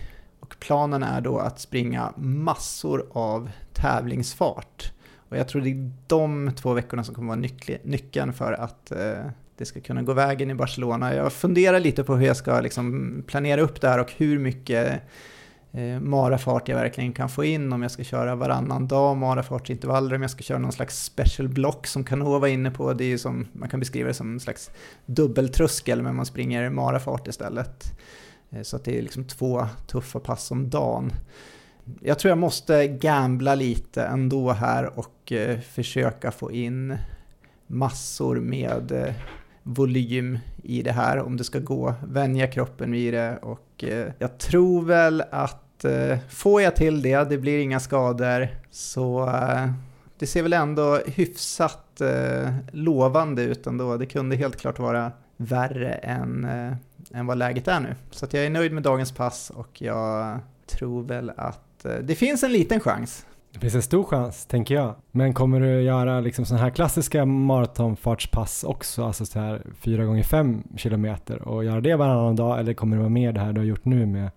Och 0.41 0.57
planen 0.61 1.03
är 1.03 1.21
då 1.21 1.39
att 1.39 1.61
springa 1.61 2.13
massor 2.17 3.07
av 3.13 3.51
tävlingsfart. 3.73 4.93
Och 5.29 5.37
jag 5.37 5.49
tror 5.49 5.63
det 5.63 5.71
är 5.71 5.93
de 6.07 6.53
två 6.57 6.73
veckorna 6.73 7.05
som 7.05 7.15
kommer 7.15 7.29
vara 7.37 7.49
nyckeln 7.83 8.33
för 8.33 8.53
att 8.53 8.93
eh, 8.93 9.25
det 9.59 9.65
ska 9.65 9.81
kunna 9.81 10.03
gå 10.03 10.13
vägen 10.13 10.51
i 10.51 10.55
Barcelona. 10.55 11.15
Jag 11.15 11.33
funderar 11.33 11.81
lite 11.81 12.05
på 12.05 12.17
hur 12.17 12.27
jag 12.27 12.37
ska 12.37 12.61
liksom 12.61 13.25
planera 13.27 13.61
upp 13.61 13.81
det 13.81 13.89
här 13.89 13.99
och 13.99 14.13
hur 14.17 14.39
mycket 14.39 15.03
eh, 15.73 16.01
marafart 16.01 16.69
jag 16.69 16.77
verkligen 16.77 17.13
kan 17.13 17.29
få 17.29 17.45
in 17.45 17.73
om 17.73 17.83
jag 17.83 17.91
ska 17.91 18.05
köra 18.05 18.35
varannan 18.35 18.89
dag 18.89 19.17
marafartsintervaller, 19.17 20.17
om 20.17 20.23
jag 20.23 20.31
ska 20.31 20.43
köra 20.43 20.59
någon 20.59 20.73
slags 20.73 21.05
special 21.05 21.49
block 21.49 21.87
som 21.87 22.05
Canova 22.05 22.39
var 22.39 22.49
inne 22.49 22.71
på. 22.71 22.93
Det 22.93 23.05
är 23.05 23.19
som, 23.19 23.47
man 23.53 23.69
kan 23.69 23.81
beskriva 23.81 24.09
det 24.09 24.15
som 24.15 24.33
en 24.33 24.41
slags 24.41 24.71
dubbeltröskel 25.07 26.03
men 26.03 26.17
man 26.17 26.27
springer 26.27 26.71
marafart 26.71 27.29
istället. 27.29 27.85
Eh, 28.51 28.63
så 28.63 28.77
att 28.77 28.85
det 28.85 28.99
är 28.99 29.03
liksom 29.03 29.25
två 29.25 29.67
tuffa 29.87 30.21
pass 30.21 30.51
om 30.51 30.71
dagen. 30.71 31.13
Jag 32.01 32.19
tror 32.19 32.29
jag 32.29 32.39
måste 32.39 32.87
gambla 32.87 33.55
lite 33.55 34.05
ändå 34.05 34.53
här 34.53 34.99
och 34.99 35.33
eh, 35.33 35.61
försöka 35.61 36.31
få 36.31 36.53
in 36.53 36.97
massor 37.67 38.37
med 38.37 38.93
eh, 38.93 39.15
volym 39.69 40.39
i 40.63 40.83
det 40.83 40.93
här 40.93 41.19
om 41.19 41.37
det 41.37 41.45
ska 41.45 41.59
gå, 41.59 41.95
vänja 42.07 42.47
kroppen 42.47 42.93
vid 42.93 43.15
det 43.15 43.39
och 43.43 43.85
eh, 43.85 44.13
jag 44.19 44.39
tror 44.39 44.83
väl 44.83 45.23
att 45.31 45.85
eh, 45.85 46.19
får 46.29 46.63
jag 46.63 46.77
till 46.77 47.03
det, 47.03 47.29
det 47.29 47.39
blir 47.39 47.59
inga 47.59 47.81
skador, 47.81 48.49
så 48.71 49.27
eh, 49.27 49.71
det 50.19 50.27
ser 50.27 50.43
väl 50.43 50.53
ändå 50.53 51.01
hyfsat 51.07 52.01
eh, 52.01 52.55
lovande 52.73 53.43
ut 53.43 53.67
ändå. 53.67 53.97
Det 53.97 54.07
kunde 54.07 54.37
helt 54.37 54.57
klart 54.57 54.79
vara 54.79 55.13
värre 55.37 55.93
än, 55.93 56.45
eh, 56.45 57.19
än 57.19 57.27
vad 57.27 57.39
läget 57.39 57.69
är 57.69 57.81
nu. 57.81 57.95
Så 58.11 58.25
att 58.25 58.33
jag 58.33 58.45
är 58.45 58.51
nöjd 58.51 58.73
med 58.73 58.83
dagens 58.83 59.13
pass 59.13 59.51
och 59.51 59.83
jag 59.83 60.39
tror 60.67 61.03
väl 61.03 61.33
att 61.37 61.85
eh, 61.85 61.95
det 62.03 62.15
finns 62.15 62.43
en 62.43 62.53
liten 62.53 62.81
chans 62.81 63.27
det 63.53 63.59
finns 63.59 63.75
en 63.75 63.83
stor 63.83 64.05
chans, 64.05 64.47
tänker 64.47 64.75
jag. 64.75 64.95
Men 65.11 65.35
kommer 65.35 65.61
du 65.61 65.83
göra 65.83 66.21
liksom 66.21 66.45
sådana 66.45 66.65
här 66.65 66.71
klassiska 66.71 67.25
maratonfartspass 67.25 68.65
också, 68.65 69.05
alltså 69.05 69.27
så 69.27 69.39
här 69.39 69.63
4 69.81 70.05
gånger 70.05 70.23
5 70.23 70.63
kilometer 70.77 71.49
och 71.49 71.65
göra 71.65 71.81
det 71.81 71.97
varannan 71.97 72.37
dag 72.37 72.61
eller 72.61 72.75
kommer 72.75 72.97
det 72.97 73.01
vara 73.01 73.11
mer 73.11 73.33
det 73.33 73.41
här 73.41 73.53
du 73.53 73.61
har 73.61 73.67
gjort 73.67 73.85
nu 73.85 74.07
med 74.07 74.31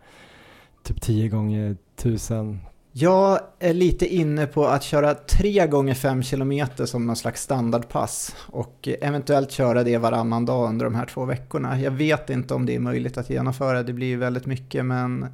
typ 0.83 1.01
10 1.01 1.29
gånger 1.29 1.77
1000 1.99 2.59
Jag 2.91 3.39
är 3.59 3.73
lite 3.73 4.15
inne 4.15 4.45
på 4.47 4.65
att 4.65 4.83
köra 4.83 5.13
3 5.13 5.67
gånger 5.67 5.93
5 5.93 6.23
kilometer 6.23 6.85
som 6.85 7.07
någon 7.07 7.15
slags 7.15 7.41
standardpass 7.41 8.35
och 8.47 8.89
eventuellt 9.01 9.51
köra 9.51 9.83
det 9.83 9.97
varannan 9.97 10.45
dag 10.45 10.69
under 10.69 10.85
de 10.85 10.95
här 10.95 11.05
två 11.05 11.25
veckorna. 11.25 11.81
Jag 11.81 11.91
vet 11.91 12.29
inte 12.29 12.53
om 12.53 12.65
det 12.65 12.75
är 12.75 12.79
möjligt 12.79 13.17
att 13.17 13.29
genomföra, 13.29 13.83
det 13.83 13.93
blir 13.93 14.17
väldigt 14.17 14.45
mycket 14.45 14.85
men 14.85 15.27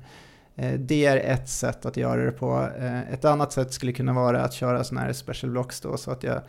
Eh, 0.57 0.73
det 0.73 1.05
är 1.05 1.17
ett 1.17 1.49
sätt 1.49 1.85
att 1.85 1.97
göra 1.97 2.25
det 2.25 2.31
på. 2.31 2.69
Eh, 2.79 3.13
ett 3.13 3.25
annat 3.25 3.53
sätt 3.53 3.73
skulle 3.73 3.91
kunna 3.91 4.13
vara 4.13 4.43
att 4.43 4.53
köra 4.53 4.83
sådana 4.83 5.05
här 5.05 5.13
special 5.13 5.51
blocks 5.51 5.81
då 5.81 5.97
så 5.97 6.11
att 6.11 6.23
jag 6.23 6.41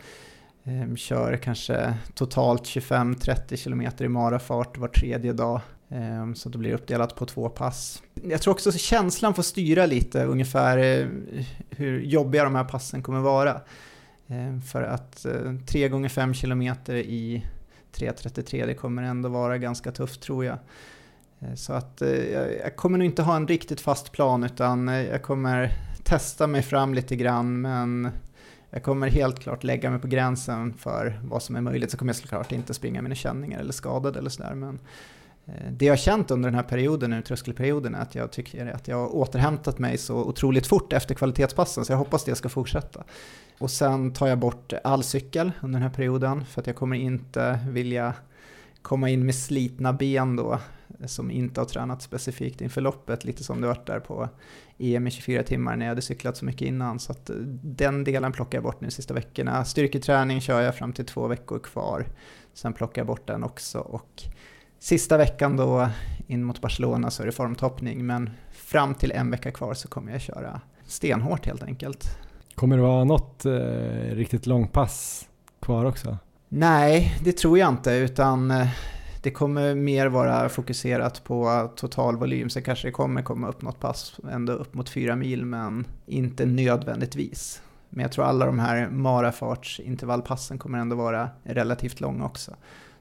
eh, 0.63 0.95
kör 0.95 1.37
kanske 1.37 1.93
totalt 2.13 2.63
25-30 2.63 3.63
km 3.63 4.05
i 4.05 4.07
marafart 4.07 4.77
var 4.77 4.87
tredje 4.87 5.33
dag. 5.33 5.61
Eh, 5.89 6.33
så 6.33 6.49
det 6.49 6.57
blir 6.57 6.73
uppdelat 6.73 7.15
på 7.15 7.25
två 7.25 7.49
pass. 7.49 8.03
Jag 8.23 8.41
tror 8.41 8.53
också 8.53 8.69
att 8.69 8.79
känslan 8.79 9.33
får 9.33 9.43
styra 9.43 9.85
lite 9.85 10.23
ungefär 10.23 10.77
eh, 10.77 11.07
hur 11.69 12.01
jobbiga 12.01 12.43
de 12.43 12.55
här 12.55 12.63
passen 12.63 13.03
kommer 13.03 13.19
vara. 13.19 13.61
Ehm, 14.27 14.61
för 14.61 14.83
att 14.83 15.25
eh, 15.25 15.55
3 15.67 15.89
gånger 15.89 16.09
5 16.09 16.33
km 16.33 16.61
i 16.61 17.45
3.33 17.93 18.65
det 18.65 18.73
kommer 18.73 19.03
ändå 19.03 19.29
vara 19.29 19.57
ganska 19.57 19.91
tufft 19.91 20.21
tror 20.21 20.45
jag. 20.45 20.57
Eh, 21.41 21.53
så 21.55 21.73
att 21.73 22.01
eh, 22.01 22.09
jag 22.63 22.75
kommer 22.75 22.97
nog 22.97 23.05
inte 23.05 23.21
ha 23.21 23.35
en 23.35 23.47
riktigt 23.47 23.81
fast 23.81 24.11
plan 24.11 24.43
utan 24.43 24.89
eh, 24.89 25.01
jag 25.01 25.23
kommer 25.23 25.71
testa 26.03 26.47
mig 26.47 26.61
fram 26.61 26.93
lite 26.93 27.15
grann 27.15 27.61
men 27.61 28.09
jag 28.69 28.83
kommer 28.83 29.09
helt 29.09 29.39
klart 29.39 29.63
lägga 29.63 29.91
mig 29.91 29.99
på 29.99 30.07
gränsen 30.07 30.73
för 30.73 31.19
vad 31.23 31.43
som 31.43 31.55
är 31.55 31.61
möjligt. 31.61 31.91
Så 31.91 31.97
kommer 31.97 32.09
jag 32.09 32.15
såklart 32.15 32.51
inte 32.51 32.73
springa 32.73 33.01
mina 33.01 33.15
känningar 33.15 33.59
eller 33.59 33.73
skadad 33.73 34.17
eller 34.17 34.29
sådär. 34.29 34.55
Men 34.55 34.79
det 35.71 35.85
jag 35.85 35.91
har 35.91 35.97
känt 35.97 36.31
under 36.31 36.49
den 36.49 36.55
här 36.55 36.63
perioden, 36.63 37.09
nu 37.09 37.21
tröskelperioden, 37.21 37.95
är 37.95 38.01
att 38.01 38.15
jag 38.15 38.31
tycker 38.31 38.67
att 38.67 38.87
jag 38.87 38.97
har 38.97 39.15
återhämtat 39.15 39.79
mig 39.79 39.97
så 39.97 40.15
otroligt 40.15 40.67
fort 40.67 40.93
efter 40.93 41.15
kvalitetspassen, 41.15 41.85
så 41.85 41.91
jag 41.91 41.97
hoppas 41.97 42.23
det 42.23 42.35
ska 42.35 42.49
fortsätta. 42.49 43.03
Och 43.57 43.71
sen 43.71 44.13
tar 44.13 44.27
jag 44.27 44.37
bort 44.37 44.73
all 44.83 45.03
cykel 45.03 45.51
under 45.61 45.79
den 45.79 45.89
här 45.89 45.95
perioden, 45.95 46.45
för 46.45 46.61
att 46.61 46.67
jag 46.67 46.75
kommer 46.75 46.95
inte 46.95 47.59
vilja 47.69 48.13
komma 48.81 49.09
in 49.09 49.25
med 49.25 49.35
slitna 49.35 49.93
ben 49.93 50.35
då, 50.35 50.59
som 51.05 51.31
inte 51.31 51.61
har 51.61 51.65
tränat 51.65 52.01
specifikt 52.01 52.61
inför 52.61 52.81
loppet, 52.81 53.25
lite 53.25 53.43
som 53.43 53.61
det 53.61 53.67
varit 53.67 53.87
där 53.87 53.99
på 53.99 54.29
EM 54.77 55.07
i 55.07 55.11
24 55.11 55.43
timmar 55.43 55.75
när 55.75 55.85
jag 55.85 55.91
hade 55.91 56.01
cyklat 56.01 56.37
så 56.37 56.45
mycket 56.45 56.67
innan. 56.67 56.99
Så 56.99 57.11
att 57.11 57.29
eh, 57.29 57.35
den 57.63 58.03
delen 58.03 58.31
plockar 58.31 58.57
jag 58.57 58.63
bort 58.63 58.81
nu 58.81 58.87
de 58.87 58.91
sista 58.91 59.13
veckorna. 59.13 59.65
Styrketräning 59.65 60.41
kör 60.41 60.61
jag 60.61 60.75
fram 60.75 60.93
till 60.93 61.05
två 61.05 61.27
veckor 61.27 61.59
kvar. 61.59 62.05
Sen 62.53 62.73
plockar 62.73 63.01
jag 63.01 63.07
bort 63.07 63.27
den 63.27 63.43
också 63.43 63.79
och 63.79 64.23
Sista 64.81 65.17
veckan 65.17 65.57
då 65.57 65.89
in 66.27 66.43
mot 66.43 66.61
Barcelona 66.61 67.11
så 67.11 67.21
är 67.21 67.25
det 67.25 67.31
formtoppning, 67.31 68.05
men 68.05 68.29
fram 68.51 68.95
till 68.95 69.11
en 69.11 69.31
vecka 69.31 69.51
kvar 69.51 69.73
så 69.73 69.87
kommer 69.87 70.11
jag 70.11 70.21
köra 70.21 70.61
stenhårt 70.85 71.45
helt 71.45 71.63
enkelt. 71.63 72.17
Kommer 72.55 72.77
det 72.77 72.83
vara 72.83 73.03
något 73.03 73.45
eh, 73.45 73.51
riktigt 74.11 74.45
långpass 74.45 75.27
kvar 75.59 75.85
också? 75.85 76.17
Nej, 76.49 77.15
det 77.23 77.31
tror 77.31 77.59
jag 77.59 77.69
inte, 77.69 77.91
utan 77.91 78.51
eh, 78.51 78.67
det 79.21 79.31
kommer 79.31 79.75
mer 79.75 80.07
vara 80.07 80.49
fokuserat 80.49 81.23
på 81.23 81.69
totalvolym. 81.75 82.49
Sen 82.49 82.63
kanske 82.63 82.87
det 82.87 82.91
kommer 82.91 83.21
komma 83.21 83.47
upp 83.47 83.61
något 83.61 83.79
pass 83.79 84.19
ända 84.31 84.53
upp 84.53 84.73
mot 84.73 84.89
fyra 84.89 85.15
mil, 85.15 85.45
men 85.45 85.85
inte 86.05 86.45
nödvändigtvis. 86.45 87.61
Men 87.89 88.01
jag 88.01 88.11
tror 88.11 88.25
alla 88.25 88.45
de 88.45 88.59
här 88.59 88.89
marafartsintervallpassen 88.89 90.57
kommer 90.57 90.77
ändå 90.77 90.95
vara 90.95 91.29
relativt 91.43 91.99
långa 91.99 92.25
också. 92.25 92.55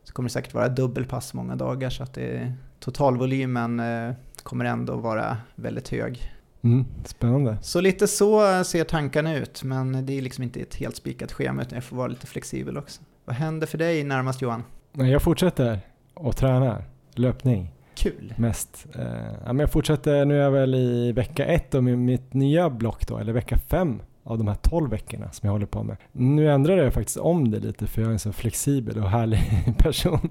Så 0.04 0.12
kommer 0.12 0.28
det 0.28 0.32
säkert 0.32 0.54
vara 0.54 0.68
dubbelpass 0.68 1.34
många 1.34 1.56
dagar 1.56 1.90
så 1.90 2.02
att 2.02 2.14
det, 2.14 2.52
totalvolymen 2.80 3.80
eh, 3.80 4.14
kommer 4.42 4.64
ändå 4.64 4.96
vara 4.96 5.36
väldigt 5.54 5.88
hög. 5.88 6.32
Mm, 6.62 6.84
spännande. 7.04 7.58
Så 7.62 7.80
lite 7.80 8.06
så 8.06 8.64
ser 8.64 8.84
tankarna 8.84 9.36
ut, 9.36 9.62
men 9.62 10.06
det 10.06 10.18
är 10.18 10.22
liksom 10.22 10.44
inte 10.44 10.60
ett 10.60 10.74
helt 10.74 10.96
spikat 10.96 11.32
schema 11.32 11.62
utan 11.62 11.76
jag 11.76 11.84
får 11.84 11.96
vara 11.96 12.08
lite 12.08 12.26
flexibel 12.26 12.78
också. 12.78 13.02
Vad 13.28 13.36
händer 13.36 13.66
för 13.66 13.78
dig 13.78 14.04
närmast 14.04 14.42
Johan? 14.42 14.64
Jag 14.92 15.22
fortsätter 15.22 15.80
och 16.14 16.36
tränar 16.36 16.84
löpning. 17.14 17.70
Kul. 17.94 18.34
Mest. 18.36 18.86
Eh, 18.94 19.56
jag 19.58 19.72
fortsätter, 19.72 20.24
nu 20.24 20.38
är 20.38 20.42
jag 20.42 20.50
väl 20.50 20.74
i 20.74 21.12
vecka 21.12 21.44
ett 21.44 21.74
och 21.74 21.84
mitt 21.84 22.34
nya 22.34 22.70
block 22.70 23.06
då, 23.06 23.18
eller 23.18 23.32
vecka 23.32 23.58
fem 23.58 24.00
av 24.28 24.38
de 24.38 24.48
här 24.48 24.54
12 24.54 24.90
veckorna 24.90 25.30
som 25.32 25.46
jag 25.46 25.52
håller 25.52 25.66
på 25.66 25.82
med. 25.82 25.96
Nu 26.12 26.50
ändrade 26.50 26.84
jag 26.84 26.94
faktiskt 26.94 27.16
om 27.16 27.50
det 27.50 27.58
lite 27.58 27.86
för 27.86 28.00
jag 28.00 28.08
är 28.08 28.12
en 28.12 28.18
så 28.18 28.32
flexibel 28.32 28.98
och 28.98 29.10
härlig 29.10 29.40
person. 29.78 30.28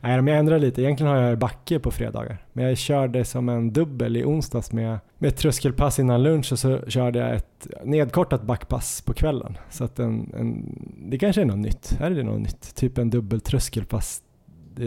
Nej, 0.00 0.22
men 0.22 0.26
jag 0.26 0.38
ändrar 0.38 0.58
lite. 0.58 0.82
Egentligen 0.82 1.12
har 1.12 1.20
jag 1.20 1.38
backe 1.38 1.78
på 1.78 1.90
fredagar. 1.90 2.38
Men 2.52 2.64
jag 2.64 2.78
körde 2.78 3.24
som 3.24 3.48
en 3.48 3.72
dubbel 3.72 4.16
i 4.16 4.24
onsdags 4.24 4.72
med, 4.72 4.98
med 5.18 5.28
ett 5.28 5.36
tröskelpass 5.36 5.98
innan 5.98 6.22
lunch 6.22 6.52
och 6.52 6.58
så 6.58 6.80
körde 6.88 7.18
jag 7.18 7.34
ett 7.34 7.66
nedkortat 7.84 8.42
backpass 8.42 9.00
på 9.00 9.12
kvällen. 9.12 9.58
Så 9.70 9.84
att 9.84 9.98
en, 9.98 10.32
en, 10.38 10.78
det 11.10 11.18
kanske 11.18 11.40
är 11.40 11.46
något 11.46 11.58
nytt. 11.58 11.98
Är 12.00 12.10
det 12.10 12.22
något 12.22 12.40
nytt? 12.40 12.74
Typ 12.74 12.98
en 12.98 13.10
dubbel 13.10 13.40
tröskelpass. 13.40 14.22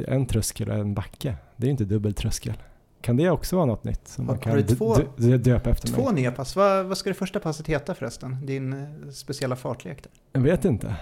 En 0.08 0.26
tröskel 0.26 0.70
och 0.70 0.78
en 0.78 0.94
backe. 0.94 1.36
Det 1.58 1.64
är 1.64 1.68
ju 1.68 1.72
inte 1.72 1.86
dubbel 1.86 2.14
tröskel. 2.14 2.54
Kan 3.06 3.18
det 3.18 3.30
också 3.30 3.56
vara 3.56 3.66
något 3.66 3.84
nytt 3.84 4.08
som 4.08 4.26
man 4.26 4.38
kan 4.38 4.64
två, 4.64 4.96
döpa 5.38 5.70
efter 5.70 5.88
två 5.88 5.96
mig? 5.98 6.06
Två 6.06 6.12
nya 6.12 6.32
pass. 6.32 6.56
Vad, 6.56 6.86
vad 6.86 6.98
ska 6.98 7.10
det 7.10 7.14
första 7.14 7.40
passet 7.40 7.68
heta 7.68 7.96
förresten? 7.96 8.46
Din 8.46 8.74
eh, 8.74 9.10
speciella 9.12 9.56
fartlek 9.56 10.04
där? 10.04 10.12
Jag 10.32 10.42
vet 10.42 10.66
inte. 10.66 10.96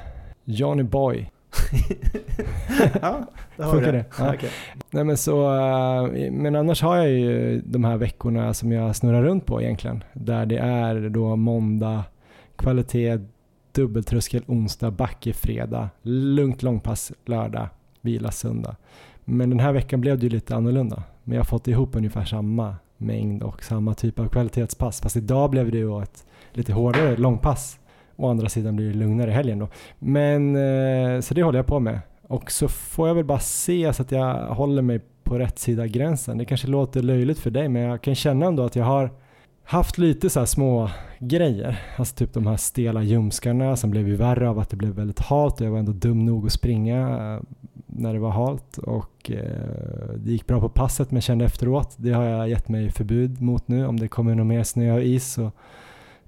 Johnny 0.43 0.84
Boy. 0.84 1.32
ja, 3.01 3.26
det 3.58 3.64
har 3.64 3.72
Funkar 3.72 3.93
det. 3.93 4.06
Ja. 4.20 4.34
Okay. 4.34 4.49
Nej, 4.91 5.04
men, 5.04 5.18
så, 5.18 5.56
eh, 5.56 6.32
men 6.32 6.56
annars 6.56 6.82
har 6.82 6.97
jag 6.97 7.10
ju 7.10 7.62
de 7.66 7.84
här 7.84 7.97
veckorna 7.97 8.54
som 8.54 8.72
jag 8.72 8.95
snurrar 8.95 9.24
runt 9.24 9.45
på 9.45 9.62
egentligen. 9.62 10.04
Där 10.14 10.45
det 10.45 10.58
är 10.58 11.10
då 11.10 11.36
måndag, 11.36 12.04
kvalitet, 12.56 13.20
dubbeltröskel 13.72 14.43
onsdag, 14.47 14.91
backe 14.91 15.34
fredag, 15.34 15.89
lugnt 16.01 16.64
långpass 16.64 17.12
lördag, 17.26 17.68
vila 18.01 18.32
söndag. 18.32 18.76
Men 19.26 19.49
den 19.49 19.60
här 19.60 19.74
veckan 19.74 20.01
blev 20.01 20.20
det 20.20 20.24
ju 20.24 20.30
lite 20.30 20.56
annorlunda. 20.56 21.04
Men 21.24 21.36
jag 21.36 21.40
har 21.40 21.46
fått 21.46 21.68
ihop 21.68 21.96
ungefär 21.96 22.26
samma 22.26 22.76
mängd 22.98 23.44
och 23.44 23.64
samma 23.64 23.94
typ 23.94 24.20
av 24.20 24.28
kvalitetspass. 24.28 25.02
Fast 25.02 25.18
idag 25.18 25.50
blev 25.50 25.72
det 25.72 25.78
ju 25.78 26.02
ett 26.02 26.26
lite 26.52 26.74
hårdare 26.74 27.18
långpass. 27.18 27.80
Å 28.16 28.30
andra 28.30 28.50
sidan 28.50 28.76
blir 28.76 28.88
det 28.88 28.94
lugnare 28.94 29.30
i 29.30 29.34
helgen 29.34 29.60
då. 29.60 29.68
Men 30.00 30.56
eh, 30.56 31.20
så 31.20 31.34
det 31.34 31.44
håller 31.44 31.60
jag 31.60 31.68
på 31.68 31.80
med. 31.80 32.00
Och 32.28 32.52
så 32.52 32.68
får 32.68 33.08
jag 33.08 33.16
väl 33.16 33.26
bara 33.26 33.40
se 33.40 33.94
så 33.94 34.02
att 34.02 34.12
jag 34.12 34.48
håller 34.48 34.82
mig 34.82 35.00
på 35.24 35.40
rätt 35.40 35.60
sida 35.60 35.88
gränsen. 35.88 36.38
Det 36.38 36.46
kanske 36.46 36.68
låter 36.68 37.02
löjligt 37.02 37.40
för 37.40 37.52
dig 37.52 37.70
men 37.70 37.82
jag 37.82 38.02
kan 38.02 38.16
känna 38.16 38.46
ändå 38.46 38.64
att 38.64 38.76
jag 38.76 38.86
har 38.86 39.12
haft 39.64 39.98
lite 39.98 40.30
så 40.30 40.45
små 40.45 40.90
grejer. 41.20 41.80
Alltså 41.98 42.16
typ 42.16 42.34
de 42.34 42.48
här 42.48 42.58
stela 42.58 43.04
ljumskarna 43.04 43.76
som 43.76 43.91
blev 43.91 44.08
ju 44.08 44.16
värre 44.16 44.50
av 44.50 44.60
att 44.60 44.70
det 44.70 44.76
blev 44.76 44.91
väldigt 44.91 45.20
halt 45.20 45.62
och 45.62 45.68
jag 45.68 45.72
var 45.72 45.80
ändå 45.80 45.91
dum 45.91 46.26
nog 46.26 46.45
att 46.45 46.52
springa 46.52 47.41
när 47.95 48.14
det 48.14 48.20
var 48.20 48.32
halt 48.32 48.78
och 48.78 49.32
eh, 49.32 50.14
det 50.15 50.32
gick 50.32 50.48
bra 50.48 50.60
på 50.60 50.70
passet 50.70 51.11
men 51.11 51.22
kände 51.22 51.45
efteråt, 51.45 51.95
det 51.98 52.11
har 52.11 52.24
jag 52.24 52.49
gett 52.49 52.70
mig 52.70 52.91
förbud 52.91 53.41
mot 53.41 53.68
nu 53.68 53.88
om 53.88 53.99
det 53.99 54.07
kommer 54.07 54.36
något 54.36 54.48
mer 54.48 54.64
snö 54.64 54.94
och 54.94 55.03
is 55.03 55.34
så 55.34 55.52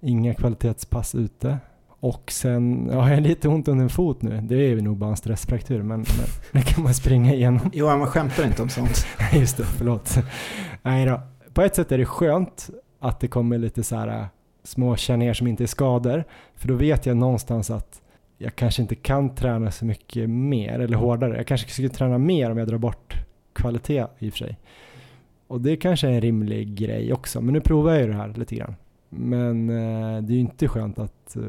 inga 0.02 0.34
kvalitetspass 0.34 1.16
ute. 1.16 1.58
Och 2.00 2.32
sen 2.32 2.88
ja, 2.92 3.10
jag 3.10 3.16
har 3.16 3.22
lite 3.22 3.48
ont 3.48 3.68
under 3.68 3.84
en 3.84 3.90
fot 3.90 4.22
nu. 4.22 4.42
Det 4.42 4.56
är 4.56 4.82
nog 4.82 4.98
bara 4.98 5.10
en 5.10 5.18
stressfraktur 5.18 5.82
men, 5.84 6.00
men 6.00 6.08
det 6.52 6.62
kan 6.62 6.84
man 6.84 6.94
springa 6.94 7.34
igenom. 7.34 7.72
Johan, 7.74 8.00
man 8.00 8.08
skämtar 8.08 8.46
inte 8.46 8.62
om 8.62 8.70
sånt. 8.70 9.06
Just 9.34 9.58
det, 9.58 9.64
förlåt. 9.64 10.18
Nej 10.82 11.06
då. 11.06 11.22
På 11.54 11.62
ett 11.62 11.76
sätt 11.76 11.92
är 11.92 11.98
det 11.98 12.06
skönt 12.06 12.70
att 13.00 13.20
det 13.20 13.28
kommer 13.28 13.58
lite 13.58 13.84
så 13.84 13.96
här 13.96 14.08
äh, 14.08 14.26
små 14.64 14.96
känningar 14.96 15.34
som 15.34 15.48
inte 15.48 15.64
är 15.64 15.68
skador. 15.68 16.24
För 16.56 16.68
då 16.68 16.74
vet 16.74 17.06
jag 17.06 17.18
någonstans 17.18 17.72
att 17.72 18.02
jag 18.38 18.56
kanske 18.56 18.82
inte 18.82 18.96
kan 18.96 19.36
träna 19.36 19.72
så 19.72 19.86
mycket 19.86 20.30
mer 20.30 20.80
eller 20.80 20.98
hårdare. 20.98 21.38
Jag 21.38 21.48
kanske 21.48 21.70
skulle 21.70 21.90
träna 21.90 22.18
mer 22.18 22.52
om 22.52 22.58
jag 22.58 22.68
drar 22.68 22.78
bort 22.78 23.16
kvalitet 23.54 24.06
i 24.20 24.30
och 24.30 24.34
för 24.34 24.38
sig. 24.38 24.58
Och 25.48 25.62
det 25.62 25.78
kanske 25.78 26.08
är 26.08 26.12
en 26.12 26.22
rimlig 26.22 26.76
grej 26.76 27.14
också. 27.14 27.42
Men 27.42 27.54
nu 27.54 27.62
provar 27.62 27.92
jag 27.92 28.02
ju 28.02 28.08
det 28.08 28.14
här 28.14 28.34
lite 28.34 28.56
grann. 28.56 28.76
Men 29.10 29.70
eh, 29.70 30.22
det 30.22 30.34
är 30.34 30.36
ju 30.36 30.40
inte 30.40 30.68
skönt 30.68 31.00
att 31.00 31.36
eh, 31.36 31.44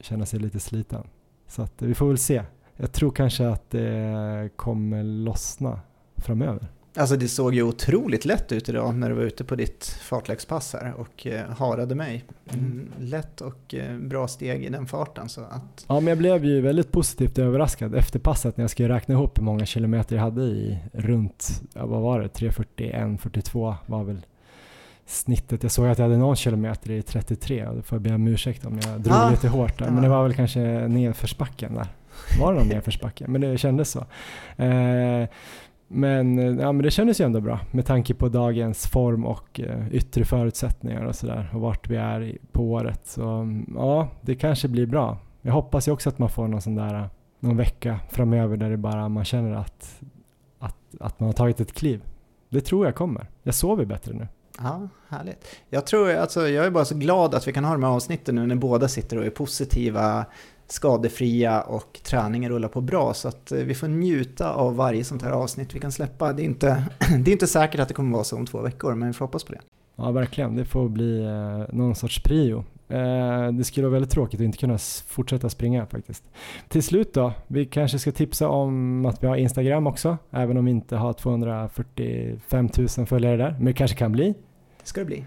känna 0.00 0.26
sig 0.26 0.40
lite 0.40 0.60
sliten. 0.60 1.06
Så 1.46 1.62
att, 1.62 1.82
eh, 1.82 1.88
vi 1.88 1.94
får 1.94 2.08
väl 2.08 2.18
se. 2.18 2.42
Jag 2.76 2.92
tror 2.92 3.10
kanske 3.10 3.48
att 3.48 3.70
det 3.70 4.50
kommer 4.56 5.02
lossna 5.02 5.80
framöver. 6.16 6.68
Alltså 6.96 7.16
det 7.16 7.28
såg 7.28 7.54
ju 7.54 7.62
otroligt 7.62 8.24
lätt 8.24 8.52
ut 8.52 8.68
idag 8.68 8.94
när 8.94 9.08
du 9.08 9.14
var 9.14 9.22
ute 9.22 9.44
på 9.44 9.56
ditt 9.56 9.84
fartläggspass 9.84 10.72
här 10.72 10.94
och 10.96 11.26
eh, 11.26 11.50
harade 11.50 11.94
mig. 11.94 12.24
Mm, 12.52 12.92
lätt 12.98 13.40
och 13.40 13.74
eh, 13.74 13.96
bra 13.98 14.28
steg 14.28 14.64
i 14.64 14.68
den 14.68 14.86
farten. 14.86 15.28
Så 15.28 15.40
att... 15.40 15.84
Ja 15.88 16.00
men 16.00 16.06
jag 16.06 16.18
blev 16.18 16.44
ju 16.44 16.60
väldigt 16.60 16.92
positivt 16.92 17.38
överraskad 17.38 17.94
efter 17.94 18.18
passet 18.18 18.56
när 18.56 18.62
jag 18.62 18.70
skulle 18.70 18.88
räkna 18.88 19.14
ihop 19.14 19.38
hur 19.38 19.44
många 19.44 19.66
kilometer 19.66 20.16
jag 20.16 20.22
hade 20.22 20.42
i 20.42 20.78
runt, 20.92 21.62
ja, 21.72 21.86
vad 21.86 22.02
var 22.02 22.20
det, 22.20 22.28
341, 22.28 23.20
42 23.20 23.74
var 23.86 24.04
väl 24.04 24.26
snittet. 25.06 25.62
Jag 25.62 25.72
såg 25.72 25.86
att 25.86 25.98
jag 25.98 26.04
hade 26.06 26.18
någon 26.18 26.36
kilometer 26.36 26.90
i 26.90 27.02
33 27.02 27.66
och 27.66 27.76
då 27.76 27.82
får 27.82 27.96
jag 27.96 28.02
be 28.02 28.14
om 28.14 28.28
ursäkt 28.28 28.66
om 28.66 28.78
jag 28.82 29.00
drog 29.00 29.16
Ah, 29.16 29.30
lite 29.30 29.48
hårt 29.48 29.78
där. 29.78 29.90
Men 29.90 30.02
det 30.02 30.08
var 30.08 30.22
väl 30.22 30.34
kanske 30.34 30.60
nedförsbacken 30.88 31.74
där. 31.74 31.86
Var 32.40 32.52
det 32.52 32.58
någon 32.58 32.68
nedförsbacke? 32.74 33.24
Men 33.28 33.40
det 33.40 33.58
kändes 33.58 33.90
så. 33.90 33.98
Eh, 34.62 35.28
men, 35.94 36.38
eh, 36.38 36.44
ja, 36.44 36.72
men 36.72 36.82
det 36.82 36.90
kändes 36.90 37.20
ju 37.20 37.24
ändå 37.24 37.40
bra 37.40 37.60
med 37.70 37.86
tanke 37.86 38.14
på 38.14 38.28
dagens 38.28 38.86
form 38.86 39.24
och 39.24 39.60
eh, 39.60 39.94
yttre 39.94 40.24
förutsättningar 40.24 41.04
och 41.04 41.14
sådär 41.14 41.50
och 41.54 41.60
vart 41.60 41.88
vi 41.88 41.96
är 41.96 42.22
i, 42.22 42.38
på 42.52 42.62
året. 42.62 43.00
Så 43.04 43.28
mm, 43.28 43.74
ja, 43.76 44.08
det 44.20 44.34
kanske 44.34 44.68
blir 44.68 44.86
bra. 44.86 45.18
Jag 45.42 45.52
hoppas 45.52 45.88
ju 45.88 45.92
också 45.92 46.08
att 46.08 46.18
man 46.18 46.28
får 46.28 46.48
någon 46.48 46.62
sån 46.62 46.74
där 46.74 47.08
någon 47.40 47.56
vecka 47.56 48.00
framöver 48.10 48.56
där 48.56 48.70
det 48.70 48.76
bara 48.76 49.08
man 49.08 49.24
känner 49.24 49.54
att, 49.54 50.02
att, 50.58 50.76
att 51.00 51.20
man 51.20 51.26
har 51.26 51.32
tagit 51.32 51.60
ett 51.60 51.72
kliv. 51.72 52.02
Det 52.48 52.60
tror 52.60 52.86
jag 52.86 52.94
kommer. 52.94 53.26
Jag 53.42 53.54
sover 53.54 53.84
bättre 53.84 54.14
nu. 54.14 54.28
Ja, 54.58 54.88
härligt. 55.08 55.46
Jag 55.70 55.86
tror, 55.86 56.14
alltså, 56.14 56.48
jag 56.48 56.66
är 56.66 56.70
bara 56.70 56.84
så 56.84 56.94
glad 56.94 57.34
att 57.34 57.48
vi 57.48 57.52
kan 57.52 57.64
ha 57.64 57.72
de 57.72 57.82
här 57.82 57.90
avsnitten 57.90 58.34
nu 58.34 58.46
när 58.46 58.54
båda 58.54 58.88
sitter 58.88 59.18
och 59.18 59.24
är 59.24 59.30
positiva, 59.30 60.26
skadefria 60.66 61.60
och 61.60 62.00
träningen 62.02 62.50
rullar 62.50 62.68
på 62.68 62.80
bra. 62.80 63.14
Så 63.14 63.28
att 63.28 63.52
eh, 63.52 63.58
vi 63.58 63.74
får 63.74 63.88
njuta 63.88 64.54
av 64.54 64.76
varje 64.76 65.04
sånt 65.04 65.22
här 65.22 65.30
avsnitt 65.30 65.74
vi 65.74 65.80
kan 65.80 65.92
släppa. 65.92 66.32
Det 66.32 66.42
är 66.42 66.44
inte, 66.44 66.84
det 67.18 67.30
är 67.30 67.32
inte 67.32 67.46
säkert 67.46 67.80
att 67.80 67.88
det 67.88 67.94
kommer 67.94 68.12
vara 68.12 68.24
så 68.24 68.36
om 68.36 68.46
två 68.46 68.60
veckor, 68.60 68.94
men 68.94 69.08
vi 69.08 69.14
får 69.14 69.24
hoppas 69.24 69.44
på 69.44 69.52
det. 69.52 69.60
Ja, 69.96 70.10
verkligen. 70.10 70.56
Det 70.56 70.64
får 70.64 70.88
bli 70.88 71.24
eh, 71.24 71.74
någon 71.74 71.94
sorts 71.94 72.22
prio. 72.22 72.64
Eh, 72.88 73.52
det 73.52 73.64
skulle 73.64 73.86
vara 73.86 73.92
väldigt 73.92 74.10
tråkigt 74.10 74.40
att 74.40 74.44
inte 74.44 74.58
kunna 74.58 74.78
fortsätta 75.06 75.48
springa 75.48 75.86
faktiskt. 75.86 76.24
Till 76.68 76.82
slut 76.82 77.14
då, 77.14 77.32
vi 77.46 77.66
kanske 77.66 77.98
ska 77.98 78.12
tipsa 78.12 78.48
om 78.48 79.06
att 79.06 79.22
vi 79.22 79.26
har 79.26 79.36
Instagram 79.36 79.86
också, 79.86 80.18
även 80.30 80.56
om 80.56 80.64
vi 80.64 80.70
inte 80.70 80.96
har 80.96 81.12
245 81.12 82.68
000 82.98 83.06
följare 83.06 83.36
där, 83.36 83.50
men 83.50 83.64
det 83.64 83.72
kanske 83.72 83.96
kan 83.96 84.12
bli. 84.12 84.34
Det 84.80 84.88
ska 84.88 85.00
det 85.00 85.06
bli. 85.06 85.24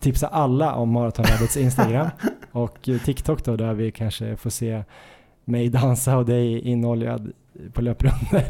Tipsa 0.00 0.26
alla 0.26 0.74
om 0.74 0.90
Maratonlabbets 0.90 1.56
Instagram 1.56 2.08
och 2.52 2.88
TikTok 3.04 3.44
då, 3.44 3.56
där 3.56 3.74
vi 3.74 3.90
kanske 3.90 4.36
får 4.36 4.50
se 4.50 4.82
mig 5.44 5.68
dansa 5.68 6.18
och 6.18 6.24
dig 6.24 6.60
inoljad 6.60 7.32
på 7.72 7.82
löprundor. 7.82 8.42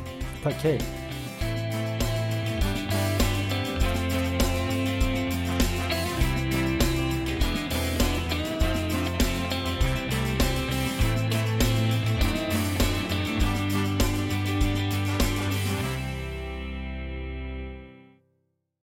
Tack, 0.43 0.55
hej. 0.63 0.79